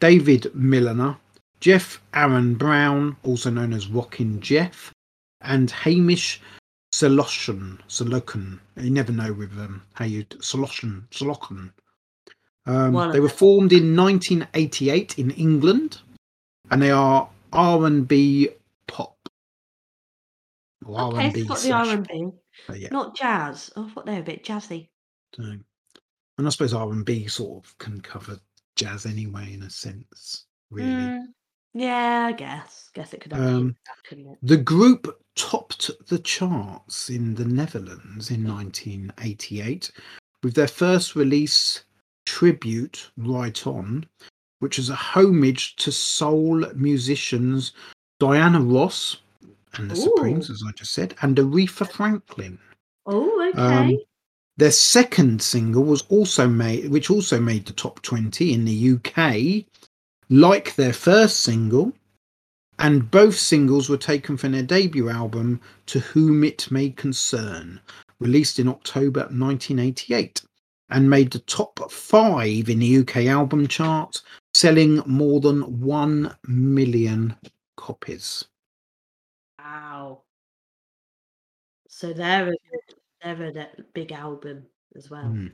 David 0.00 0.54
Milliner, 0.54 1.16
Jeff 1.60 2.00
Aaron 2.14 2.54
Brown, 2.54 3.16
also 3.24 3.50
known 3.50 3.72
as 3.72 3.88
Rockin' 3.88 4.40
Jeff, 4.40 4.92
and 5.40 5.70
Hamish 5.70 6.40
Soloshan. 6.92 7.78
Solokan. 7.88 8.60
You 8.76 8.90
never 8.90 9.12
know 9.12 9.32
with 9.32 9.54
them 9.54 9.82
how 9.94 10.04
you 10.04 10.24
Soloshan. 10.24 11.08
Solokan. 11.10 11.72
Um, 12.66 13.12
they 13.12 13.20
were 13.20 13.28
formed 13.28 13.72
in 13.72 13.96
1988 13.96 15.18
in 15.18 15.30
England, 15.32 16.00
and 16.70 16.82
they 16.82 16.90
are 16.90 17.28
R 17.52 17.84
and 17.86 18.06
B 18.06 18.50
pop. 18.86 19.16
Or 20.84 21.00
Okay, 21.14 21.24
R&B 21.26 21.44
got 21.44 21.58
the 21.60 21.72
R 21.72 21.88
and 21.88 22.06
B, 22.06 22.30
uh, 22.68 22.88
not 22.90 23.16
jazz. 23.16 23.70
I 23.76 23.88
thought 23.88 24.06
they 24.06 24.12
were 24.12 24.20
a 24.20 24.22
bit 24.22 24.44
jazzy. 24.44 24.88
So, 25.34 25.56
and 26.38 26.46
I 26.46 26.50
suppose 26.50 26.72
R 26.72 26.90
and 26.92 27.04
B 27.04 27.26
sort 27.26 27.64
of 27.64 27.76
can 27.78 28.00
cover 28.00 28.38
jazz 28.76 29.06
anyway, 29.06 29.52
in 29.52 29.62
a 29.62 29.70
sense. 29.70 30.46
Really, 30.70 31.08
Mm, 31.08 31.26
yeah, 31.74 32.26
I 32.26 32.32
guess. 32.32 32.90
Guess 32.94 33.12
it 33.14 33.20
could 33.20 33.32
have 33.32 33.42
Um, 33.42 33.76
been 34.10 34.24
that, 34.24 34.32
it? 34.32 34.38
the 34.42 34.56
group 34.56 35.22
topped 35.34 35.90
the 36.08 36.18
charts 36.18 37.10
in 37.10 37.34
the 37.34 37.44
Netherlands 37.44 38.30
in 38.30 38.44
1988 38.44 39.90
with 40.42 40.54
their 40.54 40.68
first 40.68 41.16
release, 41.16 41.84
"Tribute 42.26 43.10
Right 43.16 43.66
On," 43.66 44.06
which 44.60 44.78
is 44.78 44.90
a 44.90 44.94
homage 44.96 45.76
to 45.76 45.90
soul 45.92 46.64
musicians 46.74 47.72
Diana 48.20 48.60
Ross 48.60 49.18
and 49.74 49.90
the 49.90 49.94
Supremes, 49.96 50.50
as 50.50 50.62
I 50.66 50.72
just 50.72 50.92
said, 50.92 51.14
and 51.22 51.36
Aretha 51.36 51.88
Franklin. 51.90 52.58
Oh, 53.06 53.48
okay. 53.50 53.60
Um, 53.60 53.96
Their 54.58 54.72
second 54.72 55.40
single 55.40 55.84
was 55.84 56.02
also 56.08 56.48
made, 56.48 56.90
which 56.90 57.10
also 57.10 57.40
made 57.40 57.64
the 57.64 57.72
top 57.72 58.02
20 58.02 58.52
in 58.52 58.64
the 58.64 58.90
UK, 58.94 59.64
like 60.28 60.74
their 60.74 60.92
first 60.92 61.40
single. 61.40 61.92
And 62.80 63.08
both 63.08 63.36
singles 63.36 63.88
were 63.88 63.96
taken 63.96 64.36
from 64.36 64.52
their 64.52 64.64
debut 64.64 65.10
album, 65.10 65.60
To 65.86 66.00
Whom 66.00 66.42
It 66.42 66.72
May 66.72 66.90
Concern, 66.90 67.80
released 68.18 68.58
in 68.58 68.66
October 68.66 69.20
1988, 69.20 70.42
and 70.90 71.08
made 71.08 71.30
the 71.30 71.38
top 71.40 71.90
five 71.92 72.68
in 72.68 72.80
the 72.80 72.98
UK 72.98 73.26
album 73.26 73.68
chart, 73.68 74.22
selling 74.54 75.02
more 75.06 75.40
than 75.40 75.80
1 75.80 76.36
million 76.48 77.36
copies. 77.76 78.44
wow. 79.60 80.22
So 81.88 82.12
good, 82.12 82.97
a 83.22 83.52
de- 83.52 83.84
big 83.94 84.12
album 84.12 84.64
as 84.96 85.10
well. 85.10 85.24
Mm. 85.24 85.52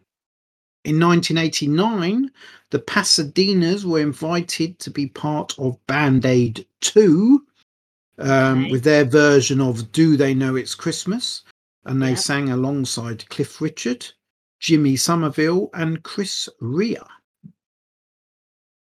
In 0.84 1.00
1989, 1.00 2.30
the 2.70 2.78
Pasadenas 2.78 3.84
were 3.84 4.00
invited 4.00 4.78
to 4.80 4.90
be 4.90 5.06
part 5.06 5.58
of 5.58 5.84
Band 5.86 6.26
Aid 6.26 6.66
2 6.82 7.46
um, 8.18 8.28
Okay. 8.64 8.70
with 8.70 8.84
their 8.84 9.04
version 9.04 9.60
of 9.60 9.90
Do 9.92 10.16
They 10.16 10.34
Know 10.34 10.56
It's 10.56 10.74
Christmas? 10.74 11.42
And 11.86 12.02
they 12.02 12.10
Yep. 12.10 12.18
sang 12.18 12.50
alongside 12.50 13.28
Cliff 13.28 13.60
Richard, 13.60 14.06
Jimmy 14.60 14.96
Somerville, 14.96 15.70
and 15.74 16.02
Chris 16.02 16.48
Rea. 16.60 16.96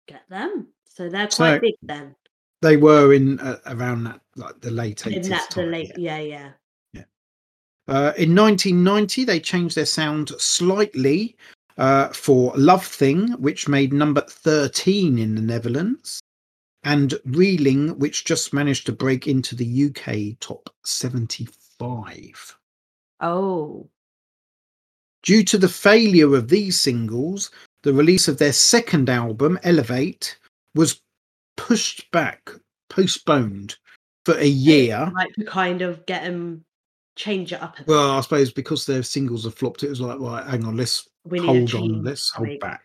Get 0.07 0.28
them. 0.30 0.67
So 0.86 1.09
they're 1.09 1.30
So- 1.30 1.38
quite 1.38 1.61
big 1.61 1.76
then. 1.82 2.15
They 2.61 2.78
were 2.78 3.13
in 3.13 3.39
uh, 3.39 3.59
around 3.65 4.05
that, 4.05 4.21
like 4.36 4.61
the 4.61 4.71
late 4.71 4.99
80s. 5.05 5.26
In 5.26 5.30
that 5.30 5.49
the 5.51 5.63
late, 5.63 5.91
yeah. 5.97 6.17
yeah, 6.17 6.21
yeah. 6.21 6.51
Uh, 7.88 8.13
in 8.17 8.36
1990, 8.36 9.25
they 9.25 9.39
changed 9.39 9.75
their 9.75 9.86
sound 9.86 10.29
slightly 10.38 11.36
uh, 11.77 12.09
for 12.09 12.53
Love 12.55 12.86
Thing, 12.86 13.31
which 13.34 13.67
made 13.67 13.91
number 13.91 14.21
13 14.21 15.17
in 15.17 15.36
the 15.36 15.41
Netherlands, 15.41 16.21
and 16.84 17.15
Reeling, 17.25 17.97
which 17.99 18.25
just 18.25 18.53
managed 18.53 18.86
to 18.86 18.91
break 18.91 19.27
into 19.27 19.55
the 19.55 19.86
UK 19.89 20.39
top 20.39 20.69
75. 20.86 22.57
Oh, 23.19 23.89
Due 25.23 25.43
to 25.45 25.57
the 25.57 25.69
failure 25.69 26.36
of 26.36 26.49
these 26.49 26.77
singles, 26.77 27.49
the 27.84 27.93
release 27.93 28.27
of 28.27 28.38
their 28.38 28.51
second 28.51 29.09
album, 29.09 29.57
Elevate, 29.63 30.38
was 30.75 31.01
pushed 31.55 32.11
back, 32.11 32.51
postponed 32.89 33.77
for 34.25 34.38
a 34.38 34.45
year. 34.45 35.09
like 35.15 35.34
to 35.36 35.45
kind 35.45 35.81
of 35.81 36.05
get 36.05 36.23
them 36.23 36.65
change 37.16 37.53
it 37.53 37.61
up. 37.61 37.76
A 37.76 37.84
bit. 37.84 37.88
Well, 37.88 38.11
I 38.11 38.22
suppose 38.22 38.51
because 38.51 38.86
their 38.86 39.03
singles 39.03 39.43
have 39.45 39.55
flopped, 39.55 39.84
it 39.84 39.89
was 39.89 40.01
like, 40.01 40.20
right, 40.20 40.45
hang 40.45 40.66
on, 40.66 40.78
let's 40.78 41.07
hold 41.30 41.74
on, 41.76 42.03
let's 42.03 42.30
hold 42.32 42.47
something. 42.47 42.59
back. 42.59 42.84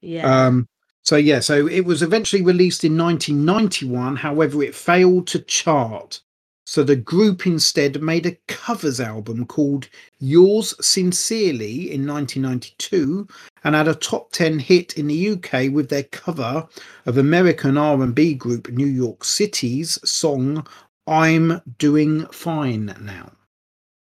Yeah. 0.00 0.46
Um, 0.46 0.68
so 1.02 1.16
yeah, 1.16 1.40
so 1.40 1.66
it 1.66 1.84
was 1.86 2.02
eventually 2.02 2.42
released 2.42 2.84
in 2.84 2.96
1991. 2.96 4.16
However, 4.16 4.62
it 4.62 4.74
failed 4.74 5.26
to 5.28 5.40
chart. 5.40 6.20
So 6.66 6.84
the 6.84 6.96
group 6.96 7.46
instead 7.46 8.02
made 8.02 8.26
a 8.26 8.36
covers 8.46 9.00
album 9.00 9.46
called 9.46 9.88
"Yours 10.18 10.74
Sincerely" 10.84 11.90
in 11.90 12.06
1992, 12.06 13.26
and 13.64 13.74
had 13.74 13.88
a 13.88 13.94
top 13.94 14.32
10 14.32 14.58
hit 14.58 14.98
in 14.98 15.06
the 15.06 15.30
UK 15.30 15.72
with 15.72 15.88
their 15.88 16.02
cover 16.02 16.68
of 17.06 17.16
American 17.16 17.78
R&B 17.78 18.34
group 18.34 18.68
New 18.68 18.86
York 18.86 19.24
City's 19.24 19.98
song 20.04 20.66
"I'm 21.06 21.62
Doing 21.78 22.26
Fine 22.26 22.94
Now." 23.00 23.32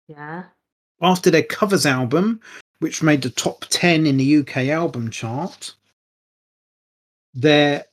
Yeah. 0.08 0.44
After 1.00 1.30
their 1.30 1.42
covers 1.42 1.86
album, 1.86 2.40
which 2.78 3.02
made 3.02 3.22
the 3.22 3.30
top 3.30 3.64
10 3.70 4.06
in 4.06 4.16
the 4.16 4.38
UK 4.38 4.68
album 4.68 5.10
chart, 5.10 5.74
their 7.34 7.84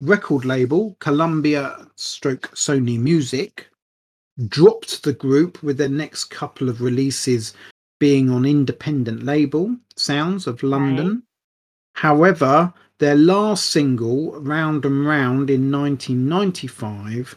record 0.00 0.44
label, 0.44 0.96
Columbia 1.00 1.86
Stroke 1.96 2.50
Sony 2.54 2.98
Music, 2.98 3.68
dropped 4.46 5.02
the 5.02 5.12
group 5.12 5.62
with 5.62 5.78
their 5.78 5.88
next 5.88 6.26
couple 6.26 6.68
of 6.68 6.80
releases 6.80 7.54
being 7.98 8.30
on 8.30 8.44
independent 8.44 9.24
label, 9.24 9.76
Sounds 9.96 10.46
of 10.46 10.62
London. 10.62 11.22
However, 11.94 12.72
their 12.98 13.16
last 13.16 13.70
single, 13.70 14.40
Round 14.40 14.84
and 14.84 15.04
Round 15.04 15.50
in 15.50 15.70
1995, 15.70 17.36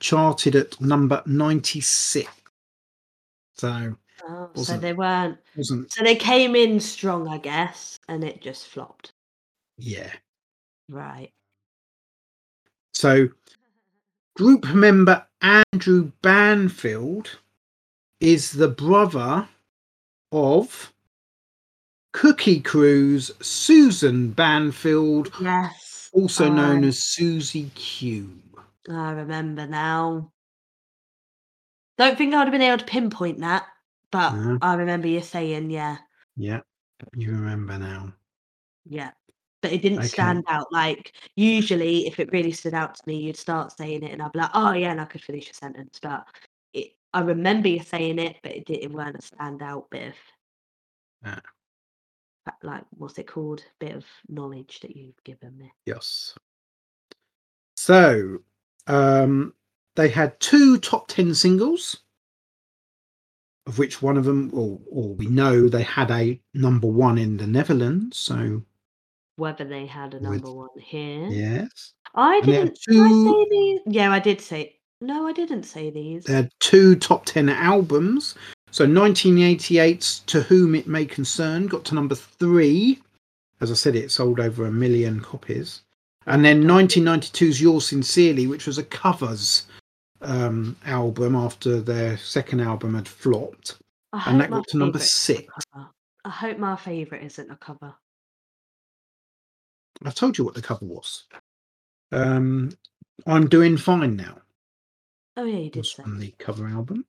charted 0.00 0.56
at 0.56 0.80
number 0.80 1.22
96. 1.26 2.28
So, 3.60 3.94
Oh, 4.26 4.50
so 4.54 4.78
they 4.78 4.94
weren't. 4.94 5.38
wasn't, 5.54 5.92
So 5.92 6.02
they 6.02 6.16
came 6.16 6.56
in 6.56 6.80
strong, 6.80 7.28
I 7.28 7.36
guess, 7.36 7.98
and 8.08 8.24
it 8.24 8.40
just 8.40 8.68
flopped. 8.68 9.12
yeah. 9.76 10.10
Right. 10.88 11.30
So, 12.94 13.28
group 14.34 14.66
member 14.74 15.26
Andrew 15.42 16.10
Banfield 16.22 17.38
is 18.20 18.52
the 18.52 18.68
brother 18.68 19.46
of 20.32 20.92
Cookie 22.12 22.60
Crew's 22.60 23.30
Susan 23.46 24.30
Banfield, 24.30 25.32
Yes. 25.40 26.08
also 26.14 26.50
known 26.50 26.84
as 26.84 27.04
Susie 27.04 27.70
Q. 27.74 28.30
I 28.90 29.10
remember 29.12 29.66
now. 29.66 30.32
Don't 32.00 32.16
think 32.16 32.32
I 32.32 32.38
would 32.38 32.46
have 32.46 32.52
been 32.52 32.62
able 32.62 32.78
to 32.78 32.84
pinpoint 32.86 33.40
that, 33.40 33.66
but 34.10 34.32
No. 34.32 34.58
I 34.62 34.72
remember 34.72 35.06
you 35.06 35.20
saying, 35.20 35.68
yeah, 35.70 35.98
Yeah, 36.34 36.62
you 37.14 37.30
remember 37.30 37.78
now. 37.78 38.14
yeah. 38.86 39.10
But 39.60 39.72
it 39.74 39.82
didn't 39.82 39.98
Okay. 39.98 40.08
stand 40.08 40.44
out. 40.48 40.72
Like, 40.72 41.12
usually, 41.36 42.06
if 42.06 42.18
it 42.18 42.32
really 42.32 42.52
stood 42.52 42.72
out 42.72 42.94
to 42.94 43.02
me, 43.06 43.16
you'd 43.18 43.36
start 43.36 43.76
saying 43.76 44.02
it, 44.02 44.12
and 44.12 44.22
I'd 44.22 44.32
be 44.32 44.38
like, 44.38 44.50
oh, 44.54 44.72
yeah, 44.72 44.92
and 44.92 45.00
I 45.02 45.04
could 45.04 45.20
finish 45.20 45.50
a 45.50 45.54
sentence. 45.54 45.98
But 46.00 46.26
it, 46.72 46.92
I 47.12 47.20
remember 47.20 47.68
you 47.68 47.80
saying 47.80 48.18
it, 48.18 48.38
but 48.42 48.52
it, 48.52 48.64
did, 48.64 48.82
it 48.82 48.90
weren't 48.90 49.16
a 49.16 49.18
standout 49.18 49.90
bit 49.90 50.08
of, 50.08 50.14
Ah. 51.26 51.42
like, 52.62 52.84
what's 52.96 53.18
it 53.18 53.26
called? 53.26 53.62
Bit 53.78 53.94
of 53.96 54.06
knowledge 54.26 54.80
that 54.80 54.96
you've 54.96 55.22
given 55.24 55.58
me. 55.58 55.70
Yes. 55.84 56.34
So, 57.76 58.38
um, 58.86 59.52
they 59.96 60.08
had 60.08 60.38
two 60.40 60.78
top 60.78 61.08
10 61.08 61.34
singles, 61.34 61.98
of 63.66 63.78
which 63.78 64.00
one 64.02 64.16
of 64.16 64.24
them, 64.24 64.50
or, 64.52 64.78
or 64.90 65.14
we 65.14 65.26
know 65.26 65.68
they 65.68 65.82
had 65.82 66.10
a 66.10 66.40
number 66.54 66.86
one 66.86 67.18
in 67.18 67.36
the 67.36 67.46
Netherlands. 67.46 68.18
So, 68.18 68.62
Whether 69.36 69.64
they 69.64 69.86
had 69.86 70.14
a 70.14 70.18
With- 70.18 70.22
number 70.42 70.52
one 70.52 70.68
here. 70.78 71.26
yes. 71.28 71.92
I 72.14 72.36
And 72.36 72.46
didn't. 72.46 72.78
Did 72.88 73.00
I 73.02 73.08
say 73.08 73.46
these? 73.50 73.80
Yeah, 73.86 74.12
I 74.12 74.18
did 74.18 74.40
say. 74.40 74.76
No, 75.00 75.26
I 75.26 75.32
didn't 75.32 75.62
say 75.62 75.90
these. 75.90 76.24
They 76.24 76.34
had 76.34 76.50
two 76.60 76.94
top 76.96 77.24
10 77.24 77.48
albums. 77.48 78.34
So 78.72 78.86
1988's 78.86 80.20
To 80.26 80.42
Whom 80.42 80.74
It 80.74 80.86
May 80.86 81.04
Concern 81.06 81.66
got 81.68 81.84
to 81.86 81.94
number 81.94 82.14
three. 82.14 83.00
As 83.60 83.70
I 83.70 83.74
said, 83.74 83.94
it 83.96 84.10
sold 84.10 84.40
over 84.40 84.66
a 84.66 84.72
million 84.72 85.20
copies. 85.20 85.82
And 86.26 86.44
then 86.44 86.64
1992's 86.64 87.60
Yours 87.62 87.86
Sincerely, 87.86 88.46
which 88.46 88.66
was 88.66 88.78
a 88.78 88.82
covers 88.84 89.66
um, 90.22 90.76
album 90.84 91.34
after 91.34 91.80
their 91.80 92.16
second 92.18 92.60
album 92.60 92.94
had 92.94 93.08
flopped, 93.08 93.78
and 94.12 94.40
that 94.40 94.50
got 94.50 94.66
to 94.68 94.78
number 94.78 94.98
six. 94.98 95.52
I 96.24 96.30
hope 96.30 96.58
my 96.58 96.76
favourite 96.76 97.24
isn't 97.24 97.50
a 97.50 97.56
cover. 97.56 97.94
I 100.04 100.10
told 100.10 100.38
you 100.38 100.44
what 100.44 100.54
the 100.54 100.62
cover 100.62 100.84
was. 100.84 101.24
Um, 102.12 102.72
I'm 103.26 103.48
doing 103.48 103.76
fine 103.76 104.16
now. 104.16 104.38
Oh 105.36 105.44
yeah, 105.44 105.58
you 105.58 105.70
did 105.70 105.80
Was 105.80 105.98
on 106.00 106.18
the 106.18 106.34
cover 106.38 106.66
album. 106.66 107.04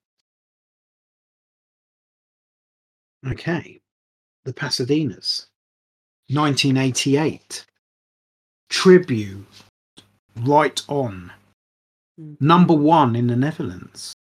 Okay, 3.27 3.79
the 4.45 4.53
Pasadenas, 4.53 5.47
1988. 6.29 7.65
Tribute, 8.69 9.45
right 10.37 10.81
on. 10.87 11.31
Mm. 12.19 12.39
Number 12.41 12.73
one 12.73 13.15
in 13.15 13.27
the 13.27 13.35
Netherlands. 13.35 14.13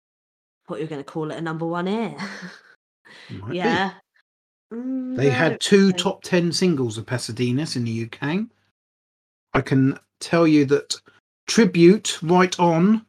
Thought 0.67 0.77
you 0.79 0.85
were 0.85 0.89
going 0.89 1.03
to 1.03 1.11
call 1.11 1.31
it 1.31 1.37
a 1.37 1.41
number 1.41 1.65
one 1.65 1.87
here. 1.87 2.15
Yeah. 3.51 3.91
Mm, 4.73 5.17
They 5.17 5.27
no, 5.27 5.31
had 5.31 5.59
two 5.59 5.91
top 5.91 6.23
10 6.23 6.53
singles 6.53 6.97
of 6.97 7.05
Pasadenas 7.05 7.75
in 7.75 7.83
the 7.83 8.05
UK. 8.05 8.45
I 9.53 9.61
can 9.61 9.99
tell 10.21 10.47
you 10.47 10.63
that 10.65 10.95
Tribute 11.47 12.17
Right 12.23 12.57
On 12.59 13.05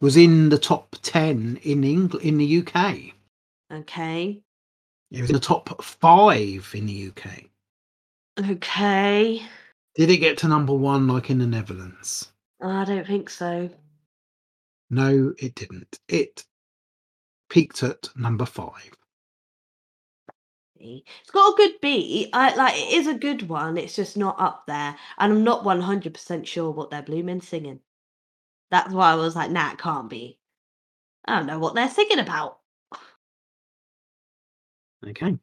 was 0.00 0.16
in 0.16 0.48
the 0.48 0.58
top 0.58 0.94
10 1.02 1.58
in 1.62 1.82
Engl- 1.82 2.20
in 2.20 2.38
the 2.38 2.58
UK. 2.58 3.12
Okay. 3.72 4.40
It 5.10 5.20
was 5.20 5.30
in 5.30 5.34
the 5.34 5.40
top 5.40 5.82
5 5.82 6.70
in 6.74 6.86
the 6.86 7.08
UK. 7.08 7.44
Okay. 8.48 9.42
Did 9.96 10.10
it 10.10 10.18
get 10.18 10.38
to 10.38 10.48
number 10.48 10.72
1 10.72 11.08
like 11.08 11.30
in 11.30 11.38
the 11.38 11.46
Netherlands? 11.46 12.30
I 12.62 12.84
don't 12.84 13.06
think 13.06 13.28
so. 13.28 13.68
No, 14.92 15.32
it 15.38 15.54
didn't. 15.54 16.00
It 16.06 16.44
peaked 17.48 17.82
at 17.82 18.10
number 18.14 18.44
5. 18.44 18.70
It's 20.78 21.30
got 21.32 21.54
a 21.54 21.56
good 21.56 21.80
beat. 21.80 22.28
I 22.34 22.54
like 22.54 22.74
it 22.74 22.92
is 22.92 23.06
a 23.06 23.14
good 23.14 23.48
one. 23.48 23.78
It's 23.78 23.96
just 23.96 24.18
not 24.18 24.38
up 24.38 24.64
there, 24.66 24.94
and 25.18 25.32
I'm 25.32 25.44
not 25.44 25.64
100 25.64 26.12
percent 26.12 26.46
sure 26.46 26.70
what 26.72 26.90
they're 26.90 27.02
blooming 27.02 27.40
singing. 27.40 27.80
That's 28.70 28.92
why 28.92 29.12
I 29.12 29.14
was 29.14 29.34
like, 29.34 29.50
nah, 29.50 29.72
it 29.72 29.78
can't 29.78 30.10
be. 30.10 30.38
I 31.24 31.38
don't 31.38 31.46
know 31.46 31.58
what 31.58 31.74
they're 31.74 31.88
singing 31.88 32.18
about. 32.18 32.58
Okay. 35.08 35.38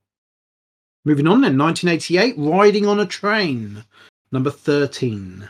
Moving 1.05 1.27
on 1.27 1.41
then, 1.41 1.57
1988, 1.57 2.35
Riding 2.37 2.85
on 2.85 2.99
a 2.99 3.05
Train, 3.05 3.83
number 4.31 4.51
13. 4.51 5.49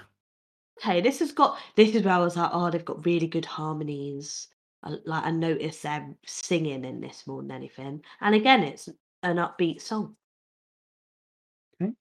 Okay, 0.80 1.02
this 1.02 1.20
has 1.20 1.32
got. 1.34 1.60
This 1.76 1.94
is 1.94 2.04
where 2.04 2.14
I 2.14 2.20
was 2.20 2.38
like, 2.38 2.52
oh, 2.54 2.70
they've 2.72 2.86
got 2.86 3.06
really 3.06 3.28
good 3.28 3.46
harmonies. 3.46 4.48
I, 4.84 4.96
like 5.06 5.26
I 5.26 5.32
noticed 5.32 5.84
them 5.84 6.16
singing 6.26 6.86
in 6.86 7.02
this 7.02 7.28
more 7.28 7.42
than 7.42 7.52
anything. 7.52 8.02
And 8.22 8.36
again, 8.36 8.64
it's 8.64 8.88
an 9.24 9.38
upbeat 9.38 9.82
song. 9.82 10.16
Okay. 11.82 11.92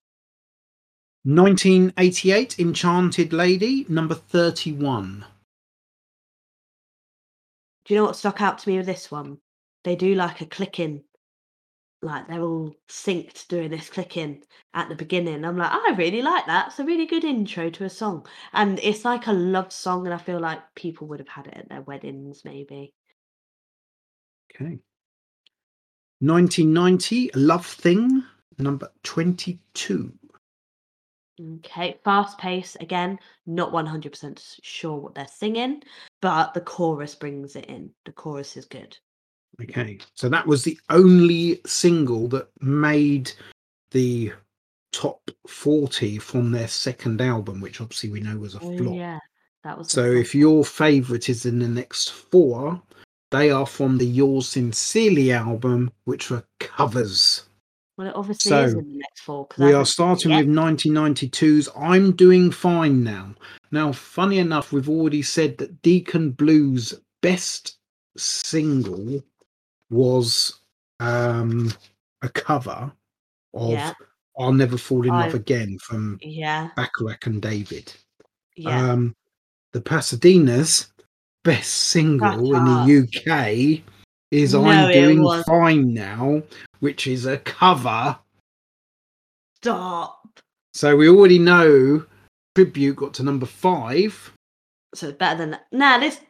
1988, 1.24 2.60
Enchanted 2.60 3.32
Lady, 3.32 3.84
number 3.88 4.14
31. 4.14 5.24
Do 7.84 7.94
you 7.94 8.00
know 8.00 8.06
what 8.06 8.16
stuck 8.16 8.40
out 8.40 8.58
to 8.58 8.68
me 8.68 8.76
with 8.76 8.86
this 8.86 9.10
one? 9.10 9.38
They 9.82 9.96
do 9.96 10.14
like 10.14 10.40
a 10.40 10.46
clicking, 10.46 11.02
like 12.02 12.28
they're 12.28 12.40
all 12.40 12.74
synced 12.88 13.48
doing 13.48 13.70
this 13.70 13.90
clicking 13.90 14.42
at 14.74 14.88
the 14.88 14.94
beginning. 14.94 15.44
I'm 15.44 15.56
like, 15.56 15.72
I 15.72 15.94
really 15.96 16.22
like 16.22 16.46
that. 16.46 16.68
It's 16.68 16.78
a 16.78 16.84
really 16.84 17.06
good 17.06 17.24
intro 17.24 17.70
to 17.70 17.84
a 17.84 17.90
song. 17.90 18.26
And 18.52 18.78
it's 18.82 19.04
like 19.04 19.26
a 19.26 19.32
love 19.32 19.72
song, 19.72 20.06
and 20.06 20.14
I 20.14 20.18
feel 20.18 20.40
like 20.40 20.60
people 20.74 21.08
would 21.08 21.18
have 21.18 21.28
had 21.28 21.48
it 21.48 21.56
at 21.56 21.68
their 21.68 21.82
weddings, 21.82 22.42
maybe. 22.44 22.94
Okay. 24.54 24.78
1990, 26.20 27.30
Love 27.34 27.66
Thing, 27.66 28.24
number 28.58 28.90
22. 29.04 30.12
Okay, 31.58 32.00
fast 32.02 32.36
pace 32.38 32.76
again, 32.80 33.16
not 33.46 33.72
100% 33.72 34.58
sure 34.62 34.96
what 34.96 35.14
they're 35.14 35.28
singing, 35.28 35.82
but 36.20 36.52
the 36.54 36.60
chorus 36.60 37.14
brings 37.14 37.54
it 37.54 37.66
in. 37.66 37.90
The 38.04 38.12
chorus 38.12 38.56
is 38.56 38.64
good. 38.64 38.98
Okay. 39.62 39.98
So 40.14 40.28
that 40.28 40.46
was 40.46 40.64
the 40.64 40.78
only 40.90 41.60
single 41.66 42.28
that 42.28 42.48
made 42.60 43.32
the 43.90 44.32
top 44.92 45.30
40 45.46 46.18
from 46.18 46.50
their 46.50 46.68
second 46.68 47.20
album, 47.20 47.60
which 47.60 47.80
obviously 47.80 48.10
we 48.10 48.20
know 48.20 48.38
was 48.38 48.54
a 48.54 48.60
Oh, 48.60 48.76
flop. 48.78 48.94
yeah, 48.94 49.18
that 49.64 49.76
was 49.76 49.90
So 49.90 50.04
if 50.04 50.34
your 50.34 50.64
favourite 50.64 51.28
is 51.28 51.44
in 51.46 51.58
the 51.58 51.68
next 51.68 52.10
four, 52.12 52.80
they 53.30 53.50
are 53.50 53.66
from 53.66 53.98
the 53.98 54.06
Yours 54.06 54.48
Sincerely 54.48 55.32
album, 55.32 55.90
which 56.04 56.30
were 56.30 56.44
covers. 56.60 57.44
well, 57.96 58.08
it 58.08 58.14
obviously 58.14 58.56
is 58.56 58.72
in 58.74 58.88
the 58.88 58.98
next 58.98 59.20
four. 59.20 59.48
We 59.58 59.64
are 59.66 59.68
haven't 59.68 59.84
seen 59.86 60.10
it 60.12 60.20
starting 60.20 60.36
with 60.36 60.46
1992's 60.46 61.68
I'm 61.76 62.12
Doing 62.12 62.50
Fine 62.50 63.02
Now. 63.04 63.34
Now, 63.70 63.92
funny 63.92 64.38
enough, 64.38 64.72
we've 64.72 64.88
already 64.88 65.22
said 65.22 65.58
that 65.58 65.82
Deacon 65.82 66.30
Blue's 66.30 66.94
best 67.20 67.76
single 68.16 69.22
was 69.90 70.60
um, 71.00 71.72
a 72.22 72.28
cover 72.28 72.92
of 73.54 73.70
Yeah. 73.70 73.92
I'll 74.38 74.52
Never 74.52 74.76
Fall 74.78 75.02
in 75.02 75.08
Love 75.10 75.34
I- 75.34 75.38
Again 75.38 75.78
from 75.78 76.18
Yeah, 76.22 76.70
Bacharach 76.76 77.26
and 77.26 77.42
David. 77.42 77.92
yeah. 78.56 78.92
Um, 78.92 79.14
the 79.72 79.80
Pasadena's 79.80 80.92
best 81.44 81.70
single 81.74 82.54
in 82.54 82.64
the 82.64 83.08
UK 83.08 83.82
is 84.30 84.54
No, 84.54 84.64
I'm 84.66 84.92
Doing 84.92 85.22
wasn't. 85.22 85.46
Fine 85.46 85.94
Now, 85.94 86.42
which 86.80 87.06
is 87.06 87.26
a 87.26 87.38
cover. 87.38 88.18
Stop. 89.56 90.40
So 90.74 90.96
we 90.96 91.08
already 91.08 91.38
know 91.38 92.04
Tribute 92.54 92.96
got 92.96 93.14
to 93.14 93.22
number 93.22 93.46
five. 93.46 94.32
So 94.94 95.08
it's 95.08 95.18
better 95.18 95.38
than 95.38 95.50
that. 95.52 95.66
Nah, 95.72 95.98
this. 95.98 96.20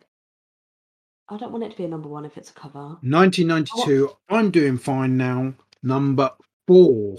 I 1.30 1.36
don't 1.36 1.52
want 1.52 1.64
it 1.64 1.70
to 1.72 1.76
be 1.76 1.84
a 1.84 1.88
number 1.88 2.08
one 2.08 2.24
if 2.24 2.38
it's 2.38 2.50
a 2.50 2.54
cover. 2.54 2.96
1992, 3.02 4.10
I'm 4.30 4.50
Doing 4.50 4.78
Fine 4.78 5.16
Now, 5.16 5.52
number 5.82 6.30
four. 6.66 7.18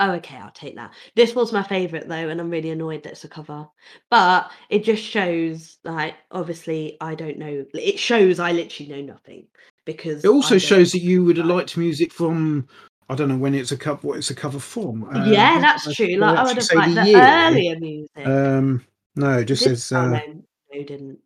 Oh, 0.00 0.12
okay, 0.12 0.36
I'll 0.36 0.52
take 0.52 0.76
that. 0.76 0.92
This 1.16 1.34
was 1.34 1.52
my 1.52 1.64
favourite 1.64 2.08
though, 2.08 2.28
and 2.28 2.40
I'm 2.40 2.50
really 2.50 2.70
annoyed 2.70 3.02
that 3.02 3.12
it's 3.12 3.24
a 3.24 3.28
cover. 3.28 3.66
But 4.10 4.48
it 4.70 4.84
just 4.84 5.02
shows, 5.02 5.78
like, 5.82 6.14
obviously, 6.30 6.96
I 7.00 7.16
don't 7.16 7.36
know. 7.36 7.66
It 7.74 7.98
shows 7.98 8.38
I 8.38 8.52
literally 8.52 8.92
know 8.92 9.12
nothing 9.12 9.48
because. 9.84 10.24
It 10.24 10.28
also 10.28 10.56
shows 10.56 10.92
that 10.92 11.00
you 11.00 11.24
would 11.24 11.36
have 11.38 11.46
liked 11.46 11.76
music 11.76 12.12
from, 12.12 12.68
I 13.08 13.16
don't 13.16 13.28
know 13.28 13.36
when 13.36 13.54
it's 13.56 13.72
a 13.72 13.76
cover, 13.76 14.06
what 14.06 14.18
it's 14.18 14.30
a 14.30 14.36
cover 14.36 14.60
from. 14.60 15.02
Uh, 15.12 15.24
yeah, 15.28 15.60
that's 15.60 15.88
it 15.88 15.96
true. 15.96 16.14
Like, 16.14 16.38
I 16.38 16.44
would 16.44 16.56
have 16.58 16.72
liked 16.76 16.94
the 16.94 17.06
year? 17.06 17.20
earlier 17.20 17.80
music. 17.80 18.24
Um, 18.24 18.84
no, 19.16 19.38
it 19.38 19.46
just 19.46 19.64
Did- 19.64 19.80
says. 19.80 19.90
oh, 19.90 19.98
Uh, 20.00 20.08
no, 20.10 20.42
no, 20.74 20.82
didn't. 20.84 21.18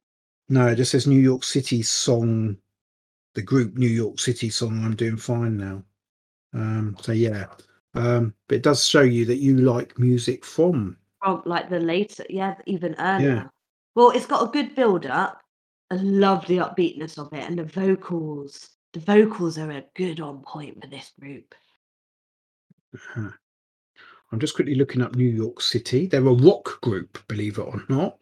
No, 0.48 0.66
it 0.68 0.76
just 0.76 0.90
says 0.90 1.06
New 1.06 1.20
York 1.20 1.44
City 1.44 1.82
song, 1.82 2.56
the 3.34 3.42
group 3.42 3.76
New 3.76 3.88
York 3.88 4.18
City 4.18 4.50
song. 4.50 4.84
I'm 4.84 4.96
doing 4.96 5.16
fine 5.16 5.56
now. 5.56 5.82
Um, 6.54 6.96
so 7.00 7.12
yeah, 7.12 7.46
um, 7.94 8.34
but 8.48 8.56
it 8.56 8.62
does 8.62 8.86
show 8.86 9.02
you 9.02 9.24
that 9.26 9.36
you 9.36 9.58
like 9.58 9.98
music 9.98 10.44
from. 10.44 10.96
From 11.22 11.42
like 11.46 11.70
the 11.70 11.80
later, 11.80 12.24
yeah, 12.28 12.54
even 12.66 12.94
earlier. 12.98 13.50
Well, 13.94 14.10
it's 14.10 14.26
got 14.26 14.48
a 14.48 14.52
good 14.52 14.74
build 14.74 15.06
up. 15.06 15.40
I 15.90 15.96
love 15.96 16.46
the 16.46 16.58
upbeatness 16.58 17.18
of 17.18 17.32
it 17.32 17.46
and 17.46 17.58
the 17.58 17.64
vocals. 17.64 18.70
The 18.94 19.00
vocals 19.00 19.58
are 19.58 19.70
a 19.70 19.84
good 19.94 20.20
on 20.20 20.40
point 20.42 20.80
for 20.80 20.88
this 20.88 21.12
group. 21.20 21.54
Uh, 23.16 23.30
I'm 24.30 24.40
just 24.40 24.54
quickly 24.54 24.74
looking 24.74 25.02
up 25.02 25.14
New 25.14 25.28
York 25.28 25.60
City. 25.60 26.06
They're 26.06 26.26
a 26.26 26.32
rock 26.32 26.80
group, 26.80 27.22
believe 27.28 27.58
it 27.58 27.62
or 27.62 27.82
not. 27.88 28.16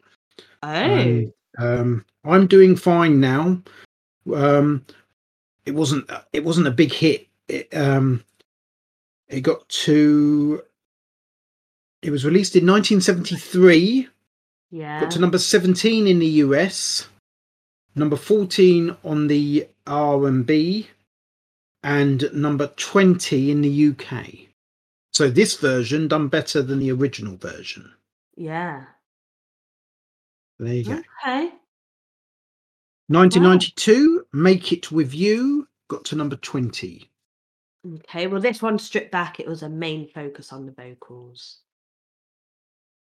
Oh, 0.63 0.67
And, 0.67 1.31
um, 1.61 2.05
I'm 2.25 2.47
doing 2.47 2.75
fine 2.75 3.19
now. 3.19 3.61
Um, 4.33 4.85
it 5.65 5.71
wasn't. 5.71 6.09
It 6.33 6.43
wasn't 6.43 6.67
a 6.67 6.71
big 6.71 6.91
hit. 6.91 7.27
It, 7.47 7.69
um, 7.75 8.23
it 9.27 9.41
got 9.41 9.67
to. 9.69 10.63
It 12.01 12.09
was 12.09 12.25
released 12.25 12.55
in 12.55 12.65
1973. 12.65 14.07
yeah. 14.71 14.99
Got 14.99 15.11
to 15.11 15.19
number 15.19 15.37
17 15.37 16.07
in 16.07 16.17
the 16.17 16.25
US, 16.25 17.07
number 17.95 18.15
14 18.15 18.97
on 19.03 19.27
the 19.27 19.67
R&B, 19.85 20.89
and 21.83 22.27
number 22.33 22.67
20 22.75 23.51
in 23.51 23.61
the 23.61 23.89
UK. 23.89 24.25
So 25.13 25.29
this 25.29 25.57
version 25.57 26.07
done 26.07 26.27
better 26.27 26.63
than 26.63 26.79
the 26.79 26.91
original 26.91 27.35
version. 27.35 27.91
Yeah. 28.35 28.85
There 30.61 30.75
you 30.75 30.83
go. 30.83 30.91
Okay. 30.93 31.49
1992, 33.07 34.27
Make 34.31 34.71
It 34.71 34.91
With 34.91 35.11
You, 35.11 35.67
got 35.87 36.05
to 36.05 36.15
number 36.15 36.35
20. 36.35 37.09
Okay. 37.95 38.27
Well, 38.27 38.39
this 38.39 38.61
one 38.61 38.77
stripped 38.77 39.11
back. 39.11 39.39
It 39.39 39.47
was 39.47 39.63
a 39.63 39.69
main 39.69 40.07
focus 40.07 40.53
on 40.53 40.67
the 40.67 40.71
vocals, 40.71 41.61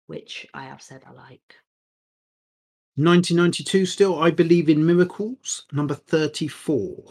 which 0.06 0.46
I 0.54 0.64
have 0.64 0.80
said 0.80 1.02
I 1.06 1.12
like. 1.12 1.54
1992 2.96 3.84
still, 3.84 4.22
I 4.22 4.30
Believe 4.30 4.70
in 4.70 4.84
Miracles, 4.84 5.66
number 5.70 5.94
34. 5.94 7.10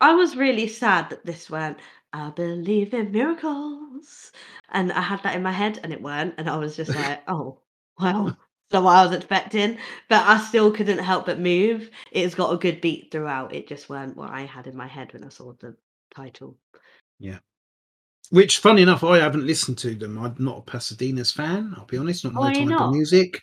I 0.00 0.14
was 0.14 0.34
really 0.34 0.66
sad 0.66 1.10
that 1.10 1.24
this 1.24 1.48
went, 1.48 1.78
I 2.12 2.30
believe 2.30 2.92
in 2.92 3.12
miracles. 3.12 4.32
And 4.70 4.90
I 4.92 5.00
had 5.00 5.22
that 5.22 5.36
in 5.36 5.44
my 5.44 5.52
head 5.52 5.78
and 5.84 5.92
it 5.92 6.02
weren't. 6.02 6.34
And 6.38 6.50
I 6.50 6.56
was 6.56 6.74
just 6.74 6.90
like, 6.96 7.22
oh, 7.28 7.60
well, 8.00 8.36
so 8.70 8.80
what 8.80 8.96
I 8.96 9.04
was 9.04 9.14
expecting. 9.14 9.78
But 10.08 10.26
I 10.26 10.40
still 10.40 10.70
couldn't 10.72 10.98
help 10.98 11.26
but 11.26 11.40
move. 11.40 11.90
It's 12.12 12.34
got 12.34 12.52
a 12.52 12.58
good 12.58 12.80
beat 12.80 13.10
throughout. 13.10 13.54
It 13.54 13.68
just 13.68 13.88
weren't 13.88 14.16
what 14.16 14.30
I 14.30 14.42
had 14.42 14.66
in 14.66 14.76
my 14.76 14.86
head 14.86 15.12
when 15.12 15.24
I 15.24 15.28
saw 15.28 15.52
the 15.58 15.74
title. 16.14 16.56
Yeah. 17.18 17.38
Which, 18.30 18.58
funny 18.58 18.82
enough, 18.82 19.02
I 19.02 19.18
haven't 19.18 19.46
listened 19.46 19.78
to 19.78 19.94
them. 19.94 20.16
I'm 20.18 20.36
not 20.38 20.58
a 20.58 20.62
Pasadena's 20.62 21.32
fan, 21.32 21.74
I'll 21.76 21.84
be 21.86 21.98
honest, 21.98 22.24
not 22.24 22.34
Oh, 22.36 22.40
my 22.42 22.52
you 22.52 22.68
type 22.68 22.80
of 22.80 22.92
music. 22.92 23.42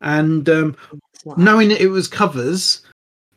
And 0.00 0.48
um, 0.48 0.76
knowing 1.36 1.68
that 1.68 1.82
it 1.82 1.88
was 1.88 2.08
covers, 2.08 2.82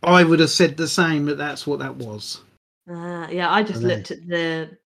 I 0.04 0.24
would 0.24 0.40
have 0.40 0.49
said 0.49 0.78
the 0.78 0.88
same, 0.88 1.26
that 1.26 1.38
that's 1.38 1.68
what 1.68 1.80
that 1.80 1.95
was. 1.95 2.41
Uh, 2.90 3.28
yeah, 3.30 3.52
I 3.52 3.64
just 3.64 3.82
know. 3.82 3.90
looked 3.90 4.12
at 4.12 4.26
the 4.28 4.78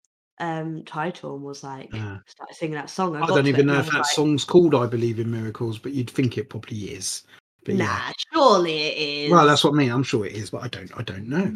um 0.41 0.83
title 0.83 1.35
and 1.35 1.43
was 1.43 1.63
like, 1.63 1.89
Ah. 1.93 2.19
started 2.25 2.55
singing 2.55 2.75
that 2.75 2.89
song. 2.89 3.15
I 3.15 3.21
got 3.21 3.27
don't 3.29 3.47
even 3.47 3.67
know 3.67 3.79
if 3.79 3.85
that 3.87 3.99
like, 3.99 4.05
song's 4.05 4.43
called 4.43 4.75
I 4.75 4.87
Believe 4.87 5.19
in 5.19 5.31
Miracles, 5.31 5.77
but 5.79 5.93
you'd 5.93 6.09
think 6.09 6.37
it 6.37 6.49
probably 6.49 6.77
is. 6.91 7.23
But 7.63 7.75
Nah, 7.75 7.83
yeah. 7.85 8.11
surely 8.33 8.77
it 8.81 8.97
is. 9.27 9.31
Well, 9.31 9.45
that's 9.45 9.63
what 9.63 9.73
I 9.73 9.77
mean. 9.77 9.91
I'm 9.91 10.03
sure 10.03 10.25
it 10.25 10.33
is, 10.33 10.49
but 10.49 10.63
I 10.63 10.67
don't 10.67 10.91
I 10.97 11.03
don't 11.03 11.27
know. 11.29 11.53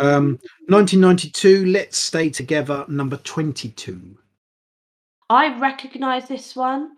Um 0.00 0.38
1992, 0.68 1.66
Let's 1.66 1.96
Stay 1.96 2.28
Together, 2.28 2.84
number 2.88 3.16
22. 3.18 4.18
I 5.30 5.58
recognise 5.58 6.28
this 6.28 6.54
one. 6.54 6.96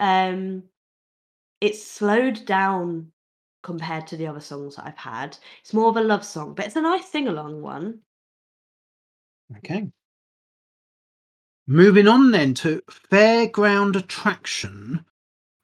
Um, 0.00 0.64
it's 1.60 1.86
slowed 1.86 2.44
down 2.44 3.12
compared 3.62 4.08
to 4.08 4.16
the 4.16 4.26
other 4.26 4.40
songs 4.40 4.74
that 4.76 4.86
I've 4.86 4.96
had. 4.96 5.36
It's 5.60 5.72
more 5.72 5.88
of 5.88 5.96
a 5.96 6.02
love 6.02 6.24
song, 6.24 6.54
but 6.54 6.66
it's 6.66 6.74
a 6.76 6.80
nice 6.80 7.08
sing 7.08 7.28
along 7.28 7.62
one. 7.62 8.00
Okay. 9.58 9.88
Moving 11.66 12.08
on 12.08 12.30
then 12.32 12.54
to 12.54 12.82
Fairground 13.10 13.96
Attraction, 13.96 15.04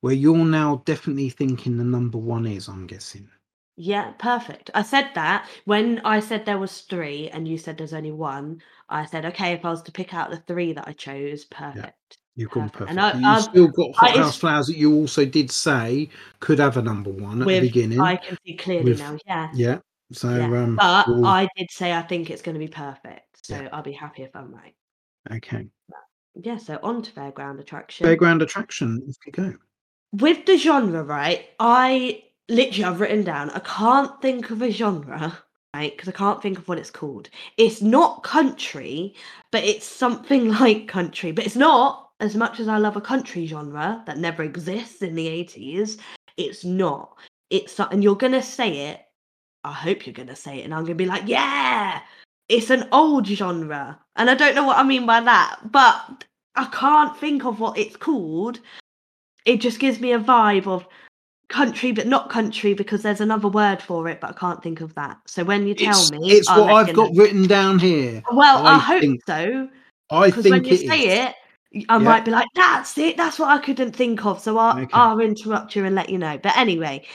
where 0.00 0.14
you're 0.14 0.36
now 0.44 0.82
definitely 0.84 1.28
thinking 1.30 1.76
the 1.76 1.84
number 1.84 2.18
one 2.18 2.46
is, 2.46 2.68
I'm 2.68 2.86
guessing. 2.86 3.28
Yeah, 3.76 4.12
perfect. 4.18 4.70
I 4.74 4.82
said 4.82 5.10
that 5.14 5.48
when 5.64 6.00
I 6.04 6.20
said 6.20 6.44
there 6.44 6.58
was 6.58 6.80
three 6.82 7.28
and 7.30 7.46
you 7.46 7.58
said 7.58 7.78
there's 7.78 7.92
only 7.94 8.12
one. 8.12 8.60
I 8.88 9.04
said, 9.06 9.24
okay, 9.26 9.52
if 9.52 9.64
I 9.64 9.70
was 9.70 9.82
to 9.82 9.92
pick 9.92 10.14
out 10.14 10.30
the 10.30 10.38
three 10.48 10.72
that 10.72 10.88
I 10.88 10.92
chose, 10.92 11.44
perfect. 11.44 12.18
You've 12.34 12.50
gone 12.50 12.70
Perfect. 12.70 12.78
perfect. 12.78 12.90
And 12.90 13.00
I- 13.00 13.14
You've 13.14 13.24
I've- 13.24 13.42
still 13.50 13.68
got 13.68 13.94
Hothouse 13.96 14.38
Flowers 14.38 14.66
that 14.68 14.76
you 14.76 14.94
also 14.94 15.24
did 15.24 15.50
say 15.50 16.08
could 16.38 16.60
have 16.60 16.76
a 16.76 16.82
number 16.82 17.10
one 17.10 17.40
at 17.42 17.46
With 17.46 17.62
the 17.62 17.68
beginning. 17.68 18.00
I 18.00 18.16
can 18.16 18.38
see 18.46 18.54
clearly 18.54 18.92
with- 18.92 18.98
now. 19.00 19.18
Yeah. 19.26 19.50
Yeah. 19.54 19.78
So 20.12 20.34
Yeah. 20.36 20.44
um 20.44 20.76
But 20.76 21.08
we'll- 21.08 21.26
I 21.26 21.48
did 21.56 21.68
say 21.70 21.92
I 21.92 22.02
think 22.02 22.30
it's 22.30 22.42
going 22.42 22.54
to 22.54 22.60
be 22.60 22.68
perfect. 22.68 23.44
So 23.46 23.56
Yeah. 23.60 23.68
I'll 23.72 23.82
be 23.82 23.92
happy 23.92 24.22
if 24.22 24.34
I'm 24.36 24.52
right. 24.54 24.74
Okay. 25.32 25.66
Yeah, 26.40 26.56
so 26.56 26.78
on 26.82 27.02
to 27.02 27.10
Fairground 27.12 27.58
Attraction. 27.58 28.06
Fairground 28.06 28.42
Attraction, 28.42 29.02
off 29.08 29.16
you 29.26 29.32
go. 29.32 29.54
With 30.12 30.46
the 30.46 30.56
genre, 30.56 31.02
right? 31.02 31.46
I 31.58 32.22
literally 32.48 32.84
I've 32.84 33.00
written 33.00 33.24
down. 33.24 33.50
I 33.50 33.58
can't 33.60 34.20
think 34.22 34.50
of 34.50 34.62
a 34.62 34.70
genre, 34.70 35.38
right? 35.74 35.96
Because 35.96 36.08
I 36.08 36.12
can't 36.12 36.40
think 36.40 36.58
of 36.58 36.68
what 36.68 36.78
it's 36.78 36.90
called. 36.90 37.28
It's 37.56 37.82
not 37.82 38.22
country, 38.22 39.14
but 39.50 39.64
it's 39.64 39.86
something 39.86 40.48
like 40.60 40.88
country. 40.88 41.32
But 41.32 41.46
it's 41.46 41.56
not 41.56 42.10
as 42.20 42.36
much 42.36 42.60
as 42.60 42.68
I 42.68 42.78
love 42.78 42.96
a 42.96 43.00
country 43.00 43.46
genre 43.46 44.02
that 44.06 44.18
never 44.18 44.42
exists 44.42 45.02
in 45.02 45.14
the 45.14 45.28
eighties. 45.28 45.98
It's 46.36 46.64
not. 46.64 47.16
It's 47.50 47.78
and 47.80 48.02
you're 48.02 48.16
gonna 48.16 48.42
say 48.42 48.90
it. 48.90 49.00
I 49.64 49.72
hope 49.72 50.06
you're 50.06 50.14
gonna 50.14 50.36
say 50.36 50.60
it, 50.60 50.64
and 50.64 50.74
I'm 50.74 50.84
gonna 50.84 50.94
be 50.94 51.04
like, 51.04 51.24
yeah. 51.26 52.00
It's 52.48 52.70
an 52.70 52.88
old 52.92 53.26
genre, 53.26 53.98
and 54.16 54.30
I 54.30 54.34
don't 54.34 54.54
know 54.54 54.64
what 54.64 54.78
I 54.78 54.82
mean 54.82 55.04
by 55.06 55.20
that, 55.20 55.58
but 55.70 56.24
I 56.56 56.64
can't 56.72 57.16
think 57.18 57.44
of 57.44 57.60
what 57.60 57.78
it's 57.78 57.96
called 57.96 58.60
it 59.44 59.60
just 59.60 59.78
gives 59.78 59.98
me 60.00 60.12
a 60.12 60.18
vibe 60.18 60.66
of 60.66 60.86
country 61.48 61.92
but 61.92 62.06
not 62.06 62.28
country 62.28 62.74
because 62.74 63.00
there's 63.02 63.22
another 63.22 63.48
word 63.48 63.80
for 63.80 64.06
it 64.08 64.20
but 64.20 64.30
i 64.30 64.32
can't 64.38 64.62
think 64.62 64.82
of 64.82 64.94
that 64.94 65.16
so 65.26 65.42
when 65.42 65.66
you 65.66 65.74
tell 65.74 66.02
It's, 66.02 66.10
me 66.12 66.18
it's 66.30 66.48
I'll 66.50 66.66
what 66.66 66.74
I've 66.74 66.94
got 66.94 67.14
know. 67.14 67.22
written 67.22 67.46
down 67.46 67.78
here. 67.78 68.22
well 68.32 68.66
i, 68.66 68.74
I 68.74 68.78
hope 68.78 69.00
think- 69.00 69.22
so 69.26 69.68
I 70.10 70.26
because 70.26 70.42
think 70.42 70.52
when 70.56 70.64
you 70.66 70.72
it 70.74 70.86
say 70.86 70.98
is. 71.00 71.28
it 71.28 71.34
i 71.88 71.94
Yeah. 71.96 71.98
might 71.98 72.24
be 72.26 72.30
like 72.30 72.48
that's 72.54 72.98
it 72.98 73.16
that's 73.16 73.38
what 73.38 73.48
i 73.48 73.58
couldn't 73.58 73.92
think 73.96 74.26
of 74.26 74.40
so 74.40 74.58
i'll, 74.58 74.78
Okay. 74.82 74.90
I'll 74.92 75.20
interrupt 75.20 75.74
you 75.74 75.86
and 75.86 75.94
let 75.94 76.10
you 76.10 76.18
know 76.18 76.36
but 76.42 76.54
anyway 76.56 77.06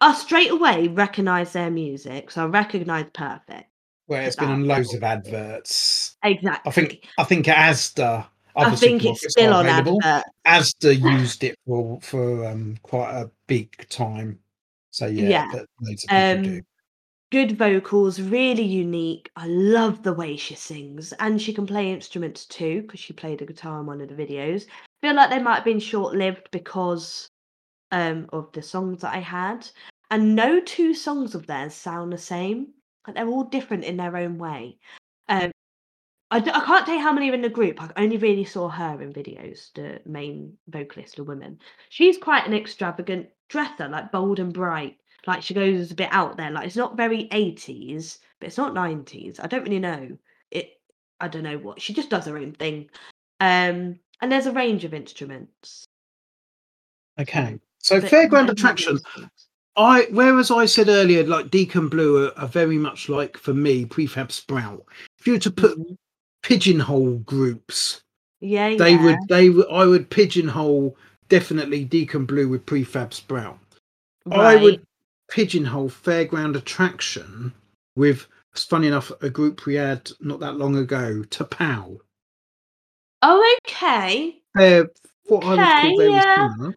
i 0.00 0.14
straight 0.14 0.50
away 0.52 0.88
recognize 0.88 1.52
their 1.52 1.70
music 1.70 2.30
so 2.30 2.44
i 2.44 2.46
recognize 2.46 3.06
perfect 3.12 3.68
Where 4.06 4.22
it's 4.22 4.36
been 4.36 4.50
on 4.50 4.66
loads 4.66 4.94
of 4.94 5.02
adverts. 5.02 6.16
exactly 6.24 6.68
I 6.68 6.72
think 6.72 7.08
I 7.18 7.24
think 7.24 7.46
Asda. 7.46 8.26
I 8.54 8.74
think 8.76 9.04
it's 9.04 9.30
still 9.30 9.54
on 9.54 9.66
available. 9.66 9.98
advert 10.02 10.24
Asda 10.46 11.00
used 11.20 11.44
it 11.44 11.56
for 11.66 12.00
for 12.00 12.44
um, 12.46 12.76
quite 12.82 13.10
a 13.12 13.30
big 13.46 13.88
time. 13.88 14.38
So 14.90 15.06
yeah, 15.06 15.28
Yeah. 15.28 15.46
that 15.52 15.66
loads 15.80 16.04
of 16.04 16.10
people 16.10 16.42
do. 16.42 16.58
Um, 16.58 16.62
good 17.30 17.56
vocals, 17.56 18.20
really 18.20 18.62
unique. 18.62 19.30
I 19.36 19.46
love 19.46 20.02
the 20.02 20.12
way 20.12 20.36
she 20.36 20.54
sings, 20.54 21.12
and 21.14 21.40
she 21.40 21.54
can 21.54 21.66
play 21.66 21.90
instruments 21.90 22.44
too 22.44 22.82
because 22.82 23.00
she 23.00 23.14
played 23.14 23.40
a 23.40 23.46
guitar 23.46 23.80
in 23.80 23.86
one 23.86 24.00
of 24.02 24.08
the 24.08 24.14
videos. 24.14 24.66
feel 25.00 25.14
like 25.14 25.30
they 25.30 25.42
might 25.42 25.56
have 25.56 25.64
been 25.64 25.80
short 25.80 26.14
lived 26.14 26.48
because 26.52 27.28
um, 27.90 28.28
of 28.32 28.52
the 28.52 28.62
songs 28.62 29.00
that 29.00 29.14
I 29.14 29.20
had, 29.20 29.66
and 30.10 30.34
no 30.36 30.60
two 30.60 30.92
songs 30.92 31.34
of 31.34 31.46
theirs 31.46 31.74
sound 31.74 32.12
the 32.12 32.18
same. 32.18 32.68
They're 33.06 33.28
all 33.28 33.44
different 33.44 33.84
in 33.84 33.96
their 33.96 34.16
own 34.16 34.38
way. 34.38 34.78
Um, 35.28 35.50
I, 36.30 36.40
d- 36.40 36.50
I 36.52 36.64
can't 36.64 36.86
tell 36.86 36.94
you 36.94 37.02
how 37.02 37.12
many 37.12 37.30
are 37.30 37.34
in 37.34 37.42
the 37.42 37.48
group. 37.48 37.82
I 37.82 37.90
only 37.96 38.16
really 38.16 38.44
saw 38.44 38.68
her 38.68 39.02
in 39.02 39.12
videos, 39.12 39.72
the 39.74 40.00
main 40.06 40.56
vocalist, 40.68 41.18
a 41.18 41.24
woman. 41.24 41.58
She's 41.90 42.16
quite 42.16 42.46
an 42.46 42.54
extravagant 42.54 43.28
dresser, 43.48 43.88
like 43.88 44.12
bold 44.12 44.38
and 44.38 44.52
bright. 44.52 44.96
Like 45.26 45.42
she 45.42 45.54
goes 45.54 45.90
a 45.90 45.94
bit 45.94 46.08
out 46.10 46.36
there. 46.36 46.50
Like 46.50 46.66
it's 46.66 46.76
not 46.76 46.96
very 46.96 47.28
80s, 47.28 48.18
but 48.40 48.46
it's 48.46 48.56
not 48.56 48.72
90s. 48.74 49.40
I 49.42 49.46
don't 49.46 49.62
really 49.62 49.78
know. 49.78 50.16
It 50.50 50.80
I 51.20 51.28
don't 51.28 51.44
know 51.44 51.58
what. 51.58 51.80
She 51.80 51.92
just 51.92 52.10
does 52.10 52.26
her 52.26 52.38
own 52.38 52.52
thing. 52.52 52.88
Um 53.40 53.98
and 54.20 54.30
there's 54.32 54.46
a 54.46 54.52
range 54.52 54.84
of 54.84 54.94
instruments. 54.94 55.84
Okay. 57.20 57.60
So 57.78 58.00
but 58.00 58.08
Attraction. 58.50 58.98
I 59.76 60.06
whereas 60.10 60.50
I 60.50 60.66
said 60.66 60.88
earlier, 60.88 61.24
like 61.24 61.50
Deacon 61.50 61.88
Blue 61.88 62.26
are, 62.26 62.38
are 62.38 62.48
very 62.48 62.76
much 62.78 63.08
like 63.08 63.36
for 63.38 63.54
me 63.54 63.84
Prefab 63.86 64.30
Sprout. 64.30 64.84
If 65.18 65.26
you 65.26 65.34
were 65.34 65.38
to 65.40 65.50
put 65.50 65.78
Mhm. 65.78 65.96
pigeonhole 66.42 67.18
groups, 67.20 68.02
Yeah, 68.40 68.74
they 68.76 68.92
yeah. 68.92 69.02
would 69.04 69.18
they 69.28 69.48
would 69.50 69.66
I 69.70 69.86
would 69.86 70.10
pigeonhole 70.10 70.96
definitely 71.28 71.84
Deacon 71.84 72.26
Blue 72.26 72.48
with 72.48 72.66
Prefab 72.66 73.14
Sprout. 73.14 73.58
I 74.30 74.56
would 74.56 74.84
pigeonhole 75.30 75.88
Fairground 75.88 76.56
Attraction 76.56 77.52
with, 77.96 78.26
it's 78.52 78.64
funny 78.64 78.86
enough, 78.88 79.10
a 79.22 79.30
group 79.30 79.64
we 79.64 79.74
had 79.76 80.10
not 80.20 80.40
that 80.40 80.56
long 80.58 80.76
ago, 80.76 81.24
Tapow. 81.30 81.98
Oh, 83.22 83.56
okay. 83.66 84.42
They're 84.54 84.90
what 85.28 85.44
I 85.44 85.50
would 85.50 85.60
Okay, 85.60 86.10
yeah. 86.10 86.70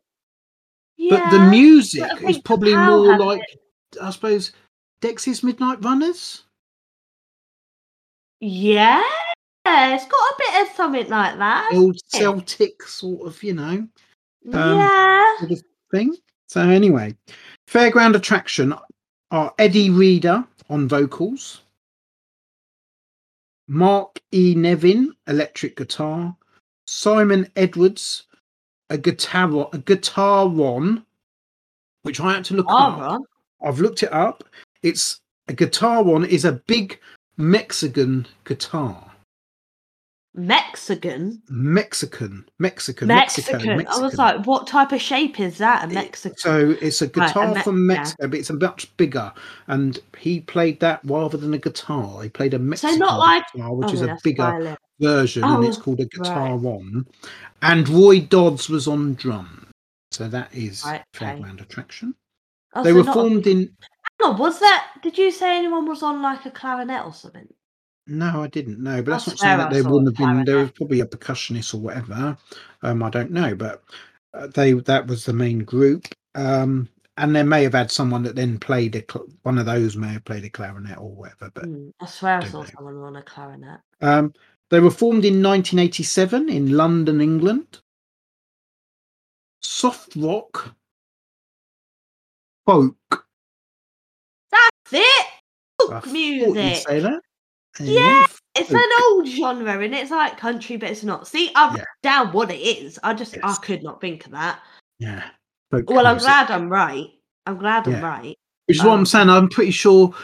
Yeah. 0.98 1.30
But 1.30 1.32
the 1.32 1.50
music 1.50 2.04
I 2.04 2.30
is 2.30 2.40
probably 2.40 2.76
more 2.76 3.18
like, 3.18 3.42
I 4.02 4.10
suppose, 4.12 4.52
Dexys 5.02 5.44
Midnight 5.44 5.84
Runners. 5.84 6.44
Yeah. 8.40 9.04
It's 9.68 10.06
got 10.06 10.12
a 10.14 10.36
bit 10.38 10.62
of 10.62 10.76
something 10.76 11.10
like 11.10 11.38
that. 11.38 11.72
Old. 11.74 11.98
Celtic 12.08 12.84
sort 12.84 13.28
of, 13.28 13.42
you 13.44 13.54
know, 13.54 13.64
um, 13.64 13.90
yeah. 14.54 15.38
sort 15.40 15.52
of 15.52 15.64
thing. 15.92 16.16
So 16.48 16.62
anyway, 16.62 17.16
Fairground 17.68 18.16
Attraction 18.16 18.74
are 19.32 19.54
Eddie 19.58 19.90
Reader 19.90 20.46
on 20.70 20.88
vocals, 20.88 21.62
Mark 23.68 24.20
E. 24.32 24.54
Nevin 24.56 25.14
electric 25.28 25.76
guitar, 25.76 26.36
Simon 26.86 27.50
Edwards 27.56 28.26
a 28.90 28.98
guitar 28.98 29.70
a 29.74 29.78
guitarrón, 29.78 31.04
which 32.04 32.20
I 32.20 32.34
had 32.34 32.46
to 32.46 32.56
look 32.56 32.68
up. 32.70 33.22
I've 33.62 33.80
looked 33.80 34.04
it 34.04 34.14
up. 34.14 34.44
It's 34.84 35.20
a 35.48 35.54
guitar 35.54 36.04
one 36.04 36.26
is 36.26 36.46
a 36.46 36.54
big 36.54 37.00
Mexican 37.38 38.28
guitar. 38.44 39.12
Mexican. 40.38 41.42
Mexican, 41.50 42.46
Mexican, 42.60 43.08
Mexican. 43.08 43.78
Mexico, 43.78 44.00
I 44.00 44.02
was 44.02 44.18
like, 44.18 44.46
what 44.46 44.68
type 44.68 44.92
of 44.92 45.02
shape 45.02 45.40
is 45.40 45.58
that? 45.60 45.86
A 45.86 45.88
Mexican. 45.94 46.38
So 46.38 46.76
it's 46.82 47.02
a 47.02 47.06
Right, 47.06 47.16
a 47.16 47.20
guitar 47.20 47.56
Me- 47.56 47.62
from 47.62 47.90
yeah. 47.90 47.96
Mexico, 47.96 48.28
but 48.28 48.40
it's 48.40 48.50
a 48.50 48.54
much 48.54 48.98
bigger. 48.98 49.32
And 49.68 49.98
he 50.18 50.42
played 50.42 50.82
that 50.82 51.00
rather 51.06 51.38
than 51.38 51.54
a 51.54 51.58
guitar. 51.58 52.22
He 52.22 52.30
played 52.30 52.54
a 52.54 52.60
Mexican 52.60 53.00
not 53.00 53.18
like- 53.18 53.44
guitar, 53.54 53.74
which 53.74 53.90
oh, 53.92 53.94
is 53.94 54.02
a 54.02 54.18
bigger 54.24 54.44
violin. 54.44 54.78
Version, 55.00 55.44
and 55.44 55.64
it's 55.64 55.78
Oh, 55.78 55.82
called 55.82 56.00
a 56.00 56.06
Guitar 56.06 56.52
right. 56.52 56.60
One. 56.60 57.08
And 57.62 57.88
Roy 57.90 58.22
Dodds 58.22 58.70
was 58.70 58.88
on 58.88 59.16
drum. 59.16 59.68
So 60.12 60.28
that 60.30 60.54
is 60.54 60.84
Right, 60.86 61.04
okay. 61.16 61.44
Attraction. 61.60 62.16
Oh, 62.74 62.84
they 62.84 62.92
so 62.92 62.96
were 62.98 63.04
not 63.04 63.16
a- 63.18 63.20
formed 63.22 63.48
in. 63.48 63.76
Hang 64.22 64.32
on, 64.32 64.38
was 64.38 64.60
that? 64.60 65.00
Did 65.02 65.18
you 65.18 65.32
say 65.32 65.58
anyone 65.58 65.86
was 65.88 66.04
on 66.04 66.22
like 66.22 66.46
a 66.46 66.52
clarinet 66.52 67.06
or 67.06 67.14
something? 67.14 67.48
No, 68.08 68.44
I 68.44 68.48
didn't 68.48 68.80
know, 68.82 69.02
but 69.02 69.12
I 69.12 69.16
that's 69.16 69.28
not 69.28 69.40
saying 69.40 69.58
that 69.58 69.68
I 69.70 69.74
they 69.74 69.82
wouldn't 69.82 70.18
have 70.18 70.28
been. 70.36 70.46
There 70.46 70.58
was 70.60 70.72
probably 70.72 71.00
a 71.00 71.06
percussionist 71.08 71.74
or 71.74 71.80
whatever. 71.80 72.38
Um, 72.84 73.02
I 73.02 73.10
don't 73.10 73.32
know, 73.32 73.56
but 73.56 73.84
uh, 74.34 74.48
they 74.48 74.74
that 74.74 75.08
was 75.08 75.26
the 75.26 75.34
main 75.34 75.60
group. 75.60 76.08
Um, 76.36 76.88
and 77.18 77.36
they 77.36 77.44
may 77.44 77.64
have 77.64 77.74
had 77.74 77.90
someone 77.92 78.24
that 78.24 78.36
then 78.36 78.60
played 78.60 78.96
a 78.96 79.04
cl- 79.12 79.28
one 79.44 79.58
of 79.58 79.66
those 79.66 79.96
may 79.96 80.10
have 80.10 80.26
played 80.26 80.44
a 80.44 80.50
clarinet 80.50 80.98
or 81.00 81.10
whatever. 81.10 81.50
But 81.54 81.64
Hmm, 81.66 81.90
I 82.00 82.06
swear 82.06 82.38
I 82.38 82.42
don't 82.42 82.52
saw 82.52 82.62
know. 82.62 82.70
someone 82.76 82.98
on 82.98 83.16
a 83.16 83.24
clarinet. 83.24 83.80
um, 84.02 84.34
they 84.70 84.80
were 84.80 84.92
formed 84.92 85.26
in 85.26 85.42
1987 85.44 86.50
in 86.50 86.76
London, 86.76 87.22
England. 87.22 87.80
Soft 89.62 90.16
rock, 90.16 90.74
folk. 92.66 92.96
That's 94.52 94.94
it. 94.94 95.26
Folk 95.82 96.06
music. 96.08 96.78
say 96.88 97.00
that. 97.00 97.22
Yeah, 97.80 98.26
It's 98.56 98.70
folk. 98.70 98.78
an 98.82 98.90
old 99.04 99.28
genre 99.28 99.80
and 99.84 99.94
it's 99.94 100.12
like 100.12 100.38
country, 100.38 100.78
but 100.78 100.90
it's 100.90 101.04
not. 101.04 101.28
See, 101.28 101.52
I've 101.56 101.76
Yeah. 101.76 101.84
down 102.04 102.32
what 102.32 102.52
it 102.52 102.60
is. 102.60 102.98
I 103.04 103.14
just 103.14 103.38
I 103.44 103.54
could 103.56 103.84
not 103.84 104.00
think 104.00 104.26
of 104.26 104.32
that. 104.32 104.62
Yeah. 105.00 105.30
folk 105.72 105.90
Well, 105.90 106.08
I'm 106.08 106.18
glad 106.18 106.52
I'm 106.52 106.70
right. 106.70 107.10
I'm 107.46 107.58
glad 107.58 107.86
Yeah. 107.88 107.98
I'm 107.98 108.04
right. 108.04 108.38
Which 108.68 108.78
is 108.78 108.84
what 108.84 108.94
I'm 108.94 109.00
Um, 109.00 109.06
saying. 109.06 109.30
I'm 109.30 109.50
pretty 109.50 109.72
sure 109.72 110.16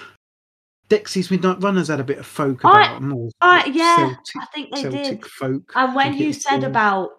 Dexy's 0.92 1.32
Midnight 1.32 1.62
Runners 1.64 1.88
had 1.88 2.00
a 2.00 2.04
bit 2.04 2.18
of 2.20 2.26
folk 2.26 2.64
I- 2.66 2.84
about 2.84 3.02
them. 3.02 3.14
Or 3.14 3.30
I 3.42 3.66
yeah, 3.66 3.96
Celtic, 3.96 4.36
I 4.42 4.46
think 4.54 4.76
they 4.76 4.82
Celtic 4.82 5.22
did. 5.22 5.26
folk. 5.26 5.72
And 5.76 5.96
when 5.96 6.14
you 6.16 6.34
said 6.34 6.64
about 6.64 7.10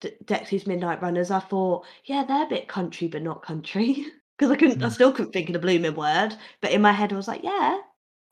D- 0.00 0.12
Dexy's 0.24 0.66
Midnight 0.66 1.00
Runners, 1.00 1.30
I 1.30 1.40
thought, 1.40 1.86
yeah, 2.04 2.24
they're 2.24 2.44
a 2.44 2.48
bit 2.48 2.68
country, 2.68 3.08
but 3.08 3.22
not 3.22 3.42
country. 3.42 4.06
Because 4.36 4.50
I 4.50 4.56
couldn't, 4.56 4.82
I 4.82 4.88
Mm. 4.88 4.92
still 4.92 5.12
couldn't 5.12 5.30
think 5.30 5.48
of 5.48 5.52
the 5.52 5.60
blooming 5.60 5.94
word. 5.94 6.36
But 6.60 6.72
in 6.72 6.82
my 6.82 6.90
head, 6.90 7.12
I 7.12 7.16
was 7.16 7.28
like, 7.28 7.44
yeah, 7.44 7.78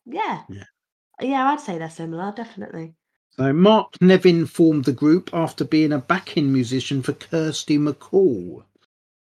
yeah, 0.04 0.42
Yeah. 0.48 0.64
yeah. 1.20 1.48
I'd 1.52 1.60
say 1.60 1.78
they're 1.78 1.88
similar, 1.90 2.32
definitely. 2.34 2.94
So 3.36 3.52
Mark 3.52 3.94
Nevin 4.02 4.46
formed 4.46 4.84
the 4.84 4.92
group 4.92 5.30
after 5.32 5.64
being 5.64 5.92
a 5.92 5.98
backing 5.98 6.52
musician 6.52 7.02
for 7.02 7.12
Kirsty 7.12 7.78
MacColl. 7.78 8.64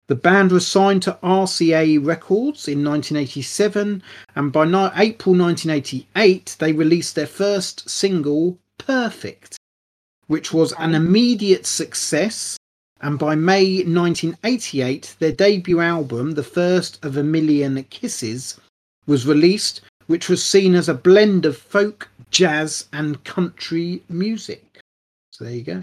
The 0.08 0.16
band 0.16 0.52
was 0.52 0.66
signed 0.66 1.02
to 1.02 1.18
RCA 1.22 2.04
Records 2.04 2.66
in 2.66 2.82
1987, 2.82 4.02
and 4.34 4.50
by 4.50 4.62
April 4.96 5.34
1988, 5.34 6.56
they 6.58 6.72
released 6.72 7.14
their 7.14 7.26
first 7.26 7.90
single, 7.90 8.58
Perfect, 8.78 9.58
which 10.26 10.50
was 10.50 10.72
an 10.78 10.94
immediate 10.94 11.66
success. 11.66 12.56
And 13.02 13.18
by 13.18 13.34
May 13.34 13.84
1988, 13.84 15.16
their 15.18 15.30
debut 15.30 15.80
album, 15.80 16.32
The 16.32 16.42
First 16.42 17.04
of 17.04 17.18
a 17.18 17.22
Million 17.22 17.84
Kisses, 17.90 18.58
was 19.06 19.26
released, 19.26 19.82
which 20.06 20.30
was 20.30 20.42
seen 20.42 20.74
as 20.74 20.88
a 20.88 20.94
blend 20.94 21.44
of 21.44 21.58
folk, 21.58 22.08
jazz, 22.30 22.88
and 22.94 23.22
country 23.24 24.02
music. 24.08 24.80
So 25.32 25.44
there 25.44 25.52
you 25.52 25.62
go. 25.62 25.82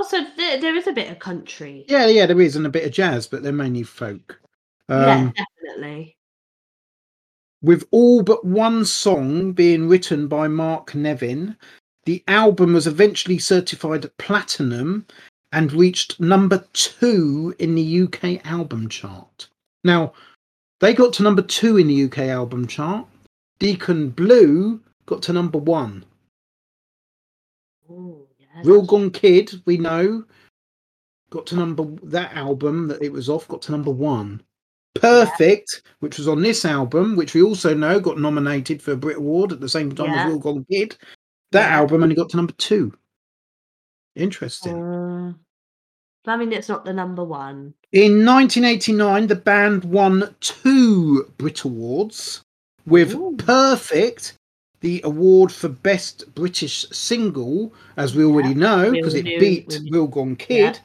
Also, 0.00 0.24
th- 0.34 0.62
there 0.62 0.74
is 0.74 0.86
a 0.86 0.94
bit 0.94 1.10
of 1.10 1.18
country. 1.18 1.84
Yeah, 1.86 2.06
yeah, 2.06 2.24
there 2.24 2.40
is, 2.40 2.56
and 2.56 2.64
a 2.64 2.70
bit 2.70 2.86
of 2.86 2.90
jazz, 2.90 3.26
but 3.26 3.42
they're 3.42 3.52
mainly 3.52 3.82
folk. 3.82 4.40
Um, 4.88 5.34
yeah, 5.36 5.44
definitely. 5.60 6.16
with 7.60 7.86
all 7.90 8.22
but 8.22 8.42
one 8.42 8.86
song 8.86 9.52
being 9.52 9.90
written 9.90 10.26
by 10.26 10.48
Mark 10.48 10.94
Nevin, 10.94 11.54
the 12.06 12.24
album 12.28 12.72
was 12.72 12.86
eventually 12.86 13.36
certified 13.36 14.10
platinum 14.16 15.06
and 15.52 15.70
reached 15.70 16.18
number 16.18 16.64
two 16.72 17.54
in 17.58 17.74
the 17.74 18.02
UK 18.04 18.46
album 18.46 18.88
chart. 18.88 19.48
Now, 19.84 20.14
they 20.80 20.94
got 20.94 21.12
to 21.12 21.22
number 21.22 21.42
two 21.42 21.76
in 21.76 21.88
the 21.88 22.04
UK 22.04 22.20
album 22.20 22.66
chart. 22.66 23.06
Deacon 23.58 24.08
Blue 24.08 24.80
got 25.04 25.20
to 25.24 25.34
number 25.34 25.58
one. 25.58 26.06
Ooh, 27.90 28.26
Real 28.64 28.82
Gone 28.82 29.10
Kid, 29.10 29.62
we 29.66 29.76
know, 29.76 30.24
got 31.30 31.46
to 31.48 31.56
number 31.56 31.84
that 32.04 32.34
album 32.34 32.88
that 32.88 33.02
it 33.02 33.12
was 33.12 33.28
off, 33.28 33.48
got 33.48 33.62
to 33.62 33.72
number 33.72 33.90
one. 33.90 34.42
Perfect, 34.94 35.82
which 36.00 36.18
was 36.18 36.26
on 36.26 36.42
this 36.42 36.64
album, 36.64 37.14
which 37.16 37.34
we 37.34 37.42
also 37.42 37.74
know 37.74 38.00
got 38.00 38.18
nominated 38.18 38.82
for 38.82 38.92
a 38.92 38.96
Brit 38.96 39.18
Award 39.18 39.52
at 39.52 39.60
the 39.60 39.68
same 39.68 39.94
time 39.94 40.06
Yeah. 40.06 40.22
as 40.22 40.26
Real 40.26 40.38
Gone 40.38 40.66
Kid. 40.70 40.96
That 41.52 41.70
Yeah. 41.70 41.76
album 41.76 42.02
only 42.02 42.14
got 42.16 42.30
to 42.30 42.36
number 42.36 42.52
two. 42.54 42.92
Interesting. 44.16 44.74
Um, 44.74 45.40
I 46.26 46.36
mean, 46.36 46.52
it's 46.52 46.68
not 46.68 46.84
the 46.84 46.92
number 46.92 47.24
one. 47.24 47.74
In 47.92 48.24
1989, 48.24 49.26
the 49.28 49.36
band 49.36 49.84
won 49.84 50.34
two 50.40 51.24
Brit 51.38 51.64
Awards 51.64 52.42
with 52.86 53.14
Ooh. 53.14 53.36
Perfect, 53.38 54.34
the 54.80 55.00
award 55.04 55.52
for 55.52 55.68
Best 55.68 56.34
British 56.34 56.86
Single, 56.90 57.72
as 57.96 58.14
we 58.14 58.24
already 58.24 58.54
know, 58.54 58.90
because 58.90 59.14
it 59.14 59.24
beat 59.24 59.78
Real 59.90 60.06
Gone 60.06 60.36
Kid, 60.36 60.78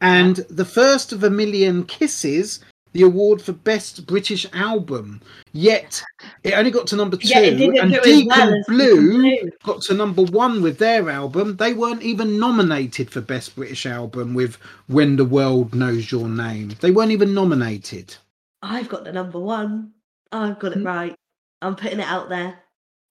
and 0.00 0.36
The 0.50 0.64
First 0.64 1.12
of 1.12 1.22
a 1.24 1.30
Million 1.30 1.84
Kisses, 1.84 2.60
the 2.92 3.02
award 3.02 3.42
for 3.42 3.52
Best 3.52 4.06
British 4.06 4.46
Album. 4.54 5.20
Yet 5.52 6.02
it 6.44 6.54
only 6.54 6.70
got 6.70 6.86
to 6.88 6.96
number 6.96 7.16
two, 7.18 7.28
Yeah, 7.28 7.82
and 7.82 7.92
Deacon 8.02 8.26
well 8.26 8.62
Blue 8.66 9.18
Blue. 9.20 9.50
got 9.64 9.82
to 9.82 9.94
number 9.94 10.22
one 10.22 10.62
with 10.62 10.78
their 10.78 11.08
album. 11.10 11.56
They 11.56 11.74
weren't 11.74 12.02
even 12.02 12.38
nominated 12.38 13.10
for 13.10 13.20
Best 13.20 13.54
British 13.54 13.84
Album 13.86 14.32
with 14.34 14.56
When 14.86 15.16
the 15.16 15.24
World 15.26 15.74
Knows 15.74 16.10
Your 16.10 16.28
Name. 16.28 16.72
They 16.80 16.90
weren't 16.90 17.12
even 17.12 17.34
nominated. 17.34 18.16
I've 18.62 18.88
got 18.88 19.04
the 19.04 19.12
number 19.12 19.38
one. 19.38 19.92
I've 20.32 20.58
got 20.58 20.72
it 20.72 20.78
Hmm. 20.78 20.86
right. 20.86 21.14
I'm 21.62 21.76
putting 21.76 22.00
it 22.00 22.06
out 22.06 22.28
there. 22.28 22.58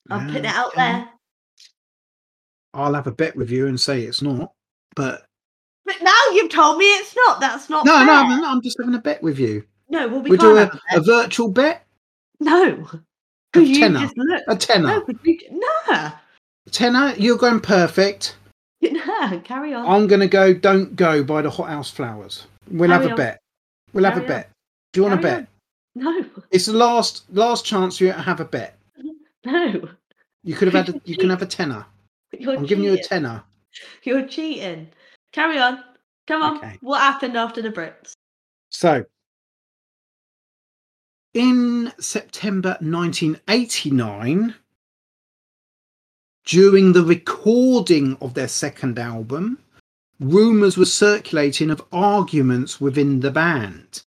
I'm 0.09 0.27
putting 0.27 0.45
it 0.45 0.53
out 0.53 0.75
there. 0.75 1.09
I'll 2.73 2.93
have 2.93 3.07
a 3.07 3.11
bet 3.11 3.35
with 3.35 3.49
you 3.49 3.67
and 3.67 3.79
say 3.79 4.01
it's 4.03 4.21
not. 4.21 4.51
But 4.95 5.25
But 5.85 5.95
now 6.01 6.11
you've 6.33 6.51
told 6.51 6.77
me 6.77 6.85
it's 6.85 7.15
not. 7.15 7.39
That's 7.39 7.69
not 7.69 7.85
no, 7.85 7.93
fair. 7.97 8.05
no, 8.05 8.13
I'm, 8.13 8.43
I'm 8.43 8.61
just 8.61 8.77
having 8.79 8.95
a 8.95 8.99
bet 9.01 9.21
with 9.23 9.39
you. 9.39 9.63
No, 9.89 10.07
well, 10.07 10.21
we 10.21 10.31
We 10.31 10.37
can't 10.37 10.71
do 10.71 10.77
a, 10.93 10.97
a 10.97 10.99
a 10.99 11.03
virtual 11.03 11.47
bet, 11.49 11.85
No. 12.39 12.87
a 13.55 13.59
you 13.59 13.79
tenner. 13.79 14.09
a 14.47 14.55
tenner. 14.55 14.87
No, 14.87 15.05
we, 15.23 15.47
no. 15.51 16.11
Tenner, 16.71 17.13
you're 17.17 17.37
going 17.37 17.59
perfect. 17.59 18.35
No, 18.81 19.39
carry 19.43 19.73
on. 19.73 19.87
I'm 19.87 20.05
going 20.05 20.19
to 20.19 20.27
go 20.27 20.53
Don't 20.53 20.95
Go 20.95 21.23
by 21.23 21.41
the 21.41 21.49
Hothouse 21.49 21.89
Flowers. 21.89 22.45
We'll 22.69 22.91
have 22.91 23.01
Carry 23.01 23.09
a 23.09 23.13
on. 23.13 23.17
bet. 23.17 23.39
We'll 23.93 24.03
have 24.03 24.17
a 24.17 24.21
on. 24.21 24.27
bet. 24.27 24.51
Do 24.93 24.99
you 24.99 25.03
want 25.07 25.19
a 25.19 25.21
Carry 25.23 25.41
bet? 25.41 25.49
No, 25.95 26.25
It's 26.51 26.67
the 26.67 26.73
last 26.73 27.23
last 27.33 27.65
chance 27.65 27.99
you 27.99 28.11
have 28.11 28.39
a 28.41 28.45
bet. 28.45 28.77
no. 29.51 29.89
You 30.43 30.55
could 30.55 30.71
have 30.71 30.85
had 30.85 30.95
a, 30.95 31.01
you 31.05 31.17
can 31.17 31.29
have 31.29 31.41
a 31.41 31.45
tenner. 31.45 31.85
You're 32.37 32.57
I'm 32.57 32.65
giving 32.65 32.83
you 32.83 32.93
a 32.93 32.97
cheating. 32.97 33.09
tenner. 33.09 33.43
You're 34.03 34.27
cheating. 34.27 34.89
Carry 35.31 35.59
on. 35.59 35.83
Come 36.27 36.41
on. 36.41 36.57
Okay. 36.57 36.77
What 36.81 37.01
happened 37.01 37.37
after 37.37 37.61
the 37.61 37.71
Brits? 37.71 38.13
So, 38.69 39.05
in 41.33 41.91
September 41.99 42.77
1989, 42.79 44.55
during 46.45 46.93
the 46.93 47.03
recording 47.03 48.17
of 48.21 48.33
their 48.33 48.47
second 48.47 48.97
album, 48.99 49.59
rumours 50.19 50.77
were 50.77 50.85
circulating 50.85 51.69
of 51.69 51.83
arguments 51.91 52.79
within 52.79 53.19
the 53.19 53.31
band. 53.31 54.03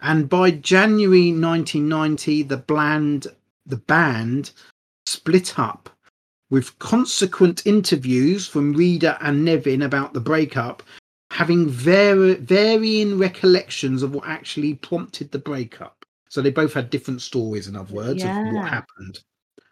And 0.00 0.28
by 0.28 0.50
January 0.50 1.30
1990, 1.32 2.42
the 2.44 2.56
bland, 2.56 3.26
the 3.66 3.76
band 3.76 4.52
split 5.06 5.58
up, 5.58 5.88
with 6.50 6.78
consequent 6.78 7.66
interviews 7.66 8.46
from 8.46 8.72
Reader 8.72 9.16
and 9.20 9.44
Nevin 9.44 9.82
about 9.82 10.12
the 10.12 10.20
breakup 10.20 10.82
having 11.30 11.66
var- 11.68 12.34
varying 12.34 13.16
recollections 13.18 14.02
of 14.02 14.14
what 14.14 14.28
actually 14.28 14.74
prompted 14.74 15.30
the 15.30 15.38
breakup. 15.38 16.04
So 16.28 16.42
they 16.42 16.50
both 16.50 16.74
had 16.74 16.90
different 16.90 17.22
stories, 17.22 17.68
in 17.68 17.76
other 17.76 17.92
words, 17.92 18.22
of 18.22 18.28
what 18.54 18.68
happened. 18.68 19.20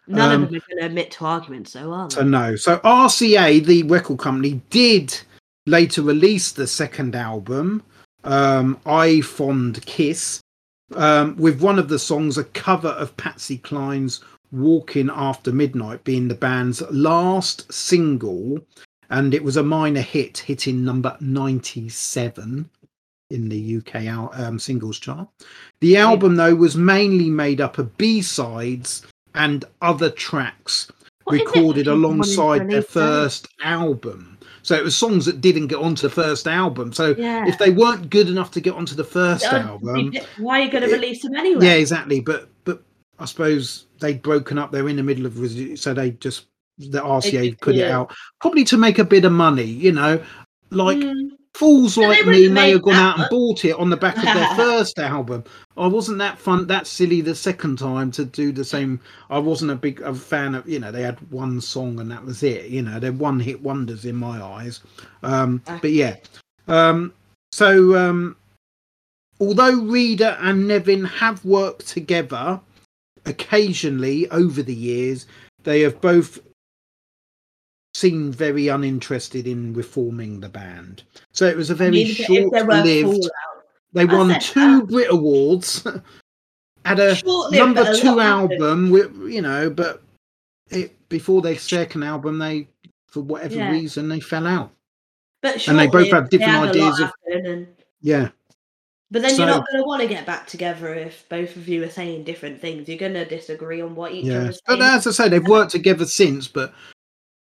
None 0.06 0.32
Um, 0.32 0.42
of 0.42 0.48
them 0.50 0.56
are 0.56 0.64
going 0.68 0.80
to 0.80 0.86
admit 0.86 1.10
to 1.12 1.26
arguments, 1.26 1.74
though, 1.74 1.92
are 1.92 2.08
they? 2.08 2.14
So 2.14 2.22
no. 2.22 2.56
So 2.56 2.78
RCA, 2.78 3.60
the 3.60 3.82
record 3.84 4.18
company, 4.18 4.60
did 4.70 5.18
later 5.66 6.02
release 6.02 6.52
the 6.52 6.66
second 6.66 7.14
album, 7.14 7.82
um, 8.24 8.78
"Ay 8.86 9.20
Fond 9.20 9.84
Kiss," 9.84 10.40
um, 10.94 11.36
with 11.36 11.60
one 11.60 11.78
of 11.78 11.88
the 11.88 11.98
songs 11.98 12.38
a 12.38 12.44
cover 12.44 12.88
of 12.88 13.16
Patsy 13.16 13.58
Cline's 13.58 14.20
"Walking 14.52 15.10
After 15.12 15.52
Midnight" 15.52 16.04
being 16.04 16.28
the 16.28 16.34
band's 16.34 16.82
last 16.90 17.72
single, 17.72 18.60
and 19.08 19.34
it 19.34 19.44
was 19.44 19.56
a 19.56 19.62
minor 19.62 20.00
hit, 20.00 20.38
hitting 20.38 20.84
number 20.84 21.16
ninety-seven 21.20 22.68
in 23.30 23.48
the 23.48 23.76
UK 23.76 24.06
um, 24.38 24.58
singles 24.58 24.98
chart. 24.98 25.28
The 25.80 25.96
album, 25.96 26.36
though, 26.36 26.54
was 26.54 26.76
mainly 26.76 27.30
made 27.30 27.60
up 27.60 27.78
of 27.78 27.96
B 27.96 28.20
sides 28.22 29.06
and 29.34 29.64
other 29.80 30.10
tracks 30.10 30.90
What 31.24 31.34
recorded 31.34 31.86
that 31.86 31.92
people 31.92 32.08
wanted 32.08 32.24
to 32.24 32.34
alongside 32.34 32.70
their 32.70 32.82
first 32.82 33.48
album. 33.62 34.38
So 34.62 34.74
it 34.74 34.84
was 34.84 34.96
songs 34.96 35.26
that 35.26 35.40
didn't 35.40 35.68
get 35.68 35.78
onto 35.78 36.02
the 36.02 36.14
first 36.14 36.46
album. 36.46 36.92
So 36.92 37.14
Yeah. 37.18 37.46
if 37.48 37.58
they 37.58 37.70
weren't 37.70 38.10
good 38.10 38.28
enough 38.28 38.50
to 38.52 38.60
get 38.60 38.74
onto 38.74 38.94
the 38.94 39.04
first 39.04 39.44
Uh, 39.44 39.56
album, 39.56 40.12
Why 40.38 40.60
are 40.60 40.64
you 40.64 40.70
going 40.70 40.84
to 40.84 40.92
release 40.92 41.22
them 41.22 41.34
anyway? 41.34 41.64
yeah, 41.66 41.74
exactly. 41.74 42.20
But 42.20 42.48
but 42.64 42.82
I 43.18 43.24
suppose 43.24 43.86
they'd 44.00 44.22
broken 44.22 44.58
up. 44.58 44.72
They're 44.72 44.88
in 44.88 44.96
the 44.96 45.02
middle 45.02 45.26
of 45.26 45.34
so 45.78 45.94
they 45.94 46.12
just 46.12 46.46
the 46.78 47.00
RCA 47.00 47.52
put 47.60 47.76
it 47.76 47.90
out 47.90 48.10
probably 48.40 48.64
to 48.64 48.78
make 48.78 48.98
a 48.98 49.04
bit 49.04 49.24
of 49.24 49.32
money. 49.32 49.64
You 49.64 49.92
know, 49.92 50.22
like 50.70 50.98
Mm, 50.98 51.30
fools 51.55 51.97
like 51.97 52.24
me 52.27 52.48
may 52.48 52.70
have 52.70 52.82
gone 52.82 52.94
out 52.94 53.14
and 53.14 53.22
much. 53.22 53.31
bought 53.31 53.64
it 53.64 53.77
on 53.77 53.90
the 53.90 53.97
back 53.97 54.16
of 54.16 54.22
their 54.22 54.48
first 54.56 54.98
album. 54.98 55.44
I 55.77 55.86
wasn't 55.86 56.18
that 56.18 56.39
fun, 56.39 56.66
that 56.68 56.86
silly 56.86 57.20
the 57.20 57.35
second 57.35 57.78
time 57.78 58.10
to 58.12 58.24
do 58.24 58.52
the 58.52 58.64
same. 58.64 59.01
I 59.28 59.39
wasn't 59.39 59.70
a 59.70 59.77
big 59.77 60.01
a 60.01 60.14
fan 60.14 60.55
of, 60.55 60.68
you 60.68 60.78
know, 60.78 60.90
they 60.90 61.02
had 61.02 61.18
one 61.31 61.60
song 61.60 62.01
and 62.01 62.10
that 62.10 62.24
was 62.24 62.43
it. 62.43 62.66
You 62.66 62.82
know, 62.82 62.98
they're 62.98 63.12
one 63.12 63.40
hit 63.40 63.62
wonders 63.62 64.05
in 64.05 64.16
my 64.16 64.43
eyes. 64.43 64.81
Um, 65.22 65.62
but 65.66 65.90
yeah, 65.90 66.16
um, 66.68 67.12
so 67.52 67.97
um, 67.97 68.36
although 69.40 69.81
Reader 69.82 70.36
and 70.40 70.68
Nevin 70.68 71.05
have 71.05 71.44
worked 71.44 71.89
together 71.89 72.60
occasionally 73.27 74.28
over 74.31 74.62
the 74.62 74.74
years, 74.74 75.27
they 75.64 75.81
have 75.81 76.01
both 76.01 76.39
seemed 78.01 78.35
very 78.35 78.68
uninterested 78.68 79.47
in 79.47 79.74
reforming 79.74 80.40
the 80.40 80.48
band. 80.48 81.02
So 81.32 81.47
it 81.47 81.56
was 81.56 81.68
a 81.68 81.74
very 81.74 81.90
mean, 81.90 82.06
if 82.09 82.16
there 82.18 82.64
were 82.64 82.82
short-lived. 82.82 83.28
They 83.93 84.02
I 84.02 84.05
won 84.05 84.40
two 84.40 84.81
that. 84.81 84.89
Brit 84.89 85.10
Awards. 85.10 85.86
Had 86.86 86.98
a 86.98 87.14
number 87.51 87.82
a 87.86 87.94
two 87.94 88.20
album, 88.20 88.90
with, 88.90 89.14
you 89.28 89.43
know, 89.43 89.68
but 89.68 90.02
it 90.70 90.97
before 91.10 91.43
their 91.43 91.59
second 91.59 92.05
album, 92.05 92.39
they 92.39 92.68
for 93.06 93.20
whatever 93.20 93.56
Yeah. 93.56 93.70
reason 93.70 94.09
they 94.09 94.20
fell 94.20 94.47
out. 94.47 94.70
But 95.43 95.68
And 95.68 95.78
they 95.78 95.89
both 95.89 96.10
have 96.10 96.31
different 96.31 96.70
ideas 96.70 97.01
of- 97.01 97.12
and- 97.27 97.66
Yeah, 98.01 98.31
But 99.10 99.22
then 99.22 99.32
So- 99.32 99.39
you're 99.39 99.47
not 99.48 99.66
going 99.70 99.82
to 99.82 99.86
want 99.86 100.01
to 100.02 100.09
get 100.09 100.24
back 100.24 100.47
together 100.47 100.94
if 100.94 101.28
both 101.28 101.56
of 101.56 101.68
you 101.68 101.82
are 101.82 101.90
saying 101.90 102.24
different 102.24 102.60
things. 102.60 102.89
You're 102.89 102.97
going 102.97 103.14
to 103.14 103.24
disagree 103.24 103.81
on 103.82 103.94
what 103.97 104.12
each 104.12 104.27
yeah. 104.27 104.39
other's 104.39 104.60
But 104.66 104.81
as 104.81 105.06
I 105.06 105.10
say, 105.10 105.28
they've 105.28 105.47
worked 105.47 105.72
together 105.72 106.06
since. 106.06 106.47
But 106.47 106.72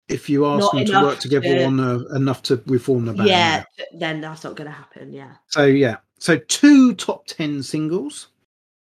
if 0.09 0.29
you 0.29 0.45
ask 0.47 0.61
Not 0.61 0.75
them 0.75 0.85
to 0.87 1.03
work 1.03 1.19
together 1.19 1.49
to- 1.49 1.65
on 1.65 1.81
a, 1.81 2.15
enough 2.15 2.43
to 2.45 2.63
reform 2.67 3.07
the 3.07 3.15
band, 3.15 3.29
yeah, 3.29 3.65
then 3.95 4.21
that's 4.21 4.45
not 4.45 4.55
going 4.57 4.69
to 4.71 4.77
happen. 4.77 5.13
Yeah. 5.13 5.33
So 5.49 5.65
yeah, 5.67 5.97
so 6.19 6.37
two 6.39 6.95
top 6.95 7.27
ten 7.27 7.63
singles, 7.63 8.29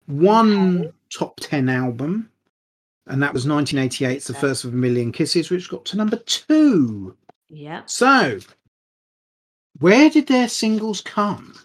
one 0.07 0.93
top 1.13 1.39
ten 1.41 1.67
album, 1.69 2.29
and 3.07 3.21
that 3.21 3.33
was 3.33 3.45
1988. 3.47 4.15
It's 4.17 4.27
the 4.27 4.33
Yeah. 4.33 4.39
first 4.39 4.63
of 4.63 4.73
a 4.73 4.75
million 4.75 5.11
kisses, 5.11 5.49
which 5.49 5.69
got 5.69 5.85
to 5.85 5.97
number 5.97 6.17
two. 6.17 7.15
Yeah. 7.49 7.81
So, 7.85 8.39
where 9.79 10.09
did 10.09 10.27
their 10.27 10.47
singles 10.47 11.01
come? 11.01 11.55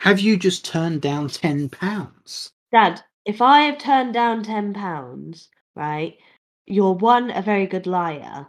Have 0.00 0.20
you 0.20 0.36
just 0.36 0.64
turned 0.64 1.02
down 1.02 1.28
ten 1.28 1.68
pounds? 1.68 2.50
Dad, 2.72 3.02
if 3.24 3.40
I 3.42 3.60
have 3.62 3.78
turned 3.78 4.14
down 4.14 4.42
ten 4.42 4.72
pounds, 4.72 5.48
right, 5.74 6.16
you're 6.68 6.92
one 6.92 7.30
a 7.30 7.42
very 7.42 7.66
good 7.66 7.86
liar, 7.86 8.46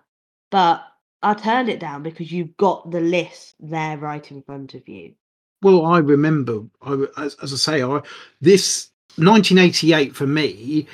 but 0.52 0.84
I 1.22 1.34
turned 1.34 1.70
it 1.70 1.80
down 1.80 2.04
because 2.04 2.32
you've 2.32 2.56
got 2.58 2.92
the 2.92 3.02
list 3.02 3.56
there 3.60 3.98
right 3.98 4.30
in 4.32 4.42
front 4.44 4.74
of 4.74 4.88
you. 4.88 5.14
Well, 5.62 5.86
I 5.86 5.98
remember, 5.98 6.64
I, 6.82 7.06
as, 7.18 7.36
as 7.44 7.52
I 7.54 7.58
say, 7.58 7.84
I 7.84 8.02
this 8.40 8.92
1988 9.18 10.16
for 10.16 10.28
me 10.28 10.88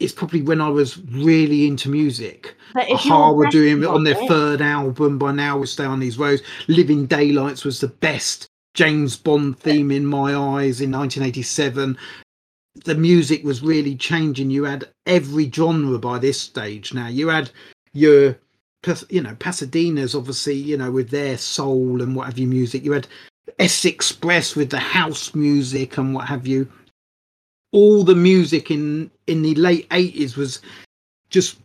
is 0.00 0.12
probably 0.12 0.42
when 0.42 0.60
I 0.60 0.68
was 0.68 0.98
really 1.10 1.66
into 1.66 1.90
music. 1.90 2.56
A-ha 2.74 3.32
were 3.32 3.46
doing 3.48 3.84
on 3.84 4.02
their 4.02 4.20
it- 4.20 4.28
third 4.28 4.62
album. 4.62 5.18
By 5.18 5.32
now, 5.32 5.58
we 5.58 5.66
stay 5.66 5.84
on 5.84 6.00
these 6.00 6.18
roads. 6.18 6.42
Living 6.68 7.06
Daylights 7.06 7.64
was 7.64 7.80
the 7.80 7.88
best 7.88 8.46
James 8.74 9.16
Bond 9.16 9.58
theme 9.58 9.90
in 9.90 10.06
my 10.06 10.34
eyes 10.34 10.80
in 10.80 10.90
1987. 10.90 11.98
The 12.84 12.94
music 12.94 13.44
was 13.44 13.62
really 13.62 13.96
changing. 13.96 14.50
You 14.50 14.64
had 14.64 14.88
every 15.06 15.50
genre 15.50 15.98
by 15.98 16.18
this 16.18 16.40
stage. 16.40 16.94
Now 16.94 17.08
you 17.08 17.28
had 17.28 17.50
your, 17.92 18.38
you 19.08 19.20
know, 19.20 19.34
Pasadena's 19.34 20.14
obviously, 20.14 20.54
you 20.54 20.76
know, 20.76 20.90
with 20.90 21.10
their 21.10 21.36
soul 21.36 22.00
and 22.00 22.14
what 22.14 22.26
have 22.26 22.38
you 22.38 22.46
music. 22.46 22.84
You 22.84 22.92
had 22.92 23.08
S'Express 23.58 24.56
with 24.56 24.70
the 24.70 24.78
house 24.78 25.34
music 25.34 25.98
and 25.98 26.14
what 26.14 26.28
have 26.28 26.46
you. 26.46 26.70
All 27.72 28.04
the 28.04 28.14
music 28.14 28.70
in 28.70 29.10
in 29.26 29.42
the 29.42 29.54
late 29.54 29.88
80s 29.90 30.36
was 30.36 30.60
just 31.28 31.58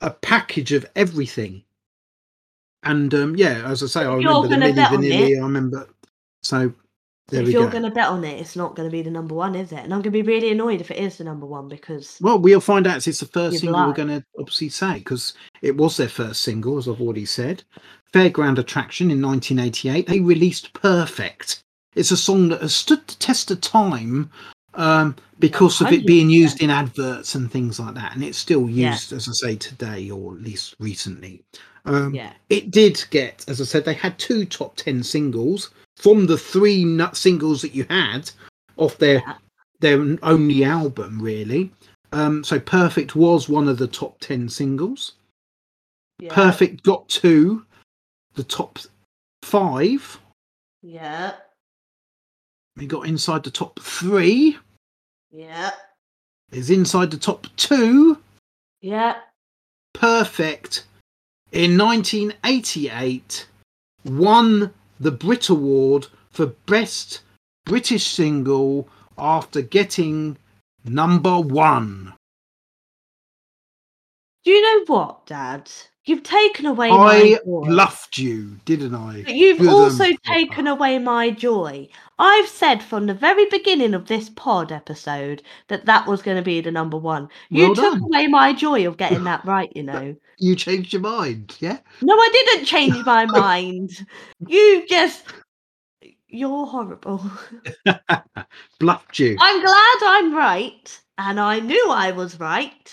a 0.00 0.10
package 0.10 0.72
of 0.72 0.86
everything. 0.96 1.62
And 2.82 3.12
um, 3.14 3.36
yeah, 3.36 3.62
as 3.66 3.82
I 3.82 3.86
say, 3.86 4.00
I 4.00 4.18
you're 4.18 4.42
remember 4.42 4.48
the 4.48 4.56
Milli 4.56 4.86
Vanilli. 4.86 5.38
I 5.38 5.42
remember. 5.42 5.88
So 6.42 6.72
there 7.30 7.42
if 7.42 7.50
you're 7.50 7.66
go. 7.66 7.70
going 7.70 7.84
to 7.84 7.90
bet 7.90 8.08
on 8.08 8.24
it, 8.24 8.40
it's 8.40 8.56
not 8.56 8.74
going 8.76 8.88
to 8.88 8.92
be 8.92 9.02
the 9.02 9.10
number 9.10 9.34
one, 9.34 9.54
is 9.54 9.72
it? 9.72 9.78
And 9.78 9.92
I'm 9.94 10.02
going 10.02 10.04
to 10.04 10.10
be 10.10 10.22
really 10.22 10.50
annoyed 10.50 10.80
if 10.80 10.90
it 10.90 10.98
is 10.98 11.18
the 11.18 11.24
number 11.24 11.46
one 11.46 11.68
because 11.68 12.18
Well, 12.20 12.38
we'll 12.38 12.60
find 12.60 12.86
out. 12.86 13.06
It's 13.06 13.20
the 13.20 13.26
first 13.26 13.60
single 13.60 13.86
we're 13.86 13.92
going 13.92 14.08
to 14.08 14.24
obviously 14.38 14.68
say 14.68 14.94
because 14.98 15.34
it 15.62 15.76
was 15.76 15.96
their 15.96 16.08
first 16.08 16.42
single, 16.42 16.78
as 16.78 16.88
I've 16.88 17.00
already 17.00 17.26
said. 17.26 17.62
Fairground 18.12 18.58
Attraction 18.58 19.10
in 19.10 19.22
1988. 19.22 20.06
They 20.06 20.20
released 20.20 20.72
Perfect. 20.72 21.62
It's 21.94 22.10
a 22.10 22.16
song 22.16 22.48
that 22.48 22.60
has 22.62 22.74
stood 22.74 23.06
the 23.06 23.14
test 23.16 23.50
of 23.50 23.60
time 23.60 24.30
um, 24.74 25.16
because 25.38 25.80
of 25.80 25.92
it 25.92 26.06
being 26.06 26.30
used 26.30 26.62
in 26.62 26.70
adverts 26.70 27.34
and 27.34 27.50
things 27.50 27.80
like 27.80 27.94
that. 27.94 28.14
And 28.14 28.22
it's 28.22 28.38
still 28.38 28.68
Yeah. 28.68 28.92
used, 28.92 29.12
as 29.12 29.28
I 29.28 29.32
say, 29.32 29.56
today 29.56 30.10
or 30.10 30.34
at 30.34 30.42
least 30.42 30.74
recently. 30.78 31.42
Um, 31.86 32.14
yeah, 32.14 32.32
it 32.50 32.70
did 32.70 33.02
get, 33.10 33.44
as 33.48 33.60
I 33.60 33.64
said, 33.64 33.84
they 33.84 33.94
had 33.94 34.18
two 34.18 34.44
top 34.44 34.76
10 34.76 35.02
singles 35.02 35.70
from 36.00 36.26
the 36.26 36.38
three 36.38 36.84
nut 36.84 37.16
singles 37.16 37.60
that 37.62 37.74
you 37.74 37.84
had 37.90 38.30
off 38.76 38.96
their 38.98 39.22
their 39.80 40.00
only 40.22 40.64
album, 40.64 41.20
really. 41.20 41.70
Um, 42.12 42.42
so 42.44 42.58
Perfect 42.58 43.14
was 43.16 43.48
one 43.48 43.68
of 43.68 43.78
the 43.78 43.86
top 43.86 44.18
10 44.20 44.48
singles. 44.48 45.12
yeah, 46.18 46.34
Perfect 46.34 46.82
got 46.82 47.08
to 47.10 47.64
the 48.34 48.44
top 48.44 48.78
five. 49.42 50.18
yeah, 50.82 51.34
We 52.76 52.86
got 52.86 53.06
inside 53.06 53.42
the 53.44 53.50
top 53.50 53.78
three. 53.80 54.58
yeah, 55.30 55.70
Is 56.52 56.70
inside 56.70 57.10
the 57.10 57.16
top 57.16 57.46
two. 57.56 58.18
yeah. 58.80 59.20
Perfect 59.94 60.84
in 61.52 61.76
1988 61.78 63.46
won 64.04 64.72
the 65.00 65.10
Brit 65.10 65.48
Award 65.48 66.08
for 66.30 66.46
Best 66.46 67.22
British 67.64 68.06
Single 68.06 68.86
after 69.16 69.62
getting 69.62 70.36
number 70.84 71.40
one. 71.40 72.12
Do 74.44 74.50
you 74.50 74.62
know 74.62 74.84
what, 74.94 75.26
Dad? 75.26 75.70
You've 76.06 76.22
taken 76.22 76.66
away 76.66 76.90
I 76.90 76.96
my 76.96 77.38
joy. 77.44 77.64
bluffed 77.66 78.16
you, 78.18 78.56
didn't 78.64 78.94
I? 78.94 79.22
But 79.22 79.34
you've 79.34 79.58
Good 79.58 79.68
also 79.68 80.04
taken 80.24 80.64
proper. 80.64 80.70
away 80.70 80.98
my 80.98 81.30
joy. 81.30 81.88
I've 82.18 82.48
said 82.48 82.82
from 82.82 83.06
the 83.06 83.14
very 83.14 83.46
beginning 83.46 83.92
of 83.94 84.06
this 84.08 84.30
pod 84.30 84.72
episode 84.72 85.42
that 85.68 85.84
that 85.86 86.06
was 86.06 86.22
going 86.22 86.36
to 86.38 86.42
be 86.42 86.60
the 86.60 86.70
number 86.70 86.96
one. 86.96 87.28
You 87.50 87.68
Well 87.68 87.74
took 87.74 87.94
done. 87.94 88.02
away 88.02 88.26
my 88.28 88.52
joy 88.52 88.86
of 88.86 88.96
getting 88.96 89.24
that 89.24 89.44
right, 89.44 89.70
you 89.76 89.82
know. 89.82 90.16
You 90.38 90.56
changed 90.56 90.92
your 90.92 91.02
mind, 91.02 91.56
yeah? 91.60 91.78
No, 92.00 92.14
I 92.14 92.28
didn't 92.32 92.64
change 92.66 93.04
my 93.04 93.26
mind. 93.26 93.90
You 94.46 94.86
just. 94.88 95.24
You're 96.28 96.66
horrible. 96.66 97.22
Bluffed 98.78 99.18
you. 99.18 99.36
I'm 99.38 99.60
glad 99.60 99.96
I'm 100.02 100.34
right, 100.34 101.00
and 101.18 101.38
I 101.40 101.58
knew 101.60 101.90
I 101.90 102.12
was 102.12 102.38
right, 102.40 102.92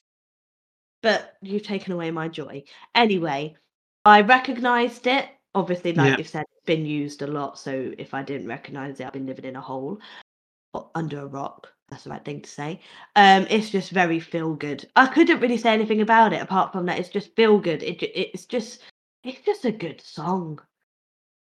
but 1.08 1.38
you've 1.42 1.64
taken 1.64 1.94
away 1.94 2.12
my 2.12 2.28
joy. 2.28 2.62
Anyway, 2.94 3.56
I 4.04 4.20
recognised 4.20 5.08
it. 5.08 5.30
Obviously, 5.56 5.94
like 5.94 6.12
Yeah. 6.12 6.18
you've 6.18 6.28
said, 6.28 6.44
it's 6.54 6.66
been 6.66 6.86
used 6.86 7.22
a 7.22 7.28
lot. 7.28 7.58
So 7.58 7.94
if 7.98 8.14
I 8.14 8.22
didn't 8.24 8.50
recognise 8.50 9.00
it, 9.00 9.06
I've 9.08 9.14
been 9.14 9.26
living 9.26 9.46
in 9.46 9.56
a 9.56 9.62
hole 9.62 10.02
or 10.74 10.92
under 10.96 11.22
a 11.22 11.26
rock. 11.26 11.72
That's 11.88 12.04
the 12.04 12.10
right 12.10 12.26
thing 12.26 12.42
to 12.42 12.50
say. 12.50 12.82
Um, 13.16 13.48
it's 13.50 13.70
just 13.70 13.92
very 13.92 14.20
feel 14.20 14.54
good. 14.54 14.86
I 14.98 15.08
couldn't 15.08 15.40
really 15.40 15.56
say 15.56 15.72
anything 15.72 16.02
about 16.02 16.34
it 16.34 16.42
apart 16.42 16.74
from 16.74 16.86
that 16.88 17.00
it's 17.00 17.08
just 17.08 17.34
feel 17.38 17.58
good. 17.58 17.84
It 17.84 18.04
it's 18.04 18.46
just 18.46 18.82
it's 19.24 19.40
just 19.46 19.64
a 19.64 19.72
good 19.72 20.02
song. 20.02 20.60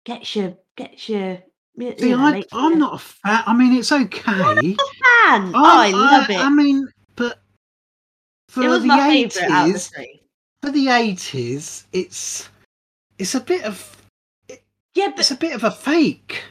Gets 0.06 0.34
your 0.34 0.56
gets 0.76 1.10
you. 1.10 1.38
you 1.76 1.94
See, 1.98 2.10
know, 2.12 2.20
I, 2.24 2.42
I'm 2.52 2.72
you- 2.72 2.78
not 2.78 2.94
a 2.94 2.98
fan. 2.98 3.42
I 3.46 3.54
mean, 3.54 3.74
it's 3.74 3.92
okay. 3.92 4.22
I'm 4.32 4.58
a 4.58 4.74
fan. 4.74 5.52
I, 5.54 5.90
love 5.90 6.30
it. 6.30 6.38
I 6.38 6.48
mean, 6.48 6.88
but 7.16 7.41
for 8.52 8.64
it 8.64 8.68
was 8.68 8.82
the 8.82 8.88
my 8.88 9.08
favourite 9.08 9.50
out 9.50 9.66
of 9.66 9.72
the 9.72 9.78
eighties, 9.78 9.88
three. 9.88 10.22
for 10.62 10.70
the 10.70 10.88
eighties, 10.88 11.86
it's 11.94 12.50
it's 13.18 13.34
a 13.34 13.40
bit 13.40 13.64
of 13.64 13.96
Yeah, 14.94 15.10
it's 15.16 15.30
a 15.30 15.36
bit 15.36 15.54
of 15.54 15.64
a 15.64 15.70
fake. 15.70 16.42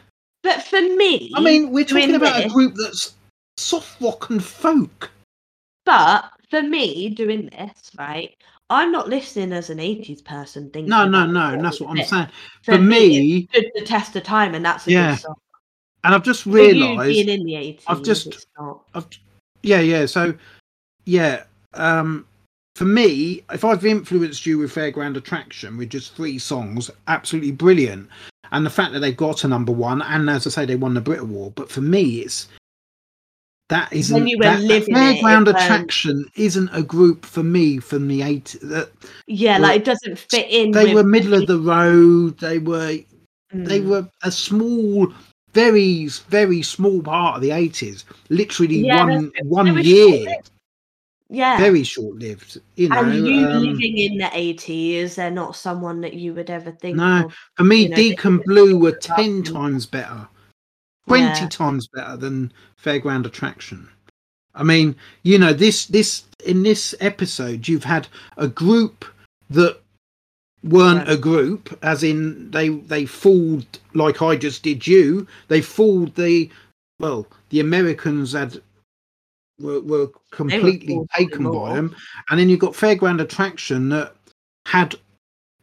but 0.42 0.64
for 0.64 0.82
me, 0.82 1.32
I 1.36 1.42
mean, 1.42 1.70
we're 1.72 1.86
talking 1.86 2.16
about 2.16 2.44
a 2.44 2.50
group 2.50 2.74
that's 2.74 3.14
soft 3.58 4.02
rock 4.02 4.32
and 4.32 4.44
folk. 4.44 5.12
But 5.86 6.32
for 6.50 6.64
me, 6.64 7.10
doing 7.10 7.50
this, 7.52 7.92
right, 8.00 8.36
I'm 8.72 8.92
not 8.92 9.08
listening 9.08 9.54
as 9.54 9.70
an 9.70 9.78
80s 9.78 10.26
person 10.26 10.72
thinking 10.72 10.90
No, 10.90 11.08
no, 11.08 11.28
no. 11.28 11.54
And 11.54 11.64
that's 11.64 11.80
what 11.80 11.92
I'm 11.92 11.98
it. 12.00 12.08
saying. 12.08 12.30
For 12.64 12.78
For 12.78 12.82
me, 12.82 13.10
me, 13.20 13.48
the 13.54 13.84
test 13.86 14.16
of 14.16 14.24
time, 14.24 14.56
and 14.56 14.66
that's 14.66 14.88
a 14.88 14.92
Yeah, 14.92 15.12
good 15.12 15.20
song. 15.22 15.36
and 16.04 16.16
I've 16.16 16.24
just 16.24 16.48
realised 16.48 17.10
being 17.10 17.30
in 17.30 17.46
the 17.46 17.54
80s, 17.54 17.84
I've 17.86 18.02
just. 18.02 18.48
I've 18.96 19.08
yeah, 19.62 19.82
yeah. 19.82 20.08
So 20.08 20.34
yeah, 21.06 21.44
um 21.74 22.26
for 22.76 22.86
me, 22.86 23.44
if 23.52 23.66
I've 23.66 23.86
influenced 23.86 24.46
you 24.46 24.58
with 24.58 24.74
Fairground 24.74 25.18
Attraction 25.18 25.76
with 25.78 25.90
just 25.90 26.16
three 26.16 26.40
songs, 26.40 26.90
absolutely 27.10 27.52
brilliant. 27.52 28.08
And 28.54 28.66
the 28.66 28.70
fact 28.70 28.94
that 28.94 29.00
they've 29.00 29.16
got 29.16 29.44
a 29.44 29.48
number 29.50 29.74
one, 29.74 30.02
and 30.02 30.30
as 30.30 30.48
I 30.48 30.50
say, 30.52 30.66
they 30.66 30.78
won 30.78 30.94
the 30.94 31.02
Brit 31.02 31.20
Award. 31.20 31.54
But 31.56 31.70
for 31.70 31.82
me, 31.82 32.20
it's 32.20 32.48
that 33.70 33.92
isn't 33.92 34.28
you 34.28 34.38
were 34.38 34.44
that, 34.46 34.60
that 34.60 34.66
living 34.66 34.96
it, 34.96 35.00
it 35.00 35.24
Fairground 35.24 35.46
weren't- 35.46 35.50
Attraction 35.50 36.26
isn't 36.36 36.70
a 36.74 36.82
group 36.82 37.26
for 37.26 37.44
me 37.44 37.78
from 37.80 38.08
the 38.08 38.22
eight. 38.22 38.56
That 38.64 38.90
Yeah, 39.28 39.54
Well, 39.60 39.70
like 39.70 39.82
it 39.82 39.86
doesn't 39.86 40.18
fit 40.20 40.48
in. 40.50 40.72
they 40.72 40.94
were 40.96 41.04
middle 41.04 41.34
of 41.34 41.48
the 41.48 41.60
road. 41.60 42.38
They 42.40 42.60
were 42.60 43.00
they 43.54 43.82
Mm. 43.82 43.86
were 43.88 44.08
a 44.24 44.32
small, 44.32 45.14
very 45.54 46.08
very 46.30 46.62
small 46.62 47.02
part 47.02 47.36
of 47.36 47.42
the 47.42 47.52
eighties. 47.52 48.06
Literally 48.30 48.86
Yeah, 48.86 49.04
one 49.06 49.32
They 49.36 49.42
one 49.44 49.74
were 49.74 49.80
year. 49.82 50.38
Yeah. 51.34 51.58
very 51.58 51.84
short 51.84 52.18
lived. 52.18 52.60
You 52.76 52.90
know, 52.90 53.00
and 53.06 53.26
you 53.26 53.48
um, 53.48 53.64
living 53.64 53.98
in 53.98 54.18
the 54.18 54.26
80s, 54.26 55.16
they're 55.16 55.32
not 55.32 55.56
someone 55.56 56.02
that 56.02 56.14
you 56.14 56.34
would 56.34 56.50
ever 56.50 56.72
think 56.72 56.98
No, 56.98 57.26
of. 57.26 57.36
for 57.56 57.64
me, 57.64 57.84
you 57.84 57.90
know, 57.90 57.96
Deacon 57.96 58.38
Blue 58.40 58.78
were 58.78 58.92
ten 58.92 59.42
them. 59.42 59.54
times 59.54 59.86
better, 59.86 60.28
twenty 61.08 61.24
Yeah. 61.42 61.48
times 61.48 61.88
better 61.88 62.18
than 62.18 62.52
Fairground 62.84 63.26
Attraction. 63.26 63.88
I 64.54 64.64
mean, 64.64 64.96
you 65.24 65.38
know, 65.40 65.54
this 65.54 65.86
this 65.86 66.24
in 66.46 66.64
this 66.64 66.94
episode, 67.00 67.68
you've 67.68 67.86
had 67.86 68.08
a 68.38 68.50
group 68.50 69.06
that 69.50 69.80
weren't 70.64 71.08
Yeah. 71.08 71.14
a 71.14 71.18
group, 71.18 71.78
as 71.82 72.04
in 72.04 72.52
they 72.52 72.68
they 72.70 73.06
fooled 73.06 73.80
like 73.94 74.22
I 74.22 74.36
just 74.36 74.64
did 74.64 74.86
you. 74.86 75.26
They 75.48 75.62
fooled 75.62 76.16
the 76.16 76.50
well, 77.00 77.26
the 77.50 77.62
Americans 77.62 78.34
had 78.34 78.62
were, 79.62 79.82
were 79.82 80.10
completely 80.32 80.96
fooled 80.96 81.10
taken 81.18 81.44
by 81.44 81.50
more. 81.50 81.74
them, 81.74 81.96
and 82.30 82.40
then 82.40 82.50
you've 82.50 82.60
got 82.60 82.74
Fairground 82.74 83.22
Attraction 83.22 83.90
that 83.90 84.16
had 84.66 84.96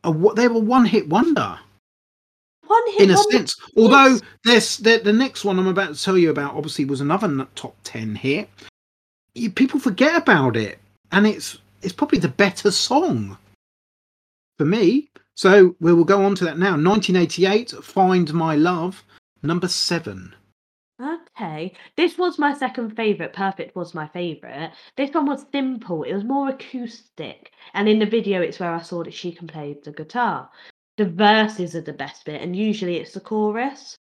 a 0.05 0.11
what 0.11 0.37
they 0.37 0.49
were 0.49 0.61
one 0.61 0.85
hit 0.85 1.09
wonder 1.09 1.59
One 2.67 2.83
hit 2.93 3.03
in 3.03 3.11
a 3.11 3.15
wonder- 3.15 3.31
sense. 3.39 3.57
Although 3.77 4.19
this 4.45 4.77
the, 4.79 4.99
the 5.03 5.13
next 5.13 5.45
one 5.45 5.59
I'm 5.59 5.67
about 5.67 5.95
to 5.95 6.03
tell 6.03 6.19
you 6.19 6.31
about 6.31 6.55
obviously 6.55 6.85
was 6.85 7.01
another 7.01 7.47
top 7.55 7.77
ten 7.85 8.15
hit. 8.15 8.49
You, 9.35 9.51
people 9.51 9.79
forget 9.81 10.17
about 10.17 10.57
it, 10.57 10.79
and 11.13 11.27
it's 11.27 11.59
it's 11.83 11.93
probably 11.93 12.19
the 12.19 12.29
better 12.29 12.71
song 12.71 13.37
for 14.59 14.65
me. 14.65 15.09
So 15.35 15.77
we 15.79 15.93
will 15.93 16.05
go 16.05 16.25
on 16.25 16.35
to 16.37 16.45
that 16.47 16.59
now. 16.59 16.73
1988, 16.73 17.71
"Find 17.83 18.33
My 18.35 18.57
Love," 18.57 19.05
number 19.43 19.69
seven. 19.69 20.35
Okay. 21.01 21.75
This 21.97 22.19
was 22.19 22.39
my 22.39 22.55
second 22.55 22.97
favourite. 22.97 23.33
Perfect 23.33 23.77
was 23.77 23.95
my 23.95 24.09
favourite. 24.09 24.73
This 24.97 25.15
one 25.15 25.27
was 25.27 25.47
simple. 25.53 26.03
It 26.03 26.15
was 26.15 26.25
more 26.25 26.49
acoustic. 26.49 27.53
And 27.75 27.89
in 27.89 28.01
the 28.01 28.07
video, 28.07 28.41
it's 28.41 28.59
where 28.59 28.75
I 28.75 28.83
saw 28.83 29.05
that 29.05 29.15
she 29.15 29.31
can 29.33 29.47
play 29.47 29.77
the 29.85 29.93
guitar. 29.93 30.51
The 30.97 31.05
verses 31.05 31.77
are 31.77 31.81
the 31.81 31.93
best 31.93 32.25
bit, 32.25 32.43
and 32.43 32.57
usually 32.57 32.97
it's 32.97 33.13
the 33.13 33.21
chorus. 33.21 33.97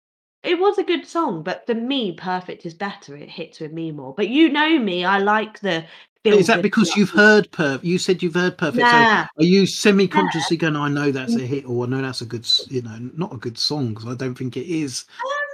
It 0.43 0.59
was 0.59 0.77
a 0.77 0.82
good 0.82 1.06
song, 1.06 1.43
but 1.43 1.64
for 1.66 1.74
me, 1.74 2.12
Perfect 2.12 2.66
is 2.66 2.74
better. 2.74 3.16
It 3.16 3.31
hits 3.31 3.60
with 3.60 3.73
me 3.73 3.93
more. 3.93 4.12
But 4.14 4.28
you 4.28 4.51
know 4.51 4.78
me, 4.78 5.05
I 5.05 5.19
like 5.19 5.60
the. 5.60 5.86
Is 6.24 6.48
that 6.48 6.62
because 6.62 6.89
stuff. 6.89 6.98
you've 6.98 7.10
heard 7.10 7.51
perfect? 7.51 7.85
You 7.85 7.98
said 7.98 8.23
you've 8.23 8.35
heard 8.35 8.59
perfect. 8.59 8.86
So 8.86 8.93
Nah. 8.93 9.27
are 9.39 9.44
you 9.44 9.66
semi-consciously 9.66 10.56
going? 10.56 10.77
I 10.77 10.89
know 10.89 11.10
that's 11.10 11.35
a 11.35 11.39
mm. 11.39 11.47
hit, 11.47 11.66
or 11.66 11.85
I 11.85 11.89
know 11.89 12.02
that's 12.02 12.20
a 12.20 12.27
good, 12.27 12.47
you 12.69 12.82
know, 12.82 13.10
not 13.16 13.32
a 13.32 13.39
good 13.39 13.56
song 13.56 13.94
because 13.94 14.06
I 14.06 14.14
don't 14.14 14.36
think 14.36 14.56
it 14.56 14.66
is. 14.66 15.05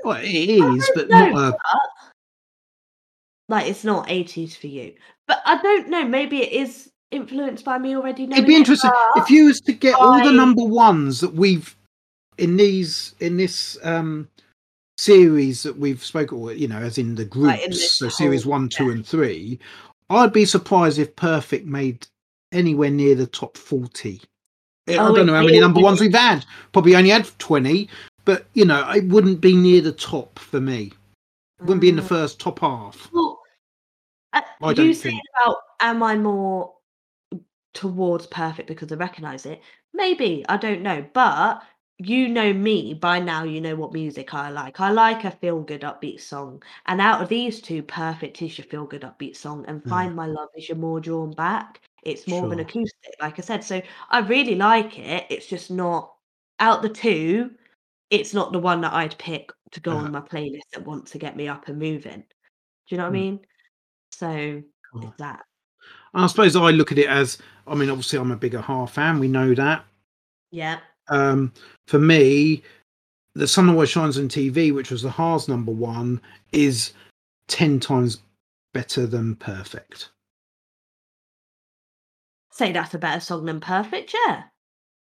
Well, 0.05 0.21
it 0.23 0.27
is, 0.29 0.91
but 0.95 1.09
No, 1.09 1.29
not 1.31 1.39
a. 1.39 1.51
but, 1.53 1.81
like 3.49 3.67
it's 3.69 3.85
not 3.85 4.09
80s 4.09 4.57
for 4.57 4.67
you. 4.67 4.95
But 5.27 5.43
I 5.45 5.61
don't 5.63 5.89
know. 5.89 6.05
Maybe 6.05 6.43
it 6.43 6.53
is 6.53 6.91
influenced 7.11 7.65
by 7.65 7.79
me 7.79 7.97
already. 7.97 8.25
It'd 8.25 8.47
be 8.47 8.57
interesting 8.57 8.91
but- 9.15 9.23
if 9.23 9.31
you 9.31 9.47
was 9.47 9.61
to 9.63 9.73
get 9.73 9.95
all 9.95 10.23
the 10.23 10.33
number 10.33 10.63
ones 10.65 11.21
that 11.21 11.35
we've 11.35 11.75
in 12.37 12.57
these 12.57 13.15
in 13.21 13.37
this 13.37 13.77
um 13.83 14.29
series 14.97 15.63
that 15.63 15.79
we've 15.79 16.05
spoken, 16.05 16.39
you 16.59 16.69
know, 16.69 16.79
as 16.79 16.99
in 16.99 17.15
the 17.15 17.25
groups, 17.25 17.47
Right, 17.49 17.65
in 17.67 17.73
so 17.73 18.09
series 18.09 18.45
one, 18.47 18.69
two, 18.69 18.91
and 18.91 19.07
three. 19.07 19.59
I'd 20.11 20.33
be 20.33 20.45
surprised 20.45 20.99
if 20.99 21.15
Perfect 21.17 21.67
made 21.67 22.07
anywhere 22.53 22.91
near 22.91 23.15
the 23.15 23.27
top 23.27 23.57
forty. 23.57 24.21
I 24.89 24.97
Oh, 24.97 25.15
don't 25.15 25.27
know 25.27 25.35
how 25.35 25.43
many 25.45 25.61
number 25.61 25.81
ones 25.81 26.01
we've 26.01 26.15
had. 26.15 26.45
Probably 26.73 26.97
only 26.97 27.11
had 27.11 27.29
twenty, 27.39 27.89
but 28.29 28.47
you 28.53 28.67
know, 28.67 28.87
it 28.91 29.09
wouldn't 29.09 29.41
be 29.41 29.57
near 29.57 29.81
the 29.81 29.91
top 29.91 30.39
for 30.39 30.61
me. 30.61 30.93
It 31.59 31.63
Wouldn't 31.63 31.81
be 31.81 31.89
in 31.89 31.97
the 31.97 32.03
Mm. 32.03 32.09
first 32.09 32.39
top 32.39 32.59
half. 32.59 33.11
Well, 33.11 33.41
uh, 34.35 34.43
I 34.63 34.69
you 34.69 34.75
don't 34.75 34.93
saying 34.93 35.15
think. 35.17 35.23
about 35.41 35.57
am 35.81 36.03
I 36.03 36.15
more 36.15 36.75
towards 37.73 38.27
perfect 38.27 38.69
because 38.69 38.93
I 38.93 38.97
recognise 38.97 39.47
it? 39.47 39.63
Maybe 39.95 40.45
I 40.47 40.59
don't 40.59 40.83
know, 40.83 41.07
but 41.15 41.63
you 41.97 42.29
know 42.29 42.53
me 42.53 42.93
by 42.93 43.19
now. 43.19 43.45
You 43.45 43.63
know 43.63 43.77
what 43.77 43.95
music 43.95 44.35
I 44.35 44.51
like. 44.51 44.79
I 44.79 44.91
like 44.91 45.25
a 45.25 45.31
feel 45.31 45.63
good 45.63 45.81
upbeat 45.81 46.21
song, 46.21 46.63
and 46.85 47.01
out 47.01 47.23
of 47.23 47.31
these 47.31 47.63
two, 47.63 47.83
perfect 47.83 48.43
is 48.43 48.59
your 48.59 48.67
feel 48.67 48.85
good 48.85 49.05
upbeat 49.11 49.37
song, 49.37 49.65
and 49.69 49.83
Yeah. 49.87 49.89
find 49.89 50.15
my 50.15 50.27
love 50.27 50.51
is 50.55 50.69
your 50.69 50.77
more 50.77 51.01
drawn 51.01 51.33
back. 51.33 51.81
It's 52.03 52.29
more 52.29 52.45
of 52.45 52.53
an 52.53 52.61
acoustic, 52.61 53.15
like 53.23 53.39
I 53.39 53.43
said. 53.43 53.65
So 53.65 53.81
I 54.11 54.19
really 54.19 54.55
like 54.55 54.99
it. 54.99 55.25
It's 55.31 55.47
just 55.47 55.71
not 55.71 56.13
out 56.61 56.83
the 56.83 56.91
two. 56.91 57.53
It's 58.11 58.33
not 58.33 58.53
the 58.53 58.59
one 58.59 58.81
that 58.83 58.93
I'd 58.93 59.17
pick 59.19 59.51
to 59.73 59.81
go 59.81 59.93
Uh, 59.93 59.97
on 60.05 60.13
my 60.13 60.21
playlist 60.21 60.71
that 60.73 60.85
wants 60.87 61.11
to 61.13 61.19
get 61.19 61.37
me 61.37 61.47
up 61.49 61.69
and 61.69 61.79
moving. 61.79 62.21
Do 62.21 62.25
you 62.95 62.97
know 62.97 63.05
what 63.05 63.11
I 63.11 63.17
Mm. 63.17 63.21
mean? 63.21 63.41
So 64.13 64.63
it's 65.03 65.17
that. 65.19 65.45
I 66.15 66.27
suppose 66.27 66.57
I 66.57 66.71
look 66.71 66.91
at 66.91 66.99
it 66.99 67.07
as, 67.09 67.39
I 67.67 67.75
mean, 67.75 67.91
obviously 67.91 68.19
I'm 68.19 68.31
a 68.33 68.37
bigger 68.37 68.59
A-ha 68.59 68.87
fan. 68.87 69.19
We 69.19 69.29
know 69.29 69.55
that. 69.55 69.85
Yeah. 70.51 70.81
um, 71.11 71.53
for 71.87 71.99
me, 71.99 72.63
the 73.35 73.47
Sun 73.47 73.69
Always 73.69 73.91
Shines 73.91 74.19
on 74.19 74.29
TV, 74.29 74.73
which 74.75 74.91
was 74.91 75.03
the 75.03 75.09
A-ha's 75.09 75.49
number 75.49 75.73
one, 75.73 76.21
is 76.53 76.93
ten 77.47 77.79
times 77.79 78.23
better 78.75 79.07
than 79.07 79.37
Perfect. 79.37 80.11
Say 82.51 82.73
that's 82.73 82.95
a 82.95 82.99
better 82.99 83.21
song 83.21 83.45
than 83.45 83.61
Perfect, 83.61 84.15
yeah. 84.27 84.45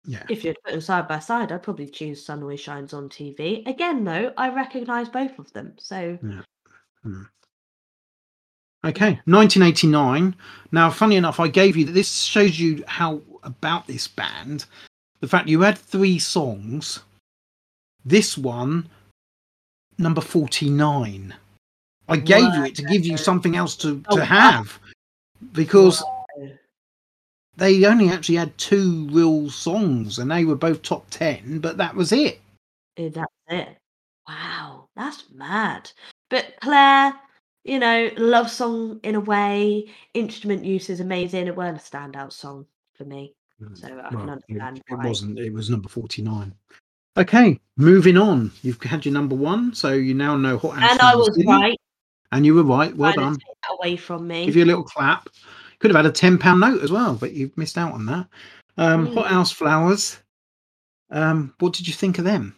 Yeah, 0.10 0.24
If 0.30 0.46
you'd 0.46 0.56
put 0.64 0.72
them 0.72 0.80
side 0.80 1.06
by 1.10 1.20
side, 1.20 1.52
I'd 1.52 1.64
probably 1.64 1.88
choose 1.88 2.26
Sun 2.26 2.42
Always 2.42 2.62
Shines 2.62 2.94
on 2.94 3.10
TV. 3.10 3.68
Again, 3.68 4.06
though, 4.06 4.32
I 4.38 4.50
recognise 4.50 5.10
both 5.10 5.38
of 5.38 5.52
them. 5.52 5.74
So 5.78 6.18
mm. 6.24 7.28
okay. 8.86 9.20
1989. 9.26 10.34
Now, 10.72 10.90
funny 10.90 11.18
enough, 11.18 11.42
I 11.42 11.50
gave 11.50 11.76
you 11.76 11.84
that 11.86 11.92
this 11.92 12.22
shows 12.22 12.58
you 12.58 12.86
how 12.88 13.22
about 13.44 13.86
this 13.86 14.08
band. 14.08 14.66
The 15.20 15.28
fact 15.28 15.50
you 15.50 15.60
had 15.60 15.78
three 15.78 16.20
songs. 16.20 17.02
This 18.06 18.38
one, 18.38 18.88
number 19.98 20.22
49. 20.22 21.36
I 22.08 22.16
gave 22.16 22.54
you 22.56 22.64
it 22.64 22.76
to 22.76 22.84
give 22.84 23.06
you 23.06 23.18
something 23.18 23.58
else 23.58 23.76
to, 23.78 24.02
Oh, 24.08 24.16
to 24.16 24.22
wow. 24.22 24.26
have 24.28 24.80
because 25.52 26.02
Wow. 26.02 26.17
They 27.58 27.84
only 27.86 28.10
actually 28.10 28.36
had 28.36 28.58
two 28.58 29.08
real 29.12 29.50
songs 29.50 30.20
and 30.20 30.32
they 30.32 30.46
were 30.46 30.56
both 30.56 30.82
top 30.82 31.10
10 31.10 31.60
but 31.60 31.78
that 31.78 31.96
was 31.96 32.12
it 32.12 32.40
Eh, 32.98 33.10
that's 33.10 33.32
it. 33.50 33.78
Wow, 34.28 34.90
that's 34.96 35.26
mad. 35.34 35.90
But 36.30 36.56
Clare, 36.62 37.14
you 37.64 37.80
know, 37.80 38.10
love 38.18 38.50
song 38.50 39.00
in 39.04 39.16
a 39.16 39.20
way, 39.20 39.90
instrument 40.14 40.66
use 40.66 40.90
is 40.90 41.00
amazing. 41.00 41.48
It 41.48 41.56
weren't 41.56 41.78
a 41.78 41.82
standout 41.82 42.34
song 42.34 42.66
for 42.96 43.06
me. 43.06 43.34
So 43.74 43.88
I 43.88 44.10
can 44.10 44.20
Well, 44.20 44.30
understand 44.30 44.78
it, 44.78 44.84
it 44.94 44.98
wasn't 44.98 45.40
it 45.40 45.52
was 45.52 45.70
number 45.72 45.90
49 45.90 46.54
okay 47.18 47.60
moving 47.76 48.16
on 48.16 48.52
you've 48.62 48.80
had 48.84 49.04
your 49.04 49.14
number 49.16 49.36
one 49.36 49.74
so 49.74 49.94
you 49.94 50.14
now 50.14 50.38
know 50.38 50.60
Hothouse 50.60 50.92
And 50.92 51.00
I 51.02 51.16
was 51.16 51.44
right. 51.48 51.76
and 52.32 52.46
you 52.46 52.54
were 52.54 52.62
right 52.62 52.96
well 52.96 53.14
done 53.14 53.40
away 53.80 53.96
from 53.96 54.28
me. 54.28 54.46
give 54.46 54.56
you 54.56 54.64
a 54.64 54.66
little 54.66 54.84
clap 54.84 55.28
could 55.80 55.92
have 55.92 56.04
had 56.04 56.10
a 56.10 56.12
10 56.12 56.38
pound 56.38 56.60
note 56.60 56.82
as 56.82 56.92
well 56.92 57.16
but 57.16 57.34
you've 57.34 57.58
missed 57.58 57.78
out 57.78 57.94
on 57.94 58.06
that 58.06 58.28
um 58.78 59.08
Mm. 59.08 59.14
Hothouse 59.14 59.52
Flowers 59.52 60.20
um 61.12 61.54
what 61.60 61.74
did 61.74 61.88
you 61.88 61.94
think 61.94 62.18
of 62.20 62.26
them 62.26 62.56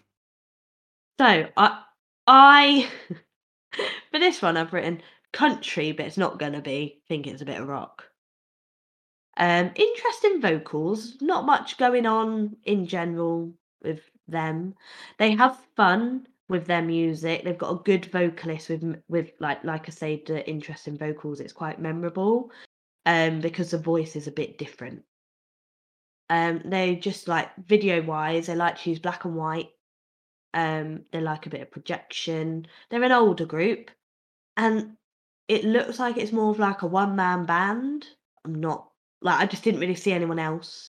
So 1.19 1.47
I, 1.57 1.83
I, 2.27 2.89
for 4.11 4.19
this 4.19 4.41
one 4.41 4.55
I've 4.57 4.73
written 4.73 5.01
country, 5.33 5.91
but 5.91 6.05
it's 6.05 6.17
not 6.17 6.39
gonna 6.39 6.61
be. 6.61 7.01
think 7.07 7.27
it's 7.27 7.41
a 7.41 7.45
bit 7.45 7.59
of 7.61 7.67
rock. 7.67 8.05
Um, 9.37 9.71
interesting 9.75 10.41
vocals. 10.41 11.17
Not 11.21 11.45
much 11.45 11.77
going 11.77 12.05
on 12.05 12.55
in 12.63 12.85
general 12.85 13.53
with 13.83 14.01
them. 14.27 14.75
They 15.17 15.31
have 15.31 15.59
fun 15.75 16.27
with 16.49 16.65
their 16.65 16.81
music. 16.81 17.43
They've 17.43 17.57
got 17.57 17.71
a 17.71 17.83
good 17.83 18.05
vocalist 18.07 18.69
with 18.69 19.01
with 19.07 19.31
like 19.39 19.63
like 19.63 19.87
I 19.87 19.91
say, 19.91 20.23
the 20.25 20.47
interesting 20.49 20.97
vocals. 20.97 21.39
It's 21.39 21.53
quite 21.53 21.79
memorable. 21.79 22.51
Um, 23.09 23.41
because 23.41 23.71
the 23.71 23.79
voice 23.79 24.15
is 24.15 24.27
a 24.27 24.31
bit 24.31 24.59
different. 24.59 25.03
Um, 26.29 26.61
they 26.63 26.95
just 26.95 27.27
like 27.27 27.49
video 27.65 28.03
wise, 28.03 28.45
they 28.45 28.55
like 28.55 28.77
to 28.79 28.91
use 28.91 28.99
black 28.99 29.25
and 29.25 29.35
white. 29.35 29.69
Um, 30.53 31.05
they 31.11 31.19
like 31.19 31.47
a 31.47 31.49
bit 31.49 31.61
of 31.61 31.71
projection. 31.71 32.67
They're 32.89 33.01
an 33.01 33.11
older 33.11 33.47
group, 33.47 33.89
and 34.57 34.95
it 35.47 35.63
looks 35.63 35.97
like 35.97 36.17
it's 36.17 36.31
more 36.31 36.51
of 36.51 36.59
like 36.59 36.83
a 36.83 36.87
one 36.87 37.15
man 37.15 37.45
band. 37.47 38.05
I'm 38.45 38.53
not 38.53 38.91
like 39.23 39.39
I 39.39 39.47
just 39.47 39.63
didn't 39.63 39.79
really 39.79 39.95
see 39.95 40.13
anyone 40.13 40.37
else. 40.37 40.91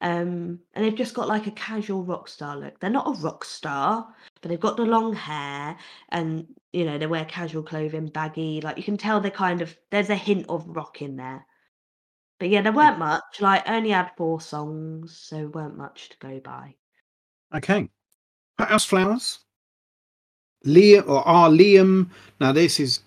Um, 0.00 0.58
and 0.74 0.84
they've 0.84 0.96
just 0.96 1.14
got 1.14 1.28
like 1.28 1.46
a 1.46 1.52
casual 1.52 2.02
rock 2.02 2.26
star 2.26 2.56
look. 2.56 2.80
They're 2.80 2.90
not 2.90 3.06
a 3.06 3.20
rock 3.22 3.44
star, 3.44 4.12
but 4.40 4.48
they've 4.48 4.58
got 4.58 4.76
the 4.76 4.82
long 4.82 5.12
hair 5.12 5.76
and 6.08 6.44
you 6.72 6.84
know 6.84 6.98
they 6.98 7.06
wear 7.06 7.24
casual 7.24 7.62
clothing, 7.62 8.08
baggy. 8.08 8.60
Like 8.60 8.78
you 8.78 8.82
can 8.82 8.96
tell 8.96 9.20
they're 9.20 9.30
kind 9.30 9.62
of 9.62 9.76
there's 9.92 10.10
a 10.10 10.16
hint 10.16 10.46
of 10.48 10.66
rock 10.66 11.02
in 11.02 11.14
there. 11.14 11.46
But 12.42 12.50
yeah, 12.50 12.60
there 12.60 12.72
weren't 12.72 12.98
much. 12.98 13.40
Like 13.40 13.62
only 13.70 13.90
had 13.90 14.10
four 14.16 14.40
songs, 14.40 15.16
so 15.16 15.46
weren't 15.54 15.78
much 15.78 16.08
to 16.08 16.16
go 16.18 16.40
by. 16.40 16.74
Okay. 17.54 17.88
House 18.58 18.84
Flowers. 18.84 19.38
Liam 20.66 21.08
or 21.08 21.22
R. 21.24 21.48
Liam. 21.50 22.10
Now 22.40 22.50
this 22.50 22.80
is 22.80 22.98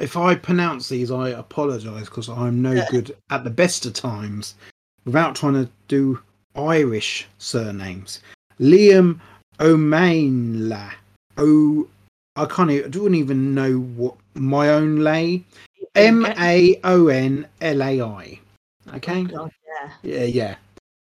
if 0.00 0.16
I 0.16 0.34
pronounce 0.34 0.88
these, 0.88 1.12
I 1.12 1.28
apologise 1.28 2.06
because 2.06 2.28
I'm 2.28 2.60
no 2.60 2.84
good 2.90 3.16
at 3.30 3.44
the 3.44 3.50
best 3.50 3.86
of 3.86 3.92
times 3.92 4.56
without 5.04 5.36
trying 5.36 5.54
to 5.54 5.70
do 5.86 6.18
Irish 6.56 7.28
surnames. 7.38 8.22
Liam 8.58 9.20
O'Mainla. 9.60 10.90
Oh, 11.36 11.86
I 12.34 12.46
can't. 12.46 12.72
Even, 12.72 12.86
I 12.86 12.88
don't 12.88 13.14
even 13.14 13.54
know 13.54 13.78
what 13.78 14.16
my 14.34 14.70
own 14.70 14.96
lay. 14.96 15.44
M 15.94 16.24
A 16.38 16.80
O 16.84 17.08
N 17.08 17.46
L 17.60 17.82
A 17.82 18.00
I. 18.00 18.38
Okay. 18.94 19.20
Oh 19.20 19.24
God, 19.24 19.52
yeah. 19.66 19.90
Yeah, 20.02 20.24
yeah. 20.24 20.56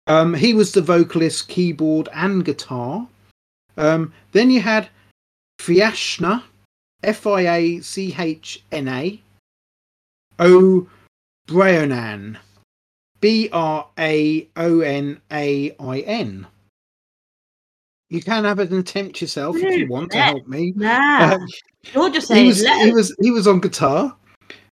Um, 0.07 0.33
he 0.33 0.53
was 0.53 0.71
the 0.71 0.81
vocalist, 0.81 1.47
keyboard, 1.47 2.09
and 2.13 2.43
guitar. 2.43 3.07
Um, 3.77 4.11
then 4.31 4.49
you 4.49 4.61
had 4.61 4.89
Fiachna, 5.59 6.43
F 7.03 7.27
I 7.27 7.41
A 7.41 7.79
C 7.81 8.15
H 8.17 8.63
N 8.71 8.87
A, 8.87 9.21
O 10.39 10.87
Braonan, 11.47 12.37
B 13.21 13.49
R 13.53 13.87
A 13.99 14.47
O 14.55 14.79
N 14.81 15.21
A 15.31 15.75
I 15.79 15.99
N. 15.99 16.47
You 18.09 18.23
can 18.23 18.43
have 18.43 18.57
an 18.57 18.73
attempt 18.79 19.21
yourself 19.21 19.55
if 19.57 19.77
you 19.77 19.87
want 19.87 20.11
to 20.13 20.17
help 20.19 20.47
me. 20.47 20.73
Nah, 20.75 21.33
Um, 21.35 21.47
you're 21.93 22.09
just 22.09 22.27
he 22.27 22.33
saying. 22.33 22.47
was 22.47 22.63
let 22.63 22.85
he 22.87 22.91
was 22.91 23.15
he 23.21 23.29
was 23.29 23.47
on 23.47 23.59
guitar. 23.59 24.15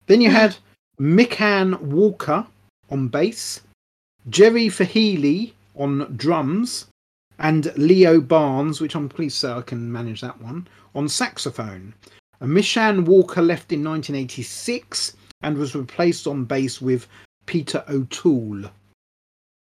Then 0.08 0.22
you 0.22 0.30
hmm. 0.30 0.36
had 0.36 0.58
Mickan 1.00 1.80
Walker 1.82 2.48
on 2.90 3.08
bass, 3.08 3.62
Jerry 4.30 4.68
Fehily 4.68 5.54
on 5.76 6.16
drums, 6.18 6.88
and 7.38 7.72
Leo 7.78 8.20
Barnes, 8.20 8.82
which 8.82 8.96
I'm 8.96 9.08
pleased 9.10 9.36
to 9.36 9.40
say 9.40 9.54
I 9.54 9.62
can 9.62 9.92
manage 9.92 10.22
that 10.22 10.42
one, 10.42 10.68
on 10.96 11.08
saxophone. 11.08 11.94
And 12.40 12.52
Mishan 12.52 13.06
Walker 13.06 13.42
left 13.42 13.72
in 13.72 13.84
1986 13.84 15.16
and 15.42 15.58
was 15.58 15.76
replaced 15.76 16.26
on 16.26 16.46
bass 16.46 16.82
with 16.82 17.08
Peter 17.46 17.84
O'Toole. 17.88 18.72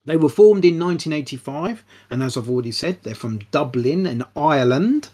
They 0.06 0.18
were 0.18 0.28
formed 0.28 0.66
in 0.66 0.78
1985, 0.78 1.86
and 2.10 2.22
as 2.22 2.36
I've 2.36 2.50
already 2.50 2.74
said, 2.74 3.00
they're 3.04 3.16
from 3.16 3.40
Dublin 3.52 4.06
in 4.06 4.26
Ireland 4.36 5.10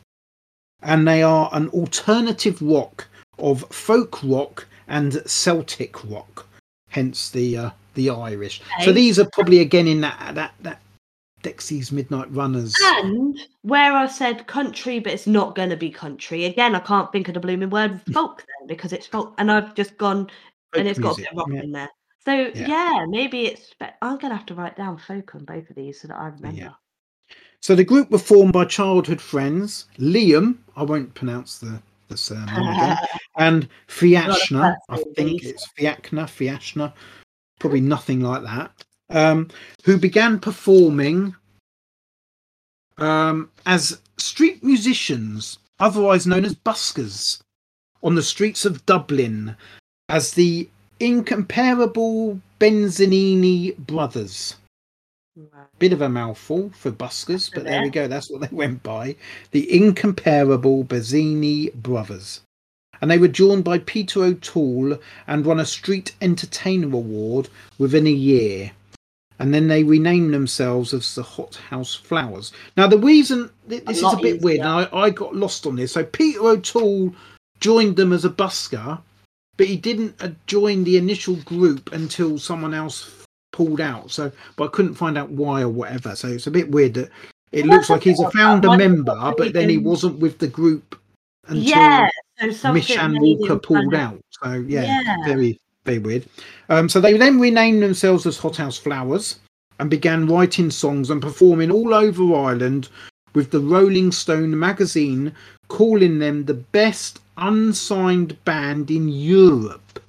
and 0.82 1.08
they 1.08 1.22
are 1.22 1.50
an 1.52 1.70
alternative 1.70 2.62
rock 2.62 3.08
of 3.38 3.64
folk 3.70 4.20
rock 4.24 4.68
and 4.90 5.22
Celtic 5.26 6.04
rock, 6.10 6.48
hence 6.90 7.30
the 7.30 7.58
uh, 7.58 7.70
the 7.94 8.10
Irish. 8.10 8.62
So 8.84 8.92
these 8.92 9.20
are 9.20 9.30
probably 9.32 9.60
again 9.60 9.88
in 9.88 10.02
that 10.02 10.36
that 10.36 10.54
that 10.62 10.82
Dexy's 11.44 11.92
Midnight 11.92 12.32
Runners. 12.34 12.76
And 12.82 13.40
where 13.62 13.94
I 13.94 14.08
said 14.08 14.48
country, 14.48 15.00
but 15.00 15.14
it's 15.14 15.28
not 15.28 15.56
going 15.56 15.70
to 15.70 15.78
be 15.78 15.90
country. 15.90 16.46
Again, 16.46 16.76
I 16.76 16.80
can't 16.80 17.12
think 17.12 17.28
of 17.28 17.34
the 17.34 17.40
blooming 17.40 17.70
word 17.70 18.02
folk 18.14 18.40
then 18.40 18.68
because 18.68 18.94
it's 18.94 19.08
folk, 19.08 19.34
and 19.38 19.52
I've 19.52 19.76
just 19.76 19.98
gone 19.98 20.30
and 20.76 20.84
folk 20.84 20.86
it's 20.86 21.00
got 21.00 21.18
a 21.18 21.20
music, 21.20 21.24
bit 21.26 21.32
of 21.32 21.38
rock 21.38 21.48
yeah. 21.54 21.62
in 21.62 21.72
there. 21.72 21.90
So 22.26 22.34
Yeah. 22.34 22.68
yeah. 22.68 23.06
maybe 23.08 23.46
it's. 23.46 23.74
But 23.80 23.96
I'm 24.02 24.18
going 24.18 24.32
to 24.32 24.38
have 24.38 24.46
to 24.48 24.56
write 24.56 24.76
down 24.76 24.98
folk 24.98 25.36
on 25.36 25.46
both 25.46 25.70
of 25.70 25.76
these 25.76 26.02
so 26.02 26.10
that 26.10 26.18
I 26.18 26.28
remember. 26.28 26.58
Yeah. 26.58 26.74
So 27.62 27.76
the 27.76 27.84
group 27.84 28.10
were 28.10 28.18
formed 28.18 28.54
by 28.54 28.66
childhood 28.66 29.22
friends 29.22 29.86
Liam, 29.98 30.58
I 30.78 30.84
won't 30.84 31.14
pronounce 31.14 31.60
the 31.60 31.82
the 32.10 32.34
again, 32.44 32.98
and 33.38 33.70
Fiachna. 33.88 34.76
I 34.90 35.04
think 35.16 35.44
it's 35.44 35.68
Fiachna, 35.78 36.26
Fiachna, 36.26 36.94
probably 37.60 37.82
nothing 37.82 38.22
like 38.22 38.44
that. 38.44 38.72
Um, 39.12 39.50
who 39.86 39.98
began 39.98 40.40
performing 40.40 41.36
um, 42.98 43.50
as 43.66 44.02
street 44.18 44.64
musicians, 44.64 45.58
otherwise 45.80 46.28
known 46.28 46.46
as 46.46 46.54
buskers, 46.54 47.42
on 48.04 48.16
the 48.16 48.24
streets 48.24 48.66
of 48.66 48.86
Dublin 48.86 49.56
as 50.10 50.34
the 50.34 50.70
incomparable 51.00 52.40
Benzini 52.60 53.78
brothers. 53.78 54.56
Bit 55.78 55.94
of 55.94 56.02
a 56.02 56.10
mouthful 56.10 56.72
for 56.72 56.92
buskers, 56.92 57.54
but 57.54 57.64
there 57.64 57.82
we 57.82 57.90
go. 57.90 58.08
That's 58.08 58.30
what 58.30 58.42
they 58.42 58.56
went 58.56 58.84
by. 58.84 59.16
The 59.52 59.72
incomparable 59.74 60.84
Benzini 60.84 61.74
brothers. 61.74 62.42
And 63.02 63.10
they 63.10 63.18
were 63.18 63.30
joined 63.30 63.64
by 63.64 63.80
Peter 63.80 64.24
O'Toole 64.24 65.00
and 65.28 65.46
won 65.46 65.60
a 65.60 65.66
Street 65.66 66.16
Entertainer 66.22 66.88
Award 66.88 67.48
within 67.78 68.08
a 68.08 68.12
year. 68.12 68.72
And 69.38 69.54
then 69.54 69.70
they 69.70 69.84
renamed 69.84 70.34
themselves 70.34 70.94
as 70.94 71.16
the 71.16 71.24
Hothouse 71.24 71.96
Flowers. 71.96 72.52
Now, 72.76 72.88
the 72.88 72.98
reason 72.98 73.50
th- 73.70 73.86
this 73.86 74.00
is 74.00 74.14
a 74.14 74.18
bit 74.18 74.42
weird, 74.42 74.60
and 74.60 74.68
I, 74.68 74.90
I 74.92 75.10
got 75.12 75.34
lost 75.34 75.66
on 75.66 75.78
this. 75.78 75.94
So, 75.94 76.04
Peter 76.04 76.42
O'Toole 76.42 77.16
joined 77.62 77.96
them 77.96 78.12
as 78.12 78.26
a 78.26 78.30
busker, 78.30 79.00
but 79.56 79.68
he 79.68 79.78
didn't 79.78 80.22
uh, 80.22 80.32
join 80.46 80.84
the 80.84 80.98
initial 80.98 81.38
group 81.38 81.94
until 81.94 82.38
someone 82.38 82.74
else 82.74 83.19
pulled 83.60 83.82
out. 83.82 84.10
So, 84.10 84.32
but 84.56 84.66
I 84.66 84.68
couldn't 84.70 84.96
find 84.96 85.18
out 85.18 85.30
why 85.32 85.62
or 85.62 85.68
whatever. 85.68 86.16
So 86.16 86.30
it's 86.30 86.48
a 86.48 86.52
bit 86.52 86.72
weird 86.72 86.94
that 86.94 87.10
it 87.52 87.66
Well, 87.66 87.76
looks 87.76 87.90
like 87.90 88.04
he's 88.04 88.22
a 88.22 88.32
founder 88.32 88.78
member, 88.78 89.34
but 89.38 89.52
then 89.52 89.68
he 89.68 89.78
wasn't 89.78 90.20
with 90.20 90.38
the 90.40 90.48
group 90.48 90.98
until 91.48 91.62
yeah. 91.62 92.10
So 92.40 92.70
Mishan 92.70 93.20
Walker 93.20 93.60
pulled 93.60 93.94
out. 93.94 94.22
So 94.42 94.64
yeah, 94.66 94.84
Yeah. 94.84 95.16
very 95.26 95.60
very 95.84 96.00
weird. 96.00 96.26
Um, 96.70 96.88
so 96.88 97.02
they 97.02 97.18
then 97.18 97.38
renamed 97.38 97.84
themselves 97.84 98.26
as 98.26 98.38
Hothouse 98.38 98.78
Flowers 98.78 99.40
and 99.80 99.90
began 99.90 100.28
writing 100.28 100.72
songs 100.72 101.10
and 101.10 101.22
performing 101.22 101.70
all 101.70 101.94
over 101.94 102.34
Ireland, 102.34 102.88
with 103.34 103.52
the 103.52 103.60
Rolling 103.60 104.12
Stone 104.14 104.58
magazine 104.58 105.34
calling 105.68 106.20
them 106.20 106.46
the 106.46 106.54
best 106.54 107.20
unsigned 107.38 108.42
band 108.46 108.90
in 108.90 109.10
Europe. 109.10 110.00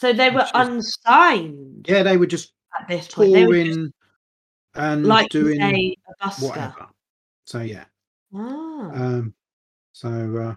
So 0.00 0.14
they 0.14 0.30
were 0.30 0.46
unsigned 0.54 1.86
Yeah, 1.86 2.02
they 2.02 2.16
were 2.16 2.24
just 2.26 2.54
at 2.80 2.88
this 2.88 3.06
point. 3.06 3.34
They 3.34 3.46
were 3.46 3.52
just 3.52 3.74
touring 3.74 3.92
and 4.74 5.04
like 5.04 5.28
doing 5.28 5.60
say, 5.60 5.96
whatever. 6.38 6.86
So 7.44 7.60
yeah. 7.60 7.84
Ah. 8.34 8.90
Um, 8.94 9.34
so 9.92 10.08
uh, 10.08 10.54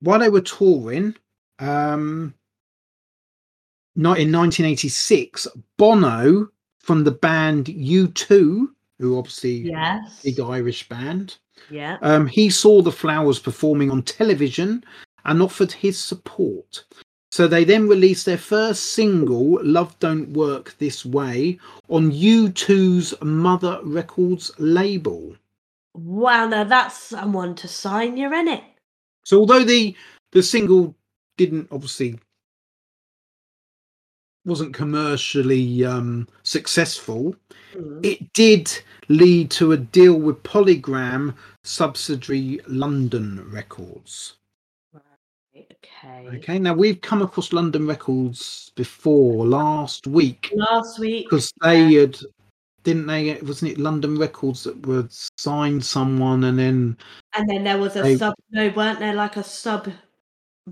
while 0.00 0.20
they 0.20 0.30
were 0.30 0.40
touring, 0.40 1.14
um, 1.58 2.32
not 3.94 4.18
in 4.18 4.32
1986, 4.32 5.48
Bono 5.76 6.48
from 6.78 7.04
the 7.04 7.10
band 7.10 7.66
U2, 7.66 8.68
who 8.98 9.18
obviously 9.18 9.68
yes. 9.70 10.22
big 10.22 10.40
Irish 10.40 10.88
band, 10.88 11.36
Yeah. 11.70 11.98
um, 12.00 12.26
he 12.26 12.48
saw 12.48 12.80
the 12.80 12.92
Flowers 12.92 13.38
performing 13.38 13.90
on 13.90 14.02
television 14.02 14.82
and 15.28 15.42
offered 15.42 15.70
his 15.70 15.98
support. 15.98 16.84
So 17.30 17.46
they 17.46 17.62
then 17.62 17.86
released 17.86 18.24
their 18.24 18.38
first 18.38 18.92
single, 18.92 19.62
Love 19.62 19.96
Don't 19.98 20.30
Work 20.30 20.74
This 20.78 21.04
Way, 21.04 21.58
on 21.88 22.10
U2's 22.10 23.14
Mother 23.22 23.78
Records 23.84 24.50
label. 24.58 25.36
Wow, 25.94 26.48
now 26.48 26.64
that's 26.64 26.96
someone 26.96 27.54
to 27.56 27.68
sign 27.68 28.16
you're 28.16 28.34
in 28.34 28.48
it. 28.48 28.64
So 29.24 29.40
although 29.40 29.64
the 29.64 29.94
the 30.32 30.42
single 30.42 30.94
didn't 31.36 31.68
obviously 31.70 32.18
wasn't 34.46 34.72
commercially 34.72 35.84
um, 35.84 36.26
successful, 36.42 37.36
it 38.02 38.32
did 38.32 38.72
lead 39.10 39.50
to 39.50 39.72
a 39.72 39.76
deal 39.76 40.14
with 40.14 40.42
Polygram 40.42 41.34
subsidiary 41.64 42.60
London 42.66 43.46
Records. 43.50 44.37
Okay. 46.04 46.36
Okay, 46.36 46.58
now 46.58 46.74
we've 46.74 47.00
come 47.00 47.22
across 47.22 47.52
London 47.52 47.86
Records 47.86 48.70
before 48.76 49.46
last 49.46 50.06
week 50.06 50.50
Last 50.54 50.98
week. 50.98 51.26
because 51.26 51.52
they 51.62 51.94
had 51.94 52.16
didn't 52.84 53.06
they 53.06 53.38
wasn't 53.42 53.72
it 53.72 53.78
London 53.78 54.16
Records 54.18 54.64
that 54.64 54.86
would 54.86 55.10
sign 55.36 55.80
someone 55.80 56.44
and 56.44 56.58
then 56.58 56.96
And 57.36 57.48
then 57.50 57.64
there 57.64 57.78
was 57.78 57.96
a 57.96 58.02
they- 58.02 58.16
sub. 58.16 58.34
No, 58.50 58.68
weren't 58.76 58.98
there 59.00 59.14
like 59.14 59.36
a 59.36 59.42
sub? 59.44 59.88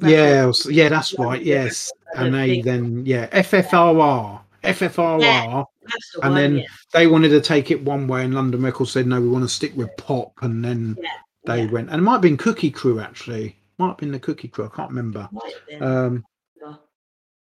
yeah 0.03 0.53
yeah 0.69 0.89
that's 0.90 1.15
Yeah, 1.19 1.24
right 1.24 1.43
yes 1.43 1.90
and 2.16 2.35
they 2.35 2.61
then 2.61 3.05
yeah 3.07 3.27
FFRR 3.28 4.40
FFRR, 4.62 5.65
that's 5.82 6.12
the 6.15 6.20
and 6.23 6.32
one, 6.32 6.35
then 6.43 6.57
yeah. 6.59 6.65
they 6.93 7.07
wanted 7.07 7.28
to 7.31 7.40
take 7.40 7.70
it 7.70 7.82
one 7.85 8.09
way, 8.09 8.24
and 8.24 8.35
London 8.35 8.62
Records 8.62 8.90
said 8.90 9.07
no, 9.07 9.20
we 9.20 9.28
want 9.28 9.44
to 9.44 9.48
stick 9.48 9.77
with 9.77 9.89
pop, 9.97 10.32
and 10.43 10.65
then 10.65 10.97
Yeah, 11.01 11.09
they 11.47 11.62
yeah. 11.65 11.70
went, 11.70 11.89
and 11.90 11.98
it 12.01 12.03
might 12.03 12.12
have 12.15 12.20
been 12.20 12.36
Cookie 12.36 12.70
Crew 12.73 12.98
actually, 13.01 13.57
might 13.78 13.89
have 13.89 13.97
been 13.98 14.12
the 14.12 14.19
Cookie 14.19 14.48
Crew, 14.48 14.66
I 14.66 14.77
can't 14.77 14.90
remember. 14.90 15.28
Might 15.32 15.53
have 15.53 15.66
been. 15.66 15.82
Um, 15.82 16.24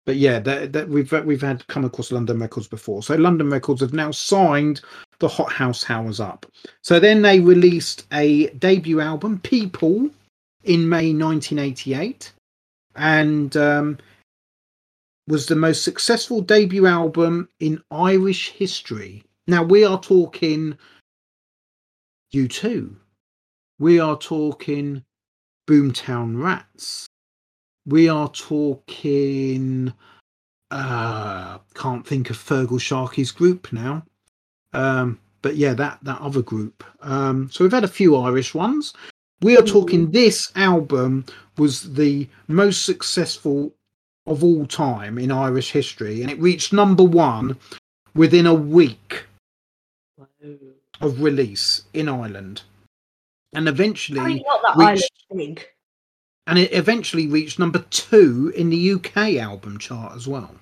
but 0.04 0.16
yeah, 0.16 0.40
that, 0.40 0.72
that 0.72 0.88
we've 0.88 1.12
we've 1.24 1.42
had 1.42 1.66
come 1.68 1.84
across 1.84 2.10
London 2.10 2.40
Records 2.40 2.66
before. 2.66 3.02
So 3.02 3.14
London 3.14 3.50
Records 3.50 3.80
have 3.82 3.92
now 3.92 4.10
signed 4.10 4.80
the 5.20 5.28
Hothouse 5.28 5.84
Flowers 5.84 6.18
up. 6.18 6.44
So 6.82 6.98
then 6.98 7.22
they 7.22 7.38
released 7.38 8.06
a 8.12 8.48
debut 8.50 9.00
album, 9.00 9.38
People, 9.40 10.10
in 10.64 10.88
May 10.88 11.14
1988, 11.14 12.32
and 12.96 13.56
um, 13.56 13.98
was 15.28 15.46
the 15.46 15.56
most 15.56 15.84
successful 15.84 16.40
debut 16.40 16.86
album 16.86 17.48
in 17.60 17.80
Irish 17.92 18.50
history. 18.50 19.22
Now 19.46 19.62
we 19.62 19.84
are 19.84 20.00
talking 20.00 20.76
U2. 22.34 22.94
We 23.78 24.00
are 24.00 24.18
talking 24.18 25.04
Boomtown 25.66 26.42
Rats. 26.42 27.06
We 27.86 28.08
are 28.08 28.28
talking 28.28 29.92
uh 30.70 31.58
can't 31.74 32.06
think 32.06 32.30
of 32.30 32.36
Feargal 32.36 32.80
Sharkey's 32.80 33.30
group 33.30 33.72
now. 33.72 34.04
Um 34.72 35.18
but 35.42 35.56
yeah 35.56 35.74
that 35.74 35.98
that 36.02 36.20
other 36.20 36.42
group. 36.42 36.84
Um 37.02 37.50
so 37.50 37.64
we've 37.64 37.72
had 37.72 37.84
a 37.84 37.88
few 37.88 38.16
irish 38.16 38.54
ones. 38.54 38.92
We 39.40 39.56
are 39.56 39.62
talking 39.62 40.12
this 40.12 40.52
album 40.54 41.24
was 41.58 41.94
the 41.94 42.28
most 42.46 42.84
successful 42.84 43.74
of 44.26 44.44
all 44.44 44.66
time 44.66 45.18
in 45.18 45.32
irish 45.32 45.72
history 45.72 46.22
and 46.22 46.30
it 46.30 46.38
reached 46.38 46.72
number 46.72 47.02
one 47.02 47.56
within 48.14 48.46
a 48.46 48.54
week 48.54 49.24
of 51.00 51.20
release 51.20 51.82
in 51.92 52.08
ireland 52.08 52.62
and 53.52 53.68
eventually 53.68 54.42
not 54.46 54.62
that 54.76 54.76
reached- 54.76 55.66
and 56.46 56.58
it 56.58 56.72
eventually 56.72 57.26
reached 57.26 57.58
number 57.58 57.80
two 57.90 58.52
in 58.56 58.70
the 58.70 58.92
UK 58.92 59.36
album 59.38 59.78
chart 59.78 60.14
as 60.16 60.26
well. 60.26 60.54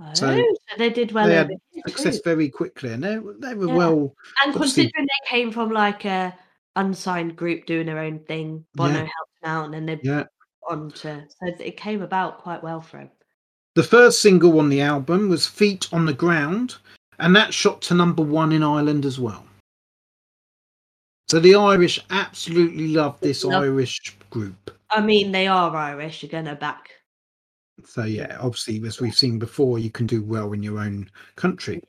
Oh, 0.00 0.14
So 0.14 0.36
so, 0.36 0.42
they 0.78 0.90
did 0.90 1.12
well 1.12 1.26
they 1.26 1.34
had 1.34 1.50
Success 1.86 2.16
too. 2.16 2.22
very 2.24 2.48
quickly, 2.48 2.92
and 2.92 3.02
they 3.04 3.16
they 3.38 3.54
were 3.54 3.66
Yeah. 3.68 3.74
well. 3.76 4.14
And 4.42 4.54
obviously- 4.54 4.84
considering 4.84 5.06
they 5.06 5.28
came 5.28 5.52
from 5.52 5.70
like 5.70 6.04
a 6.04 6.36
unsigned 6.76 7.36
group 7.36 7.66
doing 7.66 7.86
their 7.86 7.98
own 7.98 8.20
thing, 8.20 8.64
Bono 8.74 8.92
Yeah. 8.94 8.98
helped 9.00 9.40
them 9.42 9.50
out, 9.50 9.64
and 9.66 9.74
then 9.74 9.86
they 9.86 10.00
Yeah, 10.02 10.24
on 10.68 10.90
to 10.92 11.26
so 11.28 11.46
it 11.46 11.76
came 11.76 12.00
about 12.02 12.38
quite 12.38 12.62
well 12.62 12.80
for 12.80 12.98
him. 12.98 13.10
the 13.74 13.82
first 13.82 14.20
single 14.22 14.58
on 14.58 14.68
the 14.70 14.80
album 14.80 15.28
was 15.28 15.46
"Feet 15.46 15.92
on 15.92 16.06
the 16.06 16.14
Ground," 16.14 16.76
and 17.18 17.36
that 17.36 17.52
shot 17.52 17.82
to 17.82 17.94
number 17.94 18.22
one 18.22 18.52
in 18.52 18.62
Ireland 18.62 19.04
as 19.04 19.20
well. 19.20 19.44
So 21.30 21.38
the 21.38 21.54
Irish 21.54 22.00
absolutely 22.10 22.88
love 22.88 23.20
this 23.20 23.44
Love- 23.44 23.62
Irish 23.62 24.16
group. 24.30 24.76
I 24.90 25.00
mean, 25.00 25.30
they 25.30 25.46
are 25.46 25.76
Irish. 25.76 26.24
You're 26.24 26.30
gonna 26.30 26.56
back. 26.56 26.90
So 27.84 28.02
yeah, 28.02 28.36
obviously, 28.40 28.82
as 28.84 29.00
we've 29.00 29.16
seen 29.16 29.38
before, 29.38 29.78
you 29.78 29.90
can 29.90 30.08
do 30.08 30.24
well 30.24 30.52
in 30.52 30.64
your 30.64 30.80
own 30.80 31.08
country. 31.36 31.84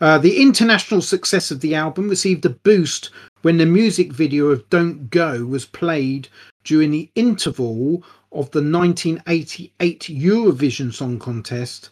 Uh, 0.00 0.18
the 0.18 0.40
international 0.40 1.02
success 1.02 1.50
of 1.50 1.60
the 1.60 1.74
album 1.74 2.08
received 2.08 2.46
a 2.46 2.50
boost 2.50 3.10
when 3.42 3.58
the 3.58 3.66
music 3.66 4.12
video 4.12 4.46
of 4.50 4.70
"Don't 4.70 5.10
Go" 5.10 5.44
was 5.44 5.66
played 5.66 6.28
during 6.62 6.92
the 6.92 7.10
interval 7.16 8.04
of 8.30 8.48
the 8.52 8.62
1988 8.62 10.02
Eurovision 10.02 10.94
Song 10.94 11.18
Contest 11.18 11.90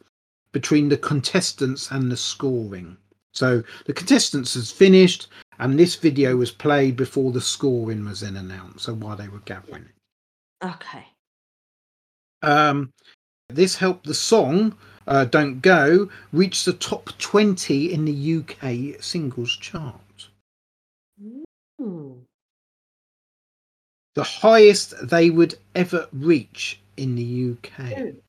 between 0.52 0.88
the 0.88 0.96
contestants 0.96 1.90
and 1.90 2.12
the 2.12 2.16
scoring. 2.16 2.96
So 3.32 3.64
the 3.86 3.92
contestants 3.92 4.54
has 4.54 4.70
finished, 4.70 5.26
and 5.62 5.78
this 5.78 5.94
video 5.94 6.34
was 6.34 6.50
played 6.50 6.96
before 6.96 7.30
the 7.30 7.40
scoring 7.40 8.04
was 8.04 8.18
then 8.18 8.36
announced. 8.36 8.84
So 8.84 8.94
while 8.94 9.16
they 9.16 9.28
were 9.28 9.42
gathering. 9.44 9.90
Okay. 10.60 11.06
Um, 12.42 12.90
this 13.48 13.76
helped 13.76 14.06
the 14.06 14.14
song 14.14 14.76
uh, 15.06 15.24
"Don't 15.24 15.60
Go" 15.60 16.10
reach 16.32 16.64
the 16.64 16.72
top 16.72 17.16
20 17.18 17.92
in 17.92 18.04
the 18.04 18.38
UK 18.38 19.00
singles 19.00 19.56
chart, 19.56 20.30
the 21.78 22.16
highest 24.24 24.94
they 25.00 25.30
would 25.30 25.54
ever 25.76 26.08
reach 26.12 26.80
in 26.96 27.14
the 27.14 27.52
UK. 27.52 27.98
Ooh. 28.00 28.20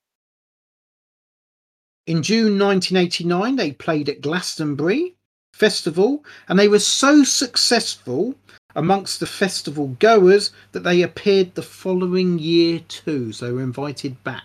In 2.06 2.22
June 2.22 2.60
1989, 2.60 3.56
they 3.56 3.72
played 3.72 4.08
at 4.08 4.22
Glastonbury 4.22 5.16
Festival, 5.54 6.26
and 6.50 6.60
they 6.60 6.68
were 6.68 6.80
so 6.80 7.24
successful 7.24 8.36
amongst 8.76 9.20
the 9.20 9.28
festival 9.28 9.90
goers 10.00 10.52
that 10.72 10.84
they 10.84 11.04
appeared 11.04 11.54
the 11.54 11.62
following 11.62 12.40
year 12.40 12.80
too. 12.88 13.32
So 13.32 13.46
they 13.46 13.52
were 13.52 13.62
invited 13.62 14.22
back, 14.24 14.42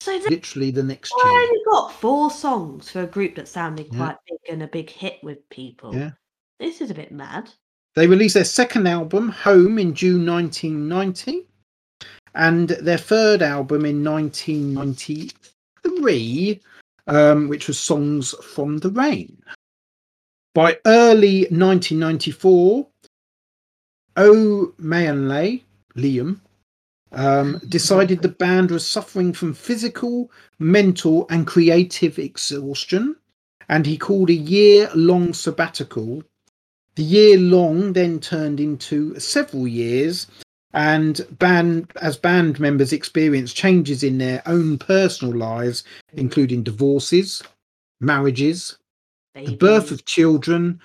So 0.00 0.18
they 0.18 0.30
literally 0.30 0.70
the 0.70 0.82
next 0.82 1.12
year. 1.22 1.30
I 1.32 1.46
only 1.46 1.60
got 1.70 1.92
four 1.92 2.30
songs 2.30 2.90
for 2.90 3.02
a 3.02 3.06
group 3.06 3.34
that 3.34 3.48
sounded 3.48 3.88
Yeah. 3.92 3.98
quite 3.98 4.16
big 4.26 4.38
and 4.50 4.62
a 4.62 4.66
big 4.66 4.88
hit 4.88 5.18
with 5.22 5.46
people. 5.50 5.94
Yeah. 5.94 6.12
This 6.58 6.80
is 6.80 6.90
a 6.90 6.94
bit 6.94 7.12
mad. 7.12 7.50
They 7.96 8.06
released 8.06 8.32
their 8.34 8.44
second 8.44 8.86
album, 8.86 9.28
Home, 9.30 9.78
in 9.78 9.92
June 9.94 10.24
1990, 10.24 11.46
and 12.34 12.70
their 12.70 12.96
third 12.96 13.42
album 13.42 13.84
in 13.84 14.02
1993, 14.02 16.62
um, 17.08 17.48
which 17.48 17.68
was 17.68 17.78
Songs 17.78 18.32
from 18.54 18.78
the 18.78 18.88
Rain. 18.90 19.36
By 20.52 20.78
early 20.84 21.42
1994, 21.50 22.88
O'Malley, 24.16 25.64
Liam, 25.96 26.40
um, 27.12 27.60
decided 27.68 28.22
the 28.22 28.28
band 28.28 28.72
was 28.72 28.84
suffering 28.84 29.32
from 29.32 29.54
physical, 29.54 30.30
mental, 30.58 31.26
and 31.30 31.46
creative 31.46 32.18
exhaustion, 32.18 33.14
and 33.68 33.86
he 33.86 33.96
called 33.96 34.28
a 34.30 34.34
year 34.34 34.90
long 34.94 35.34
sabbatical. 35.34 36.24
The 36.96 37.04
year 37.04 37.38
long 37.38 37.92
then 37.92 38.18
turned 38.18 38.58
into 38.58 39.18
several 39.20 39.68
years, 39.68 40.26
and 40.72 41.24
band 41.38 41.92
as 42.02 42.16
band 42.16 42.58
members 42.58 42.92
experienced 42.92 43.56
changes 43.56 44.02
in 44.02 44.18
their 44.18 44.42
own 44.46 44.78
personal 44.78 45.36
lives, 45.36 45.84
including 46.12 46.64
divorces, 46.64 47.40
marriages, 48.00 48.76
the 49.34 49.56
birth 49.56 49.90
of 49.90 50.04
children, 50.04 50.80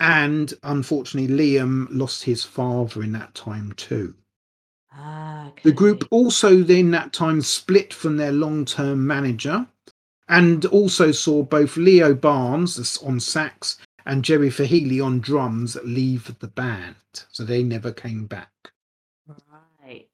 and 0.00 0.54
unfortunately, 0.62 1.34
Liam 1.34 1.86
lost 1.90 2.24
his 2.24 2.44
father 2.44 3.02
in 3.02 3.12
that 3.12 3.34
time 3.34 3.72
too. 3.72 4.14
Ah, 4.92 5.50
The 5.62 5.72
group 5.72 6.06
also 6.10 6.62
then 6.62 6.90
that 6.92 7.12
time 7.12 7.40
split 7.42 7.92
from 7.92 8.16
their 8.16 8.32
long-term 8.32 9.06
manager, 9.06 9.66
and 10.28 10.64
also 10.66 11.12
saw 11.12 11.42
both 11.42 11.76
Leo 11.76 12.14
Barnes 12.14 12.98
on 12.98 13.20
sax 13.20 13.78
and 14.06 14.24
Jerry 14.24 14.50
Fahey 14.50 15.00
on 15.00 15.20
drums 15.20 15.76
leave 15.84 16.34
the 16.38 16.48
band, 16.48 16.96
so 17.30 17.44
they 17.44 17.62
never 17.62 17.92
came 17.92 18.26
back. 18.26 18.50
Right. 19.82 20.08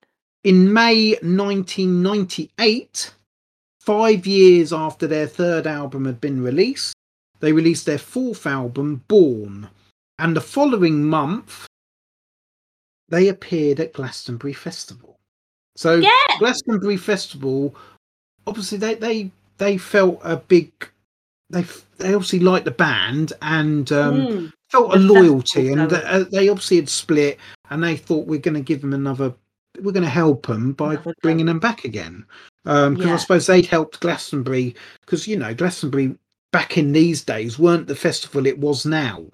In 0.45 0.73
May 0.73 1.17
1998, 1.23 3.15
five 3.81 4.27
years 4.27 4.73
after 4.73 5.07
their 5.07 5.27
third 5.27 5.67
album 5.67 6.05
had 6.05 6.21
been 6.21 6.43
released, 6.43 6.95
they 7.41 7.53
released 7.53 7.87
their 7.87 7.99
fourth 7.99 8.47
album, 8.47 9.03
Born, 9.09 9.69
and 10.19 10.37
the 10.37 10.41
following 10.41 11.05
month, 11.05 11.67
they 13.09 13.29
appeared 13.29 13.81
at 13.81 13.93
Glastonbury 13.93 14.53
Festival. 14.53 15.19
So 15.77 15.97
Yeah. 15.97 16.39
Glastonbury 16.39 16.97
Festival, 16.97 17.75
obviously 18.47 18.79
they 18.79 18.95
they 18.95 19.31
they 19.59 19.77
felt 19.79 20.21
a 20.23 20.37
big. 20.37 20.71
They 21.51 21.65
they 21.99 22.15
obviously 22.15 22.39
liked 22.39 22.65
the 22.65 22.71
band 22.71 23.33
and 23.43 23.91
um, 23.91 24.27
Mm. 24.27 24.53
felt 24.69 24.95
a 24.95 24.99
The 24.99 25.05
loyalty, 25.13 25.73
and 25.73 25.93
uh, 25.93 26.25
they 26.31 26.49
obviously 26.49 26.77
had 26.77 26.89
split, 26.89 27.39
and 27.71 27.83
they 27.83 27.97
thought 27.97 28.27
we're 28.27 28.39
going 28.39 28.55
to 28.55 28.61
give 28.61 28.81
them 28.81 28.93
another. 28.93 29.35
We're 29.81 29.93
going 29.93 30.05
to 30.05 30.09
help 30.11 30.47
them 30.47 30.73
by 30.73 30.95
Another 30.95 31.15
bringing 31.23 31.47
them 31.47 31.59
back 31.59 31.85
again, 31.85 32.25
because 32.65 33.05
I 33.05 33.09
Yeah. 33.09 33.17
suppose 33.17 33.47
they'd 33.47 33.67
helped 33.67 34.01
Glastonbury, 34.01 34.77
because 35.01 35.27
you 35.27 35.37
know 35.37 35.55
Glastonbury 35.55 36.17
back 36.53 36.77
in 36.79 36.93
these 36.93 37.23
days 37.23 37.59
weren't 37.59 37.87
the 37.87 37.95
festival 37.95 38.47
it 38.47 38.59
was 38.59 38.85
now. 38.87 39.25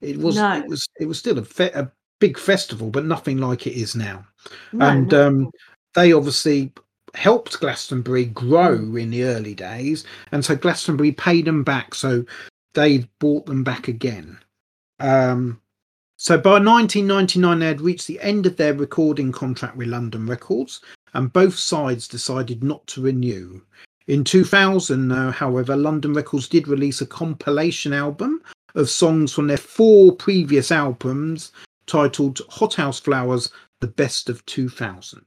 It 0.00 0.18
was 0.18 0.36
No. 0.36 0.58
it 0.58 0.66
was 0.68 0.86
it 1.00 1.06
was 1.06 1.18
still 1.18 1.38
a, 1.38 1.44
fe- 1.44 1.72
a 1.74 1.90
big 2.20 2.38
festival, 2.38 2.90
but 2.90 3.04
nothing 3.04 3.38
like 3.38 3.66
it 3.66 3.74
is 3.74 3.94
now 3.96 4.26
No, 4.72 4.86
and 4.86 5.12
at 5.12 5.26
um, 5.26 5.50
they 5.94 6.12
obviously 6.12 6.72
helped 7.14 7.58
Glastonbury 7.60 8.26
grow 8.26 8.78
Mm. 8.78 9.00
in 9.00 9.10
the 9.10 9.24
early 9.24 9.54
days, 9.54 10.04
and 10.32 10.44
so 10.44 10.54
Glastonbury 10.56 11.12
paid 11.12 11.46
them 11.46 11.64
back, 11.64 11.94
so 11.94 12.24
they 12.74 13.08
bought 13.18 13.46
them 13.46 13.64
back 13.64 13.88
again. 13.88 14.38
Um, 15.00 15.60
so 16.16 16.36
by 16.36 16.58
1999, 16.58 17.58
they 17.60 17.66
had 17.66 17.80
reached 17.80 18.06
the 18.08 18.20
end 18.20 18.44
of 18.46 18.56
their 18.56 18.74
recording 18.74 19.32
contract 19.32 19.76
with 19.76 19.88
London 19.88 20.26
Records, 20.26 20.80
and 21.14 21.32
both 21.32 21.56
sides 21.56 22.06
decided 22.08 22.62
not 22.62 22.86
to 22.88 23.00
renew. 23.02 23.60
In 24.08 24.24
2000, 24.24 25.12
uh, 25.12 25.30
however, 25.32 25.76
London 25.76 26.14
Records 26.14 26.48
did 26.48 26.66
release 26.66 27.02
a 27.02 27.06
compilation 27.06 27.92
album 27.92 28.40
of 28.74 28.88
songs 28.88 29.34
from 29.34 29.46
their 29.48 29.58
four 29.58 30.16
previous 30.16 30.72
albums 30.72 31.52
titled 31.86 32.40
Hothouse 32.48 32.98
Flowers 32.98 33.50
The 33.80 33.86
Best 33.86 34.30
of 34.30 34.44
2000. 34.46 35.22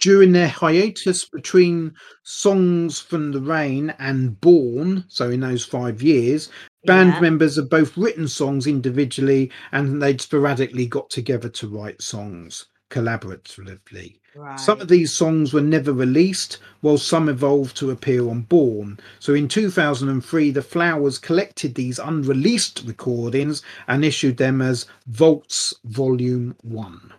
During 0.00 0.32
their 0.32 0.48
hiatus 0.48 1.24
between 1.24 1.94
Songs 2.24 2.98
from 2.98 3.30
the 3.30 3.40
Rain 3.40 3.94
and 4.00 4.40
Born, 4.40 5.04
so 5.06 5.30
in 5.30 5.38
those 5.40 5.64
five 5.64 6.02
years, 6.02 6.50
band 6.84 7.14
Yeah. 7.14 7.20
members 7.20 7.54
have 7.56 7.70
both 7.70 7.96
written 7.96 8.26
songs 8.26 8.66
individually 8.66 9.52
and 9.70 10.02
they'd 10.02 10.20
sporadically 10.20 10.86
got 10.86 11.10
together 11.10 11.48
to 11.48 11.68
write 11.68 12.02
songs 12.02 12.66
collaboratively. 12.94 14.18
Right. 14.36 14.58
Some 14.58 14.80
of 14.80 14.88
these 14.88 15.12
songs 15.12 15.52
were 15.52 15.60
never 15.60 15.92
released, 15.92 16.58
while 16.80 16.98
some 16.98 17.28
evolved 17.28 17.76
to 17.78 17.90
appear 17.90 18.28
on 18.28 18.42
Born. 18.42 18.98
So 19.18 19.34
in 19.34 19.48
2003, 19.48 20.50
the 20.50 20.62
Flowers 20.62 21.18
collected 21.18 21.74
these 21.74 21.98
unreleased 21.98 22.82
recordings 22.86 23.62
and 23.88 24.04
issued 24.04 24.36
them 24.36 24.60
as 24.62 24.86
Vaults 25.06 25.74
Volume 25.84 26.56
1. 26.62 27.12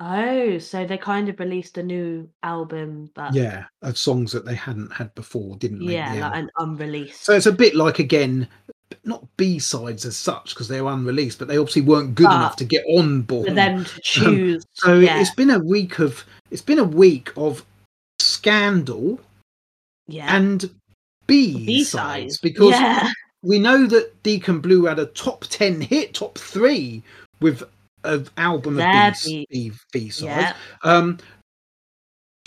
Oh, 0.00 0.58
so 0.58 0.84
they 0.84 0.98
kind 0.98 1.28
of 1.28 1.38
released 1.38 1.78
a 1.78 1.82
new 1.82 2.28
album, 2.42 3.10
but 3.14 3.32
Yeah, 3.32 3.64
of 3.82 3.96
songs 3.96 4.32
that 4.32 4.44
they 4.44 4.54
hadn't 4.54 4.92
had 4.92 5.14
before, 5.14 5.56
didn't 5.56 5.80
make 5.80 5.94
yeah, 5.94 6.28
like 6.28 6.36
an 6.36 6.50
unreleased. 6.58 7.24
So 7.24 7.34
it's 7.34 7.46
a 7.46 7.52
bit 7.52 7.74
like, 7.74 8.00
again, 8.00 8.48
not 9.04 9.24
B 9.36 9.58
sides 9.58 10.04
as 10.04 10.16
such, 10.16 10.54
because 10.54 10.68
they 10.68 10.80
were 10.80 10.92
unreleased, 10.92 11.38
but 11.38 11.48
they 11.48 11.58
obviously 11.58 11.82
weren't 11.82 12.14
good 12.14 12.26
enough 12.26 12.56
to 12.56 12.64
get 12.64 12.84
on 12.88 13.22
board. 13.22 13.48
for 13.48 13.54
them 13.54 13.84
to 13.84 14.00
choose. 14.02 14.64
So 14.74 14.98
yeah, 15.00 15.20
it's 15.20 15.34
been 15.34 15.50
a 15.50 15.58
week 15.58 15.98
of 15.98 16.24
it's 16.50 16.62
been 16.62 16.78
a 16.78 16.84
week 16.84 17.32
of 17.36 17.64
scandal 18.20 19.18
yeah. 20.06 20.34
and 20.36 20.70
B 21.26 21.64
B 21.66 21.84
sides 21.84 22.38
because 22.38 22.70
yeah, 22.70 23.10
we 23.42 23.58
know 23.58 23.86
that 23.86 24.22
Deacon 24.22 24.60
Blue 24.60 24.84
had 24.84 24.98
a 24.98 25.06
top 25.06 25.44
ten 25.46 25.80
hit, 25.80 26.14
top 26.14 26.38
three 26.38 27.02
with 27.40 27.62
an 28.04 28.28
album 28.36 28.74
Their 28.76 29.08
of 29.08 29.14
B, 29.24 29.46
B- 29.50 29.70
B, 29.70 29.76
B 29.92 30.08
sides. 30.10 30.26
yeah, 30.26 30.54
Um, 30.82 31.18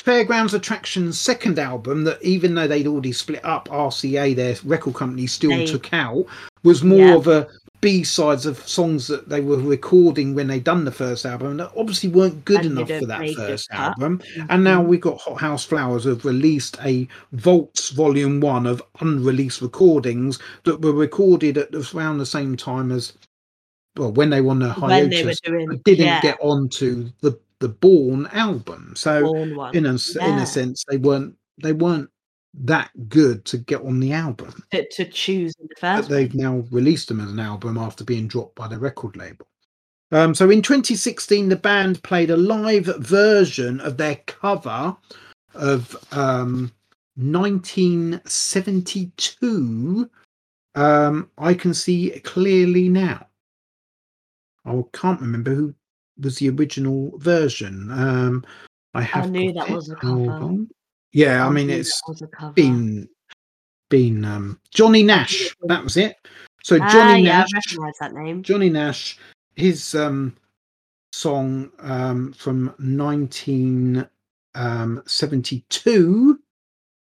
Fairgrounds 0.07 0.53
Attractions' 0.53 1.19
second 1.19 1.59
album, 1.59 2.05
that 2.05 2.23
even 2.23 2.55
though 2.55 2.65
they'd 2.65 2.88
already 2.88 3.11
split 3.11 3.43
up, 3.43 3.67
RCA, 3.69 4.34
their 4.34 4.55
record 4.63 4.93
company, 4.93 5.27
still 5.27 5.49
They- 5.49 5.65
took 5.65 5.93
out, 5.93 6.25
was 6.63 6.81
more 6.81 6.99
Yeah. 7.07 7.15
of 7.15 7.27
a 7.27 7.45
B 7.81 8.05
sides 8.05 8.45
of 8.45 8.65
songs 8.65 9.07
that 9.07 9.27
they 9.27 9.41
were 9.41 9.57
recording 9.57 10.34
when 10.34 10.47
they 10.47 10.61
done 10.61 10.85
the 10.85 10.93
first 10.93 11.25
album 11.25 11.57
that 11.57 11.73
obviously 11.75 12.07
weren't 12.07 12.45
good 12.45 12.61
And 12.61 12.79
enough 12.79 12.88
for 12.88 13.05
that 13.05 13.35
first 13.35 13.67
album. 13.69 14.19
Mm-hmm. 14.19 14.47
And 14.49 14.63
now 14.63 14.81
we've 14.81 15.01
got 15.01 15.19
Hothouse 15.19 15.65
Flowers 15.65 16.05
have 16.05 16.23
released 16.23 16.77
a 16.85 17.05
Vaults 17.34 17.89
Volume 17.89 18.39
One 18.39 18.65
of 18.65 18.81
unreleased 19.01 19.61
recordings 19.61 20.39
that 20.63 20.81
were 20.81 20.93
recorded 20.93 21.57
at 21.57 21.75
around 21.93 22.19
the 22.19 22.25
same 22.25 22.55
time 22.55 22.93
as 22.93 23.11
well 23.97 24.13
when 24.13 24.29
they 24.29 24.39
were 24.39 24.51
on 24.51 24.59
the 24.59 24.69
when 24.69 24.89
they 24.89 25.03
were 25.03 25.09
hiatus, 25.09 25.41
doing 25.41 25.81
didn't 25.84 26.05
yeah, 26.05 26.21
get 26.21 26.38
onto 26.39 27.09
the 27.19 27.38
the 27.59 27.69
Born 27.69 28.27
album. 28.27 28.93
So 28.95 29.34
Born 29.34 29.75
in 29.75 29.85
a 29.85 29.95
s- 29.95 30.15
in 30.15 30.38
a 30.39 30.45
sense, 30.45 30.84
they 30.88 30.97
weren't 30.97 31.35
they 31.61 31.73
weren't 31.73 32.09
that 32.53 32.89
good 33.09 33.45
to 33.45 33.57
get 33.57 33.81
on 33.81 33.99
the 33.99 34.13
album. 34.13 34.53
to, 34.71 34.88
to 34.89 35.05
choose 35.05 35.53
in 35.59 35.67
the 35.67 35.75
But 35.79 36.07
they've 36.09 36.34
now 36.34 36.63
released 36.71 37.07
them 37.07 37.19
as 37.19 37.31
an 37.31 37.39
album 37.39 37.77
after 37.77 38.03
being 38.03 38.27
dropped 38.27 38.55
by 38.55 38.67
the 38.67 38.79
record 38.79 39.15
label. 39.15 39.47
Um, 40.11 40.34
so 40.34 40.49
in 40.49 40.61
2016, 40.61 41.49
the 41.49 41.55
band 41.55 42.01
played 42.01 42.31
a 42.31 42.38
live 42.38 42.85
version 42.99 43.79
of 43.81 43.97
their 43.97 44.15
cover 44.25 44.95
of 45.53 45.95
um, 46.13 46.71
1972. 47.15 50.09
Um, 50.75 51.29
I 51.38 51.53
can 51.53 51.73
see 51.73 52.09
clearly 52.23 52.88
now. 52.89 53.27
I 54.65 54.81
can't 54.93 55.21
remember 55.21 55.53
who 55.53 55.73
was 56.19 56.38
the 56.38 56.49
original 56.49 57.18
version. 57.18 57.91
Um, 57.91 58.45
I 58.94 59.02
have. 59.02 59.30
knew 59.30 59.53
that 59.53 59.69
it. 59.69 59.73
was 59.73 59.89
a 59.89 59.95
cover. 59.95 60.31
on. 60.31 60.69
Yeah, 61.14 61.45
I 61.45 61.49
mean 61.49 61.68
knew 61.68 61.76
it's 61.76 62.02
that 62.02 62.11
was 62.11 62.22
a 62.22 62.27
cover. 62.27 62.53
been 62.53 63.07
been 63.89 64.26
um 64.26 64.60
Johnny 64.72 65.03
Nash. 65.03 65.56
That 65.64 65.84
was 65.84 65.98
it. 65.98 66.15
So 66.64 66.80
ah, 66.81 66.89
Johnny 66.91 67.23
yeah, 67.23 67.45
Nash, 67.52 67.77
I 67.80 67.91
that 67.99 68.14
name. 68.14 68.44
Johnny 68.44 68.69
Nash, 68.69 69.18
his 69.56 69.95
um 69.95 70.35
song 71.11 71.72
um 71.80 72.34
from 72.34 72.73
nineteen 72.80 74.07
um 74.56 75.02
seventy 75.06 75.64
two. 75.69 76.39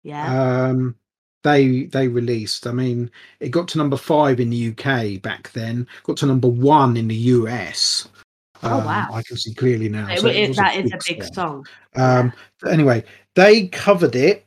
Yeah, 0.04 0.68
Um 0.70 0.96
they 1.44 1.86
they 1.86 2.08
released. 2.08 2.68
I 2.68 2.72
mean, 2.72 3.10
it 3.40 3.50
got 3.50 3.68
to 3.70 3.78
number 3.78 3.98
five 3.98 4.40
in 4.40 4.50
the 4.50 4.70
UK 4.70 5.22
back 5.22 5.52
then. 5.54 5.88
Got 6.04 6.18
to 6.18 6.26
number 6.26 6.50
one 6.50 6.98
in 6.98 7.08
the 7.08 7.16
US. 7.16 8.08
Oh, 8.64 8.80
Um, 8.80 8.86
wow. 8.86 9.08
I 9.14 9.22
can 9.24 9.38
see 9.38 9.54
clearly 9.54 9.90
now. 9.90 10.14
So 10.16 10.28
it 10.28 10.36
it- 10.36 10.56
that 10.58 10.76
is 10.78 10.92
a 10.92 11.00
big 11.08 11.24
song. 11.24 11.34
song. 11.34 11.66
Um, 11.96 12.34
but 12.62 12.72
anyway, 12.74 13.04
they 13.36 13.68
covered 13.68 14.16
it, 14.16 14.46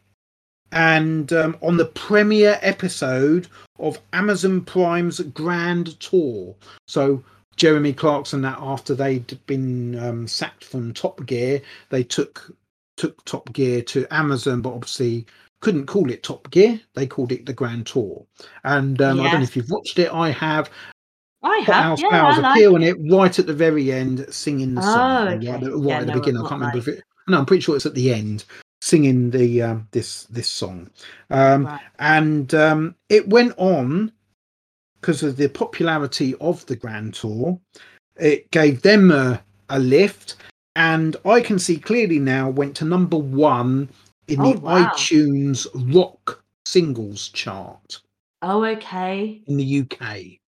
and 0.73 1.33
um, 1.33 1.57
on 1.63 1.77
the 1.77 1.87
premiere 1.87 2.59
episode 2.63 3.49
of 3.79 3.99
Amazon 4.13 4.63
Prime's 4.63 5.21
Grand 5.21 5.99
Tour. 6.01 6.55
So 6.87 7.23
Jeremy 7.57 7.93
Clarkson, 7.93 8.43
that 8.43 8.59
after 8.61 8.95
they'd 8.95 9.39
been 9.47 9.99
um, 9.99 10.27
sacked 10.27 10.65
from 10.65 10.93
Top 10.95 11.25
Gear, 11.27 11.61
they 11.91 12.03
took 12.03 12.55
took 12.97 13.23
Top 13.25 13.53
Gear 13.53 13.83
to 13.83 14.07
Amazon, 14.11 14.61
but 14.61 14.73
obviously 14.75 15.27
couldn't 15.61 15.87
call 15.87 16.11
it 16.11 16.23
Top 16.23 16.51
Gear. 16.51 16.81
They 16.95 17.07
called 17.07 17.33
it 17.33 17.47
the 17.47 17.53
Grand 17.53 17.87
Tour. 17.87 18.25
And 18.65 19.01
um, 19.01 19.21
I 19.21 19.25
don't 19.31 19.41
know 19.41 19.45
if 19.45 19.57
you've 19.57 19.71
watched 19.71 19.99
it. 19.99 20.13
I 20.13 20.31
have. 20.31 20.71
I 21.43 21.57
have. 21.59 21.75
House 21.75 22.01
Yeah, 22.03 22.09
Flowers 22.11 22.39
I 22.39 22.41
like 22.41 22.57
appear 22.57 22.75
on 22.75 22.83
it. 22.83 22.97
it 22.97 23.13
right 23.13 23.39
at 23.39 23.47
the 23.47 23.55
very 23.55 23.91
end, 23.93 24.27
singing 24.31 24.75
the 24.75 24.81
Oh, 24.81 24.85
song. 24.85 25.29
okay. 25.29 25.51
Right, 25.51 25.63
at- 25.63 25.73
right 25.73 25.83
Yeah, 25.89 25.99
at 25.99 26.07
the 26.07 26.13
no, 26.13 26.21
beginning. 26.21 26.41
I 26.43 26.49
can't 26.49 26.61
remember 26.61 26.79
if 26.79 26.87
like- 26.87 26.97
it. 26.99 27.05
No, 27.29 27.39
I'm 27.39 27.47
pretty 27.47 27.61
sure 27.63 27.77
it's 27.77 27.87
at 27.87 27.95
the 27.95 28.13
end, 28.13 28.45
singing 28.81 29.31
the 29.31 29.63
um, 29.63 29.89
this 29.93 30.25
this 30.25 30.49
song. 30.49 30.91
Um, 31.31 31.67
Right. 31.67 31.81
and 31.99 32.53
um, 32.55 32.95
it 33.09 33.29
went 33.29 33.55
on 33.59 34.13
because 35.01 35.23
of 35.23 35.37
the 35.37 35.49
popularity 35.49 36.35
of 36.41 36.65
the 36.67 36.77
Grand 36.77 37.15
Tour. 37.15 37.59
It 38.17 38.51
gave 38.51 38.83
them 38.83 39.11
a, 39.11 39.43
a 39.69 39.79
lift, 39.79 40.37
and 40.77 41.17
I 41.25 41.41
can 41.41 41.59
see 41.59 41.77
clearly 41.79 42.19
now 42.19 42.51
went 42.51 42.77
to 42.77 42.85
number 42.85 43.17
one 43.19 43.89
in 44.29 44.41
Oh, 44.41 44.53
the 44.55 44.61
wow. 44.61 44.85
iTunes 44.93 45.67
rock 45.95 46.43
singles 46.65 47.29
chart 47.31 48.01
Oh, 48.43 48.65
okay. 48.65 49.43
in 49.47 49.57
the 49.57 49.81
UK 49.81 50.39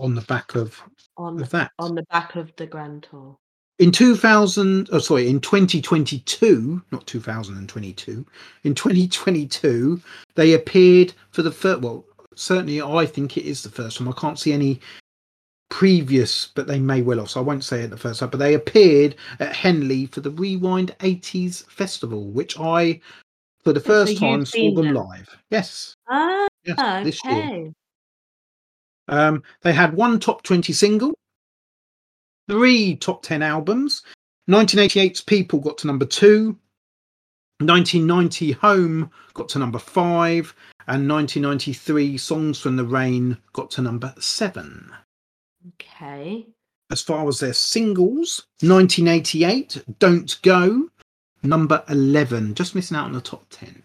on 0.00 0.14
the 0.14 0.20
back 0.22 0.54
of, 0.54 0.80
On 1.16 1.40
of 1.40 1.50
that. 1.50 1.70
on 1.78 1.94
the 1.94 2.02
back 2.10 2.36
of 2.36 2.54
the 2.56 2.66
Grand 2.66 3.06
Tour. 3.10 3.36
in 3.78 3.90
2000 3.92 4.88
oh 4.92 4.98
sorry 4.98 5.28
in 5.28 5.40
2022 5.40 6.82
not 6.92 7.06
2022 7.06 8.24
in 8.64 8.74
2022 8.74 10.00
they 10.34 10.54
appeared 10.54 11.12
for 11.30 11.42
the 11.42 11.50
first 11.50 11.80
well 11.82 12.04
certainly 12.34 12.80
i 12.82 13.04
think 13.06 13.36
it 13.36 13.44
is 13.44 13.62
the 13.62 13.68
first 13.70 13.98
time 13.98 14.08
i 14.08 14.12
can't 14.12 14.38
see 14.38 14.52
any 14.52 14.80
previous 15.68 16.46
but 16.54 16.66
they 16.66 16.78
may 16.78 17.02
well 17.02 17.18
have 17.18 17.28
so 17.28 17.40
i 17.40 17.42
won't 17.42 17.64
say 17.64 17.82
it 17.82 17.88
the 17.90 17.96
first 17.96 18.20
time 18.20 18.30
but 18.30 18.38
they 18.38 18.54
appeared 18.54 19.16
at 19.40 19.54
henley 19.54 20.06
for 20.06 20.20
the 20.20 20.30
rewind 20.30 20.94
80s 21.00 21.66
festival 21.66 22.28
which 22.28 22.58
i 22.60 22.98
for 23.64 23.72
the 23.72 23.80
first 23.80 24.12
you've 24.12 24.20
time 24.20 24.46
saw 24.46 24.74
them 24.74 24.86
them? 24.86 24.94
live 24.94 25.28
yes 25.50 25.94
Ah, 26.08 26.46
yes 26.64 27.04
this 27.04 27.22
year 27.24 27.34
okay. 27.34 27.72
Um, 29.08 29.42
they 29.62 29.72
had 29.72 29.94
one 29.94 30.18
top 30.18 30.42
20 30.42 30.72
single, 30.72 31.14
three 32.48 32.96
top 32.96 33.22
10 33.22 33.42
albums. 33.42 34.02
1988's 34.48 35.20
People 35.22 35.60
got 35.60 35.78
to 35.78 35.86
number 35.86 36.06
two. 36.06 36.58
1990 37.58 38.52
Home 38.52 39.10
got 39.34 39.48
to 39.50 39.58
number 39.58 39.78
five. 39.78 40.54
And 40.88 41.08
1993 41.08 42.16
Songs 42.16 42.60
from 42.60 42.76
the 42.76 42.84
Rain 42.84 43.36
got 43.52 43.70
to 43.72 43.82
number 43.82 44.14
seven. 44.18 44.92
Okay. 45.74 46.46
As 46.90 47.02
far 47.02 47.26
as 47.26 47.40
their 47.40 47.52
singles, 47.52 48.46
1988 48.60 49.84
Don't 49.98 50.40
Go, 50.42 50.88
number 51.42 51.82
11, 51.88 52.54
just 52.54 52.76
missing 52.76 52.96
out 52.96 53.06
on 53.06 53.12
the 53.12 53.20
top 53.20 53.44
10. 53.50 53.82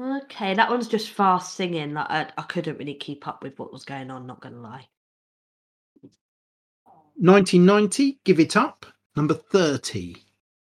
Okay, 0.00 0.54
that 0.54 0.70
one's 0.70 0.88
just 0.88 1.10
fast 1.10 1.54
singing. 1.54 1.94
Like 1.94 2.10
I, 2.10 2.28
I 2.36 2.42
couldn't 2.42 2.78
really 2.78 2.94
keep 2.94 3.26
up 3.26 3.42
with 3.42 3.58
what 3.58 3.72
was 3.72 3.84
going 3.84 4.10
on. 4.10 4.26
Not 4.26 4.40
gonna 4.40 4.60
lie. 4.60 4.88
1990 7.16 8.20
Give 8.24 8.40
It 8.40 8.56
Up, 8.56 8.84
number 9.16 9.34
30. 9.34 10.16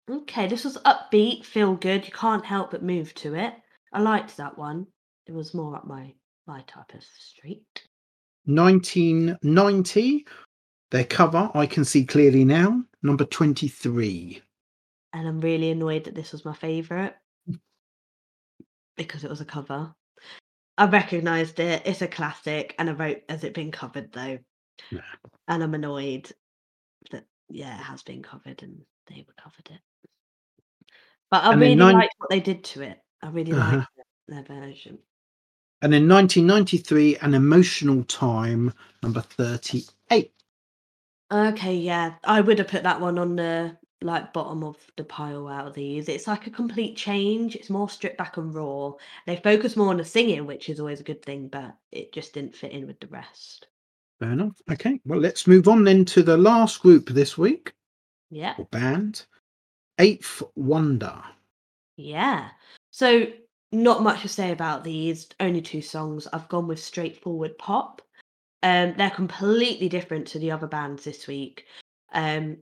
Okay, 0.09 0.47
this 0.47 0.63
was 0.63 0.77
upbeat, 0.79 1.45
feel 1.45 1.75
good. 1.75 2.05
You 2.05 2.11
can't 2.11 2.45
help 2.45 2.71
but 2.71 2.83
move 2.83 3.13
to 3.15 3.35
it. 3.35 3.53
I 3.93 4.01
liked 4.01 4.37
that 4.37 4.57
one. 4.57 4.87
It 5.27 5.33
was 5.33 5.53
more 5.53 5.75
up 5.75 5.85
my 5.85 6.13
my 6.47 6.61
type 6.63 6.93
of 6.95 7.03
street. 7.03 7.87
1990, 8.45 10.25
their 10.89 11.05
cover, 11.05 11.51
I 11.53 11.67
Can 11.67 11.85
See 11.85 12.05
Clearly 12.05 12.43
Now, 12.43 12.83
number 13.03 13.25
23. 13.25 14.41
and 15.13 15.27
I'm 15.27 15.39
really 15.41 15.71
annoyed 15.71 16.05
that 16.05 16.15
this 16.15 16.31
was 16.31 16.43
my 16.45 16.53
favourite 16.53 17.13
because 18.97 19.23
it 19.23 19.29
was 19.29 19.41
a 19.41 19.45
cover. 19.45 19.93
I 20.77 20.85
recognised 20.85 21.59
it. 21.59 21.83
It's 21.85 22.01
a 22.01 22.07
classic, 22.07 22.75
and 22.79 22.89
I 22.89 22.93
wrote, 22.93 23.21
"Has 23.29 23.43
it 23.43 23.53
been 23.53 23.71
covered 23.71 24.11
though?" 24.11 24.39
Yeah. 24.89 25.01
And 25.47 25.63
I'm 25.63 25.73
annoyed 25.73 26.31
that 27.11 27.25
yeah, 27.49 27.75
it 27.75 27.83
has 27.83 28.03
been 28.03 28.23
covered, 28.23 28.63
and 28.63 28.81
they 29.07 29.25
covered 29.41 29.69
it. 29.69 29.81
But 31.29 31.43
I 31.43 31.51
And 31.51 31.61
really 31.61 31.75
nine- 31.75 31.95
liked 31.95 32.15
what 32.17 32.29
they 32.29 32.39
did 32.39 32.63
to 32.65 32.81
it. 32.81 32.99
I 33.21 33.29
really 33.29 33.51
Uh-huh. 33.53 33.77
liked 33.77 33.89
it, 33.97 34.05
their 34.27 34.43
version. 34.43 34.99
And 35.81 35.93
in 35.93 36.07
1993, 36.07 37.17
An 37.17 37.33
Emotional 37.33 38.03
Time, 38.03 38.73
number 39.01 39.21
38. 39.21 40.33
Okay, 41.31 41.75
yeah, 41.77 42.15
I 42.23 42.41
would 42.41 42.59
have 42.59 42.67
put 42.67 42.83
that 42.83 43.01
one 43.01 43.17
on 43.17 43.35
the 43.35 43.77
like 44.01 44.33
bottom 44.33 44.63
of 44.63 44.77
the 44.97 45.03
pile 45.03 45.47
out 45.47 45.67
of 45.67 45.73
these. 45.73 46.09
It's 46.09 46.27
like 46.27 46.47
a 46.47 46.51
complete 46.51 46.97
change. 46.97 47.55
It's 47.55 47.69
more 47.69 47.89
stripped 47.89 48.17
back 48.17 48.37
and 48.37 48.53
raw. 48.53 48.93
They 49.27 49.35
focus 49.37 49.75
more 49.77 49.89
on 49.89 49.97
the 49.97 50.05
singing, 50.05 50.45
which 50.45 50.69
is 50.69 50.79
always 50.79 50.99
a 50.99 51.03
good 51.03 51.23
thing, 51.23 51.47
but 51.47 51.75
it 51.91 52.11
just 52.11 52.33
didn't 52.33 52.55
fit 52.55 52.71
in 52.71 52.87
with 52.87 52.99
the 52.99 53.07
rest. 53.07 53.67
Fair 54.19 54.31
enough. 54.31 54.59
Okay, 54.71 54.99
well, 55.05 55.19
let's 55.19 55.47
move 55.47 55.67
on 55.67 55.83
then 55.83 56.05
to 56.05 56.23
the 56.23 56.37
last 56.37 56.81
group 56.81 57.09
this 57.09 57.37
week, 57.37 57.73
Yeah. 58.29 58.55
or 58.57 58.65
band, 58.65 59.25
Eighth 59.99 60.41
Wonder. 60.55 61.21
Yeah. 61.97 62.49
So 62.91 63.27
not 63.71 64.03
much 64.03 64.21
to 64.21 64.27
say 64.27 64.51
about 64.51 64.83
these. 64.83 65.29
Only 65.39 65.61
two 65.61 65.81
songs. 65.81 66.27
I've 66.33 66.49
gone 66.49 66.67
with 66.67 66.79
straightforward 66.79 67.57
pop. 67.57 68.01
Um, 68.63 68.93
they're 68.97 69.09
completely 69.09 69.89
different 69.89 70.27
to 70.27 70.39
the 70.39 70.51
other 70.51 70.67
bands 70.67 71.03
this 71.03 71.27
week. 71.27 71.65
Um, 72.13 72.57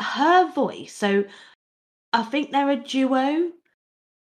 her 0.00 0.50
voice. 0.52 0.94
So 0.94 1.24
I 2.12 2.22
think 2.22 2.50
they're 2.50 2.70
a 2.70 2.76
duo, 2.76 3.52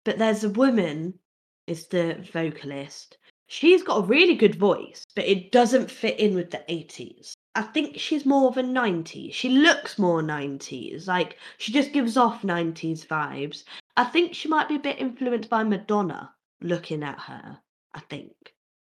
but 0.05 0.19
there's 0.19 0.45
a 0.45 0.51
woman 0.51 1.19
is 1.67 1.87
the 1.87 2.17
vocalist. 2.33 3.19
She's 3.47 3.83
got 3.83 4.05
a 4.05 4.07
really 4.07 4.35
good 4.35 4.55
voice, 4.55 5.05
but 5.15 5.27
it 5.27 5.53
doesn't 5.53 5.91
fit 5.91 6.19
in 6.19 6.35
with 6.35 6.51
the 6.51 6.63
80s. 6.69 7.33
I 7.55 7.63
think 7.63 7.99
she's 7.99 8.27
more 8.27 8.49
of 8.49 8.57
a 8.57 8.63
90s. 8.63 9.33
She 9.33 9.49
looks 9.49 9.99
more 9.99 10.23
90s. 10.23 11.07
Like 11.07 11.39
she 11.57 11.73
just 11.73 11.93
gives 11.93 12.17
off 12.17 12.43
90s 12.43 13.07
vibes. 13.07 13.65
I 13.97 14.05
think 14.05 14.35
she 14.35 14.49
might 14.49 14.69
be 14.69 14.77
a 14.77 14.81
bit 14.81 15.01
influenced 15.01 15.49
by 15.49 15.65
Madonna 15.65 16.33
looking 16.61 17.03
at 17.03 17.19
her. 17.19 17.59
I 17.95 18.01
think. 18.01 18.33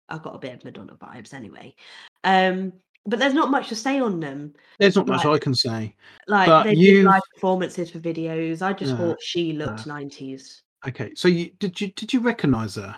I've 0.08 0.22
got 0.22 0.34
a 0.36 0.38
bit 0.38 0.54
of 0.54 0.64
Madonna 0.64 0.94
vibes 0.94 1.34
anyway. 1.34 1.74
Um, 2.22 2.72
but 3.06 3.18
there's 3.18 3.34
not 3.34 3.50
much 3.50 3.68
to 3.68 3.76
say 3.76 4.00
on 4.00 4.20
them. 4.20 4.54
There's 4.78 4.96
not 4.96 5.06
much 5.06 5.24
I 5.24 5.38
can 5.38 5.54
say. 5.54 5.94
Like 6.28 6.46
But 6.48 6.64
they 6.64 6.74
did 6.74 6.80
you've- 6.80 7.02
live 7.04 7.22
performances 7.34 7.90
for 7.90 7.98
videos. 8.00 8.62
I 8.62 8.72
just 8.72 8.92
Yeah, 8.92 8.98
thought 8.98 9.22
she 9.22 9.52
looked 9.52 9.86
yeah. 9.86 9.92
90s. 9.92 10.62
Okay, 10.86 11.12
so 11.14 11.28
you 11.28 11.50
did 11.58 11.80
you 11.80 11.88
did 11.88 12.12
you 12.12 12.20
recognise 12.20 12.74
her? 12.76 12.96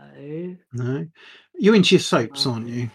Oh, 0.00 0.56
No, 0.72 1.06
you're 1.54 1.74
into 1.74 1.94
your 1.94 2.00
soaps, 2.00 2.46
aren't 2.46 2.68
you? 2.68 2.90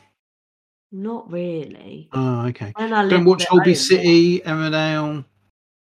not 0.96 1.32
really. 1.32 2.08
Oh, 2.14 2.46
okay. 2.48 2.72
I 2.76 2.88
Don't 3.08 3.26
watch 3.26 3.42
at 3.42 3.48
Holby 3.50 3.74
City, 3.74 4.42
Emmerdale. 4.42 5.26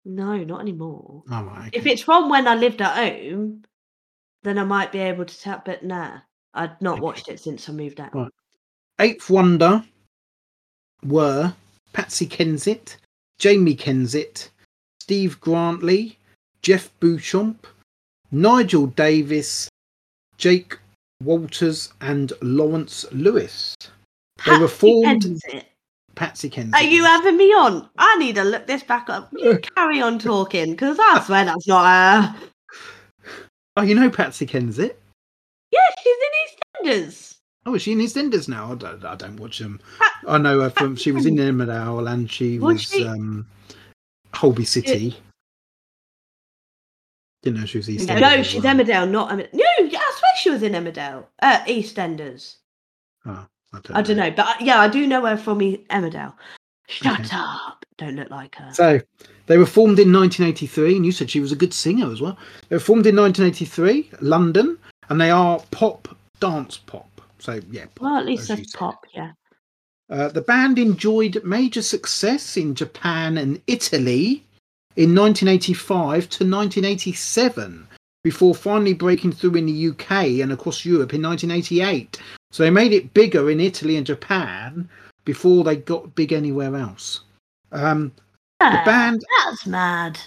No, 0.04 0.36
not 0.44 0.60
anymore. 0.60 1.24
Oh, 1.28 1.42
right, 1.44 1.66
okay. 1.66 1.70
If 1.76 1.86
it's 1.86 2.02
from 2.02 2.28
when 2.28 2.46
I 2.46 2.54
lived 2.54 2.80
at 2.80 2.94
home, 2.96 3.64
then 4.44 4.56
I 4.56 4.62
might 4.64 4.92
be 4.92 5.00
able 5.00 5.24
to 5.24 5.40
tap. 5.40 5.64
But 5.64 5.82
nah, 5.84 6.20
I'd 6.54 6.80
not 6.80 6.94
Okay. 6.94 7.00
watched 7.00 7.28
it 7.28 7.40
since 7.40 7.68
I 7.68 7.72
moved 7.72 7.98
out. 8.00 8.14
Right. 8.14 8.30
Eighth 9.00 9.30
Wonder 9.30 9.82
were 11.04 11.54
Patsy 11.94 12.26
Kensit, 12.26 12.96
Jamie 13.38 13.74
Kensit, 13.74 14.50
Steve 15.00 15.40
Grantley, 15.40 16.16
Jeff 16.60 16.90
Beauchamp, 17.00 17.66
Nigel 18.30 18.88
Davis, 18.88 19.70
Jake 20.36 20.76
Walters, 21.24 21.94
and 22.02 22.34
Lawrence 22.42 23.06
Lewis. 23.10 23.74
They 24.44 24.52
were 24.58 24.68
Patsy 24.68 24.76
formed- 24.76 25.22
Kensit. 25.22 25.64
Patsy 26.14 26.50
Kensit. 26.50 26.74
Are 26.74 26.82
you 26.82 27.04
having 27.04 27.38
me 27.38 27.46
on? 27.54 27.88
I 27.96 28.16
need 28.18 28.34
to 28.34 28.44
look 28.44 28.66
this 28.66 28.82
back 28.82 29.08
up. 29.08 29.30
You 29.32 29.58
carry 29.76 30.02
on 30.02 30.18
talking 30.18 30.72
because 30.72 30.98
I 31.00 31.22
swear 31.24 31.46
that's 31.46 31.66
not 31.66 31.86
her. 31.86 32.48
Oh, 33.78 33.82
you 33.82 33.94
know 33.94 34.10
Patsy 34.10 34.44
Kensit? 34.46 34.96
Yeah, 35.70 35.78
she's 36.02 36.16
in 36.84 36.90
EastEnders. 36.92 37.29
Oh, 37.66 37.74
is 37.74 37.82
she 37.82 37.92
in 37.92 37.98
EastEnders 37.98 38.48
now? 38.48 38.72
I 38.72 38.74
don't, 38.74 39.04
I 39.04 39.14
don't 39.16 39.36
watch 39.38 39.58
them. 39.58 39.80
I 40.26 40.38
know 40.38 40.60
her 40.60 40.70
from. 40.70 40.96
She 40.96 41.12
was 41.12 41.26
in 41.26 41.36
Emmerdale 41.36 42.10
and 42.10 42.30
she 42.30 42.58
Was 42.58 42.74
was 42.74 42.82
she? 42.82 43.06
um, 43.06 43.46
Holby 44.34 44.64
City. 44.64 45.14
Didn't 47.42 47.60
know 47.60 47.66
she 47.66 47.78
was 47.78 47.88
EastEnders. 47.88 48.20
No, 48.20 48.28
as 48.28 48.46
she's 48.46 48.62
well. 48.62 48.74
Emmerdale, 48.74 49.10
not 49.10 49.30
Emmerdale. 49.30 49.52
No, 49.52 49.64
I 49.78 49.88
swear 49.88 50.30
she 50.38 50.50
was 50.50 50.62
in 50.62 50.72
Emmerdale. 50.72 51.24
Uh, 51.42 51.58
EastEnders. 51.64 52.56
Oh, 53.26 53.46
I 53.72 53.78
don't, 53.82 53.96
I 53.96 54.02
don't 54.02 54.16
know, 54.16 54.30
but 54.30 54.60
yeah, 54.60 54.80
I 54.80 54.88
do 54.88 55.06
know 55.06 55.24
her 55.26 55.36
from 55.36 55.62
E- 55.62 55.84
Emmerdale. 55.90 56.32
Shut 56.88 57.20
Okay. 57.20 57.28
up! 57.32 57.84
Don't 57.98 58.16
look 58.16 58.30
like 58.30 58.56
her. 58.56 58.72
So 58.74 59.00
they 59.46 59.58
were 59.58 59.66
formed 59.66 59.98
in 59.98 60.12
1983, 60.12 60.96
and 60.96 61.06
you 61.06 61.12
said 61.12 61.30
she 61.30 61.40
was 61.40 61.52
a 61.52 61.56
good 61.56 61.72
singer 61.72 62.10
as 62.10 62.20
well. 62.20 62.36
They 62.68 62.76
were 62.76 62.80
formed 62.80 63.06
in 63.06 63.16
1983, 63.16 64.10
London, 64.22 64.76
and 65.08 65.20
they 65.20 65.30
are 65.30 65.60
pop, 65.70 66.08
dance 66.40 66.78
pop. 66.78 67.09
So 67.40 67.60
yeah, 67.70 67.86
pop, 67.94 68.00
well, 68.00 68.16
at 68.18 68.26
least 68.26 68.50
as 68.50 68.58
that's 68.58 68.76
pop. 68.76 69.04
Yeah. 69.14 69.32
Uh, 70.08 70.28
the 70.28 70.40
band 70.42 70.78
enjoyed 70.78 71.40
major 71.44 71.82
success 71.82 72.56
in 72.56 72.74
Japan 72.74 73.38
and 73.38 73.60
Italy 73.66 74.44
in 74.96 75.14
1985 75.14 76.28
to 76.30 76.44
1987 76.44 77.86
before 78.24 78.54
finally 78.54 78.92
breaking 78.92 79.32
through 79.32 79.54
in 79.54 79.66
the 79.66 79.88
UK 79.88 80.40
and 80.42 80.52
across 80.52 80.84
Europe 80.84 81.14
in 81.14 81.22
1988. 81.22 82.20
So 82.50 82.62
they 82.64 82.70
made 82.70 82.92
it 82.92 83.14
bigger 83.14 83.50
in 83.50 83.60
Italy 83.60 83.96
and 83.96 84.04
Japan 84.06 84.88
before 85.24 85.62
they 85.64 85.76
got 85.76 86.14
big 86.16 86.32
anywhere 86.32 86.74
else. 86.76 87.20
Um, 87.72 88.12
the 88.58 88.66
Ah, 88.66 88.82
band 88.84 89.24
That's 89.46 89.66
mad. 89.66 90.18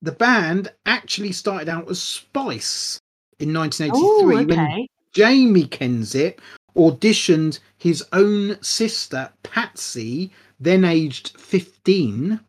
the 0.00 0.12
band 0.12 0.72
actually 0.86 1.32
started 1.32 1.68
out 1.68 1.90
as 1.90 2.00
Spice 2.00 2.98
in 3.40 3.54
Oh, 3.54 3.60
1983 3.60 4.44
when 4.46 4.60
okay. 4.60 4.88
Jamie 5.14 5.66
Kensit 5.66 6.38
auditioned 6.76 7.60
his 7.78 8.04
own 8.12 8.60
sister 8.62 9.30
Patsy, 9.44 10.30
then 10.58 10.84
aged 10.84 11.38
15, 11.38 12.40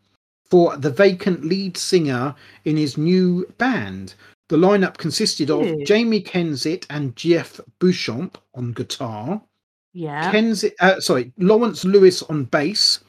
for 0.49 0.75
the 0.77 0.89
vacant 0.89 1.45
lead 1.45 1.77
singer 1.77 2.35
in 2.65 2.75
his 2.75 2.97
new 2.97 3.45
band. 3.57 4.15
The 4.47 4.57
lineup 4.57 4.97
consisted 4.97 5.49
of 5.49 5.65
Ew. 5.65 5.85
Jamie 5.85 6.21
Kensit 6.21 6.85
and 6.89 7.15
Jeff 7.15 7.59
Beauchamp 7.79 8.37
on 8.53 8.73
guitar, 8.73 9.41
Yeah. 9.93 10.31
Kensit, 10.31 10.73
uh, 10.79 10.99
sorry, 10.99 11.31
Lawrence 11.37 11.85
Lewis 11.85 12.21
on 12.23 12.45
bass, 12.45 12.99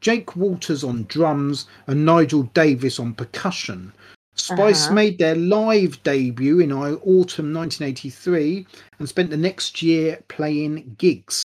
Jake 0.00 0.36
Walters 0.36 0.82
on 0.82 1.04
drums, 1.04 1.66
and 1.86 2.04
Nigel 2.04 2.44
Davis 2.54 2.98
on 2.98 3.14
percussion. 3.14 3.92
Spice 4.34 4.86
Uh-huh. 4.86 4.94
made 4.94 5.18
their 5.18 5.34
live 5.34 6.02
debut 6.02 6.58
in 6.60 6.72
autumn 6.72 7.52
1983 7.52 8.66
and 8.98 9.08
spent 9.08 9.30
the 9.30 9.36
next 9.36 9.82
year 9.82 10.22
playing 10.28 10.94
gigs, 10.98 11.42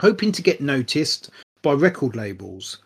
hoping 0.00 0.30
to 0.32 0.42
get 0.42 0.60
noticed 0.60 1.30
by 1.62 1.72
record 1.72 2.14
labels. 2.14 2.78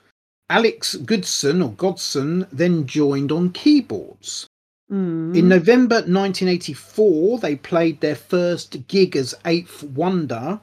Alex 0.48 0.96
Goodson 0.96 1.62
or 1.62 1.72
Godson 1.72 2.46
then 2.52 2.86
joined 2.86 3.30
on 3.30 3.50
keyboards. 3.52 4.46
Mm. 4.90 5.36
In 5.36 5.48
November 5.48 5.96
1984, 5.96 7.38
they 7.38 7.56
played 7.56 8.00
their 8.00 8.16
first 8.16 8.86
gig 8.88 9.14
as 9.16 9.34
Eighth 9.44 9.82
Wonder 9.84 10.60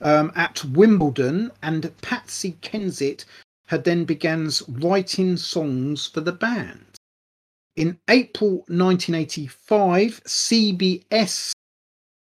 um, 0.00 0.32
at 0.34 0.64
Wimbledon, 0.64 1.50
and 1.62 1.92
Patsy 2.02 2.56
Kensit 2.62 3.24
had 3.66 3.84
then 3.84 4.04
began 4.04 4.50
writing 4.68 5.36
songs 5.36 6.06
for 6.06 6.20
the 6.20 6.32
band. 6.32 6.84
In 7.78 8.00
April 8.08 8.64
1985, 8.66 10.24
CBS 10.24 11.52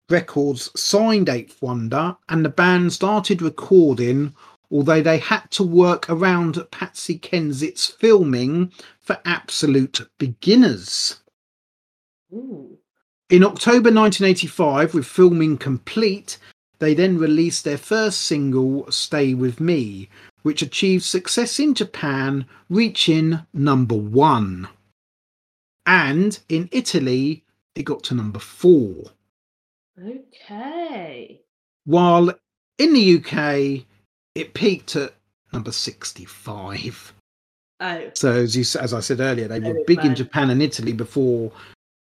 Records 0.09 0.71
signed 0.79 1.27
Eighth 1.27 1.61
Wonder, 1.61 2.15
and 2.29 2.45
the 2.45 2.49
band 2.49 2.93
started 2.93 3.41
recording, 3.41 4.35
although 4.71 5.01
they 5.01 5.17
had 5.17 5.51
to 5.51 5.63
work 5.63 6.09
around 6.09 6.65
Patsy 6.71 7.19
Kensit's 7.19 7.87
filming 7.87 8.71
for 9.01 9.19
absolute 9.25 10.07
beginners. 10.17 11.19
Ooh. 12.31 12.77
In 13.29 13.43
October 13.43 13.91
1985, 13.91 14.93
with 14.93 15.05
filming 15.05 15.57
complete, 15.57 16.37
they 16.79 16.93
then 16.93 17.17
released 17.17 17.65
their 17.65 17.77
first 17.77 18.21
single, 18.21 18.89
Stay 18.89 19.33
With 19.33 19.59
Me, 19.59 20.07
which 20.43 20.61
achieved 20.61 21.03
success 21.03 21.59
in 21.59 21.73
Japan, 21.73 22.45
reaching 22.69 23.41
number 23.53 23.95
one. 23.95 24.69
And 25.85 26.39
in 26.49 26.69
Italy, 26.71 27.43
it 27.75 27.83
got 27.83 28.03
to 28.05 28.15
number 28.15 28.39
four. 28.39 29.05
Okay. 30.01 31.41
While 31.85 32.33
in 32.77 32.93
the 32.93 33.17
UK, 33.17 33.85
it 34.35 34.53
peaked 34.53 34.95
at 34.95 35.13
number 35.51 35.71
65. 35.71 37.13
Oh, 37.79 38.09
So 38.13 38.31
as 38.31 38.55
you 38.55 38.61
as 38.79 38.93
I 38.93 38.99
said 38.99 39.19
earlier, 39.19 39.47
they 39.47 39.59
were 39.59 39.83
big 39.85 40.05
in. 40.05 40.15
Japan 40.15 40.49
and 40.49 40.61
Italy 40.61 40.93
before 40.93 41.51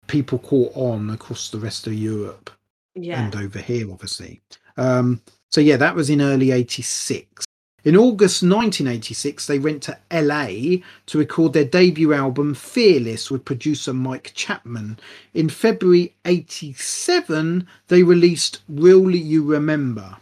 people 0.07 0.39
caught 0.39 0.73
on 0.75 1.11
across 1.11 1.51
the 1.51 1.59
rest 1.59 1.87
of 1.87 1.93
Europe 1.93 2.51
yeah. 2.95 3.23
and 3.23 3.35
over 3.37 3.59
here, 3.59 3.91
obviously. 3.91 4.41
Um, 4.77 5.21
so 5.51 5.61
yeah, 5.61 5.77
that 5.77 5.95
was 5.95 6.11
in 6.11 6.23
early 6.23 6.51
'86. 6.51 7.46
In 7.87 7.97
August 7.97 8.43
1986, 8.43 9.47
they 9.47 9.61
went 9.61 9.81
to 9.85 9.97
LA 10.11 10.79
to 11.07 11.19
record 11.19 11.53
their 11.53 11.65
debut 11.65 12.13
album 12.13 12.53
Fearless 12.53 13.31
with 13.31 13.45
producer 13.45 13.95
Mike 13.95 14.33
Chapman. 14.35 14.99
In 15.35 15.49
February 15.49 16.13
87, 16.25 17.69
they 17.87 18.03
released 18.03 18.63
Will 18.69 19.15
You 19.15 19.45
Remember? 19.45 20.17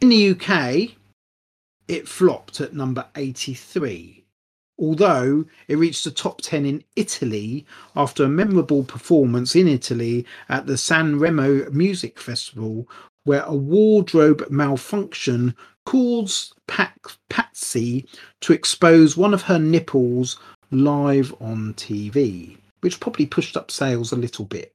In 0.00 0.08
the 0.08 0.30
UK, 0.30 0.96
it 1.88 2.08
flopped 2.08 2.58
at 2.62 2.72
number 2.72 3.04
83, 3.16 4.24
although 4.78 5.44
it 5.68 5.76
reached 5.76 6.04
the 6.04 6.10
top 6.10 6.40
10 6.40 6.64
in 6.64 6.82
Italy 6.96 7.66
after 7.94 8.24
a 8.24 8.30
memorable 8.30 8.82
performance 8.82 9.54
in 9.54 9.68
Italy 9.68 10.24
at 10.48 10.66
the 10.66 10.78
San 10.78 11.18
Remo 11.18 11.68
Music 11.70 12.18
Festival, 12.18 12.88
where 13.24 13.42
a 13.42 13.54
wardrobe 13.54 14.46
malfunction 14.50 15.54
caused 15.84 16.54
Pac- 16.68 17.16
Patsy 17.28 18.06
to 18.40 18.52
expose 18.52 19.16
one 19.16 19.34
of 19.34 19.42
her 19.42 19.58
nipples 19.58 20.38
live 20.70 21.34
on 21.40 21.74
TV, 21.74 22.56
which 22.80 23.00
probably 23.00 23.26
pushed 23.26 23.56
up 23.56 23.70
sales 23.70 24.12
a 24.12 24.16
little 24.16 24.44
bit. 24.44 24.74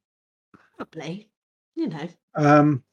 Probably. 0.77 1.27
You 1.75 1.87
know. 1.87 2.09
Um, 2.35 2.83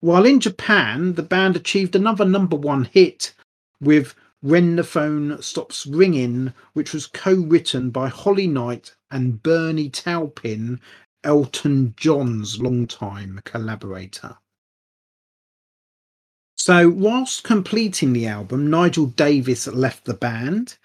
while 0.00 0.24
in 0.24 0.40
Japan, 0.40 1.14
the 1.14 1.22
band 1.22 1.56
achieved 1.56 1.94
another 1.94 2.24
number 2.24 2.56
one 2.56 2.84
hit 2.84 3.34
with 3.80 4.14
When 4.40 4.76
the 4.76 4.84
Phone 4.84 5.40
Stops 5.42 5.86
Ringing, 5.86 6.54
which 6.72 6.94
was 6.94 7.06
co 7.06 7.34
written 7.34 7.90
by 7.90 8.08
Holly 8.08 8.46
Knight 8.46 8.94
and 9.10 9.42
Bernie 9.42 9.90
Taupin, 9.90 10.80
Elton 11.22 11.94
John's 11.98 12.58
longtime 12.60 13.40
collaborator. 13.44 14.38
So, 16.60 16.90
whilst 16.90 17.42
completing 17.42 18.12
the 18.12 18.26
album, 18.26 18.68
Nigel 18.68 19.06
Davis 19.06 19.66
left 19.66 20.04
the 20.04 20.12
band 20.12 20.76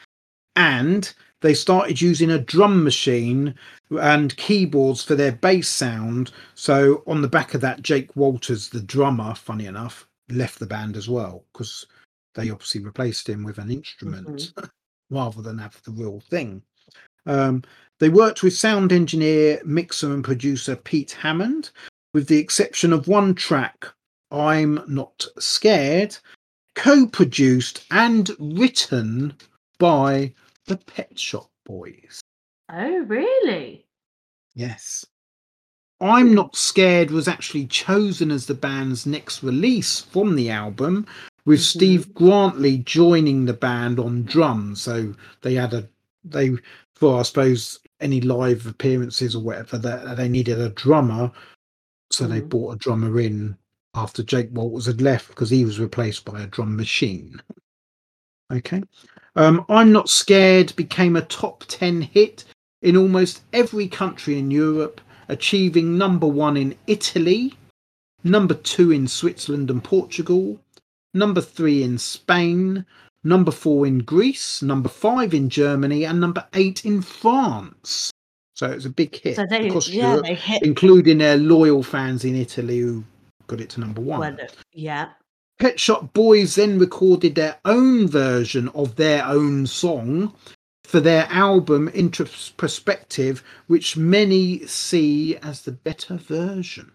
and 0.56 1.14
they 1.42 1.54
started 1.54 2.00
using 2.00 2.32
a 2.32 2.40
drum 2.40 2.82
machine 2.82 3.56
and 3.92 4.38
keyboards 4.38 5.04
for 5.04 5.16
their 5.16 5.34
bass 5.34 5.68
sound. 5.68 6.32
So 6.54 7.04
on 7.08 7.22
the 7.22 7.28
back 7.28 7.56
of 7.56 7.60
that, 7.60 7.82
Jake 7.82 8.16
Walters, 8.16 8.70
the 8.70 8.80
drummer, 8.80 9.36
funny 9.36 9.66
enough, 9.66 10.08
left 10.30 10.60
the 10.60 10.66
band 10.66 10.96
as 10.96 11.10
well 11.10 11.44
because 11.52 11.86
they 12.36 12.50
obviously 12.50 12.80
replaced 12.80 13.28
him 13.28 13.44
with 13.44 13.58
an 13.58 13.70
instrument 13.70 14.54
rather 15.10 15.42
than 15.42 15.58
have 15.58 15.82
the 15.84 15.92
real 15.92 16.22
thing. 16.22 16.62
Um, 17.26 17.64
they 18.00 18.08
worked 18.08 18.44
with 18.44 18.56
sound 18.56 18.94
engineer, 18.94 19.60
mixer, 19.66 20.14
and 20.14 20.24
producer 20.24 20.78
Pete 20.78 21.18
Hammond, 21.20 21.72
with 22.14 22.30
the 22.30 22.40
exception 22.40 22.94
of 22.94 23.10
one 23.10 23.36
track, 23.36 23.88
I'm 24.32 24.82
Not 24.88 25.26
Scared, 25.40 26.18
co 26.76 27.08
produced 27.08 27.86
and 27.92 28.32
written 28.40 29.36
by 29.80 30.34
the 30.66 30.78
Pet 30.78 31.18
Shop 31.18 31.50
Boys. 31.66 32.22
Oh, 32.70 33.00
really? 33.04 33.86
Yes. 34.56 35.06
I'm 36.02 36.34
Not 36.34 36.56
Scared 36.56 37.12
was 37.12 37.28
actually 37.28 37.68
chosen 37.68 38.32
as 38.32 38.46
the 38.46 38.54
band's 38.54 39.06
next 39.06 39.44
release 39.44 40.02
from 40.02 40.36
the 40.36 40.50
album, 40.50 41.06
with 41.46 41.60
Mhm. 41.60 41.64
Steve 41.64 42.14
Grantley 42.14 42.80
joining 42.80 43.46
the 43.46 43.54
band 43.54 44.00
on 44.00 44.24
drums. 44.24 44.82
So 44.82 45.14
they 45.42 45.54
had 45.54 45.74
a 45.74 45.88
they 46.24 46.52
for 46.96 47.20
I 47.20 47.22
suppose 47.22 47.80
any 48.00 48.20
live 48.20 48.66
appearances 48.66 49.36
or 49.36 49.44
whatever 49.44 49.78
that 49.78 50.18
they 50.18 50.28
needed 50.28 50.60
a 50.60 50.70
drummer, 50.70 51.32
so 52.12 52.28
they 52.28 52.42
Mhm. 52.42 52.50
brought 52.50 52.76
a 52.76 52.78
drummer 52.78 53.20
in 53.20 53.58
after 53.96 54.24
Jake 54.24 54.50
Walters 54.52 54.86
had 54.86 55.02
left 55.02 55.30
because 55.30 55.50
he 55.50 55.66
was 55.66 55.80
replaced 55.80 56.26
by 56.26 56.42
a 56.42 56.48
drum 56.48 56.76
machine. 56.76 57.42
Okay. 58.52 58.84
Um, 59.36 59.66
I'm 59.70 59.92
Not 59.92 60.10
Scared 60.10 60.76
became 60.76 61.16
a 61.16 61.22
top 61.22 61.64
10 61.68 62.02
hit 62.02 62.46
in 62.82 62.96
almost 62.96 63.42
every 63.54 63.88
country 63.88 64.38
in 64.38 64.52
Europe, 64.52 65.02
achieving 65.28 65.98
number 65.98 66.28
one 66.28 66.56
in 66.56 66.76
Italy, 66.88 67.54
number 68.24 68.54
two 68.54 68.92
in 68.92 69.08
Switzerland 69.08 69.70
and 69.72 69.84
Portugal, 69.84 70.60
number 71.14 71.42
three 71.42 71.84
in 71.84 71.98
Spain, 71.98 72.86
number 73.24 73.52
four 73.52 73.88
in 73.88 74.00
Greece, 74.00 74.62
number 74.62 74.90
five 74.90 75.34
in 75.34 75.50
Germany, 75.50 76.06
and 76.06 76.20
number 76.20 76.46
eight 76.54 76.86
in 76.86 77.02
France. 77.02 78.12
So 78.54 78.68
it's 78.68 78.86
a 78.86 78.90
big 78.90 79.16
hit 79.20 79.36
So 79.36 79.46
they, 79.50 79.68
across 79.68 79.90
yeah, 79.90 80.16
Europe, 80.16 80.40
including 80.62 81.18
their 81.18 81.38
loyal 81.38 81.84
fans 81.84 82.24
in 82.24 82.36
Italy 82.36 82.80
who 82.80 83.04
got 83.48 83.62
it 83.62 83.70
to 83.72 83.80
number 83.80 84.02
one. 84.02 84.20
Well, 84.20 84.48
yeah. 84.74 85.10
Pet 85.60 85.80
Shop 85.80 86.12
Boys 86.14 86.56
then 86.56 86.80
recorded 86.80 87.36
their 87.36 87.58
own 87.64 88.08
version 88.08 88.70
of 88.70 88.96
their 88.96 89.26
own 89.26 89.66
song 89.66 90.34
for 90.84 91.00
their 91.00 91.28
album 91.30 91.88
Introspective, 91.90 93.44
which 93.68 93.98
many 93.98 94.66
see 94.68 95.38
as 95.38 95.62
the 95.62 95.72
better 95.72 96.18
version. 96.18 96.92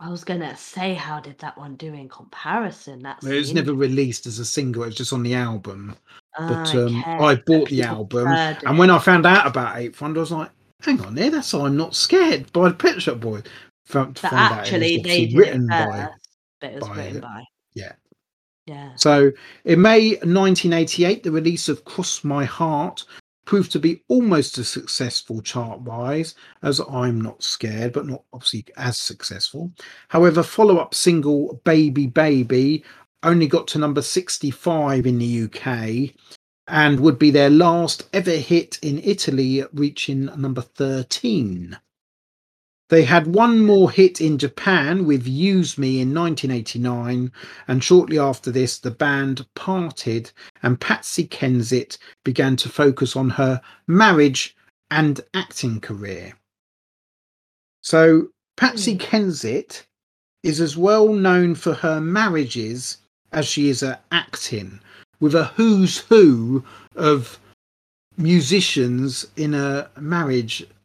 I 0.00 0.10
was 0.10 0.22
gonna 0.22 0.56
say, 0.56 0.94
how 0.94 1.18
did 1.18 1.38
that 1.40 1.58
one 1.58 1.74
do 1.74 1.92
in 1.92 2.08
comparison? 2.08 3.02
That's 3.02 3.26
It 3.26 3.34
was 3.34 3.52
never 3.52 3.74
released 3.74 4.26
as 4.26 4.38
a 4.38 4.44
single, 4.44 4.84
it 4.84 4.86
was 4.86 4.94
just 4.94 5.12
on 5.12 5.24
the 5.24 5.34
album. 5.34 5.96
But 6.38 6.72
Ah, 6.72 6.78
um, 6.78 7.00
okay, 7.00 7.10
I 7.10 7.34
bought 7.34 7.68
the 7.68 7.82
album, 7.82 8.28
and 8.28 8.78
when 8.78 8.90
I 8.90 8.98
found 8.98 9.26
out 9.26 9.46
about 9.46 9.76
Eighth 9.76 10.00
Wonder, 10.00 10.20
I 10.20 10.22
was 10.22 10.30
like, 10.30 10.50
hang 10.82 11.00
on 11.00 11.16
there, 11.16 11.30
that's 11.30 11.52
I'm 11.52 11.76
Not 11.76 11.96
Scared 11.96 12.52
by 12.52 12.68
the 12.68 12.74
Pet 12.76 13.02
Shop 13.02 13.18
Boys. 13.18 13.42
Found, 13.88 14.14
But 14.14 14.30
found 14.30 14.34
out 14.34 14.52
actually, 14.60 14.98
they 14.98 15.26
did 15.26 15.36
written 15.38 15.64
it 15.64 15.68
by 15.68 16.08
but 16.60 16.70
it 16.70 16.74
was 16.76 16.88
by 16.88 16.96
written 16.96 17.20
by. 17.20 17.44
yeah. 17.74 17.92
Yeah. 18.66 18.92
So 18.96 19.32
in 19.64 19.80
May 19.80 20.10
1988, 20.10 21.22
the 21.22 21.32
release 21.32 21.70
of 21.70 21.84
Cross 21.86 22.22
My 22.22 22.44
Heart 22.44 23.04
proved 23.46 23.72
to 23.72 23.78
be 23.78 24.02
almost 24.08 24.58
as 24.58 24.68
successful 24.68 25.40
chart 25.40 25.80
wise 25.80 26.34
as 26.62 26.82
I'm 26.90 27.18
Not 27.18 27.42
Scared, 27.42 27.94
but 27.94 28.06
not 28.06 28.24
obviously 28.34 28.66
as 28.76 28.98
successful. 28.98 29.72
However, 30.08 30.42
follow 30.42 30.76
up 30.76 30.94
single 30.94 31.62
Baby 31.64 32.08
Baby 32.08 32.84
only 33.22 33.46
got 33.46 33.66
to 33.68 33.78
number 33.78 34.02
65 34.02 35.06
in 35.06 35.18
the 35.18 35.44
UK 35.44 36.14
and 36.68 37.00
would 37.00 37.18
be 37.18 37.30
their 37.30 37.48
last 37.48 38.06
ever 38.12 38.32
hit 38.32 38.78
in 38.82 38.98
Italy, 39.02 39.64
reaching 39.72 40.26
number 40.36 40.60
13. 40.60 41.74
They 42.88 43.04
had 43.04 43.26
one 43.26 43.64
more 43.64 43.90
hit 43.90 44.20
in 44.20 44.38
Japan 44.38 45.04
with 45.04 45.26
Use 45.26 45.76
Me 45.76 46.00
in 46.00 46.14
1989, 46.14 47.30
and 47.66 47.84
shortly 47.84 48.18
after 48.18 48.50
this, 48.50 48.78
the 48.78 48.90
band 48.90 49.46
parted 49.54 50.32
and 50.62 50.80
Patsy 50.80 51.26
Kensit 51.26 51.98
began 52.24 52.56
to 52.56 52.68
focus 52.70 53.14
on 53.14 53.30
her 53.30 53.60
marriage 53.86 54.56
and 54.90 55.20
acting 55.34 55.80
career. 55.80 56.34
So, 57.82 58.28
Patsy 58.56 58.94
Hmm. 58.94 59.00
Kensit 59.00 59.82
is 60.42 60.60
as 60.60 60.76
well 60.76 61.12
known 61.12 61.54
for 61.54 61.74
her 61.74 62.00
marriages 62.00 62.98
as 63.32 63.46
she 63.46 63.68
is 63.68 63.82
at 63.82 64.02
acting, 64.10 64.80
with 65.20 65.34
a 65.34 65.44
who's 65.44 65.98
who 65.98 66.64
of 66.96 67.38
musicians 68.16 69.26
in 69.36 69.52
a 69.52 69.90
marriage 70.00 70.64
ma- 70.64 70.77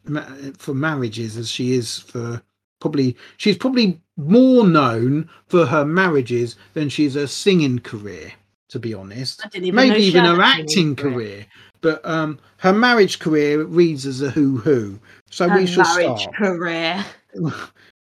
for 0.58 0.74
marriages 0.74 1.38
as 1.38 1.50
she 1.50 1.74
is 1.74 2.00
for 2.00 2.42
probably 2.82 3.16
she's 3.38 3.58
probably 3.58 4.00
more 4.18 4.68
known 4.68 5.30
for 5.48 5.66
her 5.66 5.86
marriages 5.86 6.56
than 6.74 6.90
she's 6.90 7.14
her 7.16 7.28
singing 7.28 7.80
career 7.80 8.32
to 8.70 8.80
be 8.80 8.94
honest 8.94 9.42
I 9.46 9.50
didn't 9.50 9.68
even 9.68 9.76
maybe 9.76 10.04
even 10.04 10.26
her 10.26 10.42
acting 10.42 10.96
career 10.96 11.46
but 11.82 12.06
um 12.06 12.40
her 12.58 12.74
marriage 12.74 13.20
career 13.20 13.64
reads 13.64 14.06
as 14.06 14.22
a 14.22 14.30
who 14.30 14.58
who 14.58 15.00
so 15.30 15.48
Her 15.48 15.60
we 15.60 15.66
shall 15.68 15.86
marriage 15.86 16.22
start 16.22 16.36
career. 16.36 17.06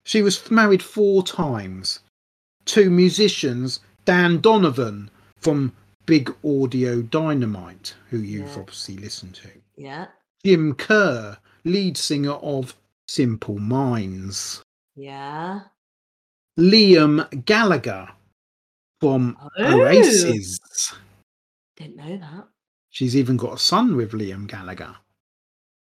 she 0.06 0.22
was 0.22 0.50
married 0.52 0.82
four 0.82 1.24
times 1.24 2.00
to 2.66 2.90
musicians 2.90 3.80
Dan 4.06 4.40
Donovan 4.42 5.10
from 5.38 5.72
Big 6.08 6.34
Audio 6.44 7.02
Dynamite, 7.04 7.94
who 8.10 8.18
you've 8.18 8.50
Yeah. 8.50 8.60
obviously 8.60 8.98
listened 8.98 9.36
to, 9.36 9.48
Yeah. 9.78 10.08
Jim 10.44 10.74
Kerr, 10.74 11.38
lead 11.64 11.98
singer 11.98 12.34
of 12.34 12.76
Simple 13.08 13.60
Minds, 13.60 14.64
Yeah. 14.96 15.62
Liam 16.60 17.46
Gallagher 17.46 18.10
from 19.00 19.38
Oh. 19.58 19.82
Oasis. 19.82 20.60
Didn't 21.76 21.96
know 21.96 22.18
that. 22.18 22.48
She's 22.90 23.16
even 23.16 23.38
got 23.38 23.54
a 23.54 23.58
son 23.58 23.96
with 23.96 24.12
Liam 24.12 24.48
Gallagher. 24.48 24.96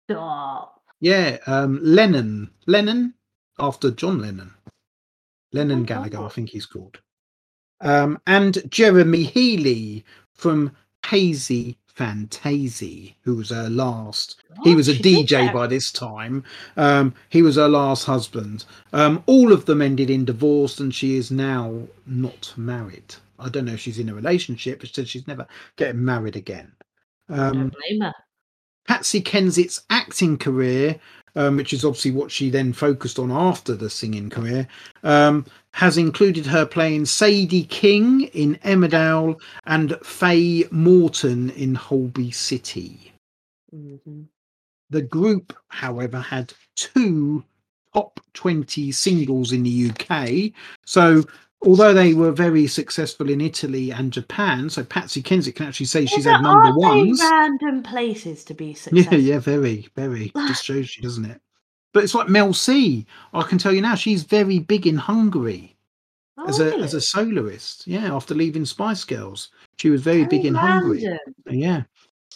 Stop. 0.09 0.83
Yeah, 1.01 1.39
um, 1.47 1.81
Lennon. 1.83 2.51
Lennon 2.67 3.15
after 3.59 3.91
John 3.91 4.21
Lennon. 4.21 4.55
Lennon 5.53 5.81
my 5.81 5.87
Gallagher, 5.87 6.19
I 6.23 6.29
think 6.29 6.51
he's 6.51 6.67
called. 6.67 7.01
Um, 7.81 8.21
and 8.27 8.63
Jeremy 8.71 9.25
Healy 9.25 10.05
from 10.33 10.73
Haysi 11.03 11.77
Fantayzee, 11.97 13.15
who 13.23 13.37
was 13.37 13.51
her 13.51 13.69
last. 13.69 14.43
he 14.65 14.75
was 14.75 14.89
a 14.89 14.95
She 14.95 15.03
DJ 15.03 15.53
by 15.53 15.67
this 15.67 15.93
time. 15.93 16.45
Um, 16.77 17.15
he 17.29 17.43
was 17.43 17.57
her 17.57 17.69
last 17.69 18.05
husband. 18.05 18.65
Um, 18.93 19.23
all 19.27 19.53
of 19.53 19.67
them 19.67 19.83
ended 19.83 20.11
in 20.11 20.25
divorce, 20.25 20.81
and 20.81 20.95
she 20.95 21.17
is 21.17 21.31
now 21.31 21.89
not 22.07 22.53
married. 22.57 23.15
I 23.39 23.49
don't 23.49 23.65
know 23.65 23.75
if 23.75 23.81
she's 23.81 23.99
in 23.99 24.09
a 24.09 24.15
relationship, 24.15 24.81
but 24.81 24.89
she 24.89 24.95
said 24.95 25.09
she's 25.09 25.27
never 25.27 25.47
getting 25.77 26.05
married 26.05 26.37
again. 26.37 26.73
Um, 27.29 27.53
Don't 27.53 27.75
blame 27.89 28.01
her. 28.01 28.15
Patsy 28.87 29.21
Kensit's 29.21 29.83
acting 29.91 30.37
career, 30.37 30.99
um, 31.37 31.57
which 31.57 31.73
is 31.73 31.85
obviously 31.85 32.11
what 32.11 32.31
she 32.31 32.51
then 32.51 32.73
focused 32.73 33.19
on 33.19 33.31
after 33.31 33.75
the 33.75 33.89
singing 33.89 34.29
career, 34.29 34.67
um, 35.03 35.47
has 35.73 35.97
included 35.97 36.45
her 36.47 36.67
playing 36.67 37.07
Sadie 37.07 37.65
King 37.65 38.23
in 38.35 38.57
Emmerdale 38.57 39.41
and 39.67 39.97
Faye 40.03 40.65
Morton 40.71 41.51
in 41.51 41.75
Holby 41.75 42.31
City. 42.31 43.13
Mm-hmm. 43.75 44.23
The 44.91 45.03
group, 45.03 45.57
however, 45.69 46.21
had 46.21 46.53
two 46.77 47.43
top 47.95 48.21
20 48.35 48.93
singles 48.93 49.53
in 49.53 49.63
the 49.63 49.91
UK. 49.91 50.53
So, 50.85 51.25
although 51.67 51.93
they 51.95 52.15
were 52.15 52.33
very 52.33 52.67
successful 52.67 53.29
in 53.31 53.41
Italy 53.41 53.91
and 53.91 54.13
Japan, 54.13 54.69
so 54.71 54.85
Patsy 54.85 55.23
Kensit 55.23 55.55
can 55.57 55.67
actually 55.67 55.87
say 55.87 56.07
she's 56.07 56.25
had 56.25 56.41
number 56.43 56.73
ones. 56.77 57.21
random 57.21 57.83
places 57.83 58.45
to 58.45 58.55
be 58.55 58.67
Yeah, 58.69 58.75
successful. 58.75 59.19
yeah, 59.19 59.35
yeah, 59.35 59.39
very, 59.39 59.89
very. 59.95 60.33
Just 60.49 60.65
shows 60.65 60.97
you, 60.97 61.03
doesn't 61.03 61.25
it? 61.25 61.41
But 61.93 62.05
it's 62.05 62.15
like 62.15 62.29
Mel 62.29 62.55
C. 62.55 63.07
I 63.35 63.43
can 63.43 63.59
tell 63.59 63.73
you 63.73 63.83
now, 63.83 63.95
she's 63.95 64.23
very 64.25 64.59
big 64.59 64.87
in 64.87 64.97
Hungary 64.97 65.77
Oh, 66.39 66.47
as 66.49 66.59
a 66.61 66.65
really? 66.67 66.83
as 66.85 66.95
a 66.95 66.97
oh. 66.97 67.01
soloist. 67.01 67.87
Yeah, 67.87 68.15
after 68.15 68.35
leaving 68.35 68.65
Spice 68.65 69.05
Girls, 69.05 69.51
she 69.79 69.91
was 69.91 70.01
very 70.01 70.25
big 70.25 70.47
in 70.47 70.55
Hungary. 70.55 71.07
Yeah. 71.47 71.83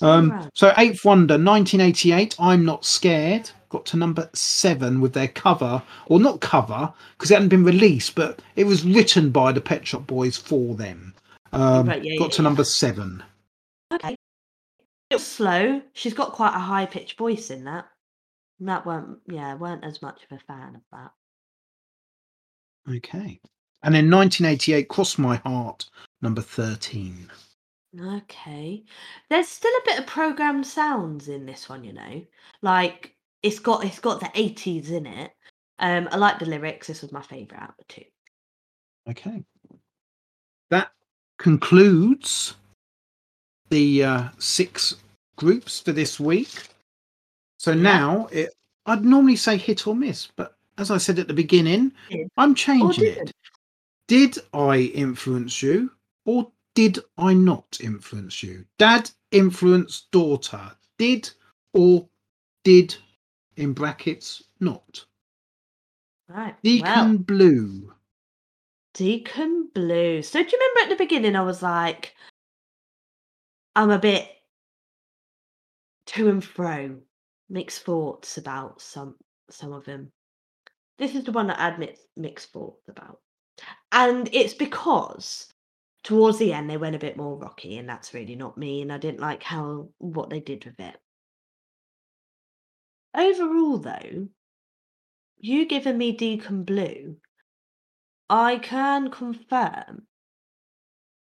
Um, 0.03 0.49
so 0.55 0.73
Eighth 0.79 1.05
Wonder, 1.05 1.35
1988. 1.35 2.37
I'm 2.39 2.65
not 2.65 2.85
scared. 2.85 3.51
Got 3.69 3.87
to 3.87 3.97
number 3.97 4.31
seven 4.33 5.01
with 5.01 5.13
their 5.13 5.29
cover, 5.29 5.83
or 6.07 6.21
not 6.21 6.41
cover, 6.41 6.93
because 7.17 7.31
it 7.31 7.35
hadn't 7.35 7.49
been 7.49 7.65
released, 7.65 8.15
but 8.15 8.41
it 8.55 8.65
was 8.65 8.85
written 8.85 9.31
by 9.31 9.53
the 9.53 9.61
Pet 9.61 9.87
Shop 9.87 10.07
Boys 10.07 10.37
for 10.37 10.75
them. 10.75 11.15
Um, 11.53 11.89
Right, 11.89 12.05
yeah, 12.05 12.19
got 12.19 12.27
yeah, 12.27 12.37
to 12.37 12.43
yeah. 12.43 12.49
number 12.49 12.65
seven. 12.65 13.23
Okay. 13.93 14.17
It 15.11 15.15
was 15.15 15.27
slow. 15.27 15.81
She's 15.93 16.15
got 16.15 16.33
quite 16.33 16.55
a 16.55 16.61
high 16.61 16.87
pitched 16.87 17.19
voice 17.19 17.51
in 17.51 17.65
that. 17.65 17.87
And 18.59 18.69
that 18.69 18.87
weren't 18.87 19.19
yeah, 19.27 19.55
weren't 19.55 19.85
as 19.85 20.01
much 20.03 20.23
of 20.25 20.39
a 20.39 20.41
fan 20.41 20.77
of 20.77 20.83
that. 20.93 21.13
Okay. 22.97 23.41
And 23.83 23.95
in 23.95 24.11
1988, 24.11 24.89
Cross 24.89 25.19
My 25.19 25.37
Heart, 25.37 25.87
number 26.23 26.41
13. 26.41 27.31
Okay. 28.01 28.85
There's 29.31 29.49
still 29.49 29.73
a 29.73 29.87
bit 29.87 29.99
of 30.01 30.07
programmed 30.07 30.67
sounds 30.67 31.29
in 31.29 31.47
this 31.47 31.69
one, 31.69 31.85
you 31.85 31.93
know. 31.93 32.23
Like 32.63 33.15
it's 33.43 33.59
got 33.59 33.85
it's 33.85 34.01
got 34.01 34.21
the 34.21 34.27
80s 34.27 34.91
in 34.91 35.07
it. 35.07 35.33
Um 35.79 36.09
I 36.11 36.17
like 36.17 36.39
the 36.39 36.47
lyrics. 36.47 36.87
This 36.87 37.03
was 37.03 37.13
my 37.13 37.23
favorite 37.23 37.61
out 37.61 37.71
of 37.71 37.77
the 37.79 37.85
two. 37.85 38.05
Okay. 39.09 39.43
That 40.71 40.91
concludes 41.39 42.55
the 43.71 44.05
uh, 44.05 44.29
six 44.39 44.97
groups 45.37 45.81
for 45.81 45.93
this 45.93 46.19
week. 46.19 46.69
So 47.59 47.73
Yeah. 47.73 47.83
now 47.83 48.27
it, 48.33 48.53
I'd 48.87 49.05
normally 49.05 49.37
say 49.37 49.57
hit 49.57 49.87
or 49.87 49.95
miss, 49.95 50.29
but 50.37 50.57
as 50.79 50.91
I 50.91 50.99
said 50.99 51.19
at 51.19 51.29
the 51.29 51.35
beginning, 51.35 51.93
Did. 52.11 52.29
I'm 52.37 52.55
changing 52.55 53.07
it. 53.07 53.33
Did 54.09 54.39
I 54.53 54.93
influence 54.95 55.63
you 55.63 55.91
or 56.25 56.51
did 56.77 56.99
I 57.17 57.33
not 57.33 57.79
influence 57.83 58.43
you? 58.43 58.67
Dad 58.79 59.11
influenced 59.33 60.11
daughter. 60.11 60.71
Did 60.99 61.31
or 61.73 62.07
did 62.65 62.95
in 63.57 63.73
brackets 63.73 64.43
not? 64.61 65.05
Right. 66.29 66.55
Deacon 66.63 66.85
Well, 66.85 67.19
Blue. 67.19 67.93
Deacon 68.93 69.71
Blue. 69.75 70.21
So 70.23 70.43
do 70.43 70.49
you 70.49 70.59
remember 70.59 70.93
at 70.93 70.99
the 70.99 71.03
beginning 71.03 71.35
I 71.35 71.43
was 71.43 71.63
like 71.63 72.15
I'm 73.75 73.91
a 73.91 73.99
bit 73.99 74.29
to 76.07 76.29
and 76.29 76.45
fro, 76.45 76.97
mixed 77.49 77.85
thoughts 77.85 78.37
about 78.37 78.83
some 78.83 79.17
some 79.49 79.73
of 79.73 79.87
them. 79.87 80.13
This 80.99 81.15
is 81.15 81.25
the 81.25 81.33
one 81.33 81.47
that 81.47 81.61
I 81.61 81.69
admit 81.69 81.99
mixed 82.17 82.53
thoughts 82.53 82.87
about. 82.89 83.21
And 83.93 84.29
it's 84.33 84.55
because 84.55 85.55
towards 86.07 86.39
the 86.39 86.53
end 86.53 86.71
they 86.71 86.77
went 86.77 86.95
a 86.95 87.01
bit 87.01 87.17
more 87.17 87.37
rocky 87.37 87.79
and 87.79 87.89
that's 87.89 88.15
really 88.15 88.37
not 88.37 88.57
me 88.57 88.81
and 88.81 88.93
I 88.93 88.99
didn't 88.99 89.19
like 89.19 89.43
how 89.43 89.89
what 89.99 90.31
they 90.31 90.39
did 90.39 90.65
with 90.65 90.79
it. 90.79 90.97
Overall 93.13 93.79
though, 93.79 94.29
you 95.39 95.67
giving 95.67 95.99
me 95.99 96.13
Deacon 96.13 96.63
Blue, 96.63 97.17
I 98.31 98.59
can 98.59 99.11
confirm 99.11 100.07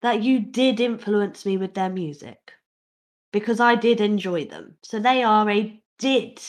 that 0.02 0.24
you 0.24 0.40
did 0.40 0.80
influence 0.80 1.46
me 1.46 1.58
with 1.58 1.74
their 1.74 1.90
music 1.90 2.54
because 3.34 3.60
I 3.60 3.76
did 3.76 4.00
enjoy 4.00 4.46
them. 4.46 4.78
So 4.84 5.00
they 5.00 5.22
are 5.22 5.50
a 5.50 5.82
did. 6.00 6.40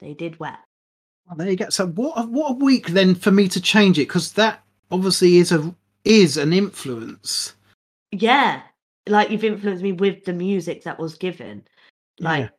They 0.00 0.14
did 0.14 0.40
well. 0.40 0.58
Well, 1.28 1.36
there 1.36 1.50
you 1.50 1.56
go. 1.56 1.68
So 1.68 1.86
what 1.86 2.28
what 2.28 2.50
a 2.50 2.64
week 2.64 2.88
then 2.88 3.14
for 3.14 3.30
me 3.30 3.46
to 3.46 3.60
change 3.60 4.00
it 4.00 4.08
because 4.08 4.32
that 4.32 4.64
obviously 4.90 5.36
is 5.36 5.52
a 5.52 5.72
is 6.04 6.36
an 6.36 6.52
influence. 6.52 7.54
Yeah. 8.12 8.62
Like 9.06 9.30
you've 9.30 9.44
influenced 9.44 9.82
me 9.82 9.92
with 9.92 10.24
the 10.24 10.32
music 10.32 10.84
that 10.84 10.98
was 10.98 11.16
given. 11.16 11.64
Like, 12.18 12.50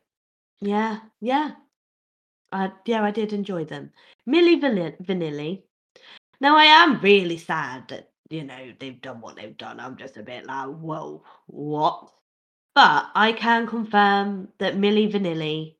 yeah, 0.60 1.00
yeah. 1.20 1.52
I, 2.50 2.70
yeah, 2.84 3.02
I 3.02 3.10
did 3.10 3.32
enjoy 3.32 3.64
them. 3.64 3.90
Milli 4.28 4.60
Vanilli. 4.60 5.00
Vanilli. 5.04 5.62
Now 6.40 6.56
I 6.56 6.64
am 6.64 7.00
really 7.00 7.38
sad 7.38 7.88
that, 7.88 8.10
you 8.28 8.44
know, 8.44 8.72
they've 8.78 9.00
done 9.00 9.20
what 9.20 9.36
they've 9.36 9.56
done. 9.56 9.80
I'm 9.80 9.96
just 9.96 10.16
a 10.16 10.22
bit 10.22 10.46
like, 10.46 10.68
whoa, 10.68 11.22
what? 11.46 12.10
But 12.74 13.10
I 13.14 13.32
can 13.32 13.66
confirm 13.66 14.48
that 14.58 14.76
Milli 14.76 15.10
Vanilli 15.12 15.76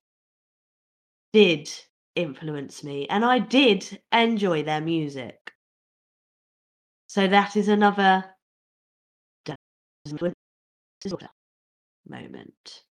did 1.33 1.71
influence 2.15 2.85
me 2.85 3.07
and 3.09 3.25
I 3.25 3.39
did 3.39 4.01
enjoy 4.13 4.63
their 4.63 4.81
music. 4.81 5.42
So 7.13 7.29
that 7.29 7.57
is 7.57 7.69
another 7.69 8.25
moment. 12.09 12.85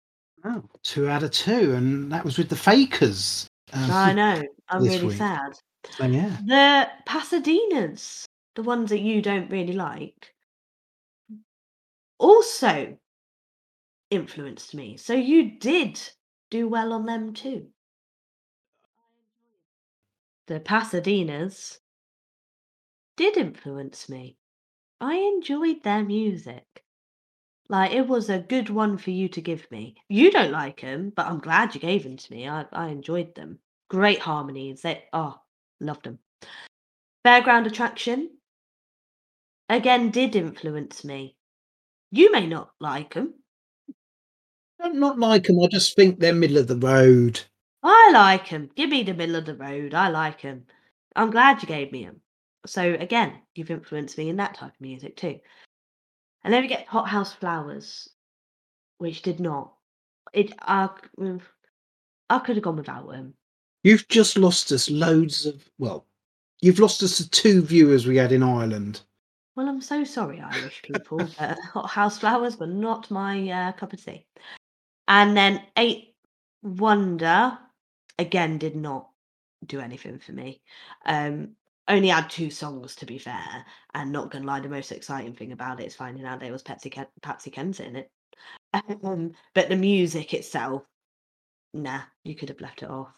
Oh, 0.44 0.62
two 0.84 1.08
out 1.08 1.24
of 1.24 1.32
two, 1.32 1.74
and 1.74 2.12
that 2.12 2.24
was 2.24 2.38
with 2.38 2.48
the 2.48 2.54
Fakers. 2.54 3.48
Um, 3.72 3.90
I 3.90 4.12
know. 4.12 4.40
I'm 4.68 4.84
really 4.84 5.08
week. 5.08 5.16
sad. 5.16 5.58
So 5.90 6.06
yeah, 6.06 6.36
The 6.46 6.88
Pasadenas, 7.04 8.24
the 8.54 8.62
ones 8.62 8.90
that 8.90 9.00
you 9.00 9.22
don't 9.22 9.50
really 9.50 9.72
like, 9.72 10.32
also 12.18 12.96
influenced 14.12 14.72
me. 14.72 14.98
So 14.98 15.14
you 15.14 15.58
did 15.58 16.00
do 16.48 16.68
well 16.68 16.92
on 16.92 17.06
them 17.06 17.34
too. 17.34 17.66
The 20.46 20.60
Pasadenas 20.60 21.78
did 23.16 23.36
influence 23.36 24.08
me. 24.08 24.36
I 25.00 25.16
enjoyed 25.16 25.82
their 25.82 26.04
music. 26.04 26.64
Like 27.68 27.92
it 27.92 28.06
was 28.06 28.28
a 28.28 28.38
good 28.38 28.70
one 28.70 28.98
for 28.98 29.10
you 29.10 29.28
to 29.30 29.40
give 29.40 29.70
me. 29.70 29.96
You 30.08 30.30
don't 30.30 30.52
like 30.52 30.80
them, 30.80 31.12
but 31.14 31.26
I'm 31.26 31.38
glad 31.38 31.74
you 31.74 31.80
gave 31.80 32.02
them 32.04 32.16
to 32.16 32.32
me. 32.32 32.48
I, 32.48 32.66
I 32.72 32.88
enjoyed 32.88 33.34
them. 33.34 33.58
Great 33.88 34.18
harmonies. 34.18 34.82
They 34.82 35.04
oh, 35.12 35.40
loved 35.80 36.04
them. 36.04 36.18
Fairground 37.24 37.66
Attraction 37.66 38.30
again 39.68 40.10
did 40.10 40.36
influence 40.36 41.04
me. 41.04 41.36
You 42.10 42.32
may 42.32 42.46
not 42.46 42.70
like 42.80 43.14
them. 43.14 43.34
I 44.80 44.88
don't 44.88 44.98
not 44.98 45.18
like 45.18 45.44
them. 45.44 45.60
I 45.60 45.68
just 45.68 45.94
think 45.94 46.18
they're 46.18 46.34
middle 46.34 46.58
of 46.58 46.66
the 46.66 46.76
road. 46.76 47.40
I 47.82 48.10
like 48.12 48.50
them. 48.50 48.70
Give 48.74 48.90
me 48.90 49.02
the 49.02 49.14
middle 49.14 49.36
of 49.36 49.46
the 49.46 49.54
road. 49.54 49.94
I 49.94 50.08
like 50.08 50.42
them. 50.42 50.66
I'm 51.14 51.30
glad 51.30 51.62
you 51.62 51.68
gave 51.68 51.92
me 51.92 52.04
them. 52.04 52.21
So 52.66 52.96
again, 52.98 53.34
you've 53.54 53.70
influenced 53.70 54.18
me 54.18 54.28
in 54.28 54.36
that 54.36 54.54
type 54.54 54.72
of 54.72 54.80
music 54.80 55.16
too. 55.16 55.38
And 56.44 56.52
then 56.52 56.62
we 56.62 56.68
get 56.68 56.86
Hothouse 56.86 57.32
Flowers, 57.32 58.08
which 58.98 59.22
did 59.22 59.40
not. 59.40 59.72
It 60.32 60.52
I, 60.60 60.88
mm, 61.18 61.40
I 62.30 62.38
could 62.38 62.56
have 62.56 62.64
gone 62.64 62.76
without 62.76 63.08
them. 63.08 63.34
You've 63.84 64.06
just 64.08 64.38
lost 64.38 64.70
us 64.72 64.88
loads 64.90 65.44
of 65.46 65.68
well, 65.78 66.06
you've 66.60 66.78
lost 66.78 67.02
us 67.02 67.18
the 67.18 67.28
two 67.28 67.62
viewers 67.62 68.06
we 68.06 68.16
had 68.16 68.32
in 68.32 68.42
Ireland. 68.42 69.00
Well, 69.54 69.68
I'm 69.68 69.80
so 69.80 70.04
sorry, 70.04 70.40
Irish 70.40 70.82
people. 70.92 71.18
but 71.38 71.58
Hothouse 71.72 72.18
Flowers 72.18 72.58
were 72.58 72.66
not 72.66 73.10
my 73.10 73.50
uh, 73.50 73.72
cup 73.72 73.92
of 73.92 74.04
tea. 74.04 74.26
And 75.08 75.36
then 75.36 75.62
Eighth 75.76 76.08
Wonder 76.62 77.58
again 78.18 78.58
did 78.58 78.76
not 78.76 79.08
do 79.66 79.80
anything 79.80 80.18
for 80.18 80.32
me. 80.32 80.62
Um, 81.04 81.56
only 81.92 82.08
had 82.08 82.28
two 82.30 82.50
songs 82.50 82.94
to 82.96 83.06
be 83.06 83.18
fair, 83.18 83.64
and 83.94 84.12
not 84.12 84.30
gonna 84.30 84.46
lie, 84.46 84.60
the 84.60 84.68
most 84.68 84.92
exciting 84.92 85.34
thing 85.34 85.52
about 85.52 85.80
it 85.80 85.86
is 85.86 85.94
finding 85.94 86.24
out 86.24 86.40
there 86.40 86.52
was 86.52 86.62
Patsy 86.62 86.90
Ken- 86.90 87.06
Patsy 87.22 87.50
Kensit 87.50 87.86
in 87.86 87.96
it. 87.96 88.10
Um, 89.04 89.32
but 89.54 89.68
the 89.68 89.76
music 89.76 90.32
itself, 90.32 90.82
nah, 91.74 92.00
you 92.24 92.34
could 92.34 92.48
have 92.48 92.60
left 92.60 92.82
it 92.82 92.88
off. 92.90 93.12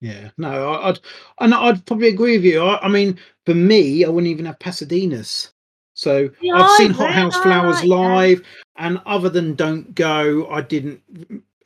Yeah, 0.00 0.30
no, 0.38 0.72
I- 0.72 0.90
I'd 0.90 1.00
and 1.40 1.52
I'd 1.52 1.84
probably 1.84 2.08
agree 2.08 2.36
with 2.36 2.44
you. 2.44 2.62
I, 2.62 2.84
I 2.84 2.88
mean, 2.88 3.18
for 3.44 3.54
me, 3.54 4.04
I 4.04 4.08
wouldn't 4.08 4.30
even 4.30 4.46
have 4.46 4.58
Pasadena's. 4.58 5.52
So 5.94 6.30
Yeah, 6.40 6.54
I've 6.54 6.70
seen 6.76 6.92
Hot. 6.92 7.12
House 7.12 7.36
Flowers 7.42 7.84
live, 7.84 8.42
and 8.76 9.00
other 9.04 9.28
than 9.28 9.54
Don't 9.54 9.94
Go, 9.94 10.48
I 10.48 10.62
didn't. 10.62 11.02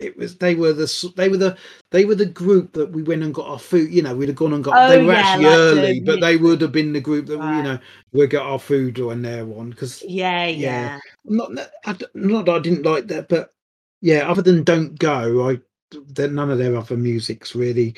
It 0.01 0.17
was 0.17 0.37
they 0.37 0.55
were 0.55 0.73
the 0.73 1.13
they 1.17 1.29
were 1.29 1.37
the 1.37 1.57
they 1.91 2.05
were 2.05 2.17
the 2.17 2.27
group 2.27 2.73
that 2.73 2.91
we 2.91 3.03
went 3.03 3.23
and 3.23 3.33
got 3.33 3.49
our 3.49 3.59
food. 3.59 3.93
You 3.93 4.03
know, 4.03 4.15
we'd 4.15 4.29
have 4.29 4.37
gone 4.37 4.53
and 4.53 4.65
got. 4.65 4.89
they 4.89 5.01
Oh, 5.01 5.07
were 5.07 5.13
yeah, 5.13 5.19
actually 5.21 5.45
like 5.45 5.53
the 5.55 5.59
early, 5.81 6.01
but 6.01 6.21
they 6.21 6.37
would 6.37 6.61
have 6.61 6.73
been 6.73 6.93
the 6.93 7.01
group 7.01 7.27
that 7.27 7.35
you 7.35 7.63
know 7.63 7.79
we 8.13 8.27
got 8.27 8.47
our 8.47 8.59
food 8.59 8.99
when 8.99 9.23
they're 9.23 9.45
on 9.45 9.71
because 9.71 10.03
Yeah, 10.07 10.47
Yeah. 10.47 10.59
yeah. 10.59 10.99
not 11.25 11.55
that- 11.55 11.73
I 11.87 11.97
not 12.15 12.47
that 12.47 12.55
I 12.55 12.59
didn't 12.59 12.83
like 12.85 13.07
that, 13.09 13.29
but 13.29 13.53
yeah, 14.01 14.29
other 14.29 14.43
than 14.43 14.65
Don't 14.65 14.99
Go, 14.99 15.49
I 15.49 15.61
there, 16.09 16.29
none 16.29 16.51
of 16.51 16.59
their 16.59 16.77
other 16.77 16.97
music's 16.97 17.55
really, 17.55 17.95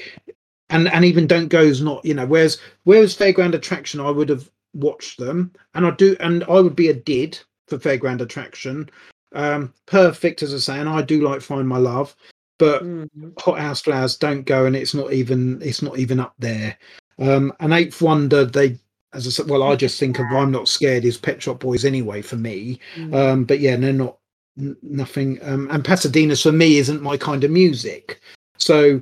and 0.68 0.88
and 0.88 1.04
even 1.04 1.26
Don't 1.26 1.48
Go's 1.48 1.80
not 1.80 2.04
you 2.04 2.12
know. 2.14 2.26
Whereas 2.26 2.58
whereas 2.84 3.16
Fairground 3.16 3.54
Attraction, 3.54 4.00
I 4.00 4.10
would 4.10 4.28
have 4.28 4.50
watched 4.74 5.18
them, 5.18 5.50
and 5.74 5.86
I 5.86 5.90
do, 5.92 6.14
and 6.20 6.44
I 6.44 6.60
would 6.60 6.76
be 6.76 6.88
a 6.88 6.94
did 6.94 7.38
for 7.68 7.78
Fairground 7.78 8.20
Attraction. 8.20 8.90
Um, 9.32 9.72
perfect 9.86 10.42
as 10.42 10.54
I 10.54 10.58
say, 10.58 10.78
and 10.80 10.88
I 10.88 11.02
do 11.02 11.20
like 11.26 11.40
Find 11.40 11.68
My 11.68 11.78
Love, 11.78 12.14
but 12.58 12.82
Mhm. 12.84 13.32
Hothouse 13.40 13.80
Flowers 13.82 14.16
don't 14.16 14.44
go, 14.46 14.66
and 14.66 14.76
it's 14.76 14.94
not 14.94 15.12
even 15.12 15.60
it's 15.62 15.82
not 15.82 15.98
even 15.98 16.20
up 16.20 16.34
there. 16.38 16.76
Um, 17.18 17.52
and 17.60 17.72
Eighth 17.72 18.00
Wonder, 18.02 18.44
they 18.44 18.78
as 19.12 19.26
I 19.26 19.30
said, 19.30 19.48
well, 19.48 19.62
I 19.62 19.76
just 19.76 19.98
think 19.98 20.18
of 20.18 20.26
I'm 20.30 20.50
not 20.50 20.68
scared 20.68 21.04
is 21.04 21.16
Pet 21.16 21.42
Shop 21.42 21.60
Boys 21.60 21.84
anyway 21.84 22.20
for 22.22 22.36
me. 22.36 22.78
Mm. 22.96 23.14
Um, 23.14 23.44
but 23.44 23.60
yeah, 23.60 23.76
they're 23.76 23.92
not 23.92 24.18
n- 24.58 24.76
nothing. 24.82 25.38
Um, 25.42 25.68
and 25.70 25.82
Pasadena's 25.82 26.42
for 26.42 26.52
me 26.52 26.76
isn't 26.76 27.02
my 27.02 27.16
kind 27.16 27.42
of 27.42 27.50
music. 27.50 28.20
So, 28.58 29.00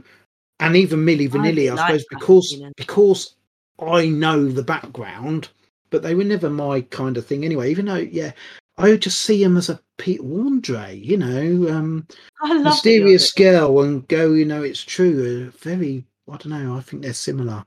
and 0.61 0.77
even 0.77 1.05
Milli 1.05 1.29
Vanilli, 1.29 1.69
I, 1.71 1.75
like 1.75 2.01
suppose, 2.01 2.07
because 2.11 2.51
Pasadena. 2.53 2.73
because 2.77 3.35
I 3.81 4.07
know 4.07 4.49
the 4.49 4.63
background, 4.63 5.49
but 5.91 6.03
they 6.03 6.15
were 6.15 6.25
never 6.25 6.49
my 6.49 6.83
kind 6.83 7.17
of 7.17 7.27
thing 7.27 7.45
anyway. 7.45 7.71
Even 7.71 7.87
though, 7.87 7.97
yeah, 7.97 8.33
I 8.77 8.91
would 8.91 9.03
just 9.03 9.21
see 9.21 9.43
him 9.43 9.57
as 9.57 9.69
a 9.69 9.81
Peter 9.99 10.23
Andre, 10.23 10.99
you 10.99 11.17
know, 11.17 11.73
um, 11.73 12.07
that 12.43 12.63
mysterious 12.63 13.33
girl, 13.33 13.81
and 13.83 14.07
go, 14.09 14.33
you 14.33 14.45
know, 14.45 14.63
it's 14.63 14.83
true. 14.83 15.51
Very, 15.61 16.05
I 16.29 16.37
don't 16.37 16.47
know. 16.47 16.77
I 16.77 16.81
think 16.81 17.03
they're 17.03 17.13
similar. 17.13 17.65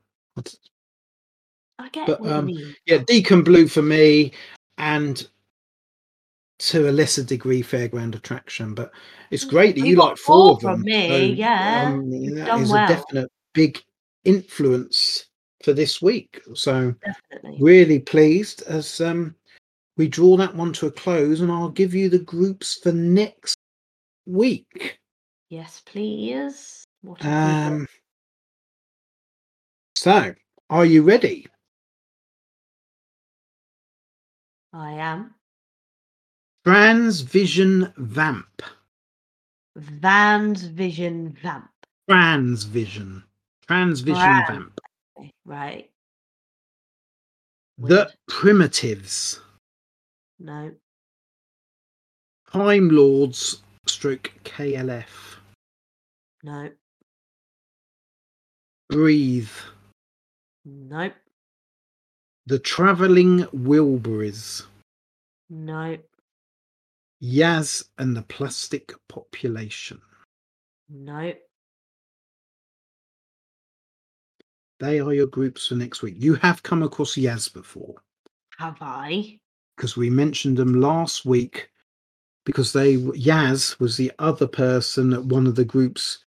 I 1.80 1.90
get 1.90 2.08
but, 2.08 2.22
what 2.22 2.32
um, 2.32 2.50
you 2.50 2.56
mean. 2.56 2.76
yeah, 2.86 2.98
Deacon 2.98 3.44
Blue 3.44 3.68
for 3.68 3.82
me, 3.82 4.34
and 4.78 5.26
to 6.60 6.90
a 6.90 6.92
lesser 6.92 7.24
degree, 7.24 7.64
Fairground 7.64 8.16
Attraction. 8.16 8.74
But 8.74 8.92
it's 9.32 9.46
great 9.46 9.76
that 9.76 9.86
you 9.88 9.96
like 9.96 10.18
four 10.18 10.52
of 10.52 10.60
them. 10.60 10.82
me, 10.82 11.34
yeah. 11.34 11.86
um, 11.88 12.12
You've 12.12 12.36
that 12.38 12.48
done 12.48 12.64
is 12.64 12.72
well. 12.72 12.86
a 12.86 12.88
definite 12.88 13.32
big 13.54 13.82
influence 14.26 15.28
for 15.64 15.74
this 15.74 16.02
week. 16.02 16.42
So 16.54 16.94
Definitely. 17.06 17.58
really 17.62 18.00
pleased 18.00 18.64
as 18.64 19.02
um, 19.02 19.36
we 19.98 20.08
draw 20.08 20.38
that 20.38 20.56
one 20.56 20.74
to 20.74 20.88
a 20.88 20.92
close, 20.92 21.42
and 21.42 21.52
I'll 21.52 21.70
give 21.70 21.94
you 21.94 22.08
the 22.08 22.20
groups 22.20 22.76
for 22.76 22.92
next 22.92 23.58
week. 24.26 25.00
Yes, 25.50 25.82
please. 25.86 26.84
What 27.02 27.22
have 27.22 27.48
we 27.48 27.54
got? 27.54 27.82
Um, 27.82 27.88
so, 29.96 30.36
are 30.70 30.86
you 30.86 31.02
ready? 31.02 31.48
I 34.74 34.92
am 34.94 35.34
Transvision 36.66 37.94
Vamp. 37.98 38.62
Van's 39.76 40.64
Vision 40.64 41.36
Vamp. 41.42 41.70
Transvision. 42.10 43.24
Transvision 43.68 44.16
Trans. 44.16 44.50
Vamp. 44.50 44.80
Right. 45.46 45.90
The 47.80 48.12
Primitives. 48.28 49.40
No. 50.40 50.72
Time 52.52 52.90
Lords 52.90 53.62
stroke 53.88 54.32
KLF. 54.44 55.38
No. 56.44 56.70
Breathe. 58.90 59.50
No. 60.66 61.12
The 62.46 62.60
Travelling 62.60 63.44
Wilburys. 63.48 64.66
No. 65.50 65.98
Yazz 67.22 67.86
and 67.98 68.16
the 68.16 68.22
Plastic 68.22 68.94
Population. 69.10 70.02
No. 70.90 71.34
They 74.80 75.00
are 75.00 75.14
your 75.14 75.28
groups 75.28 75.68
for 75.68 75.76
next 75.76 76.04
week. 76.04 76.16
You 76.18 76.36
have 76.36 76.62
come 76.62 76.84
across 76.84 77.16
Yazz 77.16 77.52
before 77.52 77.96
Have 78.60 78.78
I? 78.80 79.40
Because 79.78 79.96
we 79.96 80.10
mentioned 80.10 80.58
them 80.58 80.82
last 80.82 81.26
week 81.26 81.70
because 82.48 82.74
they 82.74 82.96
Yazz 82.98 83.80
was 83.80 83.98
the 83.98 84.12
other 84.20 84.48
person 84.48 85.14
at 85.14 85.26
one 85.26 85.46
of 85.48 85.56
the 85.56 85.66
groups. 85.66 86.24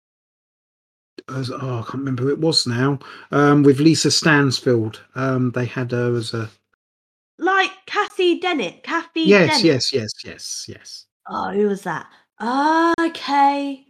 As, 1.30 1.50
oh, 1.50 1.56
I 1.56 1.82
can't 1.82 1.96
remember 1.96 2.24
who 2.24 2.30
it 2.30 2.40
was 2.40 2.68
now. 2.68 3.00
Um, 3.32 3.64
with 3.64 3.80
Lisa 3.80 4.12
Stansfield, 4.12 5.02
um, 5.16 5.52
they 5.52 5.66
had 5.66 5.92
her 5.92 6.16
as 6.16 6.34
a 6.34 6.50
Like 7.38 7.72
Kathy 7.86 8.40
Dennett. 8.40 8.84
Kathy 8.84 9.22
yes, 9.22 9.62
Dennett. 9.62 9.64
yes, 9.66 9.94
yes, 9.94 10.12
yes, 10.24 10.66
yes. 10.68 11.06
Oh, 11.30 11.52
who 11.52 11.68
was 11.68 11.84
that? 11.84 12.08
okay. 13.02 13.86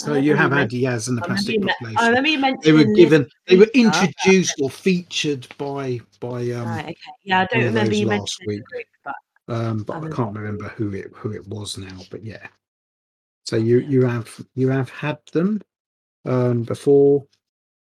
So 0.00 0.14
you 0.14 0.34
have 0.34 0.52
had 0.52 0.70
Yazz 0.70 1.08
and 1.08 1.18
the 1.18 1.22
Plastic 1.22 1.60
Population. 1.60 1.98
I 1.98 2.08
remember 2.08 2.30
you 2.30 2.38
mentioning 2.38 2.62
they 2.64 2.72
were 2.72 2.94
given, 2.94 3.28
they 3.46 3.56
were 3.58 3.68
Lisa. 3.74 4.06
introduced 4.06 4.54
or 4.62 4.70
featured 4.70 5.46
by 5.58 6.00
by 6.20 6.50
um, 6.52 6.68
Right, 6.68 6.84
okay. 6.84 6.96
Yeah, 7.22 7.40
I 7.40 7.44
don't 7.44 7.64
remember 7.64 7.94
you 7.94 8.06
last 8.06 8.40
week. 8.46 8.64
group, 8.64 8.86
but 9.04 9.14
um, 9.54 9.82
but 9.82 9.94
I 9.94 10.06
Um, 10.06 10.12
can't 10.12 10.34
remember 10.34 10.68
who 10.70 10.94
it 10.94 11.10
who 11.14 11.32
it 11.32 11.46
was 11.48 11.76
now. 11.76 11.98
But 12.10 12.24
yeah, 12.24 12.46
so 13.44 13.56
you 13.56 13.80
you 13.80 14.06
have 14.06 14.40
you 14.54 14.68
have 14.70 14.88
had 14.88 15.18
them 15.32 15.60
um, 16.24 16.62
before, 16.62 17.26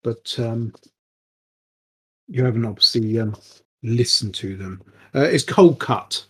but 0.03 0.35
um, 0.41 0.75
you 2.27 2.45
haven't 2.45 2.65
obviously 2.65 3.21
um, 3.21 3.37
listened 3.85 4.35
to 4.37 4.57
them. 4.57 4.83
Uh, 5.15 5.21
it's 5.21 5.45
Coldcut, 5.45 6.25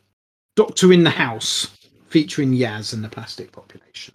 Doctor 0.54 0.92
in 0.92 1.02
the 1.02 1.08
House, 1.10 1.68
featuring 2.08 2.52
Yaz 2.52 2.92
and 2.92 3.02
the 3.02 3.08
Plastic 3.08 3.52
Population, 3.52 4.14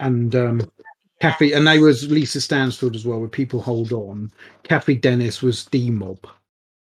and 0.00 0.34
um, 0.34 0.70
Kathy, 1.20 1.52
and 1.52 1.66
they 1.66 1.78
was 1.78 2.10
Lisa 2.10 2.40
Stansfield 2.40 2.94
as 2.94 3.04
well. 3.04 3.20
With 3.20 3.32
People 3.32 3.60
Hold 3.60 3.92
On, 3.92 4.30
Cathy 4.62 4.94
Dennis 4.94 5.42
was 5.42 5.64
D 5.66 5.90
Mob. 5.90 6.26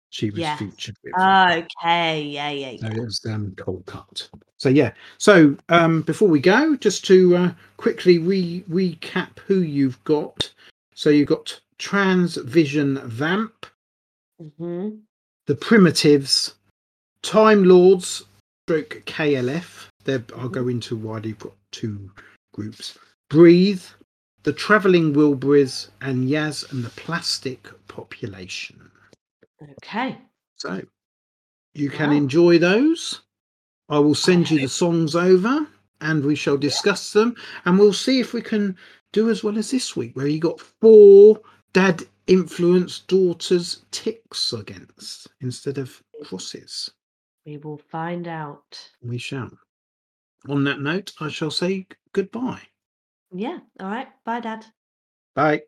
She 0.10 0.30
was 0.30 0.40
Yes. 0.40 0.60
featured 0.60 0.96
with. 1.04 1.14
Okay, 1.16 2.24
yeah, 2.24 2.50
yeah, 2.50 2.78
So 2.78 2.88
yeah. 2.88 2.94
it 2.94 3.00
was 3.02 3.22
um, 3.28 3.52
Coldcut. 3.58 4.30
So 4.58 4.70
yeah. 4.70 4.92
So 5.18 5.56
um, 5.70 6.02
before 6.04 6.28
we 6.30 6.40
go, 6.40 6.76
just 6.76 7.06
to 7.06 7.36
uh, 7.36 7.52
quickly 7.78 8.18
re- 8.18 8.64
recap 8.70 9.40
who 9.40 9.62
you've 9.62 10.02
got. 10.06 10.52
So 10.96 11.10
you've 11.10 11.28
got 11.28 11.60
Transvision 11.78 13.04
Vamp, 13.04 13.66
hmm 14.58 14.90
the 15.46 15.56
Primitives, 15.56 16.56
Time 17.22 17.64
Lords, 17.64 18.26
stroke 18.66 19.02
KLF. 19.06 19.88
There, 20.04 20.24
I'll 20.38 20.50
go 20.50 20.68
into 20.68 20.96
why 20.98 21.20
they've 21.20 21.40
got 21.40 21.54
two 21.72 22.12
groups. 22.54 22.98
Breathe, 23.30 23.84
the 24.44 24.54
Travelling 24.54 25.14
Wilburys, 25.14 25.90
and 26.02 26.28
Yazz 26.30 26.70
and 26.72 26.84
the 26.84 26.90
Plastic 26.92 27.68
Population. 27.88 28.90
Okay. 29.84 30.18
So 30.56 30.82
you 31.74 31.90
can 31.90 32.12
Wow. 32.12 32.16
enjoy 32.18 32.58
those. 32.60 33.22
I 33.90 34.00
will 34.00 34.16
send 34.16 34.50
you 34.52 34.60
the 34.60 34.68
songs 34.70 35.16
over 35.16 35.68
and 36.02 36.24
we 36.24 36.36
shall 36.36 36.58
discuss 36.58 37.14
them 37.14 37.36
and 37.66 37.80
we'll 37.80 37.94
see 37.94 38.20
if 38.20 38.34
we 38.34 38.42
can 38.42 38.78
do 39.14 39.30
as 39.30 39.44
well 39.44 39.58
as 39.58 39.72
this 39.72 39.96
week 39.96 40.16
where 40.16 40.28
you 40.28 40.40
got 40.40 40.60
four 40.60 41.42
dad 41.74 42.04
influenced 42.28 43.08
daughters 43.08 43.86
ticks 43.92 44.52
against 44.54 45.28
instead 45.42 45.78
of 45.78 46.04
crosses. 46.26 46.92
We 47.46 47.58
will 47.58 47.78
find 47.78 48.28
out. 48.28 48.92
We 49.02 49.18
shall. 49.18 49.50
On 50.50 50.64
that 50.66 50.82
note, 50.82 51.14
I 51.22 51.30
shall 51.30 51.52
say 51.52 51.88
goodbye. 52.12 52.62
Yeah. 53.38 53.60
All 53.80 53.88
right. 53.88 54.08
Bye, 54.26 54.40
Dad. 54.40 54.66
Bye. 55.36 55.62